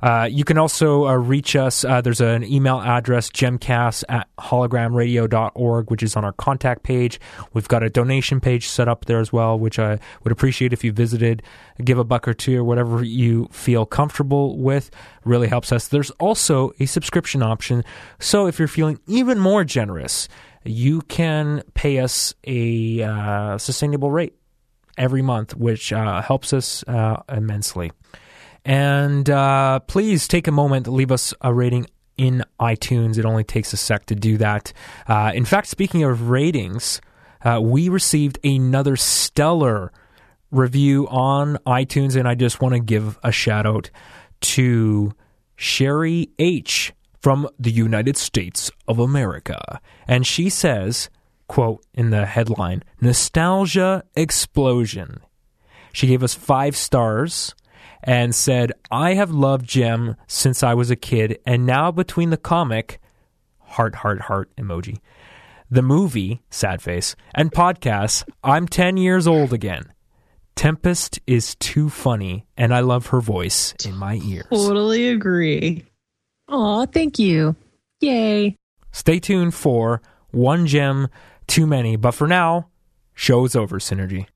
Uh, 0.04 0.26
you 0.30 0.44
can 0.44 0.58
also 0.58 1.08
uh, 1.08 1.14
reach 1.14 1.56
us. 1.56 1.86
Uh, 1.86 2.02
there's 2.02 2.20
an 2.20 2.44
email 2.44 2.82
address, 2.82 3.30
jemcast 3.30 4.04
at 4.10 4.28
hologramradio.org, 4.38 5.90
which 5.90 6.04
is 6.04 6.18
on 6.18 6.26
our 6.26 6.34
contact 6.34 6.84
page. 6.84 7.22
We've 7.54 7.70
got 7.70 7.84
a 7.84 7.90
donation 7.90 8.42
page 8.42 8.68
set 8.68 8.90
up 8.90 9.06
there 9.06 9.20
as 9.20 9.32
well, 9.32 9.58
which 9.58 9.80
I 9.80 10.00
would 10.26 10.34
appreciate 10.34 10.74
if 10.74 10.84
you 10.84 10.92
visited. 10.92 11.42
Give 11.82 11.98
a 11.98 12.04
buck 12.04 12.28
or 12.28 12.34
two 12.34 12.60
or 12.60 12.66
whatever 12.66 13.02
you 13.02 13.48
feel 13.54 13.86
comfortable 13.86 14.58
with. 14.58 14.92
Really 15.24 15.48
helps 15.48 15.72
us. 15.72 15.88
There's 15.88 16.12
also 16.12 16.74
a 16.82 16.86
subscription 16.86 17.42
option. 17.42 17.86
So 18.20 18.46
if 18.46 18.60
you're 18.60 18.68
feeling 18.68 19.00
even 19.08 19.40
more 19.40 19.64
generous, 19.64 20.28
you 20.66 21.00
can 21.04 21.64
pay 21.76 22.00
us 22.00 22.34
a 22.44 23.04
uh, 23.04 23.58
sustainable 23.58 24.12
rate 24.12 24.34
every 24.98 25.22
month, 25.22 25.56
which 25.56 25.94
uh, 25.94 26.22
helps 26.22 26.52
us 26.52 26.84
uh, 26.90 27.24
immensely. 27.30 27.94
And 28.66 29.30
uh, 29.30 29.80
please 29.80 30.28
take 30.28 30.48
a 30.48 30.52
moment 30.52 30.86
to 30.86 30.92
leave 30.92 31.12
us 31.12 31.34
a 31.42 31.54
rating 31.54 31.88
in 32.18 32.44
iTunes. 32.60 33.18
It 33.18 33.26
only 33.26 33.44
takes 33.44 33.74
a 33.74 33.78
sec 33.78 34.06
to 34.08 34.16
do 34.16 34.38
that. 34.38 34.72
Uh, 35.08 35.32
in 35.34 35.46
fact, 35.46 35.68
speaking 35.68 36.04
of 36.04 36.30
ratings, 36.30 37.02
uh, 37.44 37.60
we 37.62 37.90
received 37.90 38.40
another 38.44 38.96
stellar 38.96 39.92
review 40.52 41.08
on 41.10 41.58
iTunes, 41.66 42.16
and 42.16 42.28
I 42.28 42.36
just 42.36 42.62
want 42.62 42.76
to 42.76 42.80
give 42.80 43.20
a 43.24 43.32
shout 43.32 43.66
out 43.66 43.90
to 44.42 45.14
Sherry 45.56 46.30
H 46.40 46.94
from 47.22 47.50
the 47.58 47.72
United 47.72 48.18
States 48.18 48.72
of 48.88 49.00
America. 49.00 49.82
And 50.08 50.28
she 50.28 50.50
says, 50.50 51.10
quote 51.48 51.84
in 51.94 52.12
the 52.12 52.26
headline, 52.26 52.84
nostalgia 53.02 54.04
explosion. 54.16 55.22
She 55.92 56.08
gave 56.08 56.24
us 56.24 56.34
five 56.34 56.76
stars 56.76 57.56
and 58.04 58.36
said, 58.36 58.74
I 58.92 59.14
have 59.14 59.32
loved 59.32 59.68
Jem 59.68 60.16
since 60.28 60.62
I 60.62 60.74
was 60.74 60.92
a 60.92 60.96
kid, 60.96 61.40
and 61.46 61.66
now 61.66 61.92
between 61.92 62.30
the 62.30 62.38
comic, 62.38 63.00
heart, 63.60 63.96
heart, 63.96 64.22
heart 64.22 64.52
emoji, 64.58 65.00
the 65.72 65.82
movie, 65.82 66.42
sad 66.50 66.82
face, 66.82 67.16
and 67.34 67.52
podcasts, 67.52 68.24
I'm 68.44 68.68
10 68.68 68.98
years 68.98 69.26
old 69.26 69.54
again. 69.54 69.86
Tempest 70.56 71.20
is 71.26 71.56
too 71.56 71.90
funny, 71.90 72.46
and 72.58 72.74
I 72.76 72.82
love 72.82 73.08
her 73.08 73.22
voice 73.22 73.74
in 73.86 73.96
my 73.96 74.20
ears. 74.24 74.46
Totally 74.52 75.10
agree. 75.10 75.86
Aw, 76.50 76.86
thank 76.88 77.18
you. 77.18 77.56
Yay. 78.02 78.56
Stay 78.92 79.20
tuned 79.20 79.56
for 79.56 80.02
One 80.30 80.68
Jem 80.68 81.08
Too 81.48 81.66
Many, 81.66 81.96
but 81.96 82.12
for 82.12 82.28
now, 82.28 82.68
show's 83.16 83.56
over, 83.56 83.80
Synergy. 83.80 84.28